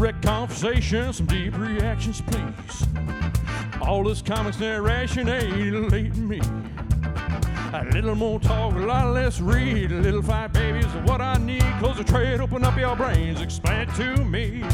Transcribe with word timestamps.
direct 0.00 0.22
conversation, 0.22 1.12
some 1.12 1.26
deep 1.26 1.54
reactions, 1.58 2.22
please. 2.22 2.86
All 3.82 4.02
this 4.02 4.22
comics 4.22 4.58
narration 4.58 5.28
ain't 5.28 5.92
late 5.92 6.16
me. 6.16 6.40
A 7.74 7.86
little 7.92 8.14
more 8.14 8.40
talk, 8.40 8.72
a 8.76 8.78
lot 8.78 9.12
less 9.12 9.42
read. 9.42 9.92
A 9.92 9.96
little 9.96 10.22
fight, 10.22 10.54
baby, 10.54 10.78
is 10.78 10.86
what 11.06 11.20
I 11.20 11.36
need. 11.36 11.62
Close 11.80 11.98
the 11.98 12.04
trade, 12.04 12.40
open 12.40 12.64
up 12.64 12.78
your 12.78 12.96
brains. 12.96 13.42
Explain 13.42 13.90
it 13.90 13.94
to 13.96 14.24
me. 14.24 14.64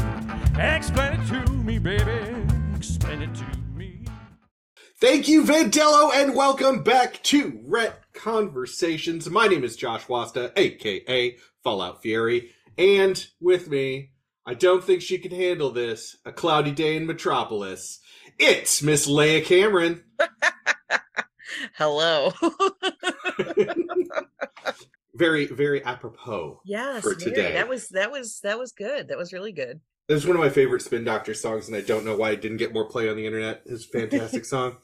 Explain 0.57 1.19
it 1.19 1.27
to 1.27 1.51
me, 1.51 1.77
baby. 1.77 2.45
Explain 2.77 3.21
it 3.23 3.35
to 3.35 3.45
me. 3.75 4.05
Thank 5.01 5.27
you, 5.27 5.43
Vandello, 5.43 6.09
and 6.13 6.35
welcome 6.35 6.83
back 6.83 7.21
to 7.23 7.59
Ret 7.65 8.01
Conversations. 8.13 9.29
My 9.29 9.47
name 9.47 9.65
is 9.65 9.75
Josh 9.75 10.07
Wasta, 10.07 10.53
aka 10.55 11.35
Fallout 11.65 12.01
Fury, 12.01 12.51
and 12.77 13.27
with 13.41 13.69
me, 13.69 14.11
I 14.47 14.53
don't 14.53 14.81
think 14.81 15.01
she 15.01 15.17
can 15.17 15.31
handle 15.31 15.71
this. 15.71 16.15
A 16.25 16.31
cloudy 16.31 16.71
day 16.71 16.95
in 16.95 17.05
Metropolis. 17.05 17.99
It's 18.39 18.81
Miss 18.81 19.05
Leia 19.05 19.43
Cameron. 19.43 20.05
Hello. 21.75 22.31
very, 25.15 25.47
very 25.47 25.83
apropos. 25.83 26.61
yes, 26.63 27.03
For 27.03 27.13
very. 27.15 27.31
today. 27.31 27.53
That 27.55 27.67
was 27.67 27.89
that 27.89 28.09
was 28.09 28.39
that 28.39 28.57
was 28.57 28.71
good. 28.71 29.09
That 29.09 29.17
was 29.17 29.33
really 29.33 29.51
good. 29.51 29.81
This 30.07 30.21
is 30.21 30.27
one 30.27 30.37
of 30.37 30.41
my 30.41 30.49
favorite 30.49 30.81
Spin 30.81 31.03
Doctor 31.03 31.33
songs, 31.33 31.67
and 31.67 31.75
I 31.75 31.81
don't 31.81 32.05
know 32.05 32.15
why 32.15 32.31
it 32.31 32.41
didn't 32.41 32.57
get 32.57 32.73
more 32.73 32.87
play 32.87 33.09
on 33.09 33.17
the 33.17 33.25
internet. 33.25 33.63
It's 33.65 33.83
a 33.83 33.89
fantastic 33.89 34.45
song. 34.53 34.77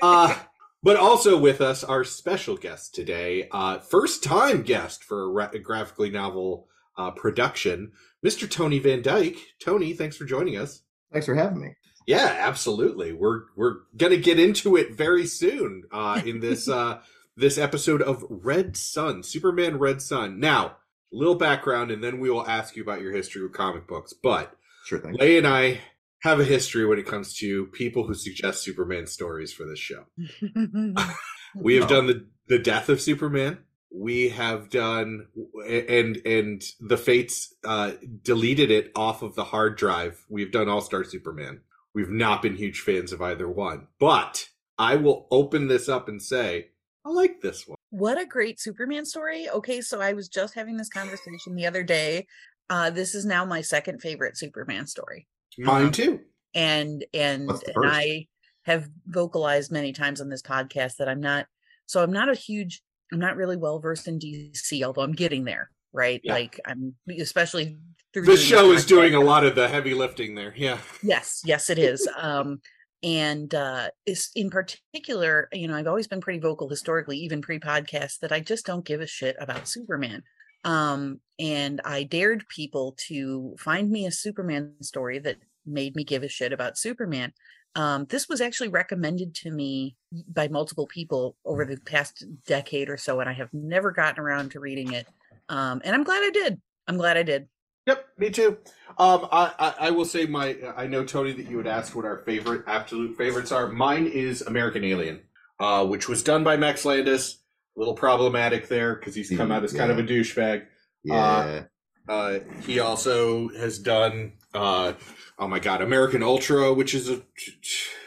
Uh, 0.00 0.34
but 0.82 0.96
also 0.96 1.36
with 1.36 1.60
us, 1.60 1.84
our 1.84 2.02
special 2.02 2.56
guest 2.56 2.94
today, 2.94 3.48
uh, 3.52 3.78
first 3.78 4.24
time 4.24 4.62
guest 4.62 5.04
for 5.04 5.24
a, 5.24 5.28
ra- 5.28 5.50
a 5.52 5.58
graphically 5.58 6.08
novel 6.08 6.68
uh, 6.96 7.10
production, 7.10 7.92
Mr. 8.24 8.50
Tony 8.50 8.78
Van 8.78 9.02
Dyke. 9.02 9.36
Tony, 9.62 9.92
thanks 9.92 10.16
for 10.16 10.24
joining 10.24 10.56
us. 10.56 10.82
Thanks 11.12 11.26
for 11.26 11.34
having 11.34 11.60
me. 11.60 11.74
Yeah, 12.06 12.34
absolutely. 12.38 13.12
We're 13.12 13.42
we're 13.56 13.76
gonna 13.96 14.16
get 14.16 14.38
into 14.38 14.76
it 14.76 14.92
very 14.92 15.26
soon 15.26 15.84
uh, 15.92 16.20
in 16.24 16.40
this 16.40 16.68
uh, 16.68 17.00
this 17.36 17.58
episode 17.58 18.02
of 18.02 18.24
Red 18.30 18.76
Son, 18.76 19.22
Superman 19.22 19.78
Red 19.78 20.00
Son. 20.00 20.38
Now, 20.40 20.76
little 21.12 21.34
background, 21.34 21.90
and 21.90 22.02
then 22.02 22.20
we 22.20 22.30
will 22.30 22.46
ask 22.46 22.76
you 22.76 22.82
about 22.82 23.00
your 23.00 23.12
history 23.12 23.42
with 23.42 23.52
comic 23.52 23.86
books. 23.88 24.12
But 24.12 24.52
Sure 24.86 24.98
thing. 25.00 25.14
Leigh 25.14 25.38
and 25.38 25.46
I 25.48 25.80
have 26.22 26.38
a 26.40 26.44
history 26.44 26.86
when 26.86 26.98
it 26.98 27.06
comes 27.06 27.34
to 27.38 27.66
people 27.66 28.06
who 28.06 28.14
suggest 28.14 28.62
Superman 28.62 29.06
stories 29.06 29.52
for 29.52 29.64
this 29.66 29.78
show. 29.80 30.04
We 31.54 31.76
have 31.76 31.84
Oh. 31.84 31.88
done 31.88 32.06
the 32.06 32.26
the 32.48 32.58
death 32.58 32.88
of 32.88 33.00
Superman. 33.00 33.58
We 33.90 34.28
have 34.30 34.68
done 34.70 35.28
and 35.66 36.16
and 36.26 36.62
the 36.80 36.96
fates 36.96 37.54
uh, 37.64 37.92
deleted 38.22 38.70
it 38.70 38.90
off 38.94 39.22
of 39.22 39.34
the 39.34 39.44
hard 39.44 39.76
drive. 39.76 40.24
We've 40.28 40.52
done 40.52 40.68
All 40.68 40.80
Star 40.80 41.04
Superman. 41.04 41.60
We've 41.94 42.10
not 42.10 42.42
been 42.42 42.56
huge 42.56 42.80
fans 42.80 43.12
of 43.12 43.22
either 43.22 43.48
one, 43.48 43.86
but 43.98 44.48
I 44.78 44.96
will 44.96 45.26
open 45.30 45.68
this 45.68 45.88
up 45.88 46.08
and 46.08 46.20
say 46.20 46.68
I 47.04 47.10
like 47.10 47.40
this 47.40 47.66
one. 47.66 47.78
what 47.90 48.20
a 48.20 48.26
great 48.26 48.60
Superman 48.60 49.06
story. 49.06 49.48
Okay, 49.48 49.80
so 49.80 50.00
I 50.00 50.12
was 50.12 50.28
just 50.28 50.54
having 50.54 50.76
this 50.76 50.88
conversation 50.90 51.54
the 51.54 51.66
other 51.66 51.82
day. 51.82 52.26
Uh, 52.68 52.90
this 52.90 53.14
is 53.14 53.24
now 53.24 53.44
my 53.44 53.60
second 53.62 54.00
favorite 54.02 54.36
Superman 54.36 54.86
story. 54.86 55.26
Mine 55.56 55.86
Um, 55.86 55.92
too. 55.92 56.20
and 56.54 57.04
and, 57.14 57.48
and? 57.50 57.62
I 57.86 58.26
have 58.64 58.90
vocalized 59.06 59.70
many 59.70 59.92
times 59.92 60.20
on 60.20 60.28
this 60.28 60.42
podcast 60.42 60.96
that 60.96 61.08
I'm 61.08 61.20
not 61.20 61.46
so 61.86 62.02
I'm 62.02 62.12
not 62.12 62.28
a 62.28 62.34
huge 62.34 62.82
I'm 63.12 63.18
not 63.18 63.36
really 63.36 63.56
well 63.56 63.78
versed 63.78 64.08
in 64.08 64.18
DC, 64.18 64.82
although 64.82 65.02
I'm 65.02 65.12
getting 65.12 65.44
there, 65.44 65.70
right? 65.92 66.20
Yeah. 66.24 66.32
Like 66.34 66.60
I'm 66.66 66.94
especially 67.18 67.78
through 68.12 68.24
This 68.24 68.42
show 68.42 68.72
is 68.72 68.86
doing 68.86 69.14
a 69.14 69.20
lot 69.20 69.44
of 69.44 69.54
the 69.54 69.68
heavy 69.68 69.94
lifting 69.94 70.34
there. 70.34 70.54
Yeah. 70.56 70.78
Yes, 71.02 71.42
yes, 71.44 71.70
it 71.70 71.78
is. 71.78 72.08
Um, 72.18 72.60
and 73.02 73.54
uh, 73.54 73.90
is 74.06 74.30
in 74.34 74.50
particular, 74.50 75.48
you 75.52 75.68
know, 75.68 75.76
I've 75.76 75.86
always 75.86 76.08
been 76.08 76.20
pretty 76.20 76.40
vocal 76.40 76.68
historically, 76.68 77.18
even 77.18 77.42
pre-podcast, 77.42 78.20
that 78.20 78.32
I 78.32 78.40
just 78.40 78.66
don't 78.66 78.86
give 78.86 79.00
a 79.00 79.06
shit 79.06 79.36
about 79.38 79.68
Superman. 79.68 80.22
Um, 80.64 81.20
and 81.38 81.80
I 81.84 82.02
dared 82.02 82.48
people 82.48 82.96
to 83.06 83.54
find 83.60 83.90
me 83.90 84.06
a 84.06 84.10
Superman 84.10 84.74
story 84.80 85.18
that 85.20 85.36
made 85.64 85.94
me 85.94 86.04
give 86.04 86.22
a 86.22 86.28
shit 86.28 86.52
about 86.52 86.78
Superman. 86.78 87.32
Um, 87.76 88.06
this 88.06 88.26
was 88.26 88.40
actually 88.40 88.68
recommended 88.68 89.34
to 89.36 89.50
me 89.50 89.96
by 90.32 90.48
multiple 90.48 90.86
people 90.86 91.36
over 91.44 91.66
the 91.66 91.76
past 91.76 92.24
decade 92.46 92.88
or 92.88 92.96
so, 92.96 93.20
and 93.20 93.28
I 93.28 93.34
have 93.34 93.52
never 93.52 93.92
gotten 93.92 94.18
around 94.18 94.52
to 94.52 94.60
reading 94.60 94.94
it. 94.94 95.06
Um, 95.50 95.82
and 95.84 95.94
I'm 95.94 96.02
glad 96.02 96.22
I 96.22 96.30
did. 96.30 96.60
I'm 96.88 96.96
glad 96.96 97.18
I 97.18 97.22
did. 97.22 97.48
Yep, 97.86 98.04
me 98.18 98.30
too. 98.30 98.56
Um, 98.98 99.28
I, 99.30 99.52
I, 99.58 99.74
I 99.80 99.90
will 99.90 100.06
say 100.06 100.24
my. 100.24 100.56
I 100.74 100.86
know 100.86 101.04
Tony 101.04 101.32
that 101.32 101.50
you 101.50 101.58
would 101.58 101.66
ask 101.66 101.94
what 101.94 102.06
our 102.06 102.18
favorite, 102.24 102.64
absolute 102.66 103.16
favorites 103.16 103.52
are. 103.52 103.68
Mine 103.68 104.06
is 104.06 104.40
American 104.40 104.82
Alien, 104.82 105.20
uh, 105.60 105.84
which 105.86 106.08
was 106.08 106.22
done 106.22 106.44
by 106.44 106.56
Max 106.56 106.84
Landis. 106.86 107.38
A 107.76 107.78
little 107.78 107.94
problematic 107.94 108.68
there 108.68 108.94
because 108.94 109.14
he's 109.14 109.28
come 109.36 109.52
out 109.52 109.62
as 109.62 109.74
kind 109.74 109.90
of 109.90 109.98
a 109.98 110.02
douchebag. 110.02 110.64
Yeah. 111.04 111.64
Uh, 112.08 112.38
he 112.62 112.80
also 112.80 113.48
has 113.50 113.78
done. 113.78 114.32
Uh, 114.54 114.94
oh 115.38 115.48
my 115.48 115.58
God, 115.58 115.82
American 115.82 116.22
Ultra, 116.22 116.72
which 116.72 116.94
is 116.94 117.08
a 117.08 117.16
t- 117.16 117.22
t- 117.36 117.50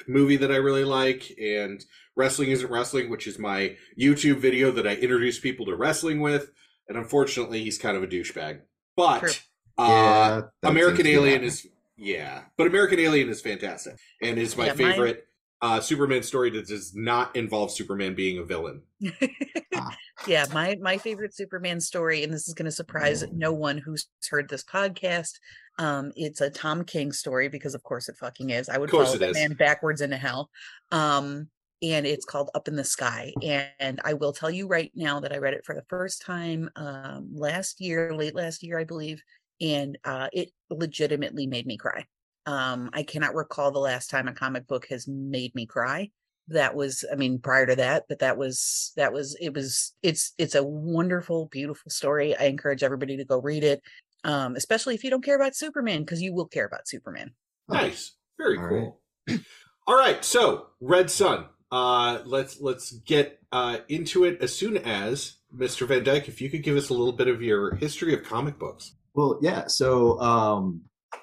movie 0.08 0.38
that 0.38 0.52
I 0.52 0.56
really 0.56 0.84
like, 0.84 1.32
and 1.40 1.84
Wrestling 2.16 2.50
Isn't 2.50 2.72
Wrestling, 2.72 3.10
which 3.10 3.28
is 3.28 3.38
my 3.40 3.76
YouTube 4.00 4.38
video 4.38 4.72
that 4.72 4.88
I 4.88 4.96
introduce 4.96 5.40
people 5.40 5.66
to 5.68 5.76
wrestling 5.76 6.20
with. 6.22 6.52
And 6.88 6.98
unfortunately, 6.98 7.64
he's 7.64 7.78
kind 7.78 7.96
of 7.96 8.04
a 8.04 8.08
douchebag. 8.08 8.62
But 8.96 9.42
uh, 9.78 10.42
Yeah, 10.64 10.70
American 10.70 11.06
seems 11.06 11.16
to 11.18 11.22
be 11.22 11.28
Alien 11.30 11.44
is 11.44 11.68
yeah, 12.02 12.44
but 12.58 12.66
American 12.66 13.00
Alien 13.00 13.30
is 13.30 13.42
fantastic 13.42 13.96
and 14.22 14.38
is 14.40 14.56
my 14.58 14.68
Yeah, 14.68 14.74
mine- 14.74 14.92
favorite 14.92 15.26
uh, 15.62 15.82
Superman 15.82 16.24
story 16.24 16.50
that 16.52 16.68
does 16.68 16.96
not 16.96 17.36
involve 17.36 17.72
Superman 17.72 18.16
being 18.16 18.40
a 18.40 18.44
villain. 18.44 18.82
Ah. 19.76 19.96
yeah, 20.28 20.46
my 20.52 20.76
my 20.82 20.98
favorite 20.98 21.34
Superman 21.34 21.80
story, 21.80 22.24
and 22.24 22.34
this 22.34 22.48
is 22.50 22.54
going 22.54 22.66
to 22.66 22.72
surprise 22.72 23.24
no 23.32 23.54
one 23.54 23.78
who's 23.78 24.08
heard 24.30 24.50
this 24.50 24.64
podcast. 24.64 25.34
Um, 25.79 26.12
it's 26.16 26.41
a 26.41 26.50
Tom 26.50 26.84
King 26.84 27.12
story 27.12 27.47
because, 27.47 27.73
of 27.73 27.81
course, 27.84 28.09
it 28.09 28.17
fucking 28.17 28.51
is. 28.51 28.69
I 28.69 28.78
would 28.78 28.91
follow 28.91 29.13
it 29.13 29.19
that 29.19 29.29
is. 29.29 29.38
man 29.38 29.53
backwards 29.53 30.01
into 30.01 30.17
hell. 30.17 30.50
Um, 30.91 31.47
and 31.81 32.06
it's 32.06 32.25
called 32.25 32.50
Up 32.53 32.67
in 32.67 32.75
the 32.75 32.84
Sky. 32.84 33.34
And 33.41 34.01
I 34.03 34.13
will 34.13 34.34
tell 34.34 34.51
you 34.51 34.67
right 34.67 34.91
now 34.94 35.22
that 35.22 35.31
I 35.31 35.38
read 35.38 35.53
it 35.53 35.66
for 35.66 35.73
the 35.73 35.85
first 35.88 36.22
time 36.22 36.69
um, 36.75 37.29
last 37.34 37.79
year, 37.79 38.13
late 38.13 38.35
last 38.35 38.62
year, 38.62 38.78
I 38.78 38.84
believe, 38.84 39.23
and 39.62 39.97
uh, 40.03 40.28
it 40.34 40.51
legitimately 40.69 41.47
made 41.47 41.66
me 41.66 41.78
cry. 41.78 42.06
Um, 42.46 42.90
I 42.91 43.03
cannot 43.03 43.34
recall 43.34 43.72
the 43.72 43.79
last 43.79 44.09
time 44.09 44.28
a 44.28 44.34
comic 44.34 44.67
book 44.67 44.88
has 44.90 45.07
made 45.07 45.56
me 45.56 45.66
cry 45.66 46.09
that 46.50 46.75
was 46.75 47.06
i 47.11 47.16
mean 47.16 47.40
prior 47.40 47.66
to 47.66 47.75
that 47.75 48.06
but 48.09 48.19
that 48.19 48.38
was 48.38 48.91
that 48.97 49.13
was 49.13 49.38
it 49.40 49.53
was 49.53 49.94
it's 50.01 50.34
it's 50.38 50.56
a 50.56 50.63
wonderful 50.63 51.46
beautiful 51.46 51.90
story 51.90 52.35
i 52.38 52.46
encourage 52.46 52.84
everybody 52.84 53.16
to 53.17 53.25
go 53.25 53.40
read 53.40 53.63
it 53.63 53.81
um 54.24 54.56
especially 54.56 54.96
if 54.96 55.03
you 55.03 55.09
don't 55.09 55.24
care 55.24 55.35
about 55.35 55.56
superman 55.56 56.02
because 56.02 56.22
you 56.22 56.34
will 56.34 56.47
care 56.47 56.66
about 56.66 56.88
superman 56.88 57.31
Nice, 57.69 58.16
very 58.38 58.57
All 58.57 58.68
cool. 58.68 59.02
All 59.88 59.96
right, 59.96 60.24
so 60.25 60.68
Red 60.81 61.09
Son. 61.09 61.46
Uh, 61.72 62.19
let's 62.25 62.59
let's 62.59 62.91
get 62.91 63.40
uh, 63.52 63.78
into 63.90 64.24
it 64.24 64.41
as 64.41 64.56
soon 64.56 64.78
as 64.78 65.38
Mr. 65.56 65.88
Van 65.88 66.03
Dyke. 66.03 66.28
If 66.28 66.41
you 66.41 66.50
could 66.50 66.63
give 66.63 66.75
us 66.75 66.90
a 66.90 66.94
little 66.94 67.13
bit 67.13 67.28
of 67.28 67.44
your 67.44 67.75
history 67.75 68.13
of 68.13 68.24
comic 68.24 68.58
books. 68.58 68.96
Well, 69.13 69.40
yeah. 69.41 69.68
So 69.68 70.19
um, 70.19 70.81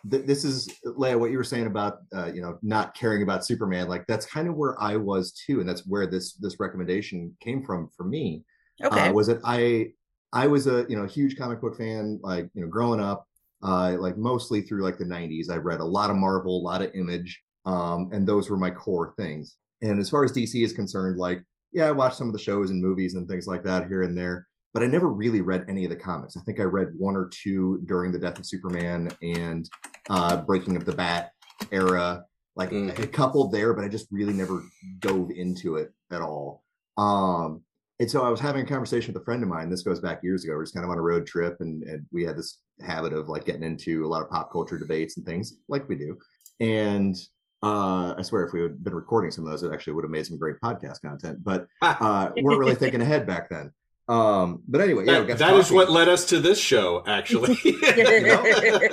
th- 0.08 0.24
this 0.24 0.44
is 0.44 0.68
Leia. 0.84 1.18
What 1.18 1.32
you 1.32 1.36
were 1.36 1.44
saying 1.44 1.66
about 1.66 1.98
uh, 2.14 2.30
you 2.32 2.42
know 2.42 2.58
not 2.62 2.94
caring 2.94 3.22
about 3.22 3.44
Superman, 3.44 3.88
like 3.88 4.06
that's 4.06 4.26
kind 4.26 4.47
of 4.47 4.54
where 4.54 4.80
I 4.80 4.97
was 4.97 5.32
too, 5.32 5.59
and 5.59 5.68
that's 5.68 5.84
where 5.86 6.06
this 6.06 6.34
this 6.34 6.60
recommendation 6.60 7.36
came 7.41 7.65
from 7.65 7.91
for 7.97 8.04
me. 8.04 8.44
okay 8.84 9.09
uh, 9.09 9.12
was 9.12 9.26
that 9.26 9.41
I 9.44 9.88
I 10.32 10.46
was 10.46 10.66
a 10.66 10.86
you 10.88 10.96
know 10.96 11.06
huge 11.06 11.36
comic 11.36 11.60
book 11.60 11.76
fan 11.76 12.18
like 12.22 12.48
you 12.54 12.62
know 12.62 12.68
growing 12.68 13.00
up 13.00 13.26
uh 13.62 13.96
like 13.98 14.16
mostly 14.18 14.60
through 14.62 14.82
like 14.82 14.98
the 14.98 15.04
90s 15.04 15.50
I 15.50 15.56
read 15.56 15.80
a 15.80 15.84
lot 15.84 16.10
of 16.10 16.16
Marvel 16.16 16.58
a 16.58 16.62
lot 16.62 16.82
of 16.82 16.90
Image 16.94 17.42
um 17.64 18.10
and 18.12 18.26
those 18.26 18.50
were 18.50 18.56
my 18.56 18.70
core 18.70 19.14
things. 19.16 19.56
And 19.82 19.98
as 20.00 20.10
far 20.10 20.24
as 20.24 20.32
DC 20.32 20.62
is 20.64 20.72
concerned 20.72 21.18
like 21.18 21.42
yeah 21.72 21.86
I 21.86 21.92
watched 21.92 22.16
some 22.16 22.26
of 22.28 22.32
the 22.32 22.38
shows 22.38 22.70
and 22.70 22.82
movies 22.82 23.14
and 23.14 23.28
things 23.28 23.46
like 23.46 23.62
that 23.64 23.86
here 23.88 24.02
and 24.02 24.16
there 24.16 24.46
but 24.74 24.82
I 24.82 24.86
never 24.86 25.08
really 25.08 25.40
read 25.40 25.64
any 25.68 25.84
of 25.84 25.90
the 25.90 25.96
comics. 25.96 26.36
I 26.36 26.40
think 26.40 26.60
I 26.60 26.64
read 26.64 26.88
one 26.98 27.16
or 27.16 27.30
two 27.32 27.80
during 27.86 28.12
the 28.12 28.18
death 28.18 28.38
of 28.38 28.46
Superman 28.46 29.10
and 29.22 29.68
uh 30.10 30.42
Breaking 30.42 30.76
of 30.76 30.84
the 30.84 30.92
Bat 30.94 31.30
era 31.72 32.24
like 32.56 32.70
Mhm. 32.70 32.98
a 32.98 33.06
couple 33.06 33.48
there 33.48 33.72
but 33.74 33.84
I 33.84 33.88
just 33.88 34.08
really 34.10 34.32
never 34.34 34.62
dove 34.98 35.30
into 35.30 35.76
it 35.76 35.92
at 36.10 36.20
all. 36.20 36.62
Um 36.98 37.62
and 37.98 38.10
so 38.10 38.22
I 38.22 38.28
was 38.28 38.41
having 38.41 38.65
a 38.65 38.69
conversation 38.69 39.15
with 39.15 39.22
a 39.22 39.25
friend 39.25 39.43
of 39.43 39.48
mine. 39.48 39.71
This 39.71 39.83
goes 39.83 40.01
back 40.01 40.22
years 40.22 40.45
ago. 40.45 40.53
We 40.53 40.60
are 40.60 40.63
just 40.65 40.75
kind 40.75 40.84
of 40.84 40.91
on 40.91 40.98
a 40.98 41.03
road 41.03 41.27
trip, 41.27 41.57
and, 41.60 41.83
and 41.84 42.07
we 42.13 42.25
had 42.25 42.37
this 42.37 42.59
habit 42.84 43.13
of 43.13 43.28
like 43.28 43.47
getting 43.47 43.63
into 43.63 44.04
a 44.04 44.09
lot 44.09 44.22
of 44.22 44.31
pop 44.31 44.53
culture 44.53 44.78
debates 44.78 45.16
and 45.16 45.25
things 45.25 45.54
like 45.69 45.89
we 45.89 45.97
do. 45.97 46.19
And 46.60 47.16
uh, 47.63 48.15
I 48.16 48.22
swear, 48.22 48.45
if 48.45 48.53
we 48.53 48.63
had 48.63 48.84
been 48.84 48.95
recording 48.95 49.31
some 49.31 49.45
of 49.45 49.51
those, 49.51 49.63
it 49.63 49.72
actually 49.72 49.95
would 49.95 50.04
have 50.04 50.10
made 50.10 50.27
some 50.27 50.39
great 50.39 50.60
podcast 50.63 51.01
content. 51.01 51.43
But 51.43 51.66
uh, 51.83 52.31
weren't 52.37 52.59
really 52.59 52.75
thinking 52.75 53.01
ahead 53.01 53.27
back 53.27 53.48
then. 53.48 53.72
Um, 54.09 54.63
but 54.69 54.81
anyway, 54.81 55.04
yeah, 55.07 55.22
That, 55.22 55.54
is 55.54 55.72
what 55.72 55.91
led 55.91 56.09
us 56.09 56.27
to 56.27 56.39
this 56.39 56.60
show, 56.60 57.03
actually. 57.07 57.59
know, 57.65 58.45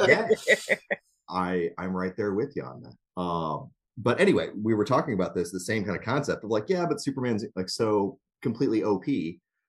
yeah. 0.07 0.27
I 1.29 1.69
I'm 1.77 1.95
right 1.95 2.15
there 2.15 2.33
with 2.33 2.55
you 2.55 2.63
on 2.63 2.83
that. 2.83 3.21
Um, 3.21 3.71
but 3.97 4.19
anyway, 4.19 4.49
we 4.59 4.73
were 4.73 4.85
talking 4.85 5.13
about 5.13 5.35
this, 5.35 5.51
the 5.51 5.59
same 5.59 5.83
kind 5.83 5.97
of 5.97 6.03
concept 6.03 6.43
of 6.43 6.49
like, 6.49 6.65
yeah, 6.67 6.85
but 6.85 7.01
Superman's 7.01 7.45
like 7.55 7.69
so 7.69 8.17
completely 8.43 8.83
OP. 8.83 9.05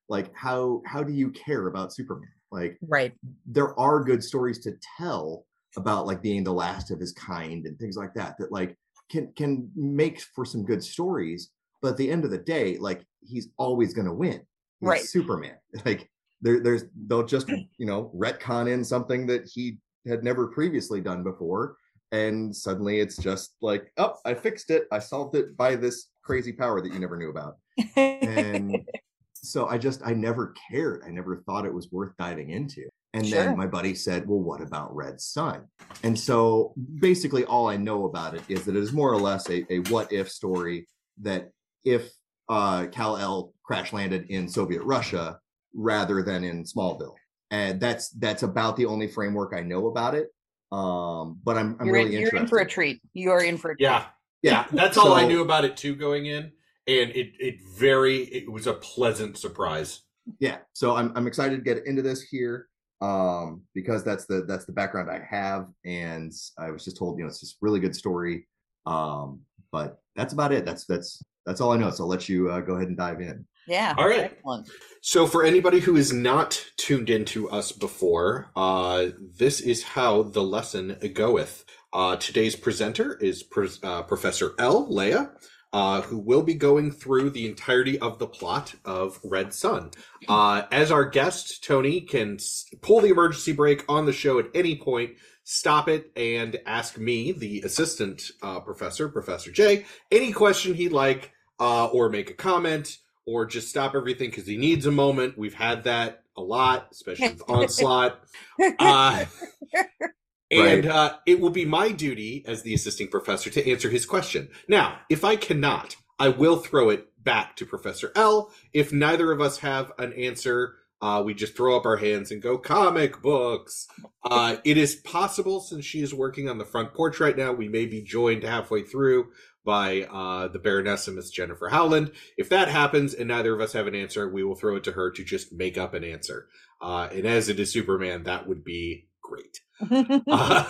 Like, 0.08 0.34
how 0.34 0.82
how 0.84 1.02
do 1.02 1.12
you 1.12 1.30
care 1.30 1.68
about 1.68 1.94
Superman? 1.94 2.28
Like, 2.52 2.78
right. 2.86 3.12
there 3.46 3.78
are 3.80 4.04
good 4.04 4.22
stories 4.22 4.58
to 4.60 4.72
tell 4.98 5.46
about 5.76 6.06
like 6.06 6.22
being 6.22 6.44
the 6.44 6.52
last 6.52 6.90
of 6.90 7.00
his 7.00 7.12
kind 7.12 7.66
and 7.66 7.78
things 7.78 7.96
like 7.96 8.12
that. 8.14 8.36
That 8.38 8.52
like 8.52 8.76
can 9.10 9.32
can 9.34 9.70
make 9.74 10.20
for 10.20 10.44
some 10.44 10.64
good 10.64 10.82
stories. 10.82 11.50
But 11.80 11.92
at 11.92 11.96
the 11.96 12.10
end 12.10 12.24
of 12.24 12.30
the 12.30 12.38
day, 12.38 12.76
like 12.78 13.04
he's 13.20 13.48
always 13.56 13.94
going 13.94 14.06
to 14.06 14.12
win. 14.12 14.42
He's 14.80 14.88
Right. 14.88 15.02
Superman. 15.02 15.56
Like 15.84 16.08
there, 16.42 16.60
there's 16.60 16.84
they'll 17.06 17.24
just 17.26 17.48
you 17.48 17.86
know 17.86 18.12
retcon 18.14 18.70
in 18.70 18.84
something 18.84 19.26
that 19.26 19.48
he 19.52 19.78
had 20.06 20.22
never 20.22 20.48
previously 20.48 21.00
done 21.00 21.22
before, 21.22 21.76
and 22.12 22.54
suddenly 22.54 23.00
it's 23.00 23.16
just 23.16 23.54
like, 23.62 23.90
oh, 23.96 24.14
I 24.24 24.34
fixed 24.34 24.70
it. 24.70 24.86
I 24.92 24.98
solved 24.98 25.34
it 25.36 25.56
by 25.56 25.74
this 25.74 26.08
crazy 26.22 26.52
power 26.52 26.80
that 26.80 26.92
you 26.92 26.98
never 26.98 27.16
knew 27.16 27.30
about. 27.30 27.56
And 27.96 28.84
so 29.34 29.66
I 29.66 29.78
just 29.78 30.00
I 30.04 30.14
never 30.14 30.54
cared. 30.70 31.02
I 31.06 31.10
never 31.10 31.42
thought 31.46 31.66
it 31.66 31.74
was 31.74 31.90
worth 31.92 32.12
diving 32.18 32.50
into. 32.50 32.88
And 33.12 33.26
Sure. 33.26 33.44
then 33.44 33.56
my 33.56 33.66
buddy 33.66 33.94
said, 33.94 34.26
"Well, 34.26 34.40
what 34.40 34.60
about 34.60 34.94
Red 34.94 35.20
Son?" 35.20 35.68
And 36.02 36.18
so 36.18 36.74
basically, 36.98 37.44
all 37.44 37.68
I 37.68 37.76
know 37.76 38.06
about 38.06 38.34
it 38.34 38.42
is 38.48 38.64
that 38.64 38.74
it 38.76 38.82
is 38.82 38.92
more 38.92 39.12
or 39.12 39.20
less 39.20 39.48
a, 39.48 39.64
a 39.72 39.78
what 39.90 40.12
if 40.12 40.30
story 40.30 40.88
that 41.22 41.50
if 41.84 42.10
uh, 42.48 42.86
Kal 42.90 43.16
El 43.16 43.54
crash 43.62 43.92
landed 43.92 44.26
in 44.30 44.48
Soviet 44.48 44.82
Russia 44.82 45.38
rather 45.74 46.22
than 46.22 46.42
in 46.42 46.64
Smallville, 46.64 47.14
and 47.50 47.80
that's 47.80 48.10
that's 48.10 48.42
about 48.42 48.76
the 48.76 48.86
only 48.86 49.06
framework 49.06 49.54
I 49.54 49.60
know 49.60 49.86
about 49.86 50.14
it. 50.14 50.28
Um, 50.72 51.38
but 51.44 51.56
I'm 51.56 51.76
I'm 51.78 51.86
you're, 51.86 51.94
really 51.94 52.06
in, 52.06 52.12
you're 52.12 52.20
interested. 52.22 52.42
in 52.42 52.48
for 52.48 52.58
a 52.58 52.66
treat. 52.68 53.00
You 53.12 53.30
are 53.30 53.44
in 53.44 53.56
for 53.58 53.70
a 53.70 53.76
treat. 53.76 53.84
Yeah, 53.84 54.06
yeah. 54.42 54.66
That's 54.72 54.98
all 54.98 55.12
I 55.12 55.24
knew 55.24 55.42
about 55.42 55.64
it 55.64 55.76
too 55.76 55.94
going 55.94 56.26
in, 56.26 56.50
and 56.86 57.10
it 57.10 57.32
it 57.38 57.56
very 57.78 58.22
it 58.24 58.50
was 58.50 58.66
a 58.66 58.74
pleasant 58.74 59.36
surprise. 59.36 60.02
yeah 60.40 60.58
so 60.72 60.94
i'm 60.96 61.12
i'm 61.16 61.26
excited 61.26 61.56
to 61.56 61.62
get 61.74 61.86
into 61.86 62.02
this 62.02 62.22
here 62.22 62.68
um 63.00 63.62
because 63.74 64.02
that's 64.04 64.26
the 64.26 64.44
that's 64.48 64.64
the 64.64 64.72
background 64.72 65.10
i 65.10 65.20
have 65.28 65.66
and 65.84 66.32
i 66.58 66.70
was 66.70 66.84
just 66.84 66.96
told 66.96 67.18
you 67.18 67.24
know 67.24 67.28
it's 67.28 67.40
just 67.40 67.56
really 67.60 67.80
good 67.80 67.94
story 67.96 68.46
um 68.86 69.40
but 69.72 69.98
that's 70.16 70.32
about 70.32 70.52
it 70.52 70.64
that's 70.64 70.84
that's 70.86 71.22
that's 71.46 71.60
all 71.60 71.72
i 71.72 71.76
know 71.76 71.90
so 71.90 72.04
i'll 72.04 72.08
let 72.08 72.28
you 72.28 72.50
uh, 72.50 72.60
go 72.60 72.74
ahead 72.76 72.88
and 72.88 72.96
dive 72.96 73.20
in 73.20 73.44
Yeah. 73.66 73.94
All 73.96 74.06
right. 74.08 74.24
Excellent. 74.32 74.68
So, 75.00 75.26
for 75.26 75.42
anybody 75.42 75.80
who 75.80 75.96
is 75.96 76.12
not 76.12 76.62
tuned 76.76 77.08
into 77.08 77.48
us 77.48 77.72
before, 77.72 78.50
uh, 78.56 79.06
this 79.38 79.60
is 79.60 79.82
how 79.82 80.22
the 80.22 80.42
lesson 80.42 80.98
goeth. 81.14 81.64
Uh, 81.92 82.16
today's 82.16 82.56
presenter 82.56 83.16
is 83.22 83.42
Pres- 83.42 83.80
uh, 83.82 84.02
Professor 84.02 84.52
L. 84.58 84.86
Leia, 84.90 85.30
uh, 85.74 86.02
who 86.02 86.16
will 86.16 86.42
be 86.44 86.54
going 86.54 86.92
through 86.92 87.28
the 87.30 87.46
entirety 87.46 87.98
of 87.98 88.20
the 88.20 88.28
plot 88.28 88.76
of 88.84 89.18
Red 89.24 89.52
Son. 89.52 89.90
Uh, 90.28 90.62
as 90.70 90.92
our 90.92 91.04
guest, 91.04 91.64
Tony 91.64 92.00
can 92.00 92.34
s- 92.34 92.66
pull 92.80 93.00
the 93.00 93.08
emergency 93.08 93.50
brake 93.50 93.84
on 93.88 94.06
the 94.06 94.12
show 94.12 94.38
at 94.38 94.46
any 94.54 94.76
point, 94.76 95.10
stop 95.42 95.88
it, 95.88 96.12
and 96.14 96.60
ask 96.64 96.96
me, 96.96 97.32
the 97.32 97.60
assistant 97.62 98.22
uh, 98.40 98.60
professor, 98.60 99.08
Professor 99.08 99.50
J, 99.50 99.84
any 100.12 100.32
question 100.32 100.74
he'd 100.74 100.92
like, 100.92 101.32
uh, 101.58 101.86
or 101.86 102.08
make 102.08 102.30
a 102.30 102.34
comment 102.34 102.98
or 103.26 103.44
just 103.44 103.68
stop 103.68 103.96
everything 103.96 104.30
because 104.30 104.46
he 104.46 104.56
needs 104.56 104.86
a 104.86 104.92
moment. 104.92 105.36
We've 105.36 105.54
had 105.54 105.84
that 105.84 106.22
a 106.36 106.40
lot, 106.40 106.86
especially 106.92 107.30
with 107.30 107.42
Onslaught. 107.48 108.20
And 110.54 110.86
uh, 110.86 111.16
it 111.26 111.40
will 111.40 111.50
be 111.50 111.64
my 111.64 111.90
duty 111.90 112.44
as 112.46 112.62
the 112.62 112.74
assisting 112.74 113.08
professor 113.08 113.50
to 113.50 113.70
answer 113.70 113.90
his 113.90 114.06
question. 114.06 114.48
Now, 114.68 115.00
if 115.08 115.24
I 115.24 115.36
cannot, 115.36 115.96
I 116.18 116.28
will 116.28 116.56
throw 116.56 116.90
it 116.90 117.08
back 117.22 117.56
to 117.56 117.66
Professor 117.66 118.12
L. 118.14 118.52
If 118.72 118.92
neither 118.92 119.32
of 119.32 119.40
us 119.40 119.58
have 119.58 119.92
an 119.98 120.12
answer, 120.12 120.76
uh, 121.00 121.22
we 121.22 121.34
just 121.34 121.56
throw 121.56 121.76
up 121.76 121.84
our 121.84 121.96
hands 121.96 122.30
and 122.30 122.40
go 122.40 122.56
comic 122.56 123.20
books. 123.20 123.88
Uh, 124.22 124.56
it 124.64 124.76
is 124.76 124.96
possible, 124.96 125.60
since 125.60 125.84
she 125.84 126.00
is 126.00 126.14
working 126.14 126.48
on 126.48 126.58
the 126.58 126.64
front 126.64 126.94
porch 126.94 127.20
right 127.20 127.36
now, 127.36 127.52
we 127.52 127.68
may 127.68 127.86
be 127.86 128.02
joined 128.02 128.42
halfway 128.42 128.82
through 128.82 129.26
by 129.64 130.02
uh, 130.02 130.48
the 130.48 130.58
Baroness 130.58 131.06
and 131.06 131.16
Miss 131.16 131.30
Jennifer 131.30 131.68
Howland. 131.68 132.12
If 132.36 132.48
that 132.50 132.68
happens 132.68 133.14
and 133.14 133.28
neither 133.28 133.54
of 133.54 133.60
us 133.60 133.72
have 133.72 133.86
an 133.86 133.94
answer, 133.94 134.28
we 134.28 134.44
will 134.44 134.54
throw 134.54 134.76
it 134.76 134.84
to 134.84 134.92
her 134.92 135.10
to 135.10 135.24
just 135.24 135.52
make 135.52 135.76
up 135.78 135.94
an 135.94 136.04
answer. 136.04 136.48
Uh, 136.80 137.08
and 137.10 137.26
as 137.26 137.48
it 137.48 137.58
is 137.58 137.72
Superman, 137.72 138.24
that 138.24 138.46
would 138.46 138.62
be 138.62 139.08
great. 139.22 139.60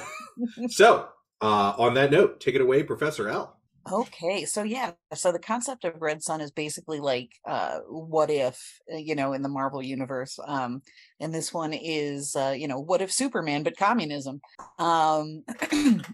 So, 0.68 1.08
uh, 1.40 1.74
on 1.78 1.94
that 1.94 2.10
note, 2.10 2.40
take 2.40 2.56
it 2.56 2.60
away, 2.60 2.82
Professor 2.82 3.28
L. 3.28 3.56
Okay, 3.92 4.46
so 4.46 4.62
yeah, 4.62 4.92
so 5.12 5.30
the 5.30 5.38
concept 5.38 5.84
of 5.84 6.00
Red 6.00 6.22
Son 6.22 6.40
is 6.40 6.50
basically 6.50 7.00
like 7.00 7.32
uh 7.44 7.80
what 7.86 8.30
if, 8.30 8.80
uh, 8.90 8.96
you 8.96 9.14
know, 9.14 9.34
in 9.34 9.42
the 9.42 9.48
Marvel 9.50 9.82
universe. 9.82 10.38
Um 10.46 10.80
and 11.20 11.34
this 11.34 11.52
one 11.52 11.74
is 11.74 12.34
uh, 12.34 12.54
you 12.56 12.66
know, 12.66 12.80
what 12.80 13.02
if 13.02 13.12
Superman 13.12 13.62
but 13.62 13.76
communism. 13.76 14.40
Um 14.78 15.44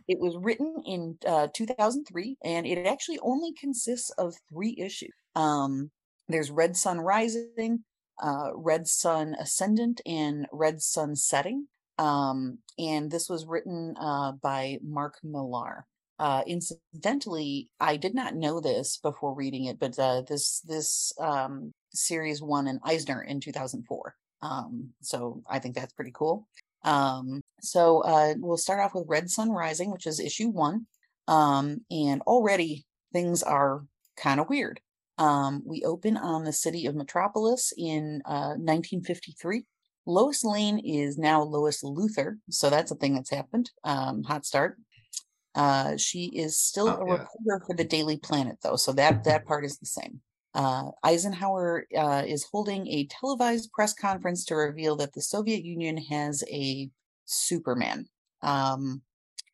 it 0.08 0.18
was 0.18 0.36
written 0.36 0.82
in 0.84 1.16
uh 1.24 1.46
2003 1.54 2.38
and 2.42 2.66
it 2.66 2.86
actually 2.88 3.20
only 3.22 3.52
consists 3.52 4.10
of 4.10 4.34
3 4.52 4.74
issues. 4.76 5.14
Um 5.36 5.92
there's 6.28 6.50
Red 6.50 6.76
Son 6.76 6.98
Rising, 7.00 7.84
uh 8.20 8.50
Red 8.52 8.88
Son 8.88 9.36
Ascendant 9.38 10.00
and 10.04 10.46
Red 10.52 10.82
Son 10.82 11.14
Setting. 11.14 11.68
Um 12.00 12.58
and 12.78 13.10
this 13.10 13.28
was 13.28 13.46
written 13.46 13.94
uh 14.00 14.32
by 14.32 14.78
Mark 14.82 15.18
Millar. 15.22 15.86
Uh, 16.20 16.42
incidentally, 16.46 17.70
I 17.80 17.96
did 17.96 18.14
not 18.14 18.34
know 18.34 18.60
this 18.60 18.98
before 18.98 19.34
reading 19.34 19.64
it, 19.64 19.78
but 19.78 19.98
uh, 19.98 20.20
this 20.28 20.60
this 20.60 21.14
um, 21.18 21.72
series 21.94 22.42
won 22.42 22.66
an 22.66 22.78
Eisner 22.84 23.22
in 23.22 23.40
2004. 23.40 24.14
Um, 24.42 24.90
so 25.00 25.42
I 25.48 25.60
think 25.60 25.74
that's 25.74 25.94
pretty 25.94 26.12
cool. 26.14 26.46
Um, 26.84 27.40
so 27.62 28.02
uh, 28.02 28.34
we'll 28.38 28.58
start 28.58 28.80
off 28.80 28.94
with 28.94 29.08
Red 29.08 29.30
Son 29.30 29.50
Rising, 29.50 29.90
which 29.90 30.06
is 30.06 30.20
issue 30.20 30.48
one, 30.48 30.86
um, 31.26 31.80
and 31.90 32.20
already 32.22 32.84
things 33.14 33.42
are 33.42 33.86
kind 34.18 34.40
of 34.40 34.48
weird. 34.50 34.78
Um, 35.16 35.62
we 35.64 35.84
open 35.84 36.18
on 36.18 36.44
the 36.44 36.52
city 36.52 36.84
of 36.84 36.94
Metropolis 36.94 37.72
in 37.78 38.20
uh, 38.26 38.56
1953. 38.60 39.64
Lois 40.06 40.44
Lane 40.44 40.78
is 40.78 41.18
now 41.18 41.42
Lois 41.42 41.82
Luthor, 41.82 42.38
so 42.48 42.70
that's 42.70 42.90
a 42.90 42.94
thing 42.94 43.14
that's 43.14 43.30
happened. 43.30 43.70
Um, 43.84 44.22
hot 44.22 44.44
start. 44.46 44.78
Uh, 45.54 45.96
she 45.96 46.26
is 46.26 46.58
still 46.58 46.88
Oh, 46.88 47.02
a 47.02 47.06
yeah. 47.06 47.12
reporter 47.12 47.64
for 47.66 47.74
the 47.76 47.84
Daily 47.84 48.16
Planet, 48.16 48.58
though, 48.62 48.76
so 48.76 48.92
that 48.92 49.24
that 49.24 49.44
part 49.46 49.64
is 49.64 49.78
the 49.78 49.86
same. 49.86 50.20
Uh, 50.54 50.90
Eisenhower 51.04 51.86
uh, 51.96 52.22
is 52.26 52.44
holding 52.50 52.86
a 52.88 53.06
televised 53.06 53.70
press 53.72 53.92
conference 53.94 54.44
to 54.46 54.54
reveal 54.56 54.96
that 54.96 55.12
the 55.12 55.22
Soviet 55.22 55.64
Union 55.64 55.96
has 55.96 56.42
a 56.50 56.90
Superman. 57.24 58.06
Um, 58.42 59.02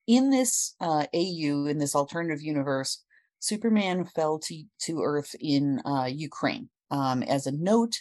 in 0.07 0.31
this 0.31 0.75
uh, 0.81 1.07
AU, 1.13 1.67
in 1.67 1.79
this 1.79 1.95
alternative 1.95 2.41
universe, 2.41 3.03
Superman 3.41 4.05
fell 4.05 4.39
to, 4.39 4.63
to 4.83 5.03
Earth 5.03 5.35
in 5.41 5.81
uh, 5.85 6.09
Ukraine. 6.11 6.69
Um, 6.91 7.23
as 7.25 7.47
a 7.47 7.53
note, 7.53 7.97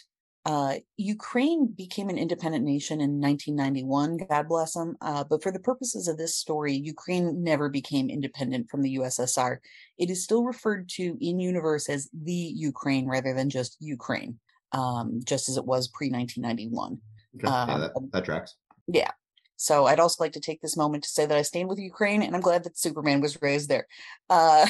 uh, 0.46 0.74
Ukraine 0.96 1.66
became 1.66 2.08
an 2.08 2.16
independent 2.18 2.64
nation 2.64 3.00
in 3.00 3.20
1991, 3.20 4.18
God 4.28 4.48
bless 4.48 4.74
them. 4.74 4.96
Uh, 5.00 5.24
but 5.24 5.42
for 5.42 5.50
the 5.50 5.58
purposes 5.58 6.06
of 6.06 6.18
this 6.18 6.36
story, 6.36 6.72
Ukraine 6.72 7.42
never 7.42 7.68
became 7.68 8.08
independent 8.08 8.70
from 8.70 8.82
the 8.82 8.94
USSR. 8.94 9.58
It 9.98 10.08
is 10.08 10.22
still 10.22 10.44
referred 10.44 10.88
to 10.90 11.18
in 11.20 11.40
universe 11.40 11.88
as 11.88 12.08
the 12.14 12.32
Ukraine 12.32 13.08
rather 13.08 13.34
than 13.34 13.50
just 13.50 13.76
Ukraine, 13.80 14.38
um, 14.70 15.20
just 15.24 15.48
as 15.48 15.56
it 15.56 15.64
was 15.64 15.88
pre 15.88 16.10
1991. 16.10 16.98
Okay, 17.38 17.48
yeah, 17.48 17.74
Um, 17.74 17.80
that, 17.80 17.92
that 18.12 18.24
tracks 18.24 18.54
Yeah. 18.86 19.10
So 19.56 19.86
I'd 19.86 19.98
also 19.98 20.22
like 20.22 20.32
to 20.34 20.40
take 20.40 20.60
this 20.62 20.76
moment 20.76 21.02
to 21.02 21.08
say 21.10 21.26
that 21.26 21.36
I 21.36 21.42
stand 21.42 21.68
with 21.68 21.80
Ukraine 21.80 22.22
and 22.22 22.36
I'm 22.36 22.40
glad 22.42 22.62
that 22.64 22.78
Superman 22.78 23.20
was 23.20 23.36
raised 23.42 23.68
there. 23.68 23.88
Uh, 24.30 24.66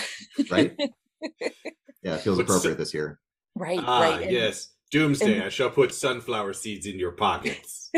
right 0.51 0.75
yeah 2.03 2.15
it 2.15 2.21
feels 2.21 2.39
appropriate 2.39 2.79
this 2.79 2.95
year 2.95 3.19
right, 3.57 3.81
Ah, 3.83 4.01
right. 4.01 4.23
and- 4.23 4.31
yes. 4.33 4.69
Doomsday, 4.91 5.35
and- 5.35 5.45
I 5.45 5.49
shall 5.49 5.71
put 5.71 5.93
sunflower 5.95 6.53
seeds 6.55 6.87
in 6.87 6.99
your 6.99 7.13
pockets. 7.13 7.91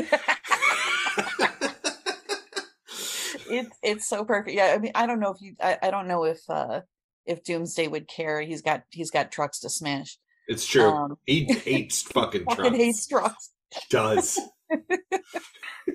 it's 3.50 3.70
it's 3.82 4.08
so 4.08 4.24
perfect. 4.24 4.54
Yeah, 4.56 4.72
I 4.74 4.78
mean, 4.78 4.92
I 4.94 5.06
don't 5.06 5.20
know 5.20 5.30
if 5.32 5.40
you, 5.40 5.54
I, 5.60 5.78
I 5.82 5.90
don't 5.90 6.08
know 6.08 6.24
if 6.24 6.40
uh 6.48 6.80
if 7.26 7.44
Doomsday 7.44 7.88
would 7.88 8.08
care. 8.08 8.40
He's 8.40 8.62
got 8.62 8.82
he's 8.90 9.10
got 9.10 9.32
trucks 9.32 9.60
to 9.60 9.70
smash. 9.70 10.18
it's 10.48 10.66
true. 10.66 10.88
Um, 10.90 11.16
he 11.26 11.44
hates 11.64 12.02
fucking 12.02 12.44
Fucking 12.48 12.62
trucks. 12.64 12.76
hates 12.76 13.06
trucks. 13.06 13.50
Does. 13.90 14.40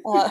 Uh, 0.06 0.30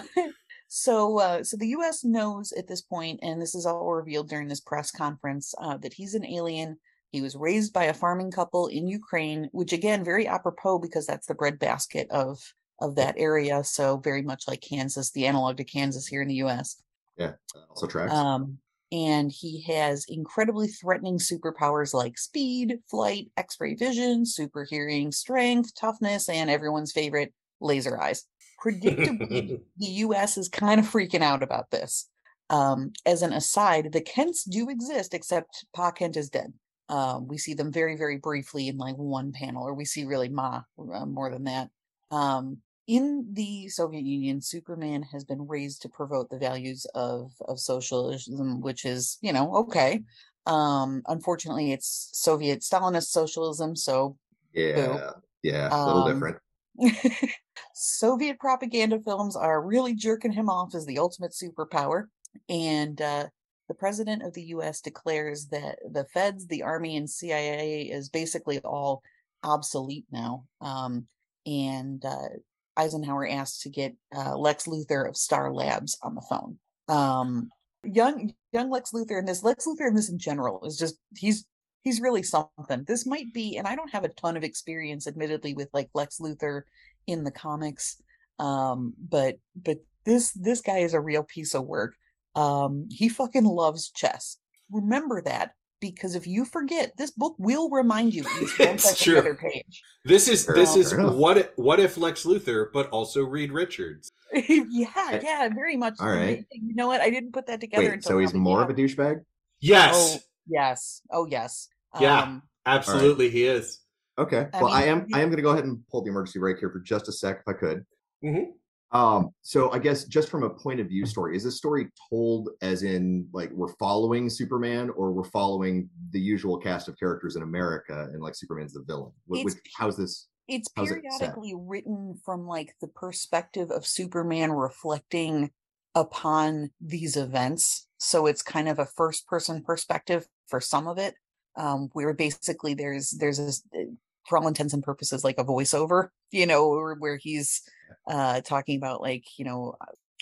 so 0.68 1.18
uh, 1.18 1.42
so 1.44 1.56
the 1.56 1.68
U.S. 1.68 2.04
knows 2.04 2.52
at 2.52 2.68
this 2.68 2.82
point, 2.82 3.20
and 3.22 3.40
this 3.40 3.54
is 3.54 3.66
all 3.66 3.92
revealed 3.92 4.28
during 4.28 4.48
this 4.48 4.60
press 4.60 4.90
conference, 4.90 5.54
uh, 5.60 5.76
that 5.78 5.94
he's 5.94 6.14
an 6.14 6.26
alien. 6.26 6.78
He 7.12 7.20
was 7.20 7.36
raised 7.36 7.74
by 7.74 7.84
a 7.84 7.94
farming 7.94 8.30
couple 8.30 8.66
in 8.68 8.88
Ukraine, 8.88 9.50
which 9.52 9.72
again, 9.72 10.02
very 10.02 10.26
apropos 10.26 10.78
because 10.78 11.06
that's 11.06 11.26
the 11.26 11.34
breadbasket 11.34 12.10
of 12.10 12.40
of 12.80 12.96
that 12.96 13.14
area. 13.18 13.62
So 13.62 13.98
very 13.98 14.22
much 14.22 14.48
like 14.48 14.60
Kansas, 14.60 15.10
the 15.12 15.26
analog 15.26 15.58
to 15.58 15.64
Kansas 15.64 16.06
here 16.06 16.22
in 16.22 16.28
the 16.28 16.36
U.S. 16.36 16.82
Yeah, 17.16 17.32
also 17.68 17.86
tracks. 17.86 18.12
Um, 18.12 18.58
and 18.90 19.30
he 19.30 19.62
has 19.62 20.06
incredibly 20.08 20.68
threatening 20.68 21.18
superpowers 21.18 21.94
like 21.94 22.18
speed, 22.18 22.78
flight, 22.90 23.30
x 23.36 23.56
ray 23.60 23.74
vision, 23.74 24.26
super 24.26 24.64
hearing, 24.68 25.12
strength, 25.12 25.74
toughness, 25.74 26.28
and 26.28 26.50
everyone's 26.50 26.92
favorite, 26.92 27.32
laser 27.60 28.00
eyes. 28.00 28.24
Predictably, 28.62 29.60
the 29.76 29.86
US 29.86 30.38
is 30.38 30.48
kind 30.48 30.80
of 30.80 30.86
freaking 30.86 31.22
out 31.22 31.42
about 31.42 31.70
this. 31.70 32.08
Um, 32.50 32.92
as 33.06 33.22
an 33.22 33.32
aside, 33.32 33.92
the 33.92 34.00
Kents 34.00 34.44
do 34.44 34.68
exist, 34.68 35.14
except 35.14 35.64
Pa 35.74 35.90
Kent 35.90 36.16
is 36.16 36.28
dead. 36.28 36.52
Um, 36.88 37.26
we 37.28 37.38
see 37.38 37.54
them 37.54 37.72
very, 37.72 37.96
very 37.96 38.18
briefly 38.18 38.68
in 38.68 38.76
like 38.76 38.96
one 38.96 39.32
panel, 39.32 39.64
or 39.64 39.74
we 39.74 39.84
see 39.84 40.04
really 40.04 40.28
Ma 40.28 40.62
uh, 40.78 41.06
more 41.06 41.30
than 41.30 41.44
that. 41.44 41.70
Um, 42.10 42.58
in 42.86 43.28
the 43.32 43.68
Soviet 43.68 44.04
Union, 44.04 44.40
Superman 44.42 45.02
has 45.04 45.24
been 45.24 45.46
raised 45.46 45.82
to 45.82 45.88
promote 45.88 46.30
the 46.30 46.38
values 46.38 46.84
of 46.94 47.32
of 47.48 47.60
socialism, 47.60 48.60
which 48.60 48.84
is, 48.84 49.18
you 49.22 49.32
know, 49.32 49.54
okay. 49.56 50.02
Um, 50.46 51.02
unfortunately, 51.06 51.72
it's 51.72 52.10
Soviet 52.12 52.60
Stalinist 52.60 53.10
socialism, 53.10 53.76
so 53.76 54.18
yeah, 54.52 55.12
yeah, 55.42 55.72
a 55.72 55.86
little 55.86 56.02
Um, 56.02 56.12
different. 56.12 56.38
Soviet 57.74 58.38
propaganda 58.38 59.00
films 59.00 59.36
are 59.36 59.62
really 59.64 59.94
jerking 59.94 60.32
him 60.32 60.48
off 60.48 60.74
as 60.74 60.86
the 60.86 60.98
ultimate 60.98 61.32
superpower. 61.32 62.06
And 62.48 63.00
uh, 63.00 63.28
the 63.72 63.78
president 63.78 64.22
of 64.22 64.34
the 64.34 64.42
US 64.56 64.82
declares 64.82 65.46
that 65.46 65.78
the 65.90 66.04
feds, 66.04 66.46
the 66.46 66.62
army, 66.62 66.98
and 66.98 67.08
CIA 67.08 67.84
is 67.84 68.10
basically 68.10 68.60
all 68.60 69.02
obsolete 69.42 70.04
now. 70.12 70.44
Um, 70.60 71.06
and 71.46 72.04
uh, 72.04 72.28
Eisenhower 72.76 73.26
asked 73.26 73.62
to 73.62 73.70
get 73.70 73.96
uh, 74.14 74.36
Lex 74.36 74.66
Luthor 74.66 75.08
of 75.08 75.16
Star 75.16 75.54
Labs 75.54 75.96
on 76.02 76.14
the 76.14 76.20
phone. 76.20 76.58
Um, 76.86 77.48
young 77.82 78.34
young 78.52 78.68
Lex 78.68 78.90
Luthor 78.90 79.18
and 79.18 79.26
this 79.26 79.42
Lex 79.42 79.66
Luthor 79.66 79.88
in 79.88 79.94
this 79.94 80.10
in 80.10 80.18
general 80.18 80.62
is 80.66 80.76
just 80.76 80.96
he's 81.16 81.46
he's 81.82 82.02
really 82.02 82.22
something. 82.22 82.84
This 82.86 83.06
might 83.06 83.32
be, 83.32 83.56
and 83.56 83.66
I 83.66 83.74
don't 83.74 83.92
have 83.92 84.04
a 84.04 84.08
ton 84.08 84.36
of 84.36 84.44
experience, 84.44 85.06
admittedly, 85.06 85.54
with 85.54 85.70
like 85.72 85.88
Lex 85.94 86.18
Luthor 86.18 86.64
in 87.06 87.24
the 87.24 87.30
comics. 87.30 88.02
Um, 88.38 88.92
but 88.98 89.36
but 89.56 89.78
this 90.04 90.32
this 90.32 90.60
guy 90.60 90.80
is 90.80 90.92
a 90.92 91.00
real 91.00 91.22
piece 91.22 91.54
of 91.54 91.64
work. 91.64 91.94
Um, 92.34 92.86
he 92.90 93.08
fucking 93.08 93.44
loves 93.44 93.90
chess. 93.90 94.38
Remember 94.70 95.20
that 95.22 95.52
because 95.80 96.14
if 96.14 96.26
you 96.26 96.44
forget, 96.44 96.92
this 96.96 97.10
book 97.10 97.34
will 97.38 97.68
remind 97.68 98.14
you 98.14 98.22
each 98.42 98.58
It's 98.60 99.02
true. 99.02 99.18
other 99.18 99.34
page. 99.34 99.82
This 100.04 100.28
is 100.28 100.46
Fair 100.46 100.54
this 100.54 100.76
is 100.76 100.92
fair 100.92 101.08
what 101.10 101.38
if, 101.38 101.48
what 101.56 101.80
if 101.80 101.96
Lex 101.98 102.24
Luthor, 102.24 102.66
but 102.72 102.88
also 102.90 103.24
Reed 103.24 103.52
Richards. 103.52 104.10
yeah, 104.32 105.20
yeah, 105.22 105.48
very 105.54 105.76
much. 105.76 105.94
All 106.00 106.08
right. 106.08 106.44
You 106.52 106.74
know 106.74 106.86
what? 106.86 107.00
I 107.00 107.10
didn't 107.10 107.32
put 107.32 107.46
that 107.46 107.60
together 107.60 107.82
Wait, 107.84 107.92
until 107.94 108.10
so 108.12 108.18
he's 108.18 108.32
more 108.32 108.58
yeah. 108.60 108.64
of 108.64 108.70
a 108.70 108.74
douchebag? 108.74 109.20
Yes, 109.60 110.16
Oh 110.16 110.20
yes. 110.48 111.02
Oh 111.12 111.26
yes. 111.26 111.68
Yeah. 112.00 112.22
Um, 112.22 112.42
absolutely, 112.64 113.28
he 113.28 113.44
is. 113.44 113.80
Okay. 114.18 114.48
I 114.52 114.62
well, 114.62 114.72
I 114.72 114.84
am 114.84 115.06
you- 115.08 115.16
I 115.16 115.20
am 115.20 115.28
going 115.28 115.36
to 115.36 115.42
go 115.42 115.50
ahead 115.50 115.64
and 115.64 115.86
pull 115.90 116.02
the 116.02 116.10
emergency 116.10 116.38
brake 116.38 116.58
here 116.58 116.70
for 116.70 116.80
just 116.80 117.08
a 117.08 117.12
sec, 117.12 117.40
if 117.40 117.48
I 117.48 117.52
could. 117.58 117.84
Mhm. 118.24 118.46
Um, 118.92 119.30
so 119.40 119.70
I 119.72 119.78
guess 119.78 120.04
just 120.04 120.28
from 120.28 120.42
a 120.42 120.50
point 120.50 120.78
of 120.80 120.88
view 120.88 121.06
story, 121.06 121.34
is 121.36 121.44
this 121.44 121.56
story 121.56 121.88
told 122.10 122.50
as 122.60 122.82
in 122.82 123.26
like 123.32 123.50
we're 123.52 123.72
following 123.78 124.28
Superman 124.28 124.90
or 124.90 125.12
we're 125.12 125.24
following 125.24 125.88
the 126.10 126.20
usual 126.20 126.58
cast 126.58 126.88
of 126.88 126.98
characters 126.98 127.36
in 127.36 127.42
America 127.42 128.08
and 128.12 128.22
like 128.22 128.34
Superman's 128.34 128.74
the 128.74 128.82
villain? 128.82 129.12
Wh- 129.28 129.38
It's- 129.38 129.44
which, 129.54 129.72
how's 129.76 129.96
this? 129.96 130.28
it's 130.48 130.68
How's 130.76 130.90
it 130.90 131.00
periodically 131.02 131.54
written 131.56 132.20
from 132.24 132.46
like 132.46 132.74
the 132.80 132.88
perspective 132.88 133.70
of 133.70 133.86
Superman 133.86 134.52
reflecting 134.52 135.50
upon 135.94 136.70
these 136.80 137.16
events. 137.16 137.86
So 137.98 138.26
it's 138.26 138.42
kind 138.42 138.68
of 138.68 138.78
a 138.78 138.84
first 138.86 139.26
person 139.26 139.62
perspective 139.62 140.26
for 140.48 140.60
some 140.60 140.86
of 140.88 140.98
it. 140.98 141.14
Um, 141.54 141.90
where 141.92 142.14
basically 142.14 142.72
there's 142.74 143.10
there's 143.10 143.36
this 143.36 143.62
uh, 143.74 143.92
for 144.28 144.38
all 144.38 144.48
intents 144.48 144.74
and 144.74 144.82
purposes 144.82 145.24
like 145.24 145.38
a 145.38 145.44
voiceover, 145.44 146.08
you 146.30 146.46
know, 146.46 146.68
where, 146.70 146.94
where 146.94 147.16
he's 147.16 147.62
uh 148.10 148.40
talking 148.40 148.76
about 148.76 149.00
like, 149.00 149.24
you 149.38 149.44
know, 149.44 149.76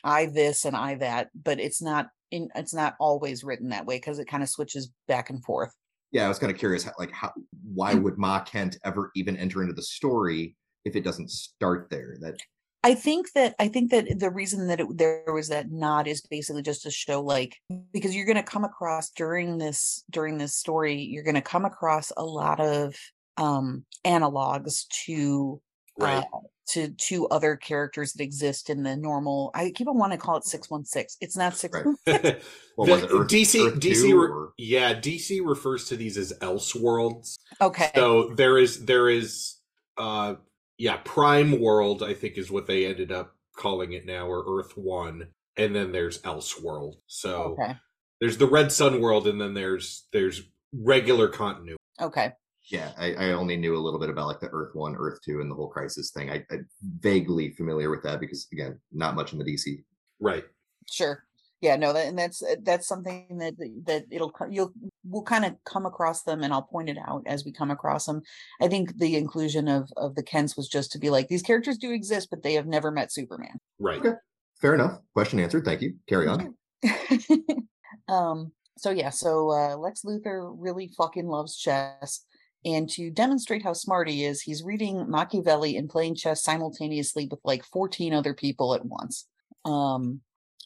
I 0.05 0.27
this 0.27 0.65
and 0.65 0.77
I 0.77 0.97
that, 0.97 1.31
but 1.35 1.61
it's 1.61 1.83
not 1.83 2.09
in 2.31 2.49
it's 2.55 2.75
not 2.75 2.95
always 2.99 3.45
written 3.45 3.71
that 3.71 3.87
way 3.87 3.97
because 3.97 4.19
it 4.19 4.29
kind 4.29 4.43
of 4.43 4.49
switches 4.49 4.91
back 5.09 5.31
and 5.31 5.45
forth. 5.45 5.75
Yeah, 6.13 6.25
I 6.25 6.29
was 6.29 6.39
kind 6.39 6.53
of 6.53 6.59
curious, 6.59 6.85
how- 6.85 6.93
like 6.99 7.13
how 7.13 7.33
why 7.73 7.95
would 7.95 8.19
Ma 8.19 8.41
Kent 8.41 8.79
ever 8.85 9.11
even 9.15 9.37
enter 9.37 9.63
into 9.63 9.75
the 9.75 9.83
story 9.83 10.57
if 10.85 10.97
it 10.97 11.05
doesn't 11.05 11.31
start 11.31 11.89
there? 11.91 12.17
That 12.21 12.37
I 12.83 12.95
think 12.95 13.33
that 13.35 13.55
I 13.59 13.69
think 13.69 13.91
that 13.91 14.19
the 14.19 14.31
reason 14.31 14.67
that 14.69 14.81
it, 14.81 14.87
there 14.97 15.25
was 15.33 15.49
that 15.49 15.71
nod 15.71 16.09
is 16.09 16.23
basically 16.23 16.63
just 16.63 16.83
to 16.83 16.91
show 16.91 17.21
like 17.21 17.57
because 17.93 18.17
you're 18.17 18.27
going 18.27 18.37
to 18.37 18.43
come 18.43 18.65
across 18.65 19.11
during 19.11 19.59
this 19.59 20.03
during 20.09 20.39
this 20.39 20.55
story 20.55 21.03
you're 21.03 21.25
going 21.25 21.35
to 21.35 21.43
come 21.43 21.67
across 21.67 22.11
a 22.17 22.25
lot 22.25 22.59
of 22.59 22.95
um 23.37 23.85
analogs 24.07 24.87
to 25.07 25.61
Right. 25.99 26.25
uh, 26.33 26.39
to 26.69 26.89
to 27.09 27.27
other 27.29 27.57
characters 27.57 28.13
that 28.15 28.23
exist 28.23 28.71
in 28.71 28.83
the 28.85 28.97
normal 28.97 29.51
I 29.55 29.71
keep 29.75 29.89
on 29.89 29.99
wanting 29.99 30.19
to 30.19 30.25
call 30.25 30.37
it 30.37 30.45
616 30.45 31.19
it's 31.21 31.37
not 31.37 31.55
616 31.57 32.41
what 32.77 32.87
The- 32.87 33.19
was 33.19 33.27
DC 33.31 33.67
Earth 33.67 33.81
DC 33.81 34.05
re- 34.19 34.49
yeah 34.57 34.95
DC 34.95 35.41
refers 35.45 35.87
to 35.89 35.97
these 35.97 36.17
as 36.17 36.33
else 36.41 36.75
worlds. 36.75 37.39
okay 37.61 37.91
So 37.95 38.33
there 38.35 38.57
is 38.57 38.85
there 38.87 39.09
is 39.11 39.57
uh 39.99 40.35
yeah 40.79 40.99
Prime 41.05 41.61
World 41.61 42.03
I 42.03 42.15
think 42.15 42.39
is 42.39 42.51
what 42.51 42.67
they 42.67 42.87
ended 42.87 43.13
up 43.13 43.35
calling 43.57 43.93
it 43.93 44.07
now 44.07 44.27
or 44.27 44.45
Earth 44.59 44.73
One, 44.77 45.27
and 45.57 45.75
then 45.77 45.93
there's 45.93 46.23
Elseworld. 46.23 46.95
So 47.09 47.57
okay 47.61 47.75
there's 48.21 48.39
the 48.39 48.47
Red 48.47 48.71
Son 48.71 49.01
world, 49.01 49.27
and 49.27 49.41
then 49.41 49.55
there's 49.55 50.07
there's 50.13 50.43
regular 50.73 51.29
continuity. 51.29 51.77
okay 52.01 52.33
Yeah, 52.71 52.93
I, 52.97 53.15
I 53.15 53.33
only 53.33 53.57
knew 53.57 53.77
a 53.77 53.81
little 53.81 53.99
bit 53.99 54.11
about 54.11 54.29
like 54.29 54.41
the 54.41 54.49
Earth 54.49 54.75
One, 54.75 54.95
Earth 54.97 55.19
Two, 55.25 55.41
and 55.41 55.51
the 55.51 55.55
whole 55.55 55.69
crisis 55.69 56.11
thing. 56.13 56.31
I, 56.31 56.45
I 56.51 56.59
vaguely 57.01 57.51
familiar 57.51 57.91
with 57.91 58.03
that 58.05 58.21
because 58.21 58.47
again, 58.53 58.79
not 58.93 59.17
much 59.17 59.33
in 59.33 59.39
the 59.39 59.45
DC. 59.45 59.83
Right. 60.21 60.45
Sure. 60.89 61.25
Yeah, 61.61 61.77
no, 61.77 61.93
that, 61.93 62.07
and 62.07 62.19
that's 62.19 62.43
uh, 62.43 62.55
that's 62.63 62.89
something 62.89 63.37
that 63.39 63.55
that 63.85 64.05
it'll 64.11 64.31
co- 64.31 64.49
you'll 64.49 64.73
we'll 65.05 65.23
kind 65.23 65.45
of 65.45 65.57
come 65.65 65.85
across 65.85 66.23
them, 66.23 66.43
and 66.43 66.55
I'll 66.55 66.63
point 66.63 66.89
it 66.89 66.97
out 67.07 67.23
as 67.27 67.45
we 67.45 67.53
come 67.53 67.71
across 67.71 68.07
them. 68.07 68.23
I 68.63 68.69
think 68.69 68.97
the 68.97 69.17
inclusion 69.17 69.69
of 69.69 69.91
of 69.99 70.15
the 70.15 70.23
Kents 70.23 70.57
was 70.57 70.69
just 70.69 70.91
to 70.93 70.99
be 70.99 71.11
like 71.11 71.29
these 71.29 71.43
characters 71.43 71.77
do 71.77 71.93
exist, 71.93 72.29
but 72.31 72.43
they 72.43 72.55
have 72.55 72.67
never 72.67 72.91
met 72.91 73.13
Superman. 73.13 73.61
Right. 73.79 73.99
Okay. 73.99 74.17
Fair 74.61 74.75
enough. 74.75 75.01
Question 75.13 75.39
answered. 75.41 75.67
Thank 75.67 75.83
you. 75.83 75.97
Carry 76.09 76.29
on. 76.29 76.55
um. 78.09 78.53
So 78.79 78.91
yeah. 78.91 79.11
So 79.11 79.51
uh, 79.51 79.77
Lex 79.77 80.01
Luthor 80.03 80.55
really 80.57 80.91
fucking 80.97 81.27
loves 81.27 81.59
chess, 81.59 82.25
and 82.65 82.89
to 82.91 83.11
demonstrate 83.11 83.63
how 83.63 83.73
smart 83.73 84.09
he 84.09 84.25
is, 84.25 84.43
he's 84.43 84.63
reading 84.63 85.09
Machiavelli 85.09 85.77
and 85.77 85.89
playing 85.89 86.15
chess 86.15 86.43
simultaneously 86.43 87.27
with 87.31 87.41
like 87.45 87.65
fourteen 87.65 88.13
other 88.13 88.35
people 88.35 88.75
at 88.75 88.85
once. 88.85 89.27
Um. 89.65 90.21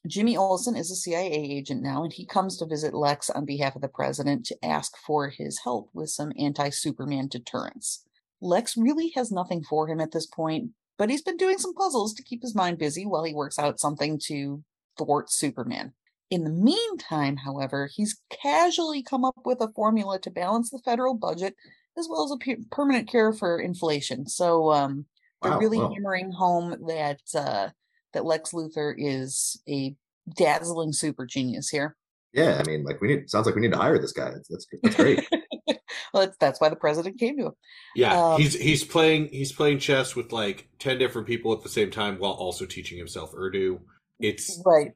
Jimmy 0.06 0.36
Olsen 0.36 0.76
is 0.76 0.90
a 0.90 0.96
CIA 0.96 1.32
agent 1.32 1.82
now, 1.82 2.04
and 2.04 2.12
he 2.12 2.26
comes 2.26 2.58
to 2.58 2.66
visit 2.66 2.92
Lex 2.92 3.30
on 3.30 3.46
behalf 3.46 3.74
of 3.74 3.80
the 3.80 3.88
president 3.88 4.44
to 4.44 4.64
ask 4.64 4.94
for 4.98 5.30
his 5.30 5.60
help 5.64 5.88
with 5.94 6.10
some 6.10 6.30
anti 6.38 6.68
Superman 6.68 7.26
deterrence. 7.26 8.04
Lex 8.42 8.76
really 8.76 9.12
has 9.14 9.32
nothing 9.32 9.62
for 9.62 9.88
him 9.88 10.00
at 10.00 10.12
this 10.12 10.26
point, 10.26 10.72
but 10.98 11.08
he's 11.08 11.22
been 11.22 11.38
doing 11.38 11.56
some 11.56 11.74
puzzles 11.74 12.12
to 12.14 12.22
keep 12.22 12.42
his 12.42 12.54
mind 12.54 12.76
busy 12.76 13.06
while 13.06 13.24
he 13.24 13.32
works 13.32 13.58
out 13.58 13.80
something 13.80 14.20
to 14.26 14.62
thwart 14.98 15.30
Superman. 15.30 15.94
In 16.30 16.44
the 16.44 16.50
meantime, 16.50 17.36
however, 17.36 17.88
he's 17.92 18.20
casually 18.30 19.02
come 19.02 19.24
up 19.24 19.38
with 19.44 19.60
a 19.60 19.72
formula 19.72 20.18
to 20.20 20.30
balance 20.30 20.70
the 20.70 20.80
federal 20.84 21.14
budget 21.14 21.54
as 21.98 22.08
well 22.08 22.24
as 22.24 22.32
a 22.32 22.56
permanent 22.70 23.08
cure 23.08 23.32
for 23.32 23.60
inflation. 23.60 24.26
So 24.26 24.72
um, 24.72 25.06
they're 25.42 25.52
Wow, 25.52 25.58
really 25.58 25.78
wow. 25.78 25.92
hammering 25.92 26.32
home 26.32 26.70
that 26.88 27.20
uh, 27.34 27.68
that 28.12 28.24
Lex 28.24 28.52
Luthor 28.52 28.94
is 28.96 29.60
a 29.68 29.94
dazzling 30.36 30.92
super 30.92 31.26
genius 31.26 31.68
here. 31.68 31.96
Yeah, 32.32 32.60
I 32.60 32.66
mean, 32.68 32.84
like 32.84 33.00
we 33.00 33.08
need. 33.08 33.30
Sounds 33.30 33.46
like 33.46 33.54
we 33.54 33.60
need 33.60 33.72
to 33.72 33.78
hire 33.78 33.98
this 33.98 34.12
guy. 34.12 34.30
That's 34.30 34.48
that's, 34.48 34.66
that's 34.82 34.96
great. 34.96 35.24
well, 36.12 36.24
that's, 36.26 36.36
that's 36.38 36.60
why 36.60 36.68
the 36.68 36.76
president 36.76 37.18
came 37.18 37.36
to 37.38 37.46
him. 37.46 37.52
Yeah. 37.94 38.20
Um, 38.34 38.40
he's 38.40 38.54
he's 38.54 38.82
playing 38.84 39.28
he's 39.28 39.52
playing 39.52 39.78
chess 39.78 40.16
with 40.16 40.32
like 40.32 40.68
ten 40.78 40.98
different 40.98 41.26
people 41.28 41.52
at 41.52 41.62
the 41.62 41.68
same 41.68 41.90
time 41.90 42.16
while 42.18 42.32
also 42.32 42.66
teaching 42.66 42.98
himself 42.98 43.32
Urdu. 43.34 43.80
It's 44.18 44.60
Right. 44.64 44.92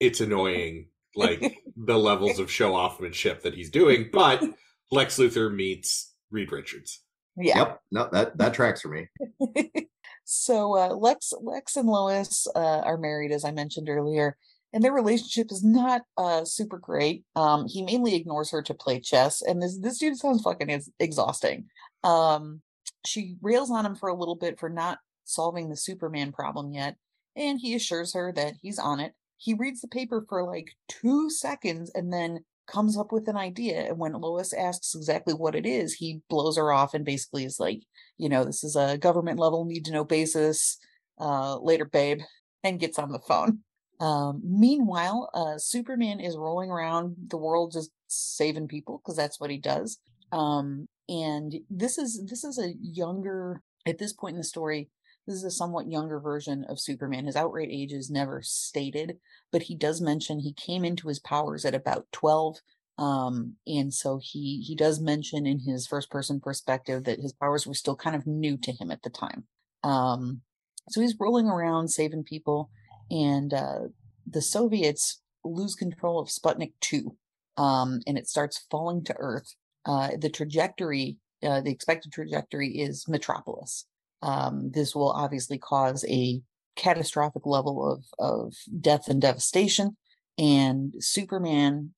it's 0.00 0.20
annoying, 0.20 0.88
like 1.14 1.58
the 1.76 1.98
levels 1.98 2.38
of 2.38 2.50
show 2.50 2.74
offmanship 2.74 3.42
that 3.42 3.54
he's 3.54 3.70
doing. 3.70 4.08
But 4.12 4.42
Lex 4.90 5.18
Luthor 5.18 5.54
meets 5.54 6.11
Reed 6.32 6.50
Richards. 6.50 7.02
Yeah. 7.36 7.58
Yep. 7.58 7.80
No, 7.92 8.08
that 8.12 8.36
that 8.38 8.54
tracks 8.54 8.82
for 8.82 8.88
me. 8.88 9.08
so 10.24 10.76
uh, 10.76 10.94
Lex, 10.94 11.32
Lex 11.40 11.76
and 11.76 11.88
Lois 11.88 12.46
uh, 12.54 12.82
are 12.84 12.98
married, 12.98 13.32
as 13.32 13.44
I 13.44 13.52
mentioned 13.52 13.88
earlier, 13.88 14.36
and 14.72 14.82
their 14.82 14.92
relationship 14.92 15.50
is 15.50 15.64
not 15.64 16.02
uh, 16.18 16.44
super 16.44 16.78
great. 16.78 17.24
Um, 17.36 17.66
he 17.68 17.82
mainly 17.82 18.14
ignores 18.14 18.50
her 18.50 18.62
to 18.62 18.74
play 18.74 19.00
chess, 19.00 19.40
and 19.42 19.62
this 19.62 19.78
this 19.78 19.98
dude 19.98 20.18
sounds 20.18 20.42
fucking 20.42 20.70
ex- 20.70 20.90
exhausting. 20.98 21.66
Um, 22.04 22.60
she 23.06 23.36
rails 23.40 23.70
on 23.70 23.86
him 23.86 23.94
for 23.94 24.08
a 24.08 24.14
little 24.14 24.36
bit 24.36 24.58
for 24.58 24.68
not 24.68 24.98
solving 25.24 25.68
the 25.70 25.76
Superman 25.76 26.32
problem 26.32 26.72
yet, 26.72 26.96
and 27.36 27.58
he 27.60 27.74
assures 27.74 28.12
her 28.12 28.32
that 28.32 28.54
he's 28.60 28.78
on 28.78 29.00
it. 29.00 29.14
he 29.38 29.54
reads 29.54 29.80
the 29.80 29.88
paper 29.88 30.24
for 30.28 30.44
like 30.44 30.68
two 30.88 31.30
seconds 31.30 31.90
and 31.94 32.12
then 32.12 32.44
comes 32.72 32.96
up 32.96 33.12
with 33.12 33.28
an 33.28 33.36
idea. 33.36 33.88
And 33.88 33.98
when 33.98 34.12
Lois 34.12 34.52
asks 34.52 34.94
exactly 34.94 35.34
what 35.34 35.54
it 35.54 35.66
is, 35.66 35.94
he 35.94 36.22
blows 36.30 36.56
her 36.56 36.72
off 36.72 36.94
and 36.94 37.04
basically 37.04 37.44
is 37.44 37.60
like, 37.60 37.82
you 38.18 38.28
know, 38.28 38.44
this 38.44 38.64
is 38.64 38.76
a 38.76 38.98
government 38.98 39.38
level 39.38 39.64
need 39.64 39.84
to 39.84 39.92
know 39.92 40.04
basis. 40.04 40.78
Uh, 41.20 41.58
later, 41.58 41.84
babe, 41.84 42.20
and 42.64 42.80
gets 42.80 42.98
on 42.98 43.12
the 43.12 43.20
phone. 43.20 43.60
Um, 44.00 44.40
meanwhile, 44.44 45.30
uh, 45.34 45.58
Superman 45.58 46.18
is 46.18 46.36
rolling 46.36 46.70
around 46.70 47.14
the 47.28 47.36
world 47.36 47.70
just 47.72 47.90
saving 48.08 48.66
people 48.66 48.98
because 48.98 49.16
that's 49.16 49.38
what 49.38 49.50
he 49.50 49.58
does. 49.58 49.98
Um, 50.32 50.88
and 51.08 51.54
this 51.70 51.98
is 51.98 52.24
this 52.28 52.42
is 52.42 52.58
a 52.58 52.72
younger 52.80 53.62
at 53.86 53.98
this 53.98 54.12
point 54.12 54.34
in 54.34 54.38
the 54.38 54.44
story. 54.44 54.88
This 55.26 55.36
is 55.36 55.44
a 55.44 55.50
somewhat 55.50 55.90
younger 55.90 56.18
version 56.18 56.64
of 56.68 56.80
Superman. 56.80 57.26
His 57.26 57.36
outright 57.36 57.68
age 57.70 57.92
is 57.92 58.10
never 58.10 58.42
stated, 58.42 59.18
but 59.52 59.62
he 59.62 59.76
does 59.76 60.00
mention 60.00 60.40
he 60.40 60.52
came 60.52 60.84
into 60.84 61.08
his 61.08 61.20
powers 61.20 61.64
at 61.64 61.74
about 61.74 62.06
12. 62.12 62.56
Um, 62.98 63.56
and 63.66 63.92
so 63.94 64.20
he 64.22 64.62
he 64.66 64.74
does 64.74 65.00
mention 65.00 65.46
in 65.46 65.60
his 65.60 65.86
first 65.86 66.10
person 66.10 66.40
perspective 66.40 67.04
that 67.04 67.20
his 67.20 67.32
powers 67.32 67.66
were 67.66 67.74
still 67.74 67.96
kind 67.96 68.14
of 68.14 68.26
new 68.26 68.56
to 68.58 68.72
him 68.72 68.90
at 68.90 69.02
the 69.02 69.10
time. 69.10 69.44
Um, 69.82 70.42
so 70.90 71.00
he's 71.00 71.16
rolling 71.18 71.46
around 71.46 71.88
saving 71.88 72.24
people, 72.24 72.70
and 73.10 73.54
uh, 73.54 73.80
the 74.26 74.42
Soviets 74.42 75.22
lose 75.44 75.74
control 75.74 76.20
of 76.20 76.28
Sputnik 76.28 76.72
2, 76.80 77.16
um, 77.56 78.00
and 78.06 78.18
it 78.18 78.28
starts 78.28 78.66
falling 78.70 79.04
to 79.04 79.14
Earth. 79.18 79.54
Uh, 79.84 80.10
the 80.18 80.30
trajectory, 80.30 81.18
uh, 81.42 81.60
the 81.60 81.70
expected 81.70 82.12
trajectory 82.12 82.68
is 82.68 83.08
Metropolis. 83.08 83.86
Um, 84.22 84.70
this 84.72 84.94
will 84.94 85.10
obviously 85.10 85.58
cause 85.58 86.04
a 86.08 86.40
catastrophic 86.76 87.44
level 87.44 87.92
of, 87.92 88.04
of 88.18 88.54
death 88.80 89.08
and 89.08 89.20
devastation. 89.20 89.96
And 90.38 90.94
Superman 91.00 91.92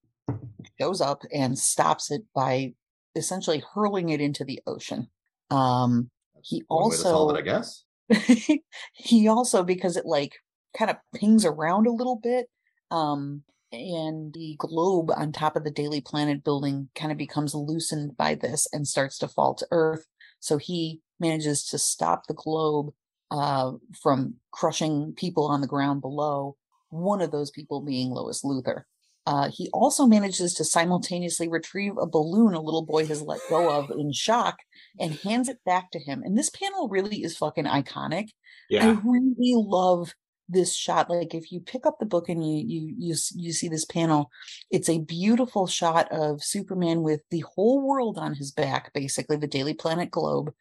shows 0.81 1.01
up 1.01 1.23
and 1.33 1.59
stops 1.59 2.11
it 2.11 2.23
by 2.35 2.75
essentially 3.15 3.63
hurling 3.75 4.09
it 4.09 4.21
into 4.21 4.45
the 4.45 4.61
ocean. 4.67 5.09
Um, 5.51 6.11
he 6.43 6.63
One 6.69 6.91
way 6.91 6.97
to 6.97 7.03
solve 7.03 7.31
also 7.31 7.37
it, 7.37 7.39
I 7.39 7.43
guess. 7.43 7.85
he 8.93 9.29
also 9.29 9.63
because 9.63 9.97
it 9.97 10.05
like 10.05 10.35
kind 10.77 10.91
of 10.91 10.97
pings 11.15 11.45
around 11.45 11.87
a 11.87 11.93
little 11.93 12.17
bit 12.17 12.47
um 12.91 13.43
and 13.73 14.33
the 14.35 14.57
globe 14.59 15.11
on 15.17 15.33
top 15.33 15.57
of 15.57 15.65
the 15.65 15.71
daily 15.71 16.01
planet 16.01 16.45
building 16.45 16.89
kind 16.95 17.11
of 17.11 17.19
becomes 17.19 17.55
loosened 17.55 18.17
by 18.17 18.35
this 18.35 18.69
and 18.73 18.87
starts 18.87 19.17
to 19.19 19.29
fall 19.29 19.55
to 19.55 19.67
earth 19.71 20.07
so 20.39 20.59
he 20.59 21.01
manages 21.21 21.65
to 21.65 21.79
stop 21.79 22.27
the 22.27 22.35
globe 22.35 22.93
uh 23.31 23.73
from 24.01 24.35
crushing 24.53 25.15
people 25.17 25.47
on 25.47 25.61
the 25.61 25.67
ground 25.67 26.01
below 26.01 26.57
one 26.91 27.21
of 27.21 27.31
those 27.31 27.51
people 27.51 27.81
being 27.81 28.11
lois 28.11 28.43
luthor 28.43 28.83
uh, 29.27 29.49
he 29.51 29.71
also 29.73 30.05
manages 30.07 30.53
to 30.55 30.65
simultaneously 30.65 31.49
retrieve 31.49 31.97
a 31.97 32.07
balloon 32.07 32.53
a 32.53 32.61
little 32.61 32.85
boy 32.85 33.07
has 33.07 33.23
let 33.23 33.41
go 33.49 33.71
of 33.71 33.91
in 33.91 34.13
shock 34.13 34.59
and 35.01 35.15
hands 35.21 35.49
it 35.49 35.59
back 35.65 35.91
to 35.93 35.99
him. 35.99 36.23
And 36.23 36.37
this 36.37 36.51
panel 36.51 36.89
really 36.89 37.23
is 37.23 37.37
fucking 37.37 37.65
iconic. 37.65 38.29
Yeah. 38.69 38.87
I 38.87 39.01
really 39.03 39.55
love 39.57 40.13
this 40.49 40.75
shot. 40.75 41.11
Like 41.11 41.35
if 41.35 41.51
you 41.51 41.61
pick 41.61 41.87
up 41.87 41.99
the 41.99 42.07
book 42.07 42.29
and 42.29 42.45
you 42.47 42.65
you 42.67 42.95
you 42.97 43.15
you 43.35 43.53
see 43.53 43.69
this 43.69 43.85
panel, 43.85 44.31
it's 44.71 44.89
a 44.89 44.99
beautiful 44.99 45.67
shot 45.67 46.11
of 46.11 46.43
Superman 46.43 47.03
with 47.03 47.23
the 47.31 47.45
whole 47.55 47.87
world 47.87 48.19
on 48.19 48.35
his 48.35 48.53
back, 48.53 48.93
basically 48.93 49.37
the 49.37 49.47
Daily 49.47 49.75
Planet 49.75 50.11
globe, 50.11 50.53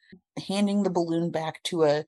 handing 0.47 0.83
the 0.83 0.89
balloon 0.89 1.31
back 1.31 1.62
to 1.63 1.84
a 1.84 2.05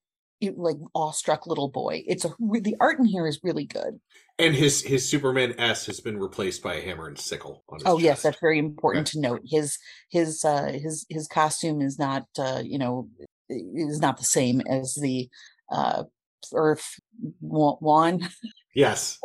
like 0.55 0.77
awestruck 0.93 1.47
little 1.47 1.69
boy. 1.69 2.03
It's 2.07 2.25
a 2.25 2.29
the 2.39 2.75
art 2.79 2.99
in 2.99 3.05
here 3.05 3.27
is 3.27 3.39
really 3.43 3.65
good. 3.65 3.99
And 4.37 4.53
his 4.53 4.81
his 4.81 5.07
Superman 5.07 5.55
S 5.57 5.85
has 5.85 5.99
been 5.99 6.19
replaced 6.19 6.61
by 6.61 6.75
a 6.75 6.81
hammer 6.81 7.07
and 7.07 7.17
sickle 7.17 7.63
on 7.69 7.79
his 7.79 7.87
Oh 7.87 7.97
yes, 7.97 8.23
that's 8.23 8.39
very 8.39 8.59
important 8.59 9.07
to 9.07 9.19
note. 9.19 9.41
His 9.45 9.77
his 10.09 10.43
uh 10.43 10.71
his 10.73 11.05
his 11.09 11.27
costume 11.27 11.81
is 11.81 11.97
not 11.97 12.25
uh 12.37 12.61
you 12.63 12.77
know 12.77 13.09
is 13.49 13.99
not 13.99 14.17
the 14.17 14.23
same 14.23 14.61
as 14.61 14.95
the 15.01 15.29
uh 15.71 16.03
Earth 16.53 16.99
wa- 17.41 17.77
one. 17.79 18.27
Yes. 18.77 19.19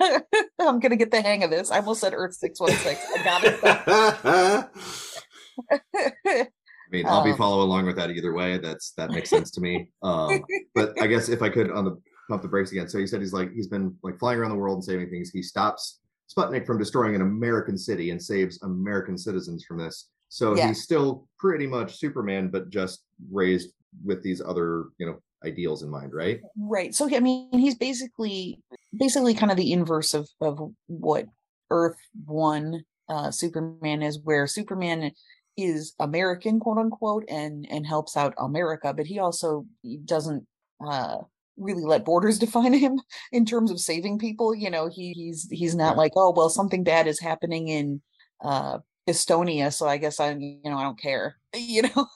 I'm 0.00 0.80
gonna 0.80 0.96
get 0.96 1.10
the 1.10 1.20
hang 1.20 1.44
of 1.44 1.50
this. 1.50 1.70
I 1.70 1.80
almost 1.80 2.00
said 2.00 2.14
Earth 2.14 2.32
six 2.32 2.58
one 2.58 2.70
six. 2.72 3.04
I 3.14 3.22
got 3.22 3.44
it. 3.44 3.60
I 6.02 6.48
mean, 6.90 7.04
I'll 7.06 7.22
be 7.22 7.32
Um, 7.32 7.36
following 7.36 7.68
along 7.68 7.84
with 7.86 7.96
that 7.96 8.10
either 8.10 8.32
way. 8.32 8.56
That's 8.56 8.92
that 8.92 9.10
makes 9.10 9.28
sense 9.28 9.50
to 9.52 9.60
me. 9.60 9.90
Um, 10.02 10.42
but 10.74 10.94
I 11.02 11.06
guess 11.06 11.28
if 11.28 11.42
I 11.42 11.50
could 11.50 11.70
on 11.70 11.84
the 11.84 12.00
pump 12.30 12.40
the 12.42 12.48
brakes 12.48 12.72
again. 12.72 12.88
So 12.88 12.98
he 12.98 13.06
said 13.06 13.20
he's 13.20 13.34
like 13.34 13.52
he's 13.52 13.66
been 13.68 13.94
like 14.02 14.18
flying 14.18 14.38
around 14.38 14.50
the 14.52 14.56
world 14.56 14.76
and 14.76 14.84
saving 14.84 15.10
things. 15.10 15.28
He 15.30 15.42
stops 15.42 16.00
Sputnik 16.34 16.64
from 16.66 16.78
destroying 16.78 17.14
an 17.14 17.20
American 17.20 17.76
city 17.76 18.08
and 18.10 18.22
saves 18.22 18.62
American 18.62 19.18
citizens 19.18 19.64
from 19.66 19.76
this. 19.78 20.08
So 20.30 20.56
Yeah. 20.56 20.68
he's 20.68 20.82
still 20.82 21.28
pretty 21.38 21.66
much 21.66 21.98
Superman, 21.98 22.48
but 22.48 22.70
just 22.70 23.04
raised 23.30 23.68
with 24.02 24.22
these 24.22 24.40
other 24.40 24.86
you 24.98 25.04
know 25.06 25.18
ideals 25.44 25.82
in 25.82 25.90
mind, 25.90 26.12
right? 26.12 26.40
right. 26.58 26.94
So 26.94 27.08
I 27.14 27.20
mean, 27.20 27.50
he's 27.52 27.76
basically 27.76 28.60
basically 28.98 29.34
kind 29.34 29.50
of 29.52 29.56
the 29.58 29.72
inverse 29.72 30.14
of 30.14 30.28
of 30.40 30.58
what 30.86 31.26
Earth 31.70 31.98
one 32.24 32.84
uh 33.08 33.30
Superman 33.30 34.02
is, 34.02 34.18
where 34.22 34.46
Superman 34.46 35.12
is 35.56 35.94
American, 36.00 36.60
quote 36.60 36.78
unquote, 36.78 37.24
and 37.28 37.66
and 37.70 37.86
helps 37.86 38.16
out 38.16 38.34
America, 38.38 38.92
but 38.94 39.06
he 39.06 39.18
also 39.18 39.66
doesn't 40.04 40.46
uh 40.86 41.18
really 41.56 41.84
let 41.84 42.04
borders 42.04 42.38
define 42.44 42.72
him 42.72 43.00
in 43.32 43.44
terms 43.44 43.70
of 43.70 43.80
saving 43.80 44.18
people. 44.18 44.54
You 44.54 44.70
know, 44.70 44.88
he 44.88 45.12
he's 45.12 45.48
he's 45.50 45.74
not 45.74 45.92
Yeah. 45.94 45.98
like, 45.98 46.12
oh 46.16 46.32
well, 46.36 46.48
something 46.50 46.84
bad 46.84 47.06
is 47.06 47.20
happening 47.20 47.68
in 47.68 48.02
uh 48.42 48.78
Estonia, 49.08 49.72
so 49.72 49.86
I 49.86 49.98
guess 49.98 50.18
I'm 50.18 50.40
you 50.40 50.60
know 50.64 50.76
I 50.76 50.82
don't 50.82 51.00
care. 51.00 51.36
You 51.56 51.82
know. 51.82 52.06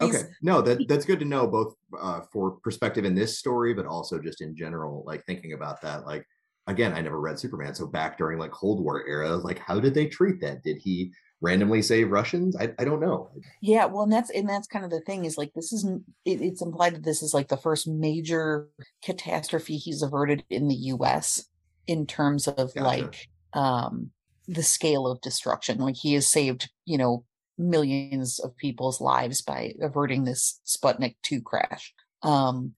Okay, 0.00 0.22
no, 0.42 0.60
that 0.62 0.88
that's 0.88 1.04
good 1.04 1.20
to 1.20 1.24
know 1.24 1.46
both 1.46 1.74
uh, 2.00 2.22
for 2.32 2.52
perspective 2.62 3.04
in 3.04 3.14
this 3.14 3.38
story, 3.38 3.74
but 3.74 3.86
also 3.86 4.18
just 4.18 4.40
in 4.40 4.56
general, 4.56 5.04
like 5.06 5.24
thinking 5.24 5.52
about 5.52 5.80
that. 5.82 6.06
Like 6.06 6.26
again, 6.66 6.94
I 6.94 7.00
never 7.00 7.20
read 7.20 7.38
Superman, 7.38 7.74
so 7.74 7.86
back 7.86 8.18
during 8.18 8.38
like 8.38 8.50
Cold 8.50 8.82
War 8.82 9.06
era, 9.06 9.36
like 9.36 9.58
how 9.58 9.78
did 9.78 9.94
they 9.94 10.06
treat 10.06 10.40
that? 10.40 10.64
Did 10.64 10.78
he 10.78 11.12
randomly 11.40 11.82
save 11.82 12.10
Russians? 12.10 12.56
I 12.56 12.72
I 12.78 12.84
don't 12.84 13.00
know. 13.00 13.30
Yeah, 13.60 13.84
well, 13.84 14.02
and 14.02 14.12
that's 14.12 14.30
and 14.30 14.48
that's 14.48 14.66
kind 14.66 14.84
of 14.84 14.90
the 14.90 15.00
thing 15.02 15.26
is 15.26 15.36
like 15.38 15.52
this 15.54 15.72
is 15.72 15.84
it, 16.24 16.40
it's 16.40 16.62
implied 16.62 16.94
that 16.94 17.04
this 17.04 17.22
is 17.22 17.34
like 17.34 17.48
the 17.48 17.56
first 17.56 17.86
major 17.86 18.68
catastrophe 19.04 19.76
he's 19.76 20.02
averted 20.02 20.44
in 20.50 20.68
the 20.68 20.74
U.S. 20.74 21.46
in 21.86 22.06
terms 22.06 22.48
of 22.48 22.74
Gotcha. 22.74 22.82
like 22.82 23.28
um 23.52 24.10
the 24.48 24.62
scale 24.62 25.06
of 25.06 25.20
destruction. 25.20 25.78
Like 25.78 25.96
he 25.96 26.14
has 26.14 26.28
saved 26.28 26.70
you 26.84 26.98
know 26.98 27.24
millions 27.58 28.38
of 28.38 28.56
people's 28.56 29.00
lives 29.00 29.42
by 29.42 29.74
averting 29.80 30.24
this 30.24 30.60
Sputnik 30.66 31.16
two 31.22 31.40
crash. 31.40 31.94
Um, 32.22 32.74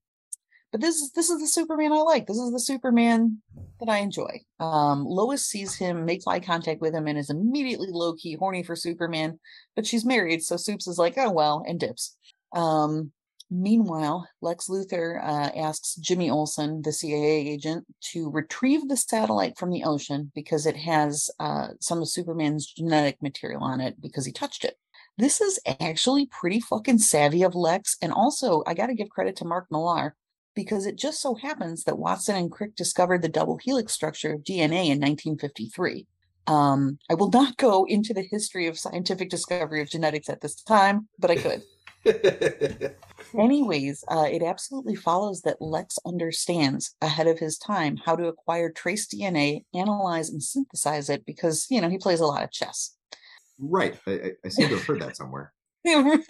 but 0.72 0.80
this 0.80 0.96
is 0.96 1.12
this 1.12 1.30
is 1.30 1.40
the 1.40 1.48
Superman 1.48 1.92
I 1.92 1.96
like. 1.96 2.26
This 2.26 2.38
is 2.38 2.52
the 2.52 2.61
Superman 2.61 3.42
that 3.80 3.88
I 3.88 3.98
enjoy. 3.98 4.40
Um, 4.61 5.04
Lois 5.04 5.44
sees 5.44 5.74
him, 5.74 6.04
makes 6.04 6.26
eye 6.26 6.40
contact 6.40 6.80
with 6.80 6.94
him, 6.94 7.09
and 7.09 7.18
is 7.18 7.30
immediately 7.30 7.88
low 7.90 8.14
key 8.14 8.35
horny 8.35 8.62
for 8.62 8.76
Superman. 8.76 9.40
But 9.74 9.87
she's 9.87 10.04
married, 10.04 10.42
so 10.42 10.56
Supes 10.56 10.87
is 10.87 10.98
like, 10.98 11.14
oh 11.16 11.30
well, 11.30 11.64
and 11.66 11.80
dips. 11.80 12.16
Um, 12.52 13.12
meanwhile, 13.50 14.28
Lex 14.40 14.68
Luthor 14.68 15.22
uh, 15.22 15.50
asks 15.56 15.96
Jimmy 15.96 16.30
Olsen, 16.30 16.82
the 16.82 16.92
CIA 16.92 17.48
agent, 17.48 17.84
to 18.12 18.30
retrieve 18.30 18.88
the 18.88 18.96
satellite 18.96 19.58
from 19.58 19.70
the 19.70 19.84
ocean 19.84 20.30
because 20.34 20.66
it 20.66 20.76
has 20.76 21.30
uh, 21.38 21.68
some 21.80 22.00
of 22.00 22.08
Superman's 22.08 22.66
genetic 22.66 23.20
material 23.22 23.62
on 23.62 23.80
it 23.80 24.00
because 24.00 24.24
he 24.24 24.32
touched 24.32 24.64
it. 24.64 24.76
This 25.18 25.40
is 25.40 25.60
actually 25.80 26.26
pretty 26.26 26.60
fucking 26.60 26.98
savvy 26.98 27.42
of 27.42 27.54
Lex, 27.54 27.96
and 28.00 28.12
also 28.12 28.62
I 28.66 28.74
got 28.74 28.86
to 28.86 28.94
give 28.94 29.10
credit 29.10 29.36
to 29.36 29.44
Mark 29.44 29.66
Millar 29.70 30.14
because 30.54 30.86
it 30.86 30.96
just 30.96 31.20
so 31.20 31.34
happens 31.34 31.84
that 31.84 31.98
Watson 31.98 32.36
and 32.36 32.50
Crick 32.50 32.74
discovered 32.74 33.22
the 33.22 33.28
double 33.28 33.58
helix 33.62 33.92
structure 33.92 34.32
of 34.32 34.40
DNA 34.40 34.86
in 34.86 35.00
1953. 35.00 36.06
Um, 36.46 36.98
I 37.08 37.14
will 37.14 37.30
not 37.30 37.56
go 37.56 37.84
into 37.84 38.12
the 38.12 38.26
history 38.28 38.66
of 38.66 38.78
scientific 38.78 39.30
discovery 39.30 39.82
of 39.82 39.90
genetics 39.90 40.28
at 40.28 40.40
this 40.40 40.54
time, 40.62 41.08
but 41.18 41.30
I 41.30 41.36
could. 41.36 41.62
Anyways, 43.38 44.04
uh, 44.08 44.26
it 44.30 44.42
absolutely 44.42 44.96
follows 44.96 45.42
that 45.42 45.60
Lex 45.60 45.98
understands 46.06 46.94
ahead 47.00 47.26
of 47.26 47.38
his 47.38 47.58
time 47.58 47.96
how 47.96 48.16
to 48.16 48.26
acquire 48.26 48.70
trace 48.70 49.06
DNA, 49.06 49.64
analyze 49.74 50.30
and 50.30 50.42
synthesize 50.42 51.08
it 51.10 51.24
because, 51.24 51.66
you 51.70 51.80
know, 51.80 51.88
he 51.88 51.98
plays 51.98 52.20
a 52.20 52.26
lot 52.26 52.42
of 52.42 52.50
chess. 52.50 52.96
Right, 53.58 53.96
I, 54.06 54.10
I- 54.10 54.32
I 54.44 54.48
seem 54.48 54.68
to 54.68 54.76
have 54.76 54.86
heard 54.86 55.02
that 55.02 55.16
somewhere. 55.16 55.52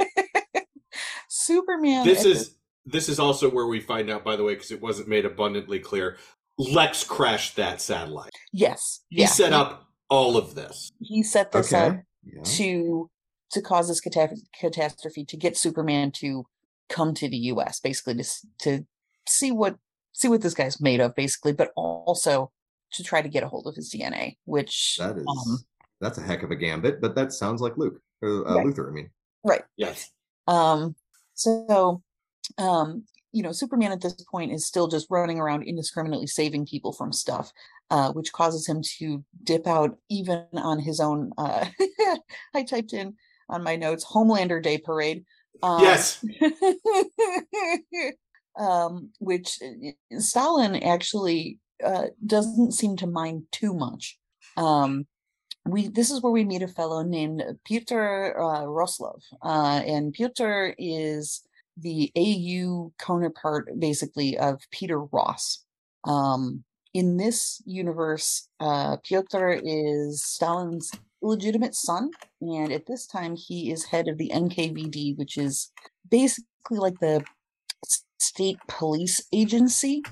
Superman. 1.29 2.05
this 2.05 2.21
at 2.21 2.27
is 2.27 2.55
this 2.87 3.09
is 3.09 3.21
also 3.21 3.49
where 3.51 3.67
we 3.67 3.81
find 3.81 4.11
out, 4.11 4.25
by 4.25 4.37
the 4.37 4.43
way, 4.43 4.55
because 4.55 4.71
it 4.71 4.81
wasn't 4.81 5.09
made 5.09 5.25
abundantly 5.25 5.79
clear. 5.79 6.17
Lex 6.59 7.05
crashed 7.05 7.57
that 7.57 7.81
satellite. 7.81 8.33
yes. 8.53 9.01
He 9.09 9.21
yeah, 9.21 9.27
set 9.27 9.53
up 9.53 9.87
all 10.09 10.37
of 10.37 10.55
this. 10.55 10.91
He 11.01 11.23
set 11.23 11.53
this 11.53 11.73
up 11.73 11.99
yeah. 12.25 12.43
to 12.43 13.11
to 13.53 13.61
cause 13.63 13.89
this 13.89 14.01
cata- 14.01 14.37
catastrophe 14.59 15.25
to 15.25 15.37
get 15.37 15.57
Superman 15.57 16.11
to 16.13 16.47
come 16.89 17.15
to 17.15 17.29
the 17.29 17.37
U.S. 17.37 17.81
basically 17.81 18.15
to 18.15 18.25
to 18.61 18.87
see 19.29 19.53
what 19.53 19.77
see 20.13 20.29
what 20.29 20.43
this 20.43 20.55
guy's 20.55 20.81
made 20.81 21.01
of 21.01 21.15
basically, 21.15 21.53
but 21.53 21.73
also 21.77 22.51
to 22.93 23.05
try 23.05 23.23
to 23.23 23.29
get 23.29 23.43
a 23.45 23.49
hold 23.49 23.67
of 23.67 23.77
his 23.77 23.93
DNA, 23.93 24.37
which 24.45 24.97
That 24.99 25.17
is 25.17 25.27
um, 25.27 25.59
that's 26.01 26.19
a 26.19 26.23
heck 26.23 26.43
of 26.43 26.51
a 26.51 26.57
gambit, 26.57 27.01
but 27.01 27.15
that 27.15 27.33
sounds 27.33 27.61
like 27.61 27.77
Luke. 27.77 28.01
or, 28.23 28.49
Uh, 28.49 28.55
Right. 28.57 28.67
Luthor, 28.67 28.89
I 28.89 28.93
mean. 28.93 29.11
Right? 29.45 29.63
Yes. 29.77 30.11
Um, 30.47 30.97
so, 31.35 32.03
um, 32.59 33.05
you 33.33 33.43
know, 33.43 33.53
Superman 33.53 33.93
at 33.93 34.01
this 34.01 34.15
point 34.25 34.53
is 34.53 34.67
still 34.67 34.89
just 34.89 35.07
running 35.11 35.39
around 35.39 35.63
indiscriminately 35.63 36.27
saving 36.27 36.67
people 36.67 36.93
from 36.93 37.13
stuff, 37.13 37.53
uh, 37.91 38.13
which 38.13 38.33
causes 38.33 38.67
him 38.67 38.83
to 38.99 39.25
dip 39.45 39.67
out 39.67 39.97
even 40.09 40.47
on 40.55 40.81
his 40.81 41.01
own. 41.01 41.33
Uh, 41.39 41.67
I 42.55 42.65
typed 42.65 42.93
in 42.93 43.15
on 43.51 43.63
my 43.63 43.77
notes 43.77 44.05
Homelander 44.05 44.63
Day 44.63 44.79
Parade. 44.79 45.25
Um, 45.63 45.83
yes. 45.83 46.25
um, 48.59 49.11
which 49.19 49.59
uh, 49.63 50.19
Stalin 50.19 50.83
actually 50.83 51.59
uh, 51.85 52.07
doesn't 52.25 52.73
seem 52.73 52.97
to 52.97 53.07
mind 53.07 53.45
too 53.53 53.75
much. 53.75 54.19
Um, 54.57 55.07
we 55.67 55.89
this 55.89 56.11
is 56.11 56.23
where 56.23 56.33
we 56.33 56.45
meet 56.45 56.63
a 56.63 56.69
fellow 56.69 57.03
named 57.03 57.43
Pyotr 57.65 58.35
uh, 58.39 58.63
Roslov, 58.63 59.23
uh, 59.43 59.83
and 59.87 60.13
Pyotr 60.13 60.75
is 60.79 61.43
the 61.77 62.11
AU 62.17 62.93
counterpart, 62.99 63.69
basically, 63.79 64.39
of 64.39 64.61
Peter 64.71 65.01
Ross. 65.01 65.65
Um, 66.05 66.65
in 66.93 67.17
this 67.17 67.63
universe, 67.67 68.49
uh, 68.59 68.97
Pyotr 69.05 69.61
is 69.63 70.25
Stalin's 70.25 70.91
illegitimate 71.23 71.75
son, 71.75 72.11
and 72.41 72.73
at 72.73 72.87
this 72.87 73.07
time 73.07 73.37
he 73.37 73.71
is 73.71 73.85
head 73.85 74.09
of 74.09 74.19
the 74.19 74.31
NKVD, 74.35 75.17
which 75.17 75.37
is 75.37 75.71
basically 76.09 76.79
like 76.79 76.99
the 77.01 77.25
state 78.19 78.59
police 78.69 79.23
agency 79.33 80.03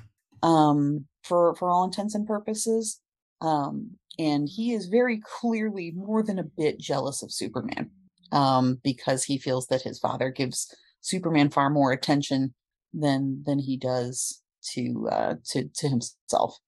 um, 0.42 1.06
for 1.22 1.54
for 1.56 1.70
all 1.70 1.84
intents 1.84 2.14
and 2.14 2.26
purposes. 2.26 3.00
Um, 3.40 3.92
and 4.18 4.48
he 4.48 4.72
is 4.72 4.86
very 4.86 5.20
clearly 5.40 5.92
more 5.92 6.22
than 6.22 6.38
a 6.38 6.44
bit 6.44 6.80
jealous 6.80 7.22
of 7.22 7.32
Superman 7.32 7.90
um, 8.32 8.80
because 8.82 9.24
he 9.24 9.38
feels 9.38 9.68
that 9.68 9.82
his 9.82 9.98
father 9.98 10.30
gives 10.30 10.74
Superman 11.00 11.50
far 11.50 11.70
more 11.70 11.92
attention 11.92 12.54
than 12.92 13.42
than 13.46 13.58
he 13.58 13.76
does 13.76 14.42
to 14.72 15.08
uh, 15.10 15.34
to 15.50 15.68
to 15.68 15.88
himself. 15.88 16.58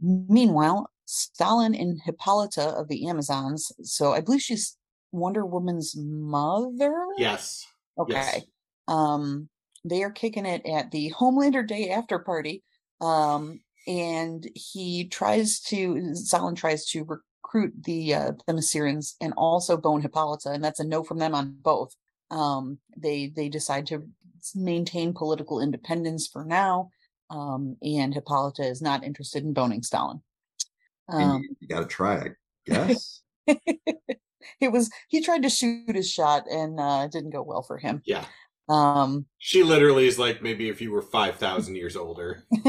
Meanwhile, 0.00 0.90
Stalin 1.06 1.74
and 1.74 2.00
Hippolyta 2.04 2.62
of 2.62 2.88
the 2.88 3.06
Amazons. 3.08 3.72
So 3.82 4.12
I 4.12 4.20
believe 4.20 4.42
she's 4.42 4.76
Wonder 5.12 5.44
Woman's 5.46 5.94
mother. 5.96 6.94
Yes. 7.18 7.66
Okay. 7.98 8.12
Yes. 8.14 8.42
Um, 8.88 9.48
they 9.84 10.02
are 10.02 10.10
kicking 10.10 10.46
it 10.46 10.66
at 10.66 10.90
the 10.90 11.12
Homelander 11.16 11.66
Day 11.66 11.90
after 11.90 12.18
party. 12.18 12.62
Um, 13.00 13.60
and 13.86 14.48
he 14.54 15.08
tries 15.08 15.60
to 15.60 16.14
Stalin 16.14 16.54
tries 16.54 16.86
to 16.86 17.04
recruit 17.04 17.74
the 17.84 18.14
uh 18.14 18.32
the 18.46 18.52
Themyscirans 18.52 19.14
and 19.20 19.34
also 19.36 19.76
Bone 19.76 20.00
Hippolyta, 20.00 20.50
and 20.50 20.64
that's 20.64 20.80
a 20.80 20.84
no 20.84 21.02
from 21.02 21.18
them 21.18 21.34
on 21.34 21.56
both. 21.60 21.94
Um, 22.30 22.78
they 22.96 23.32
they 23.34 23.48
decide 23.48 23.86
to 23.88 24.08
maintain 24.54 25.14
political 25.14 25.60
independence 25.60 26.26
for 26.26 26.44
now. 26.44 26.90
Um, 27.30 27.76
and 27.82 28.12
Hippolyta 28.12 28.62
is 28.62 28.82
not 28.82 29.04
interested 29.04 29.44
in 29.44 29.54
boning 29.54 29.82
Stalin. 29.82 30.22
Um, 31.08 31.42
you, 31.42 31.56
you 31.60 31.68
got 31.68 31.80
to 31.80 31.86
try, 31.86 32.16
I 32.16 32.28
guess. 32.66 33.22
it 33.46 34.72
was 34.72 34.90
he 35.08 35.20
tried 35.20 35.42
to 35.42 35.50
shoot 35.50 35.94
his 35.94 36.10
shot 36.10 36.44
and 36.50 36.78
uh 36.80 37.02
it 37.04 37.12
didn't 37.12 37.30
go 37.30 37.42
well 37.42 37.62
for 37.62 37.76
him. 37.78 38.00
Yeah. 38.06 38.24
Um 38.68 39.26
She 39.38 39.62
literally 39.62 40.06
is 40.06 40.18
like 40.18 40.42
maybe 40.42 40.68
if 40.70 40.80
you 40.80 40.90
were 40.92 41.02
5,000 41.02 41.74
years 41.76 41.96
older. 41.96 42.42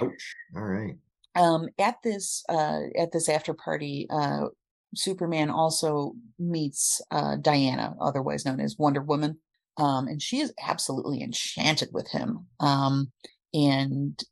Ouch. 0.00 0.34
All 0.54 0.62
right. 0.62 0.96
um 1.34 1.68
at 1.78 1.96
this 2.02 2.44
uh 2.48 2.80
at 2.98 3.12
this 3.12 3.28
after 3.28 3.54
party 3.54 4.06
uh 4.10 4.46
superman 4.94 5.50
also 5.50 6.14
meets 6.38 7.00
uh 7.10 7.36
diana 7.36 7.94
otherwise 8.00 8.44
known 8.44 8.60
as 8.60 8.76
wonder 8.78 9.00
woman 9.00 9.38
um 9.76 10.06
and 10.08 10.20
she 10.22 10.40
is 10.40 10.52
absolutely 10.62 11.22
enchanted 11.22 11.88
with 11.92 12.10
him 12.10 12.46
um 12.60 13.10
and 13.54 14.22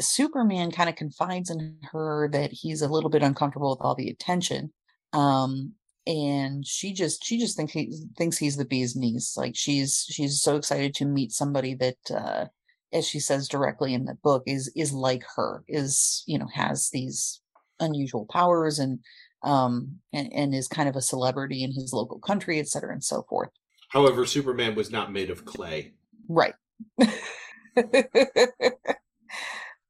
superman 0.00 0.70
kind 0.70 0.88
of 0.88 0.96
confides 0.96 1.50
in 1.50 1.76
her 1.92 2.28
that 2.32 2.50
he's 2.52 2.82
a 2.82 2.88
little 2.88 3.10
bit 3.10 3.22
uncomfortable 3.22 3.70
with 3.70 3.80
all 3.80 3.94
the 3.94 4.08
attention 4.08 4.72
um 5.12 5.72
and 6.06 6.66
she 6.66 6.92
just 6.92 7.24
she 7.24 7.38
just 7.38 7.56
thinks 7.56 7.72
he 7.72 7.92
thinks 8.18 8.36
he's 8.36 8.56
the 8.56 8.64
bee's 8.64 8.94
knees 8.96 9.34
like 9.36 9.54
she's 9.56 10.04
she's 10.10 10.40
so 10.42 10.56
excited 10.56 10.94
to 10.94 11.04
meet 11.04 11.32
somebody 11.32 11.74
that 11.74 11.96
uh 12.10 12.44
as 12.92 13.06
she 13.06 13.18
says 13.20 13.48
directly 13.48 13.94
in 13.94 14.04
the 14.04 14.14
book 14.22 14.42
is 14.46 14.70
is 14.76 14.92
like 14.92 15.24
her 15.36 15.62
is 15.68 16.22
you 16.26 16.38
know 16.38 16.48
has 16.52 16.90
these 16.90 17.40
unusual 17.80 18.26
powers 18.30 18.78
and 18.78 18.98
um 19.42 19.98
and, 20.12 20.32
and 20.32 20.54
is 20.54 20.68
kind 20.68 20.88
of 20.88 20.96
a 20.96 21.00
celebrity 21.02 21.62
in 21.64 21.72
his 21.72 21.92
local 21.92 22.18
country 22.18 22.58
et 22.58 22.68
cetera 22.68 22.92
and 22.92 23.04
so 23.04 23.22
forth 23.28 23.50
However, 23.90 24.26
Superman 24.26 24.74
was 24.74 24.90
not 24.90 25.12
made 25.12 25.30
of 25.30 25.44
clay. 25.44 25.92
right 26.28 26.54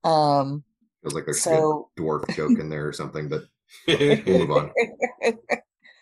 um 0.05 0.65
Feels 1.03 1.15
like 1.15 1.25
there's 1.27 1.43
so 1.43 1.91
a 1.97 2.01
dwarf 2.01 2.35
joke 2.35 2.59
in 2.59 2.71
there 2.71 2.89
or 2.89 2.93
something, 2.93 3.29
but 3.29 3.45
we'll 3.87 4.25
move 4.27 4.51
on. 4.51 4.73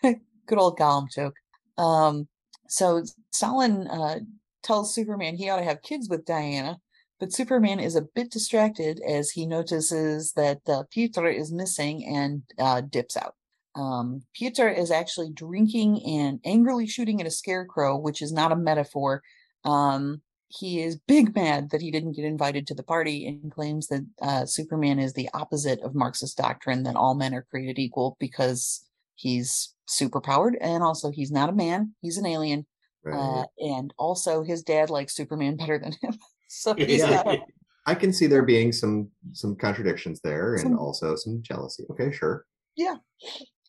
good 0.45 0.57
old 0.57 0.77
Gollum 0.77 1.09
joke. 1.11 1.35
Um, 1.77 2.27
so 2.67 3.03
Stalin 3.31 3.87
uh, 3.87 4.19
tells 4.61 4.93
Superman 4.95 5.35
he 5.35 5.49
ought 5.49 5.57
to 5.57 5.63
have 5.63 5.81
kids 5.81 6.07
with 6.09 6.25
Diana, 6.25 6.79
but 7.19 7.33
Superman 7.33 7.79
is 7.79 7.95
a 7.95 8.07
bit 8.15 8.31
distracted 8.31 9.01
as 9.07 9.31
he 9.31 9.45
notices 9.45 10.33
that 10.33 10.61
uh, 10.67 10.83
Piotr 10.89 11.27
is 11.27 11.51
missing 11.51 12.05
and 12.05 12.43
uh, 12.59 12.81
dips 12.81 13.17
out. 13.17 13.35
Um, 13.75 14.23
Piotr 14.33 14.67
is 14.67 14.91
actually 14.91 15.31
drinking 15.31 16.01
and 16.05 16.39
angrily 16.45 16.87
shooting 16.87 17.19
at 17.21 17.27
a 17.27 17.31
scarecrow, 17.31 17.97
which 17.97 18.21
is 18.21 18.31
not 18.31 18.51
a 18.51 18.55
metaphor. 18.55 19.21
Um, 19.65 20.21
he 20.59 20.81
is 20.81 20.97
big 21.07 21.35
mad 21.35 21.69
that 21.71 21.81
he 21.81 21.89
didn't 21.91 22.11
get 22.15 22.25
invited 22.25 22.67
to 22.67 22.75
the 22.75 22.83
party 22.83 23.25
and 23.27 23.51
claims 23.51 23.87
that 23.87 24.05
uh, 24.21 24.45
Superman 24.45 24.99
is 24.99 25.13
the 25.13 25.29
opposite 25.33 25.79
of 25.81 25.95
Marxist 25.95 26.37
doctrine 26.37 26.83
that 26.83 26.95
all 26.95 27.15
men 27.15 27.33
are 27.33 27.47
created 27.49 27.79
equal 27.79 28.17
because 28.19 28.85
he's 29.15 29.73
superpowered 29.89 30.53
and 30.61 30.83
also 30.83 31.11
he's 31.11 31.31
not 31.31 31.49
a 31.49 31.53
man, 31.53 31.93
he's 32.01 32.17
an 32.17 32.25
alien. 32.25 32.65
Right. 33.03 33.17
Uh, 33.17 33.45
and 33.59 33.93
also 33.97 34.43
his 34.43 34.63
dad 34.63 34.89
likes 34.89 35.15
Superman 35.15 35.57
better 35.61 35.79
than 35.79 35.93
him. 36.01 36.17
so 36.49 36.75
Yeah. 36.77 37.35
I 37.85 37.95
can 37.95 38.13
see 38.13 38.27
there 38.27 38.43
being 38.43 38.71
some 38.71 39.09
some 39.33 39.57
contradictions 39.57 40.21
there 40.23 40.53
and 40.53 40.61
Some- 40.61 40.79
also 40.79 41.15
some 41.17 41.41
jealousy. 41.41 41.83
Okay, 41.91 42.11
sure. 42.13 42.45
Yeah. 42.77 42.95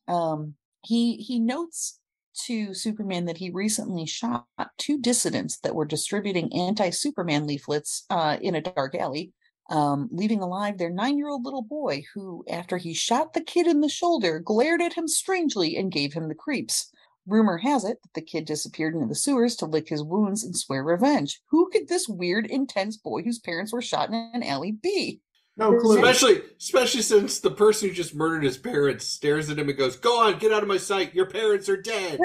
Um 0.06 0.54
he 0.84 1.16
he 1.16 1.40
notes 1.40 1.98
to 2.46 2.74
Superman 2.74 3.24
that 3.26 3.38
he 3.38 3.50
recently 3.50 4.06
shot 4.06 4.46
two 4.78 5.00
dissidents 5.00 5.58
that 5.60 5.74
were 5.74 5.84
distributing 5.84 6.52
anti-Superman 6.52 7.46
leaflets 7.46 8.04
uh, 8.10 8.36
in 8.40 8.54
a 8.54 8.60
dark 8.60 8.94
alley, 8.94 9.32
um, 9.70 10.08
leaving 10.12 10.42
alive 10.42 10.76
their 10.76 10.90
nine-year-old 10.90 11.44
little 11.44 11.62
boy, 11.62 12.04
who, 12.14 12.44
after 12.48 12.76
he 12.76 12.92
shot 12.92 13.32
the 13.32 13.40
kid 13.40 13.66
in 13.66 13.80
the 13.80 13.88
shoulder, 13.88 14.38
glared 14.38 14.82
at 14.82 14.94
him 14.94 15.08
strangely 15.08 15.76
and 15.76 15.92
gave 15.92 16.12
him 16.12 16.28
the 16.28 16.34
creeps. 16.34 16.90
Rumor 17.26 17.56
has 17.56 17.84
it 17.84 18.02
that 18.02 18.12
the 18.14 18.20
kid 18.20 18.44
disappeared 18.44 18.94
into 18.94 19.06
the 19.06 19.14
sewers 19.14 19.56
to 19.56 19.66
lick 19.66 19.88
his 19.88 20.02
wounds 20.02 20.44
and 20.44 20.54
swear 20.54 20.84
revenge. 20.84 21.40
Who 21.46 21.70
could 21.70 21.88
this 21.88 22.06
weird, 22.06 22.46
intense 22.46 22.98
boy 22.98 23.22
whose 23.22 23.38
parents 23.38 23.72
were 23.72 23.80
shot 23.80 24.10
in 24.10 24.30
an 24.34 24.42
alley 24.42 24.72
be? 24.72 25.20
No 25.56 25.78
clue. 25.78 25.96
Especially, 25.96 26.42
especially 26.58 27.02
since 27.02 27.38
the 27.38 27.50
person 27.50 27.88
who 27.88 27.94
just 27.94 28.14
murdered 28.14 28.42
his 28.42 28.58
parents 28.58 29.06
stares 29.06 29.48
at 29.50 29.58
him 29.58 29.68
and 29.68 29.78
goes, 29.78 29.96
"Go 29.96 30.20
on, 30.20 30.38
get 30.38 30.52
out 30.52 30.62
of 30.62 30.68
my 30.68 30.78
sight. 30.78 31.14
Your 31.14 31.26
parents 31.26 31.68
are 31.68 31.80
dead." 31.80 32.18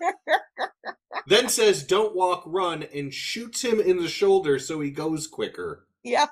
then 1.26 1.48
says, 1.48 1.84
"Don't 1.84 2.16
walk, 2.16 2.42
run," 2.46 2.82
and 2.94 3.14
shoots 3.14 3.62
him 3.62 3.78
in 3.80 3.98
the 3.98 4.08
shoulder 4.08 4.58
so 4.58 4.80
he 4.80 4.90
goes 4.90 5.26
quicker. 5.26 5.86
yeah. 6.02 6.26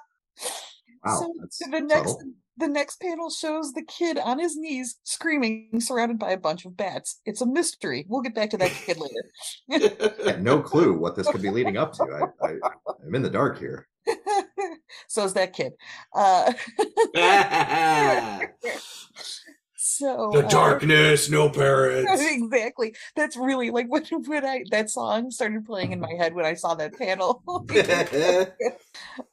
Wow, 1.04 1.18
So 1.20 1.32
that's 1.38 1.58
the 1.58 1.80
next 1.80 2.16
the 2.56 2.68
next 2.68 3.00
panel 3.00 3.30
shows 3.30 3.72
the 3.72 3.84
kid 3.84 4.18
on 4.18 4.40
his 4.40 4.56
knees 4.56 4.98
screaming 5.04 5.80
surrounded 5.80 6.18
by 6.18 6.32
a 6.32 6.36
bunch 6.36 6.64
of 6.64 6.76
bats 6.76 7.20
it's 7.24 7.40
a 7.40 7.46
mystery 7.46 8.04
we'll 8.08 8.20
get 8.20 8.34
back 8.34 8.50
to 8.50 8.56
that 8.56 8.72
kid 8.72 8.98
later 8.98 9.30
I 10.26 10.36
no 10.40 10.60
clue 10.60 10.98
what 10.98 11.14
this 11.14 11.28
could 11.30 11.40
be 11.40 11.50
leading 11.50 11.76
up 11.76 11.92
to. 11.94 12.02
I, 12.42 12.46
I, 12.46 12.56
I'm 13.04 13.14
in 13.14 13.22
the 13.22 13.30
dark 13.30 13.58
here. 13.60 13.86
so 15.06 15.24
is 15.24 15.34
that 15.34 15.52
kid. 15.52 15.72
Uh 16.14 16.52
the 19.78 19.88
so 19.88 20.32
uh, 20.32 20.42
darkness, 20.48 21.30
no 21.30 21.48
parents. 21.50 22.20
exactly. 22.20 22.94
That's 23.16 23.36
really 23.36 23.70
like 23.70 23.86
when, 23.88 24.04
when 24.26 24.44
i 24.44 24.62
that 24.70 24.90
song 24.90 25.30
started 25.30 25.64
playing 25.64 25.92
in 25.92 26.00
my 26.00 26.12
head 26.12 26.34
when 26.34 26.44
i 26.44 26.54
saw 26.54 26.74
that 26.74 26.96
panel. 26.96 27.42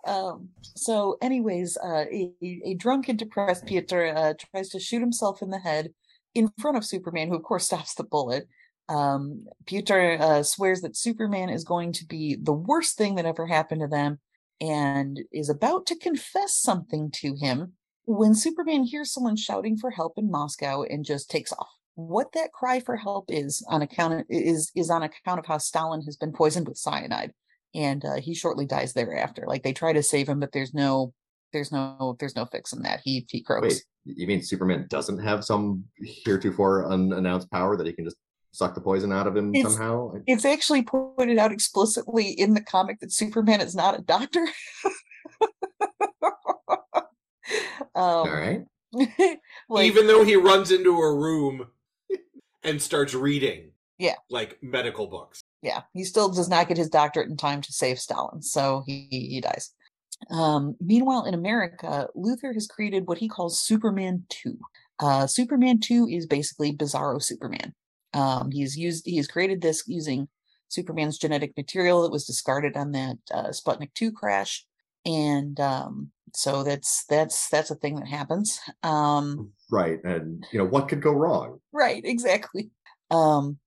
Um 0.05 0.49
so 0.63 1.17
anyways 1.21 1.77
uh 1.77 2.05
a, 2.11 2.31
a 2.41 2.73
drunk 2.75 3.09
and 3.09 3.17
depressed 3.17 3.65
Piotr 3.65 4.05
uh, 4.15 4.33
tries 4.51 4.69
to 4.69 4.79
shoot 4.79 4.99
himself 4.99 5.41
in 5.41 5.49
the 5.49 5.59
head 5.59 5.93
in 6.33 6.51
front 6.59 6.77
of 6.77 6.85
superman 6.85 7.29
who 7.29 7.35
of 7.35 7.43
course 7.43 7.65
stops 7.65 7.95
the 7.95 8.03
bullet. 8.03 8.47
Um 8.87 9.45
Piotr 9.65 10.17
uh, 10.19 10.43
swears 10.43 10.81
that 10.81 10.95
superman 10.95 11.49
is 11.49 11.63
going 11.63 11.91
to 11.93 12.05
be 12.05 12.35
the 12.35 12.53
worst 12.53 12.97
thing 12.97 13.15
that 13.15 13.25
ever 13.25 13.47
happened 13.47 13.81
to 13.81 13.87
them 13.87 14.19
and 14.61 15.19
is 15.31 15.49
about 15.49 15.85
to 15.87 15.95
confess 15.95 16.55
something 16.55 17.11
to 17.15 17.35
him 17.35 17.73
when 18.05 18.35
Superman 18.35 18.83
hears 18.83 19.11
someone 19.11 19.35
shouting 19.35 19.77
for 19.77 19.91
help 19.91 20.17
in 20.17 20.31
Moscow 20.31 20.83
and 20.83 21.03
just 21.03 21.29
takes 21.29 21.51
off. 21.51 21.69
What 21.95 22.33
that 22.33 22.51
cry 22.51 22.79
for 22.79 22.97
help 22.97 23.25
is 23.29 23.65
on 23.69 23.81
account 23.81 24.13
of, 24.13 24.25
is 24.29 24.71
is 24.75 24.89
on 24.89 25.03
account 25.03 25.39
of 25.39 25.45
how 25.45 25.57
Stalin 25.57 26.01
has 26.03 26.17
been 26.17 26.33
poisoned 26.33 26.67
with 26.67 26.77
cyanide, 26.77 27.31
and 27.73 28.03
uh, 28.03 28.15
he 28.15 28.35
shortly 28.35 28.65
dies 28.65 28.93
thereafter. 28.93 29.45
Like 29.47 29.63
they 29.63 29.73
try 29.73 29.93
to 29.93 30.03
save 30.03 30.27
him, 30.27 30.39
but 30.39 30.51
there's 30.51 30.73
no 30.73 31.13
there's 31.53 31.71
no 31.71 32.17
there's 32.19 32.35
no 32.35 32.45
fixing 32.45 32.81
that. 32.81 32.99
He 33.03 33.25
he 33.29 33.41
croaks. 33.41 33.67
Wait, 33.67 33.83
you 34.03 34.27
mean 34.27 34.43
Superman 34.43 34.87
doesn't 34.89 35.19
have 35.19 35.45
some 35.45 35.85
heretofore 35.97 36.85
unannounced 36.85 37.49
power 37.49 37.77
that 37.77 37.87
he 37.87 37.93
can 37.93 38.03
just 38.03 38.17
suck 38.55 38.73
the 38.75 38.81
poison 38.81 39.11
out 39.11 39.27
of 39.27 39.35
him 39.35 39.53
It's- 39.53 39.73
somehow? 39.73 40.13
It's 40.27 40.45
actually 40.45 40.83
pointed 40.83 41.37
out 41.37 41.51
explicitly 41.51 42.29
in 42.29 42.53
the 42.53 42.61
comic 42.61 42.99
that 43.01 43.11
Superman 43.11 43.61
is 43.61 43.75
not 43.75 43.97
a 43.99 44.01
doctor. 44.01 44.45
um, 46.93 47.03
All 47.95 48.25
right. 48.31 48.65
like, 49.69 49.85
Even 49.87 50.07
though 50.07 50.23
he 50.23 50.35
runs 50.35 50.71
into 50.71 50.97
a 50.97 51.13
room 51.13 51.67
and 52.63 52.81
starts 52.81 53.13
reading, 53.13 53.71
Yeah. 53.97 54.15
like 54.29 54.57
medical 54.61 55.07
books. 55.07 55.41
yeah, 55.61 55.81
he 55.93 56.03
still 56.03 56.29
does 56.29 56.49
not 56.49 56.67
get 56.67 56.77
his 56.77 56.89
doctorate 56.89 57.29
in 57.29 57.37
time 57.37 57.61
to 57.61 57.71
save 57.73 57.99
Stalin, 57.99 58.41
so 58.41 58.83
he 58.85 59.07
he 59.11 59.41
dies. 59.41 59.71
Um, 60.31 60.75
meanwhile, 60.79 61.25
in 61.25 61.33
America, 61.33 62.07
Luthor 62.15 62.53
has 62.53 62.67
created 62.67 63.07
what 63.07 63.17
he 63.17 63.27
calls 63.27 63.59
Superman 63.59 64.23
2. 64.29 64.57
Uh, 64.99 65.27
Superman 65.27 65.79
2 65.81 66.07
is 66.09 66.25
basically 66.25 66.71
Bizarro 66.71 67.21
Superman. 67.21 67.73
Um, 68.15 68.49
he's 68.51 68.77
used 68.77 69.05
he's 69.05 69.27
created 69.27 69.61
this 69.61 69.83
using 69.87 70.27
Superman's 70.69 71.17
genetic 71.17 71.55
material 71.55 72.01
that 72.03 72.11
was 72.11 72.25
discarded 72.25 72.75
on 72.75 72.91
that 72.93 73.17
uh, 73.31 73.49
Sputnik 73.49 73.93
2 73.93 74.11
crash. 74.11 74.65
And 75.05 75.59
um, 75.59 76.11
so 76.33 76.63
that's 76.63 77.05
that's 77.05 77.49
that's 77.49 77.69
a 77.69 77.75
thing 77.75 77.95
that 77.95 78.07
happens. 78.07 78.59
Um, 78.81 79.51
Right. 79.69 80.03
And 80.03 80.45
you 80.51 80.59
know, 80.59 80.65
what 80.65 80.87
could 80.87 81.01
go 81.01 81.11
wrong? 81.11 81.59
Right, 81.71 82.01
exactly. 82.05 82.69
Um, 83.11 83.59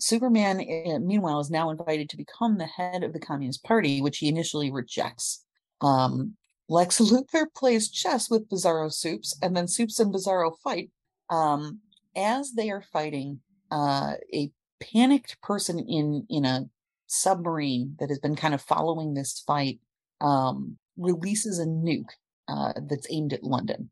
Superman, 0.00 0.60
uh, 0.60 0.98
meanwhile, 0.98 1.40
is 1.40 1.50
now 1.50 1.70
invited 1.70 2.08
to 2.10 2.16
become 2.16 2.58
the 2.58 2.66
head 2.66 3.04
of 3.04 3.12
the 3.12 3.20
Communist 3.20 3.62
Party, 3.62 4.00
which 4.00 4.18
he 4.18 4.28
initially 4.28 4.70
rejects. 4.70 5.44
Um, 5.80 6.36
Lex 6.68 6.98
Luthor 7.00 7.46
plays 7.54 7.90
chess 7.90 8.28
with 8.28 8.48
Bizarro 8.48 8.92
Soups, 8.92 9.36
and 9.42 9.56
then 9.56 9.68
Soups 9.68 10.00
and 10.00 10.12
Bizarro 10.12 10.52
fight. 10.62 10.90
Um, 11.30 11.80
as 12.16 12.52
they 12.52 12.70
are 12.70 12.82
fighting, 12.92 13.40
uh, 13.72 14.14
a 14.32 14.50
panicked 14.80 15.40
person 15.40 15.78
in 15.78 16.26
in 16.28 16.44
a 16.44 16.66
submarine 17.06 17.96
that 17.98 18.10
has 18.10 18.18
been 18.18 18.36
kind 18.36 18.54
of 18.54 18.60
following 18.60 19.14
this 19.14 19.42
fight 19.46 19.80
um, 20.20 20.76
releases 20.96 21.58
a 21.58 21.66
nuke 21.66 22.10
uh, 22.48 22.72
that's 22.88 23.06
aimed 23.10 23.32
at 23.32 23.42
London. 23.42 23.90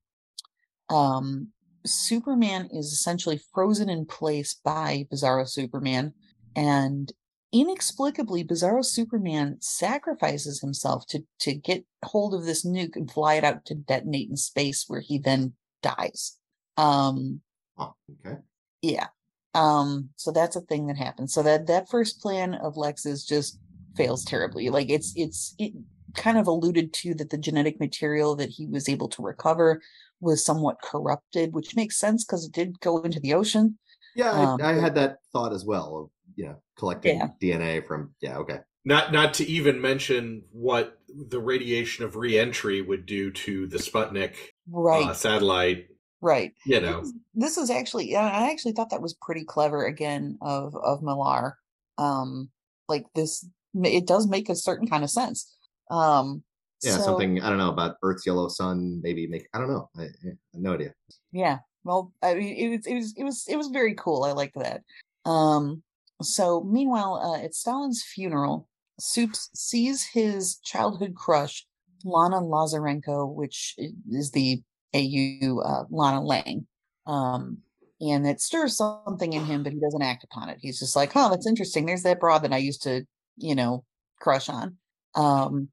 Um, 0.88 1.48
Superman 1.86 2.68
is 2.72 2.92
essentially 2.92 3.40
frozen 3.54 3.88
in 3.88 4.04
place 4.04 4.54
by 4.62 5.06
Bizarro 5.10 5.48
Superman, 5.48 6.12
and 6.54 7.10
inexplicably, 7.52 8.44
Bizarro 8.44 8.84
Superman 8.84 9.56
sacrifices 9.60 10.60
himself 10.60 11.06
to 11.06 11.24
to 11.40 11.54
get 11.54 11.84
hold 12.04 12.34
of 12.34 12.44
this 12.44 12.66
nuke 12.66 12.96
and 12.96 13.10
fly 13.10 13.34
it 13.34 13.44
out 13.44 13.64
to 13.66 13.74
detonate 13.74 14.28
in 14.28 14.36
space, 14.36 14.84
where 14.88 15.00
he 15.00 15.18
then 15.18 15.54
dies. 15.82 16.36
Um, 16.76 17.40
Oh, 17.78 17.94
okay. 18.26 18.36
yeah. 18.82 19.06
Um, 19.54 20.10
so 20.16 20.30
that's 20.30 20.56
a 20.56 20.60
thing 20.60 20.86
that 20.86 20.96
happens. 20.96 21.32
So 21.34 21.42
that 21.42 21.66
that 21.66 21.88
first 21.88 22.20
plan 22.20 22.54
of 22.54 22.76
Lex's 22.76 23.24
just 23.24 23.58
fails 23.96 24.24
terribly. 24.24 24.70
Like 24.70 24.90
it's 24.90 25.12
it's 25.16 25.54
it 25.58 25.72
kind 26.14 26.38
of 26.38 26.46
alluded 26.46 26.92
to 26.92 27.14
that 27.14 27.30
the 27.30 27.38
genetic 27.38 27.80
material 27.80 28.36
that 28.36 28.50
he 28.50 28.66
was 28.66 28.88
able 28.88 29.08
to 29.08 29.22
recover 29.22 29.80
was 30.20 30.44
somewhat 30.44 30.82
corrupted, 30.82 31.52
which 31.54 31.74
makes 31.76 31.98
sense 31.98 32.24
because 32.24 32.44
it 32.44 32.52
did 32.52 32.80
go 32.80 32.98
into 33.02 33.20
the 33.20 33.34
ocean. 33.34 33.78
Yeah, 34.14 34.32
Um, 34.32 34.60
I, 34.62 34.70
I 34.70 34.74
had 34.74 34.94
that 34.96 35.18
thought 35.32 35.52
as 35.52 35.64
well 35.64 35.96
of 35.96 36.10
you 36.36 36.46
know 36.46 36.62
collecting 36.78 37.16
Yeah. 37.16 37.28
DNA 37.40 37.86
from 37.86 38.14
yeah, 38.20 38.38
okay. 38.38 38.60
Not 38.84 39.12
not 39.12 39.34
to 39.34 39.46
even 39.46 39.80
mention 39.80 40.42
what 40.52 40.98
the 41.08 41.40
radiation 41.40 42.04
of 42.04 42.16
reentry 42.16 42.80
would 42.80 43.04
do 43.04 43.30
to 43.30 43.66
the 43.66 43.78
Sputnik 43.78 44.36
Right, 44.70 45.04
uh, 45.04 45.12
satellite. 45.12 45.88
Right. 46.20 46.52
You 46.64 46.80
know, 46.80 47.00
This, 47.00 47.12
this 47.34 47.58
is 47.58 47.70
actually 47.70 48.14
I 48.16 48.50
actually 48.50 48.72
thought 48.72 48.90
that 48.90 49.02
was 49.02 49.14
pretty 49.14 49.44
clever 49.44 49.84
again 49.86 50.38
of 50.40 50.74
of 50.76 51.02
Millar. 51.02 51.56
Um 51.98 52.50
like 52.88 53.06
this 53.14 53.46
it 53.74 54.06
does 54.06 54.26
make 54.26 54.48
a 54.48 54.56
certain 54.56 54.88
kind 54.88 55.04
of 55.04 55.10
sense. 55.10 55.56
Um 55.90 56.42
Yeah, 56.82 56.96
so- 56.96 57.02
something 57.04 57.40
I 57.40 57.48
don't 57.48 57.58
know 57.58 57.70
about 57.70 57.96
Earth's 58.02 58.26
yellow 58.26 58.48
sun. 58.48 59.00
Maybe 59.02 59.26
make 59.26 59.48
I 59.54 59.58
don't 59.58 59.68
know. 59.70 59.88
I, 59.96 60.02
I 60.02 60.06
have 60.26 60.36
no 60.54 60.74
idea. 60.74 60.92
yeah 61.32 61.58
well 61.84 62.12
i 62.22 62.34
mean 62.34 62.54
it 62.56 62.68
was 62.76 62.86
it 62.86 62.94
was 62.94 63.14
it 63.16 63.24
was 63.24 63.44
it 63.48 63.56
was 63.56 63.68
very 63.68 63.94
cool 63.94 64.24
i 64.24 64.32
liked 64.32 64.54
that 64.54 64.82
um 65.24 65.82
so 66.20 66.62
meanwhile 66.64 67.14
uh, 67.16 67.42
at 67.42 67.54
stalin's 67.54 68.02
funeral 68.02 68.68
soups 68.98 69.48
sees 69.54 70.04
his 70.04 70.56
childhood 70.56 71.14
crush 71.14 71.66
lana 72.04 72.36
lazarenko 72.36 73.32
which 73.34 73.74
is 74.10 74.30
the 74.32 74.60
au 74.94 75.60
uh, 75.60 75.84
lana 75.90 76.22
lang 76.22 76.66
um 77.06 77.58
and 78.00 78.26
it 78.26 78.40
stirs 78.40 78.76
something 78.76 79.32
in 79.32 79.44
him 79.44 79.62
but 79.62 79.72
he 79.72 79.80
doesn't 79.80 80.02
act 80.02 80.24
upon 80.24 80.48
it 80.48 80.58
he's 80.60 80.78
just 80.78 80.96
like 80.96 81.12
oh 81.14 81.30
that's 81.30 81.46
interesting 81.46 81.86
there's 81.86 82.02
that 82.02 82.20
broad 82.20 82.42
that 82.42 82.52
i 82.52 82.58
used 82.58 82.82
to 82.82 83.04
you 83.36 83.54
know 83.54 83.84
crush 84.20 84.48
on 84.48 84.76
um 85.14 85.68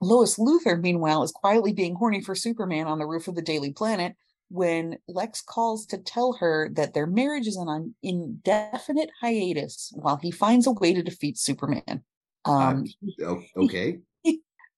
lois 0.00 0.38
luther 0.38 0.76
meanwhile 0.76 1.22
is 1.22 1.32
quietly 1.32 1.72
being 1.72 1.94
horny 1.94 2.20
for 2.20 2.34
superman 2.34 2.86
on 2.86 2.98
the 2.98 3.06
roof 3.06 3.28
of 3.28 3.34
the 3.34 3.42
daily 3.42 3.72
planet 3.72 4.14
when 4.50 4.98
Lex 5.06 5.42
calls 5.42 5.86
to 5.86 5.98
tell 5.98 6.34
her 6.34 6.70
that 6.72 6.94
their 6.94 7.06
marriage 7.06 7.46
is 7.46 7.56
on 7.56 7.68
an 7.68 7.94
indefinite 8.02 9.10
hiatus 9.20 9.92
while 9.94 10.16
he 10.16 10.30
finds 10.30 10.66
a 10.66 10.72
way 10.72 10.94
to 10.94 11.02
defeat 11.02 11.38
Superman. 11.38 12.02
Um, 12.44 12.84
Oh, 13.22 13.42
okay. 13.56 13.98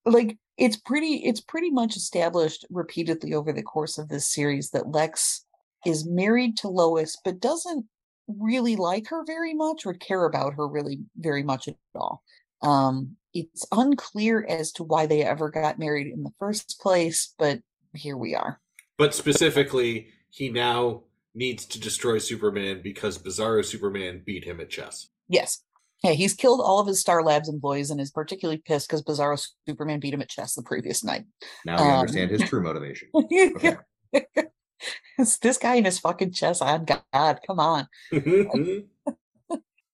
like 0.05 0.39
it's 0.61 0.77
pretty, 0.77 1.15
it's 1.25 1.41
pretty 1.41 1.71
much 1.71 1.97
established 1.97 2.67
repeatedly 2.71 3.35
over 3.35 3.53
the 3.53 3.63
course 3.63 3.99
of 3.99 4.09
this 4.09 4.33
series 4.33 4.71
that 4.71 4.93
Lex 4.93 5.45
is 5.87 6.07
married 6.07 6.59
to 6.59 6.69
Lois, 6.69 7.17
but 7.25 7.41
doesn't 7.41 7.87
really 8.29 8.77
like 8.77 9.09
her 9.09 9.25
very 9.25 9.55
much 9.55 9.87
or 9.87 9.95
care 9.95 10.27
about 10.27 10.55
her 10.55 10.69
really 10.69 11.01
very 11.17 11.43
much 11.43 11.67
at 11.67 11.77
all. 11.95 12.23
Um, 12.63 13.17
it's 13.33 13.67
unclear 13.73 14.45
as 14.49 14.71
to 14.73 14.85
why 14.85 15.07
they 15.07 15.25
ever 15.25 15.51
got 15.51 15.79
married 15.79 16.09
in 16.09 16.23
the 16.23 16.33
first 16.39 16.79
place, 16.81 17.35
but 17.39 17.61
here 17.95 18.17
we 18.17 18.35
are. 18.35 18.61
but 18.99 19.15
specifically, 19.15 20.09
he 20.29 20.51
now 20.51 21.05
needs 21.35 21.65
to 21.65 21.81
destroy 21.81 22.19
Superman 22.19 22.83
because 22.83 23.17
Bizarro 23.17 23.65
Superman 23.65 24.23
beat 24.27 24.45
him 24.45 24.61
at 24.61 24.69
chess. 24.69 25.09
Yes. 25.27 25.63
Hey, 26.03 26.15
he's 26.15 26.33
killed 26.35 26.61
all 26.61 26.81
of 26.81 26.87
his 26.87 27.01
Star 27.01 27.23
Labs 27.23 27.49
employees 27.49 27.91
and 27.91 28.01
is 28.01 28.11
particularly 28.11 28.63
pissed 28.65 28.89
because 28.89 29.03
Bizarro 29.03 29.39
Superman 29.69 30.01
beat 30.01 30.15
him 30.15 30.23
at 30.23 30.31
chess 30.31 30.55
the 30.55 30.63
previous 30.63 31.05
night. 31.05 31.25
Now 31.67 31.77
we 31.83 31.91
Um, 31.91 31.99
understand 32.01 32.31
his 32.31 32.43
true 32.43 32.63
motivation. 32.63 33.09
Okay. 33.15 33.77
It's 35.19 35.37
this 35.39 35.59
guy 35.59 35.75
and 35.75 35.85
his 35.85 35.99
fucking 35.99 36.33
chess 36.33 36.63
on 36.63 36.87
God, 36.87 37.41
come 37.47 37.61
on. 37.61 37.87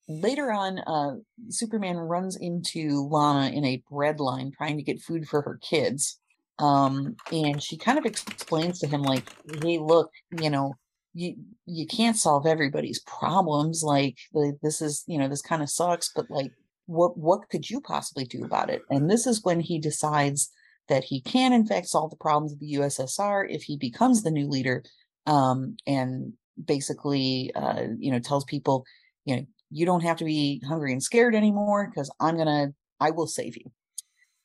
Later 0.08 0.52
on, 0.52 0.78
uh, 0.78 1.16
Superman 1.48 1.96
runs 1.96 2.36
into 2.36 3.08
Lana 3.10 3.50
in 3.50 3.64
a 3.64 3.82
bread 3.90 4.20
line 4.20 4.52
trying 4.56 4.76
to 4.76 4.84
get 4.84 5.02
food 5.02 5.26
for 5.26 5.42
her 5.42 5.58
kids. 5.60 6.20
Um, 6.60 7.16
and 7.32 7.60
she 7.60 7.76
kind 7.76 7.98
of 7.98 8.06
explains 8.06 8.78
to 8.78 8.86
him, 8.86 9.02
like, 9.02 9.24
hey, 9.62 9.78
look, 9.78 10.12
you 10.40 10.48
know, 10.48 10.74
you 11.16 11.34
you 11.64 11.86
can't 11.86 12.16
solve 12.16 12.46
everybody's 12.46 13.00
problems. 13.00 13.82
Like, 13.82 14.18
like 14.34 14.54
this 14.62 14.82
is, 14.82 15.02
you 15.06 15.18
know, 15.18 15.28
this 15.28 15.40
kind 15.40 15.62
of 15.62 15.70
sucks, 15.70 16.12
but 16.14 16.30
like, 16.30 16.52
what 16.84 17.16
what 17.16 17.48
could 17.48 17.68
you 17.68 17.80
possibly 17.80 18.26
do 18.26 18.44
about 18.44 18.68
it? 18.68 18.82
And 18.90 19.10
this 19.10 19.26
is 19.26 19.42
when 19.42 19.60
he 19.60 19.78
decides 19.78 20.50
that 20.88 21.04
he 21.04 21.22
can, 21.22 21.54
in 21.54 21.66
fact, 21.66 21.88
solve 21.88 22.10
the 22.10 22.16
problems 22.16 22.52
of 22.52 22.60
the 22.60 22.74
USSR 22.74 23.46
if 23.48 23.62
he 23.62 23.78
becomes 23.78 24.22
the 24.22 24.30
new 24.30 24.46
leader. 24.46 24.84
Um, 25.26 25.76
and 25.86 26.34
basically, 26.62 27.50
uh, 27.56 27.84
you 27.98 28.12
know, 28.12 28.20
tells 28.20 28.44
people, 28.44 28.84
you 29.24 29.36
know, 29.36 29.46
you 29.70 29.86
don't 29.86 30.02
have 30.02 30.18
to 30.18 30.24
be 30.24 30.62
hungry 30.68 30.92
and 30.92 31.02
scared 31.02 31.34
anymore 31.34 31.90
because 31.90 32.10
I'm 32.20 32.36
gonna, 32.36 32.68
I 33.00 33.10
will 33.10 33.26
save 33.26 33.56
you. 33.56 33.72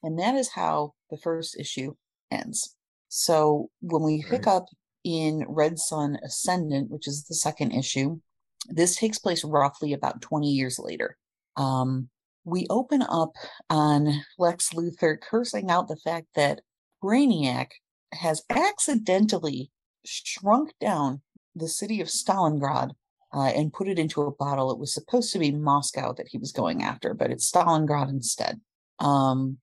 And 0.04 0.18
that 0.20 0.36
is 0.36 0.50
how 0.50 0.94
the 1.12 1.18
first 1.18 1.60
issue 1.60 1.96
ends. 2.32 2.76
So 3.10 3.70
when 3.82 4.04
we 4.04 4.24
pick 4.28 4.48
up 4.48 4.66
in 5.04 5.46
Red 5.48 5.80
Son 5.80 6.18
Ascendant, 6.24 6.90
which 6.90 7.08
is 7.08 7.24
the 7.24 7.36
second 7.36 7.72
issue, 7.72 8.20
this 8.68 8.96
takes 8.96 9.18
place 9.18 9.44
roughly 9.44 9.94
about 9.94 10.22
20 10.22 10.48
years 10.48 10.80
later. 10.80 11.18
Um, 11.58 12.10
we 12.44 12.68
open 12.70 13.02
up 13.02 13.34
on 13.70 14.24
Lex 14.38 14.74
Luthor 14.74 15.20
cursing 15.20 15.70
out 15.70 15.88
the 15.88 15.98
fact 15.98 16.28
that 16.36 16.62
Brainiac 17.04 17.68
has 18.14 18.44
accidentally 18.50 19.72
shrunk 20.06 20.74
down 20.80 21.22
the 21.56 21.68
city 21.68 22.02
of 22.02 22.08
Stalingrad 22.08 22.92
uh, 23.34 23.52
and 23.56 23.74
put 23.74 23.88
it 23.88 24.00
into 24.00 24.22
a 24.22 24.32
bottle. 24.32 24.72
It 24.72 24.80
was 24.80 24.94
supposed 24.94 25.32
to 25.34 25.40
be 25.40 25.52
Moscow 25.52 26.14
that 26.14 26.28
he 26.30 26.38
was 26.38 26.52
going 26.52 26.84
after, 26.84 27.14
but 27.14 27.32
it's 27.32 27.50
Stalingrad 27.50 28.10
instead. 28.10 28.60
Um, 29.00 29.58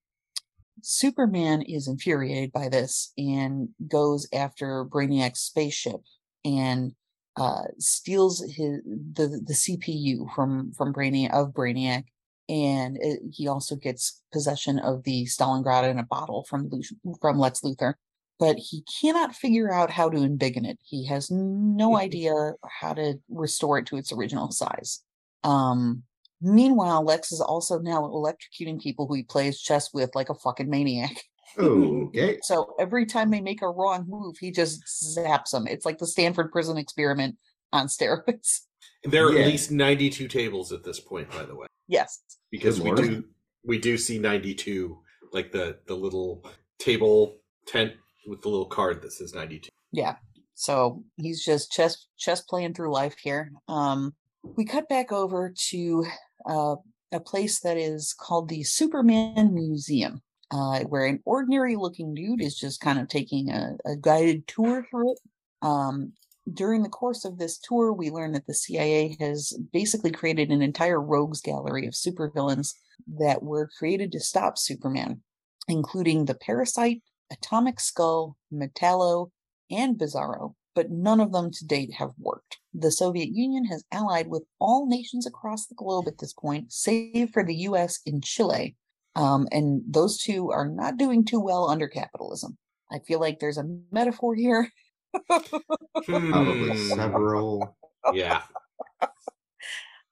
Superman 0.83 1.63
is 1.63 1.89
infuriated 1.89 2.53
by 2.53 2.69
this 2.69 3.13
and 3.17 3.69
goes 3.87 4.29
after 4.33 4.85
Brainiac's 4.85 5.41
spaceship 5.41 6.01
and 6.45 6.93
uh, 7.39 7.65
steals 7.79 8.41
his 8.41 8.81
the 8.85 9.41
the 9.45 9.55
CPU 9.55 10.33
from 10.35 10.73
from 10.73 10.93
Brainiac 10.93 11.33
of 11.33 11.53
Brainiac, 11.53 12.05
and 12.49 12.99
it, 13.01 13.21
he 13.33 13.47
also 13.47 13.77
gets 13.77 14.21
possession 14.33 14.79
of 14.79 15.05
the 15.05 15.25
Stalingrad 15.25 15.89
in 15.89 15.99
a 15.99 16.05
bottle 16.05 16.45
from 16.49 16.69
from 17.21 17.39
Lex 17.39 17.61
Luthor. 17.61 17.95
But 18.41 18.57
he 18.57 18.85
cannot 19.01 19.35
figure 19.35 19.73
out 19.73 19.91
how 19.91 20.09
to 20.09 20.19
embiggen 20.19 20.65
it. 20.65 20.79
He 20.85 21.07
has 21.07 21.29
no 21.31 21.97
idea 21.97 22.55
how 22.81 22.95
to 22.95 23.15
restore 23.29 23.79
it 23.79 23.87
to 23.87 23.97
its 23.97 24.13
original 24.13 24.53
size. 24.53 25.03
Um, 25.43 26.05
meanwhile, 26.41 27.03
Lex 27.05 27.33
is 27.33 27.41
also 27.41 27.79
now 27.79 28.03
electrocuting 28.03 28.81
people 28.81 29.07
who 29.07 29.15
he 29.15 29.23
plays 29.23 29.61
chess 29.61 29.93
with 29.93 30.15
like 30.15 30.29
a 30.31 30.35
fucking 30.35 30.69
maniac. 30.71 31.17
Okay. 31.59 32.39
So 32.43 32.75
every 32.79 33.05
time 33.07 33.31
they 33.31 33.41
make 33.41 33.63
a 33.63 33.69
wrong 33.71 34.05
move, 34.07 34.37
he 34.39 34.53
just 34.53 34.83
zaps 35.17 35.51
them. 35.51 35.67
It's 35.67 35.85
like 35.87 35.99
the 35.99 36.07
Stanford 36.07 36.53
prison 36.53 36.77
experiment 36.77 37.37
on 37.73 37.87
steroids. 37.87 38.61
There 39.05 39.27
are 39.27 39.33
Yeah. 39.33 39.41
at 39.41 39.47
least 39.47 39.71
92 39.73 40.29
tables 40.29 40.73
at 40.73 40.85
this 40.85 41.01
point, 41.01 41.31
by 41.31 41.45
the 41.45 41.57
way, 41.57 41.67
Yes. 41.89 42.21
because 42.51 42.81
we 42.81 42.93
do 42.93 43.25
we 43.65 43.79
do 43.79 43.97
see 43.97 44.19
92, 44.19 44.99
like 45.33 45.51
the 45.51 45.79
the 45.87 45.95
little 45.97 46.45
table 46.79 47.39
tent 47.67 47.95
with 48.27 48.43
the 48.43 48.49
little 48.51 48.67
card 48.67 49.01
that 49.03 49.13
says 49.13 49.35
92. 49.35 49.71
Yeah. 49.91 50.17
So 50.55 51.03
he's 51.17 51.45
just 51.45 51.73
chess 51.73 52.07
chess 52.19 52.41
playing 52.43 52.75
through 52.75 52.93
life 52.93 53.17
here. 53.21 53.53
Um, 53.69 54.15
we 54.57 54.65
cut 54.65 54.89
back 54.89 55.13
over 55.13 55.53
to 55.71 56.07
uh, 56.47 56.77
a 57.13 57.21
place 57.21 57.61
that 57.61 57.77
is 57.77 58.15
called 58.19 58.49
the 58.49 58.63
Superman 58.63 59.55
Museum, 59.55 60.23
uh, 60.51 60.81
where 60.81 61.07
an 61.07 61.21
ordinary 61.25 61.77
looking 61.77 62.15
dude 62.15 62.43
is 62.43 62.59
just 62.59 62.81
kind 62.81 62.99
of 62.99 63.09
taking 63.09 63.51
a, 63.51 63.77
a 63.87 63.97
guided 63.97 64.47
tour 64.47 64.87
through 64.91 65.13
it. 65.13 65.19
Um, 65.63 66.13
during 66.53 66.83
the 66.83 66.89
course 66.89 67.25
of 67.25 67.39
this 67.39 67.59
tour, 67.59 67.93
we 67.93 68.11
learn 68.11 68.33
that 68.33 68.47
the 68.47 68.55
CIA 68.55 69.17
has 69.21 69.53
basically 69.73 70.11
created 70.11 70.51
an 70.51 70.63
entire 70.63 71.01
rogues 71.01 71.41
gallery 71.41 71.87
of 71.87 71.95
supervillains 71.95 72.75
that 73.19 73.43
were 73.43 73.69
created 73.79 74.13
to 74.13 74.21
stop 74.21 74.59
Superman, 74.59 75.21
including 75.69 76.25
the 76.25 76.35
Parasite, 76.35 77.03
Atomic 77.31 77.81
Skull, 77.81 78.37
Metallo, 78.53 79.31
and 79.71 79.99
Bizarro, 79.99 80.55
but 80.75 80.91
none 80.91 81.21
of 81.21 81.33
them 81.33 81.51
to 81.51 81.67
date 81.67 81.95
have 81.95 82.13
worked. 82.19 82.59
The 82.81 82.93
Soviet 82.93 83.31
Union 83.33 83.65
has 83.67 83.85
allied 83.93 84.29
with 84.29 84.45
all 84.61 84.87
nations 84.87 85.27
across 85.27 85.67
the 85.67 85.75
globe 85.75 86.07
at 86.07 86.19
this 86.19 86.33
point, 86.33 86.73
save 86.73 87.31
for 87.31 87.45
the 87.45 87.55
US 87.55 88.01
and 88.07 88.23
Chile. 88.23 88.77
Um, 89.17 89.49
and 89.51 89.83
those 89.89 90.19
two 90.19 90.51
are 90.51 90.69
not 90.69 90.97
doing 90.97 91.25
too 91.25 91.41
well 91.41 91.69
under 91.69 91.89
capitalism. 91.89 92.57
I 92.93 93.01
feel 93.01 93.21
like 93.21 93.39
there's 93.41 93.59
a 93.59 93.69
metaphor 93.91 94.35
here. 94.35 94.71
Probably 95.29 95.59
Hmm. 96.07 96.73
several. 96.95 97.77
Yeah. 98.15 98.43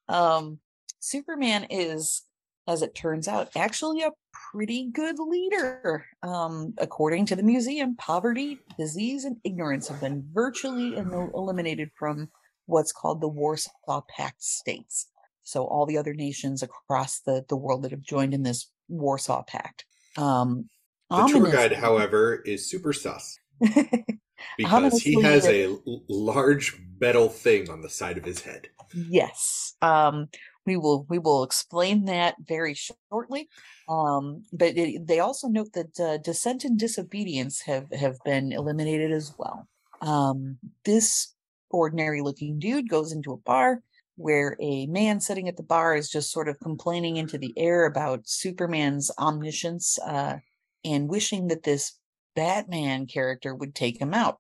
Um, 0.09 0.61
Superman 1.01 1.67
is, 1.71 2.23
as 2.69 2.83
it 2.83 2.95
turns 2.95 3.27
out, 3.29 3.51
actually 3.57 4.03
a 4.03 4.13
pretty 4.53 4.89
good 4.93 5.17
leader. 5.19 6.07
Um, 6.23 6.75
according 6.79 7.27
to 7.27 7.37
the 7.37 7.43
museum, 7.43 7.97
poverty, 7.97 8.61
disease, 8.79 9.25
and 9.25 9.37
ignorance 9.43 9.89
have 9.89 10.01
been 10.01 10.25
virtually 10.33 10.95
eliminated 10.97 11.91
from 11.99 12.29
what's 12.67 12.93
called 12.93 13.21
the 13.21 13.29
Warsaw 13.29 14.03
Pact 14.09 14.43
states. 14.43 15.07
So 15.43 15.65
all 15.65 15.87
the 15.87 15.99
other 15.99 16.15
nations 16.15 16.63
across 16.63 17.21
the, 17.21 17.45
the 17.49 17.57
world 17.57 17.83
that 17.85 17.93
have 17.93 18.03
joined 18.03 18.35
in 18.35 18.43
this 18.43 18.71
Warsaw 18.89 19.43
Pact. 19.45 19.85
Um, 20.17 20.69
The 21.11 21.27
tour 21.29 21.53
guide, 21.53 21.73
however, 21.73 22.43
is 22.45 22.69
super 22.69 22.93
sus 22.93 23.39
because 24.59 25.03
he 25.03 25.21
has 25.23 25.47
a 25.47 25.77
large 26.09 26.77
metal 27.01 27.29
thing 27.29 27.71
on 27.71 27.81
the 27.81 27.89
side 27.89 28.19
of 28.19 28.25
his 28.25 28.41
head. 28.41 28.69
Yes. 28.93 29.75
Um, 29.83 30.29
we 30.67 30.77
will 30.77 31.07
we 31.09 31.19
will 31.19 31.45
explain 31.45 32.07
that 32.07 32.35
very 32.47 32.75
shortly. 32.75 33.49
Um, 33.89 34.43
but 34.53 34.77
it, 34.77 35.07
they 35.07 35.21
also 35.21 35.47
note 35.47 35.73
that 35.75 36.01
uh, 36.01 36.19
dissent 36.19 36.65
and 36.65 36.79
disobedience 36.79 37.61
have 37.63 37.91
have 37.93 38.17
been 38.25 38.53
eliminated 38.53 39.13
as 39.13 39.33
well. 39.39 39.69
Um, 40.03 40.59
this 40.85 41.36
ordinary 41.71 42.21
looking 42.21 42.59
dude 42.59 42.89
goes 42.89 43.13
into 43.13 43.33
a 43.33 43.39
bar 43.39 43.83
where 44.17 44.57
a 44.61 44.87
man 44.87 45.21
sitting 45.21 45.49
at 45.49 45.57
the 45.57 45.63
bar 45.63 45.95
is 45.95 46.09
just 46.09 46.33
sort 46.33 46.49
of 46.49 46.59
complaining 46.61 47.17
into 47.17 47.37
the 47.39 47.53
air 47.57 47.85
about 47.85 48.27
Superman's 48.27 49.11
omniscience 49.19 49.99
uh, 49.99 50.39
and 50.85 51.09
wishing 51.09 51.49
that 51.49 51.63
this 51.63 51.99
Batman 52.35 53.07
character 53.07 53.55
would 53.55 53.75
take 53.75 54.01
him 54.01 54.15
out. 54.15 54.39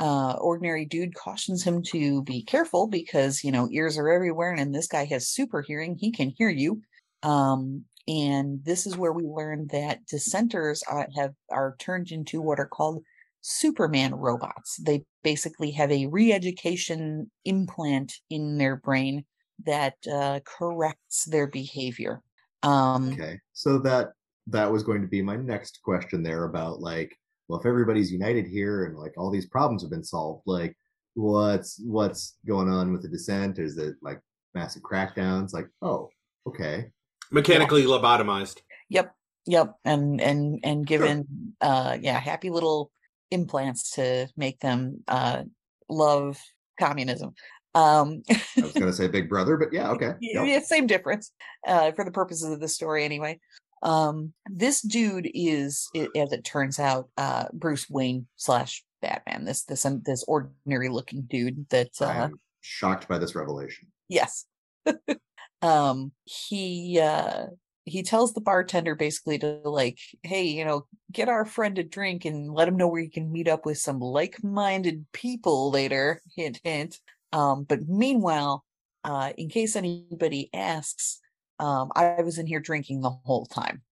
Uh 0.00 0.32
ordinary 0.40 0.84
dude 0.84 1.14
cautions 1.14 1.62
him 1.62 1.80
to 1.80 2.20
be 2.24 2.42
careful 2.42 2.88
because 2.88 3.44
you 3.44 3.52
know 3.52 3.68
ears 3.70 3.96
are 3.96 4.10
everywhere 4.10 4.52
and 4.52 4.74
this 4.74 4.88
guy 4.88 5.04
has 5.04 5.28
super 5.28 5.62
hearing. 5.62 5.94
He 5.94 6.10
can 6.10 6.30
hear 6.30 6.48
you. 6.48 6.82
Um 7.22 7.84
and 8.08 8.62
this 8.64 8.86
is 8.86 8.96
where 8.96 9.12
we 9.12 9.24
learn 9.24 9.68
that 9.70 10.04
dissenters 10.06 10.82
are, 10.82 11.08
have 11.14 11.34
are 11.48 11.76
turned 11.78 12.10
into 12.10 12.40
what 12.40 12.58
are 12.58 12.66
called 12.66 13.04
superman 13.46 14.14
robots 14.14 14.80
they 14.86 15.04
basically 15.22 15.70
have 15.70 15.92
a 15.92 16.06
re-education 16.06 17.30
implant 17.44 18.14
in 18.30 18.56
their 18.56 18.76
brain 18.76 19.22
that 19.66 19.94
uh, 20.10 20.40
corrects 20.44 21.26
their 21.26 21.46
behavior 21.46 22.22
um 22.62 23.12
Okay. 23.12 23.38
So 23.52 23.78
that 23.80 24.12
that 24.48 24.70
was 24.70 24.82
going 24.82 25.02
to 25.02 25.08
be 25.08 25.22
my 25.22 25.36
next 25.36 25.80
question 25.82 26.22
there 26.22 26.44
about 26.44 26.80
like, 26.80 27.16
well, 27.48 27.58
if 27.58 27.66
everybody's 27.66 28.12
united 28.12 28.46
here 28.46 28.84
and 28.84 28.98
like 28.98 29.12
all 29.16 29.30
these 29.30 29.46
problems 29.46 29.82
have 29.82 29.90
been 29.90 30.04
solved, 30.04 30.42
like 30.46 30.76
what's 31.14 31.80
what's 31.84 32.36
going 32.46 32.68
on 32.68 32.92
with 32.92 33.02
the 33.02 33.08
dissent? 33.08 33.58
Is 33.58 33.78
it 33.78 33.96
like 34.02 34.20
massive 34.54 34.82
crackdowns? 34.82 35.52
Like, 35.52 35.68
oh, 35.82 36.08
okay. 36.46 36.90
Mechanically 37.30 37.84
lobotomized. 37.84 38.60
Yep, 38.90 39.14
yep, 39.46 39.74
and 39.84 40.20
and 40.20 40.60
and 40.62 40.86
given 40.86 41.54
uh 41.60 41.96
yeah, 42.00 42.18
happy 42.18 42.50
little 42.50 42.90
implants 43.30 43.90
to 43.92 44.28
make 44.36 44.60
them 44.60 45.02
uh 45.08 45.42
love 45.88 46.38
communism. 46.78 47.34
Um 47.74 48.22
I 48.30 48.60
was 48.62 48.72
gonna 48.72 48.92
say 48.92 49.08
Big 49.08 49.28
Brother, 49.28 49.56
but 49.56 49.72
yeah, 49.72 49.90
okay. 49.92 50.12
yeah, 50.20 50.42
Yep. 50.42 50.46
yeah, 50.48 50.60
same 50.60 50.86
difference 50.86 51.32
uh 51.66 51.92
for 51.92 52.04
the 52.04 52.10
purposes 52.12 52.50
of 52.52 52.60
the 52.60 52.68
story 52.68 53.04
anyway. 53.04 53.40
Um 53.82 54.32
this 54.46 54.80
dude 54.80 55.30
is 55.34 55.88
as 56.16 56.32
it 56.32 56.44
turns 56.44 56.78
out 56.78 57.08
uh 57.16 57.46
Bruce 57.52 57.88
Wayne 57.90 58.26
slash 58.36 58.84
Batman. 59.02 59.44
This 59.44 59.64
this 59.64 59.84
um, 59.84 60.02
this 60.06 60.24
ordinary 60.26 60.88
looking 60.88 61.22
dude 61.22 61.66
that 61.70 61.90
uh 62.00 62.28
shocked 62.60 63.08
by 63.08 63.18
this 63.18 63.34
revelation. 63.34 63.88
Yes. 64.08 64.46
um 65.62 66.12
he 66.24 67.00
uh 67.00 67.46
he 67.84 68.02
tells 68.02 68.32
the 68.32 68.40
bartender 68.40 68.94
basically 68.94 69.38
to 69.38 69.60
like, 69.64 69.98
hey, 70.22 70.44
you 70.44 70.64
know, 70.64 70.86
get 71.12 71.28
our 71.28 71.44
friend 71.44 71.78
a 71.78 71.82
drink 71.82 72.24
and 72.24 72.52
let 72.52 72.68
him 72.68 72.76
know 72.76 72.88
where 72.88 73.02
he 73.02 73.08
can 73.08 73.32
meet 73.32 73.48
up 73.48 73.66
with 73.66 73.78
some 73.78 74.00
like-minded 74.00 75.06
people 75.12 75.70
later. 75.70 76.22
Hint 76.34 76.60
hint. 76.64 76.98
Um, 77.32 77.64
but 77.64 77.88
meanwhile, 77.88 78.64
uh, 79.04 79.32
in 79.36 79.48
case 79.48 79.76
anybody 79.76 80.48
asks, 80.54 81.20
um, 81.58 81.90
I 81.94 82.22
was 82.22 82.38
in 82.38 82.46
here 82.46 82.60
drinking 82.60 83.00
the 83.00 83.10
whole 83.10 83.46
time. 83.46 83.82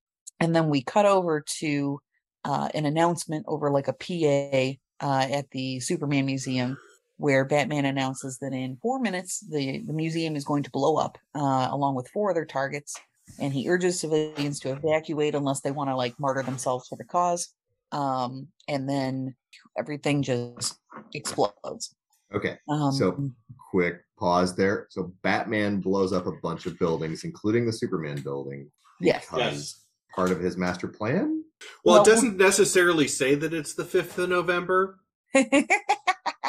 And 0.41 0.55
then 0.55 0.69
we 0.69 0.83
cut 0.83 1.07
over 1.07 1.45
to 1.59 2.01
uh, 2.45 2.69
an 2.75 2.87
announcement 2.87 3.45
over 3.47 3.71
like 3.71 3.89
a 3.89 3.93
PA 3.93 5.07
uh, 5.07 5.27
at 5.31 5.51
the 5.51 5.81
Superman 5.81 6.27
Museum 6.27 6.79
where 7.19 7.45
Batman 7.45 7.85
announces 7.85 8.39
that 8.39 8.53
in 8.53 8.79
four 8.83 8.99
minutes 8.99 9.45
the, 9.49 9.83
the 9.87 9.93
museum 9.93 10.35
is 10.35 10.45
going 10.45 10.65
to 10.65 10.71
blow 10.71 10.97
up 10.97 11.19
uh, 11.37 11.69
along 11.71 11.95
with 11.95 12.09
four 12.09 12.31
other 12.31 12.45
targets. 12.45 12.97
And 13.39 13.53
he 13.53 13.69
urges 13.69 13.99
civilians 14.01 14.61
to 14.61 14.73
evacuate 14.73 15.35
unless 15.35 15.61
they 15.61 15.71
want 15.71 15.91
to 15.91 15.97
like 15.97 16.19
martyr 16.21 16.43
themselves 16.43 16.87
for 16.89 16.97
the 16.97 17.05
cause. 17.05 17.55
Um, 17.91 18.49
and 18.69 18.89
then 18.89 19.35
everything 19.79 20.23
just 20.23 20.79
explodes. 21.15 21.95
Okay. 22.35 22.59
Um, 22.69 22.93
So 22.93 23.31
quick 23.71 24.03
pause 24.19 24.55
there. 24.57 24.87
So 24.91 25.13
Batman 25.23 25.81
blows 25.81 26.13
up 26.13 26.27
a 26.27 26.33
bunch 26.43 26.67
of 26.67 26.79
buildings, 26.79 27.25
including 27.25 27.67
the 27.67 27.73
Superman 27.73 28.21
building, 28.23 28.71
yes. 29.01 29.27
because 29.29 29.85
part 30.15 30.31
of 30.31 30.41
his 30.41 30.57
master 30.57 30.89
plan. 30.89 31.45
Well, 31.85 31.97
Well, 31.97 32.03
it 32.03 32.07
doesn't 32.07 32.37
necessarily 32.39 33.09
say 33.09 33.35
that 33.35 33.53
it's 33.53 33.75
the 33.75 33.85
5th 33.85 34.19
of 34.19 34.29
November. 34.29 34.99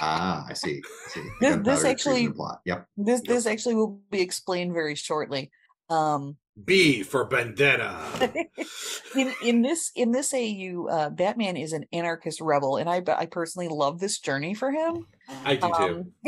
Ah, 0.05 0.45
I 0.49 0.53
see. 0.53 0.81
I 0.83 1.09
see. 1.11 1.21
This- 1.39 1.57
this 1.63 1.83
actually- 1.85 2.27
plot. 2.29 2.59
Yep. 2.65 2.87
this 2.97 3.21
Yep. 3.23 3.27
this 3.27 3.45
actually 3.45 3.75
will 3.75 4.01
be 4.11 4.19
explained 4.19 4.73
very 4.73 4.95
shortly. 4.95 5.49
Um, 5.89 6.35
V 6.55 7.03
for 7.03 7.25
Vendetta. 7.25 8.31
in 9.15 9.33
in 9.43 9.61
this 9.61 9.91
in 9.95 10.11
this 10.11 10.33
AU, 10.33 10.87
uh, 10.89 11.09
Batman 11.09 11.57
is 11.57 11.73
an 11.73 11.85
anarchist 11.91 12.41
rebel, 12.41 12.77
and 12.77 12.89
I 12.89 13.01
I 13.07 13.25
personally 13.25 13.69
love 13.69 13.99
this 13.99 14.19
journey 14.19 14.53
for 14.53 14.71
him. 14.71 15.05
I 15.45 15.55
do 15.55 15.71
too. 15.77 15.83
Um, 15.83 16.11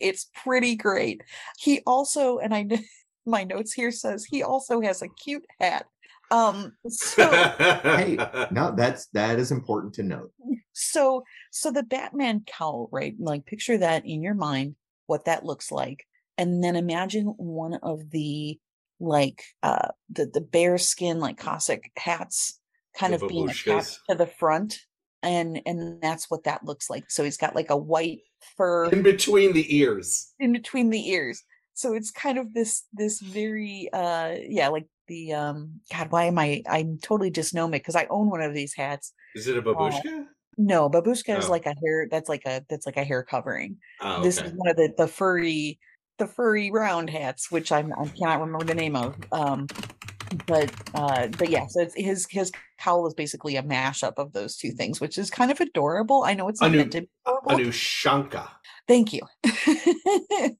it's 0.00 0.30
pretty 0.44 0.76
great. 0.76 1.22
He 1.58 1.80
also, 1.86 2.38
and 2.38 2.54
I 2.54 2.64
kn- 2.64 2.84
my 3.26 3.44
notes 3.44 3.72
here 3.72 3.90
says 3.90 4.24
he 4.24 4.42
also 4.42 4.80
has 4.80 5.02
a 5.02 5.08
cute 5.08 5.44
hat. 5.60 5.86
Um, 6.30 6.72
so 6.88 7.28
Hey, 7.28 8.16
no, 8.50 8.72
that's 8.76 9.06
that 9.08 9.38
is 9.38 9.50
important 9.50 9.94
to 9.94 10.02
note. 10.02 10.32
so 10.72 11.24
so 11.50 11.72
the 11.72 11.82
Batman 11.82 12.44
cowl, 12.46 12.88
right? 12.92 13.14
Like 13.18 13.44
picture 13.44 13.78
that 13.78 14.06
in 14.06 14.22
your 14.22 14.34
mind, 14.34 14.76
what 15.06 15.24
that 15.24 15.44
looks 15.44 15.72
like, 15.72 16.06
and 16.38 16.62
then 16.62 16.76
imagine 16.76 17.26
one 17.36 17.74
of 17.82 18.08
the 18.10 18.58
like 19.00 19.42
uh 19.62 19.88
the 20.10 20.26
the 20.26 20.40
bear 20.40 20.78
skin 20.78 21.18
like 21.20 21.38
Cossack 21.38 21.90
hats 21.96 22.60
kind 22.96 23.12
The 23.14 23.24
of 23.24 23.28
being 23.28 23.48
attached 23.50 24.00
to 24.08 24.16
the 24.16 24.26
front. 24.26 24.78
And 25.24 25.62
and 25.66 26.00
that's 26.02 26.28
what 26.30 26.44
that 26.44 26.64
looks 26.64 26.90
like. 26.90 27.10
So 27.10 27.22
he's 27.22 27.36
got 27.36 27.54
like 27.54 27.70
a 27.70 27.76
white 27.76 28.20
fur 28.56 28.86
In 28.90 29.02
between 29.02 29.52
the 29.52 29.76
ears. 29.76 30.32
in 30.40 30.52
between 30.52 30.90
the 30.90 31.08
ears. 31.10 31.42
So 31.74 31.94
it's 31.94 32.10
kind 32.10 32.38
of 32.38 32.52
this 32.52 32.84
this 32.92 33.20
very 33.20 33.88
uh 33.92 34.34
yeah, 34.48 34.68
like 34.68 34.86
the 35.08 35.32
um 35.32 35.80
God, 35.92 36.10
why 36.10 36.24
am 36.24 36.38
I 36.38 36.62
I'm 36.68 36.98
totally 36.98 37.30
dysnomic 37.30 37.80
because 37.80 37.94
I 37.96 38.06
own 38.10 38.30
one 38.30 38.42
of 38.42 38.52
these 38.52 38.74
hats. 38.74 39.12
Is 39.36 39.46
it 39.46 39.56
a 39.56 39.62
babushka? 39.62 40.26
No, 40.58 40.90
babushka 40.90 41.38
is 41.38 41.46
Oh. 41.46 41.50
like 41.50 41.66
a 41.66 41.74
hair 41.82 42.08
that's 42.10 42.28
like 42.28 42.42
a 42.44 42.62
that's 42.68 42.84
like 42.86 42.96
a 42.98 43.04
hair 43.04 43.22
covering. 43.22 43.78
Oh, 44.00 44.22
This 44.22 44.38
is 44.38 44.52
one 44.52 44.68
of 44.68 44.76
the 44.76 44.92
the 44.98 45.06
furry 45.08 45.78
the 46.18 46.26
furry 46.26 46.70
round 46.70 47.10
hats, 47.10 47.50
which 47.50 47.72
I'm 47.72 47.92
I 47.92 48.06
cannot 48.08 48.40
remember 48.40 48.64
the 48.64 48.74
name 48.74 48.96
of. 48.96 49.16
Um 49.32 49.66
but 50.46 50.72
uh 50.94 51.26
but 51.28 51.50
yeah, 51.50 51.66
so 51.68 51.82
it's 51.82 51.94
his 51.94 52.26
his 52.30 52.52
cowl 52.78 53.06
is 53.06 53.14
basically 53.14 53.56
a 53.56 53.62
mashup 53.62 54.14
of 54.16 54.32
those 54.32 54.56
two 54.56 54.70
things, 54.72 55.00
which 55.00 55.18
is 55.18 55.30
kind 55.30 55.50
of 55.50 55.60
adorable. 55.60 56.24
I 56.24 56.34
know 56.34 56.48
it's 56.48 56.60
not 56.60 56.68
Anu- 56.70 56.78
meant 56.78 56.92
to 56.92 57.00
be 57.02 57.08
adorable. 57.26 57.50
An 57.52 57.58
ushanka. 57.70 58.48
Thank 58.88 59.12
you. 59.12 59.20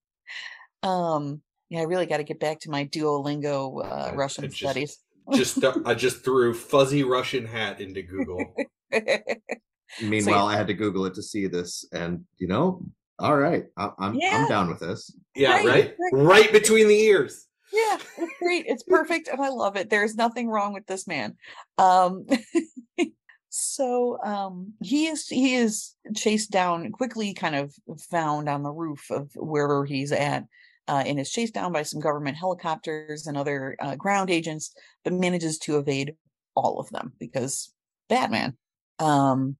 um, 0.82 1.40
yeah, 1.70 1.80
I 1.80 1.84
really 1.84 2.06
got 2.06 2.18
to 2.18 2.24
get 2.24 2.38
back 2.40 2.60
to 2.60 2.70
my 2.70 2.84
Duolingo 2.86 3.84
uh, 3.84 4.10
I- 4.12 4.14
Russian 4.14 4.44
I 4.44 4.46
just- 4.48 4.58
studies. 4.58 4.98
Just 5.34 5.60
th- 5.60 5.74
I 5.86 5.94
just 5.94 6.24
threw 6.24 6.52
fuzzy 6.52 7.04
Russian 7.04 7.46
hat 7.46 7.80
into 7.80 8.02
Google. 8.02 8.54
Meanwhile, 10.02 10.46
I 10.48 10.56
had 10.56 10.66
to 10.66 10.74
Google 10.74 11.06
it 11.06 11.14
to 11.14 11.22
see 11.22 11.46
this, 11.46 11.84
and 11.92 12.24
you 12.38 12.48
know, 12.48 12.82
all 13.22 13.36
right, 13.36 13.64
I, 13.76 13.90
I'm 13.98 14.14
Yeah. 14.14 14.36
I'm 14.36 14.48
down 14.48 14.68
with 14.68 14.80
this. 14.80 15.14
Yeah, 15.34 15.52
Right, 15.52 15.64
right? 15.66 15.96
right. 15.98 16.12
Right 16.12 16.52
between 16.52 16.88
the 16.88 16.98
ears. 17.00 17.46
yeah, 17.72 17.96
it's 18.18 18.38
great. 18.38 18.66
It's 18.66 18.82
perfect, 18.82 19.28
and 19.28 19.40
I 19.40 19.48
love 19.48 19.76
it. 19.76 19.88
There's 19.88 20.14
nothing 20.14 20.48
wrong 20.48 20.74
with 20.74 20.86
this 20.86 21.06
man. 21.06 21.36
Um, 21.78 22.26
so 23.48 24.18
um, 24.22 24.74
he 24.82 25.06
is 25.06 25.26
he 25.28 25.54
is 25.54 25.94
chased 26.14 26.50
down 26.50 26.90
quickly, 26.92 27.32
kind 27.32 27.54
of 27.54 27.72
found 28.10 28.48
on 28.48 28.62
the 28.62 28.72
roof 28.72 29.10
of 29.10 29.30
wherever 29.36 29.84
he's 29.84 30.12
at. 30.12 30.44
Uh, 30.88 31.04
and 31.06 31.20
is 31.20 31.30
chased 31.30 31.54
down 31.54 31.72
by 31.72 31.84
some 31.84 32.00
government 32.00 32.36
helicopters 32.36 33.28
and 33.28 33.36
other 33.36 33.76
uh, 33.78 33.94
ground 33.94 34.30
agents, 34.30 34.74
but 35.04 35.12
manages 35.12 35.56
to 35.56 35.78
evade 35.78 36.16
all 36.56 36.80
of 36.80 36.90
them 36.90 37.12
because 37.20 37.72
Batman. 38.08 38.56
Um, 38.98 39.56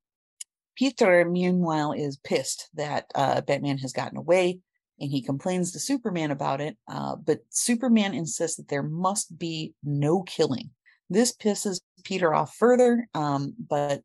Peter, 0.77 1.25
meanwhile, 1.25 1.93
is 1.93 2.17
pissed 2.19 2.69
that 2.75 3.07
uh, 3.15 3.41
Batman 3.43 3.79
has 3.79 3.93
gotten 3.93 4.19
away 4.19 4.61
and 5.01 5.11
he 5.11 5.21
complains 5.21 5.73
to 5.73 5.79
Superman 5.79 6.31
about 6.31 6.61
it. 6.61 6.77
Uh, 6.89 7.17
but 7.17 7.41
Superman 7.51 8.15
insists 8.15 8.57
that 8.57 8.69
there 8.69 8.83
must 8.83 9.37
be 9.39 9.75
no 9.83 10.23
killing. 10.23 10.71
This 11.11 11.35
pisses 11.35 11.81
Peter 12.05 12.33
off 12.33 12.55
further, 12.55 13.07
um, 13.15 13.55
but 13.69 14.03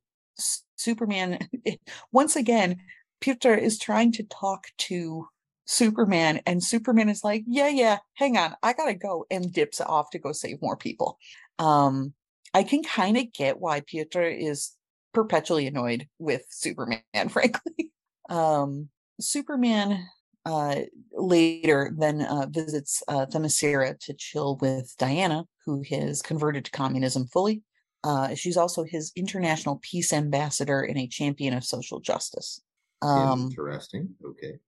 Superman, 0.76 1.40
once 2.12 2.36
again, 2.36 2.78
Peter 3.22 3.56
is 3.56 3.80
trying 3.80 4.12
to 4.14 4.24
talk 4.24 4.66
to 4.78 5.28
Superman, 5.66 6.42
and 6.46 6.64
Superman 6.64 7.10
is 7.10 7.24
like, 7.24 7.44
Yeah, 7.48 7.68
yeah, 7.68 7.98
hang 8.14 8.38
on, 8.38 8.56
I 8.64 8.74
gotta 8.74 8.94
go, 8.94 9.26
and 9.30 9.52
dips 9.52 9.82
off 9.82 10.10
to 10.12 10.20
go 10.20 10.32
save 10.32 10.62
more 10.62 10.78
people. 10.78 11.18
Um, 11.60 12.14
I 12.54 12.64
can 12.64 12.84
kind 12.84 13.18
of 13.18 13.34
get 13.34 13.60
why 13.60 13.82
Peter 13.82 14.24
is 14.24 14.72
perpetually 15.18 15.66
annoyed 15.66 16.08
with 16.20 16.44
Superman, 16.50 17.02
frankly. 17.30 17.92
Um, 18.30 18.90
Superman 19.20 20.06
uh, 20.46 20.82
later 21.12 21.92
then 21.98 22.22
uh, 22.22 22.46
visits 22.52 23.02
uh, 23.08 23.26
Themyscira 23.26 24.00
to 24.02 24.14
chill 24.14 24.58
with 24.62 24.94
Diana, 25.00 25.46
who 25.66 25.84
has 25.90 26.22
converted 26.22 26.66
to 26.66 26.72
communism 26.72 27.26
fully. 27.26 27.64
Uh, 28.04 28.36
she's 28.36 28.58
also 28.58 28.84
his 28.84 29.12
international 29.16 29.80
peace 29.82 30.14
ambassador 30.14 30.82
and 30.82 31.00
a 31.00 31.08
champion 31.08 31.56
of 31.56 31.64
social 31.66 32.00
justice. 32.00 32.62
Um, 33.02 33.48
Interesting. 33.50 34.10
Okay. 34.24 34.60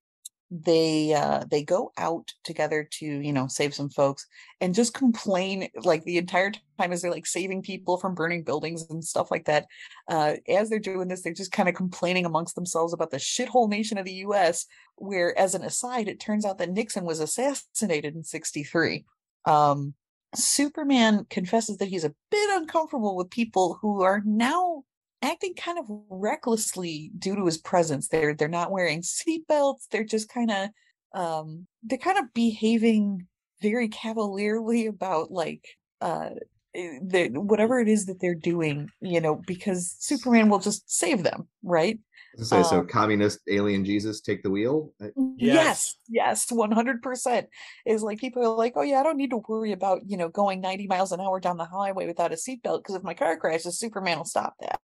They 0.52 1.14
uh 1.14 1.44
they 1.52 1.64
go 1.64 1.92
out 1.98 2.34
together 2.44 2.88
to 2.90 3.06
you 3.06 3.32
know 3.32 3.48
save 3.48 3.74
some 3.74 3.90
folks 3.90 4.26
and 4.62 4.74
just 4.74 4.96
complain 4.96 5.70
like 5.84 6.04
the 6.04 6.18
entire 6.18 6.52
time 6.80 6.92
as 6.92 7.02
they're 7.04 7.12
like 7.12 7.28
saving 7.28 7.62
people 7.62 7.98
from 7.98 8.16
burning 8.16 8.44
buildings 8.44 8.84
and 8.90 9.04
stuff 9.04 9.30
like 9.30 9.46
that 9.46 9.68
uh 10.08 10.34
as 10.48 10.70
they're 10.70 10.80
doing 10.80 11.08
this 11.08 11.22
they're 11.22 11.34
just 11.34 11.52
kind 11.52 11.70
of 11.70 11.76
complaining 11.76 12.26
amongst 12.26 12.56
themselves 12.56 12.94
about 12.94 13.12
the 13.12 13.18
shithole 13.18 13.70
nation 13.70 14.00
of 14.00 14.06
the 14.06 14.14
US 14.26 14.66
where 14.96 15.38
as 15.38 15.54
an 15.54 15.64
aside 15.64 16.08
it 16.08 16.20
turns 16.20 16.46
out 16.46 16.58
that 16.58 16.72
Nixon 16.72 17.06
was 17.06 17.20
assassinated 17.20 18.16
in 18.16 18.24
63 18.24 19.06
um 19.46 19.94
Superman 20.36 21.26
confesses 21.30 21.78
that 21.78 21.88
he's 21.88 22.04
a 22.04 22.14
bit 22.30 22.62
uncomfortable 22.62 23.16
with 23.16 23.32
people 23.32 23.80
who 23.82 24.04
are 24.04 24.22
now 24.26 24.84
acting 25.22 25.54
kind 25.56 25.78
of 25.80 25.86
recklessly 26.10 27.12
due 27.18 27.36
to 27.36 27.46
his 27.46 27.58
presence. 27.58 28.08
They're 28.08 28.34
they're 28.34 28.48
not 28.48 28.72
wearing 28.72 29.02
seatbelts. 29.02 29.88
They're 29.92 30.04
just 30.04 30.30
kind 30.30 30.52
of 30.52 30.70
um 31.14 31.68
they're 31.84 31.98
kind 31.98 32.18
of 32.20 32.34
behaving 32.34 33.28
very 33.62 33.90
cavalierly 33.90 34.86
about 34.86 35.32
like 35.32 35.66
uh 36.02 36.30
eh, 36.76 37.00
the 37.04 37.30
whatever 37.30 37.80
it 37.80 37.88
is 37.88 38.06
that 38.06 38.20
they're 38.20 38.36
doing, 38.36 38.90
you 39.02 39.20
know, 39.22 39.42
because 39.48 39.96
Superman 40.00 40.50
will 40.50 40.60
just 40.60 40.90
save 40.90 41.24
them, 41.24 41.48
right? 41.64 42.00
So, 42.38 42.64
so 42.64 42.80
Um, 42.80 42.88
communist 42.88 43.40
alien 43.50 43.84
Jesus 43.84 44.22
take 44.22 44.44
the 44.44 44.50
wheel. 44.50 44.94
Uh, 45.02 45.08
Yes, 45.38 45.96
yes, 46.08 46.46
100%. 46.52 47.48
Is 47.86 48.04
like 48.04 48.20
people 48.20 48.44
are 48.44 48.56
like, 48.56 48.74
oh, 48.76 48.82
yeah, 48.82 49.00
I 49.00 49.04
don't 49.04 49.18
need 49.18 49.32
to 49.32 49.42
worry 49.48 49.72
about, 49.72 50.02
you 50.06 50.16
know, 50.16 50.30
going 50.30 50.62
90 50.62 50.88
miles 50.88 51.12
an 51.12 51.20
hour 51.20 51.40
down 51.40 51.58
the 51.58 51.66
highway 51.66 52.08
without 52.08 52.32
a 52.32 52.36
seatbelt 52.36 52.80
because 52.80 52.96
if 52.96 53.04
my 53.04 53.14
car 53.14 53.36
crashes, 53.38 53.80
Superman 53.80 54.20
will 54.20 54.26
stop 54.26 54.54
that. 54.62 54.80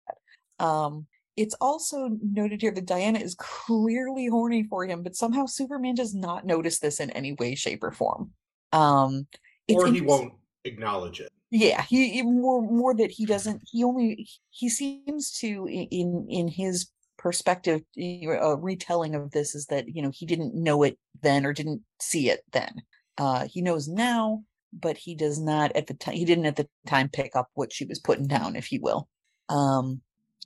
Um, 0.62 1.08
it's 1.38 1.56
also 1.60 2.10
noted 2.22 2.62
here 2.62 2.72
that 2.72 2.86
Diana 2.86 3.20
is 3.20 3.36
clearly 3.36 4.28
horny 4.28 4.64
for 4.64 4.86
him, 4.86 5.02
but 5.02 5.16
somehow 5.16 5.46
Superman 5.46 5.96
does 5.96 6.14
not 6.14 6.46
notice 6.46 6.80
this 6.80 7.00
in 7.00 7.10
any 7.12 7.34
way, 7.34 7.56
shape, 7.56 7.84
or 7.84 7.92
form. 7.92 8.32
Um, 8.72 9.28
or 9.70 9.88
he 9.88 10.02
won't 10.02 10.34
acknowledge 10.64 11.20
it. 11.20 11.32
yeah 11.50 11.82
he 11.82 12.22
more 12.22 12.62
more 12.62 12.94
that 12.94 13.12
he 13.12 13.26
doesn't 13.26 13.62
he 13.72 13.84
only 13.84 14.28
he 14.50 14.70
seems 14.70 15.32
to 15.32 15.68
in 15.68 16.28
in 16.30 16.48
his 16.48 16.90
perspective 17.18 17.82
uh, 18.00 18.58
retelling 18.58 19.16
of 19.16 19.32
this 19.32 19.56
is 19.56 19.66
that 19.68 19.88
you 19.88 20.02
know 20.02 20.12
he 20.14 20.26
didn't 20.26 20.56
know 20.56 20.84
it 20.84 20.98
then 21.22 21.46
or 21.46 21.54
didn't 21.54 21.82
see 22.00 22.30
it 22.30 22.42
then 22.52 22.82
uh 23.18 23.48
he 23.48 23.62
knows 23.62 23.88
now 23.88 24.44
but 24.74 24.98
he 24.98 25.16
does 25.16 25.40
not 25.40 25.76
at 25.76 25.88
the 25.88 25.94
time 25.94 26.16
he 26.16 26.26
didn't 26.26 26.46
at 26.46 26.56
the 26.56 26.68
time 26.88 27.10
pick 27.10 27.36
up 27.36 27.50
what 27.54 27.74
she 27.74 27.86
was 27.86 28.00
putting 28.00 28.28
down 28.28 28.56
if 28.56 28.72
you 28.72 28.80
will 28.82 29.08
um 29.50 30.02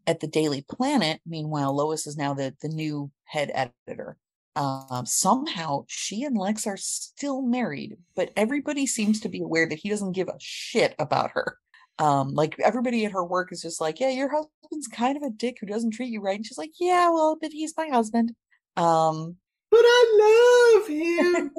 at 0.07 0.19
the 0.19 0.27
daily 0.27 0.61
planet 0.69 1.19
meanwhile 1.25 1.75
lois 1.75 2.05
is 2.07 2.17
now 2.17 2.33
the 2.33 2.53
the 2.61 2.69
new 2.69 3.11
head 3.25 3.51
editor 3.53 4.17
um, 4.57 5.05
somehow 5.05 5.83
she 5.87 6.23
and 6.23 6.37
Lex 6.37 6.65
are 6.65 6.77
still 6.77 7.41
married, 7.41 7.97
but 8.15 8.31
everybody 8.37 8.87
seems 8.87 9.19
to 9.19 9.27
be 9.27 9.41
aware 9.41 9.67
that 9.67 9.79
he 9.79 9.89
doesn't 9.89 10.13
give 10.13 10.29
a 10.29 10.35
shit 10.39 10.95
about 10.97 11.31
her. 11.31 11.57
Um, 11.99 12.33
like 12.33 12.55
everybody 12.63 13.03
at 13.03 13.11
her 13.11 13.25
work 13.25 13.51
is 13.51 13.61
just 13.61 13.81
like, 13.81 13.99
yeah, 13.99 14.11
your 14.11 14.29
husband's 14.29 14.87
kind 14.87 15.17
of 15.17 15.23
a 15.23 15.29
dick 15.29 15.57
who 15.59 15.67
doesn't 15.67 15.91
treat 15.91 16.07
you 16.07 16.21
right. 16.21 16.37
And 16.37 16.45
she's 16.45 16.57
like, 16.57 16.71
yeah, 16.79 17.09
well, 17.09 17.37
but 17.41 17.51
he's 17.51 17.73
my 17.75 17.89
husband. 17.89 18.31
Um, 18.77 19.35
But 19.71 19.81
I 19.83 20.79
love 20.79 20.87
him. 20.87 21.51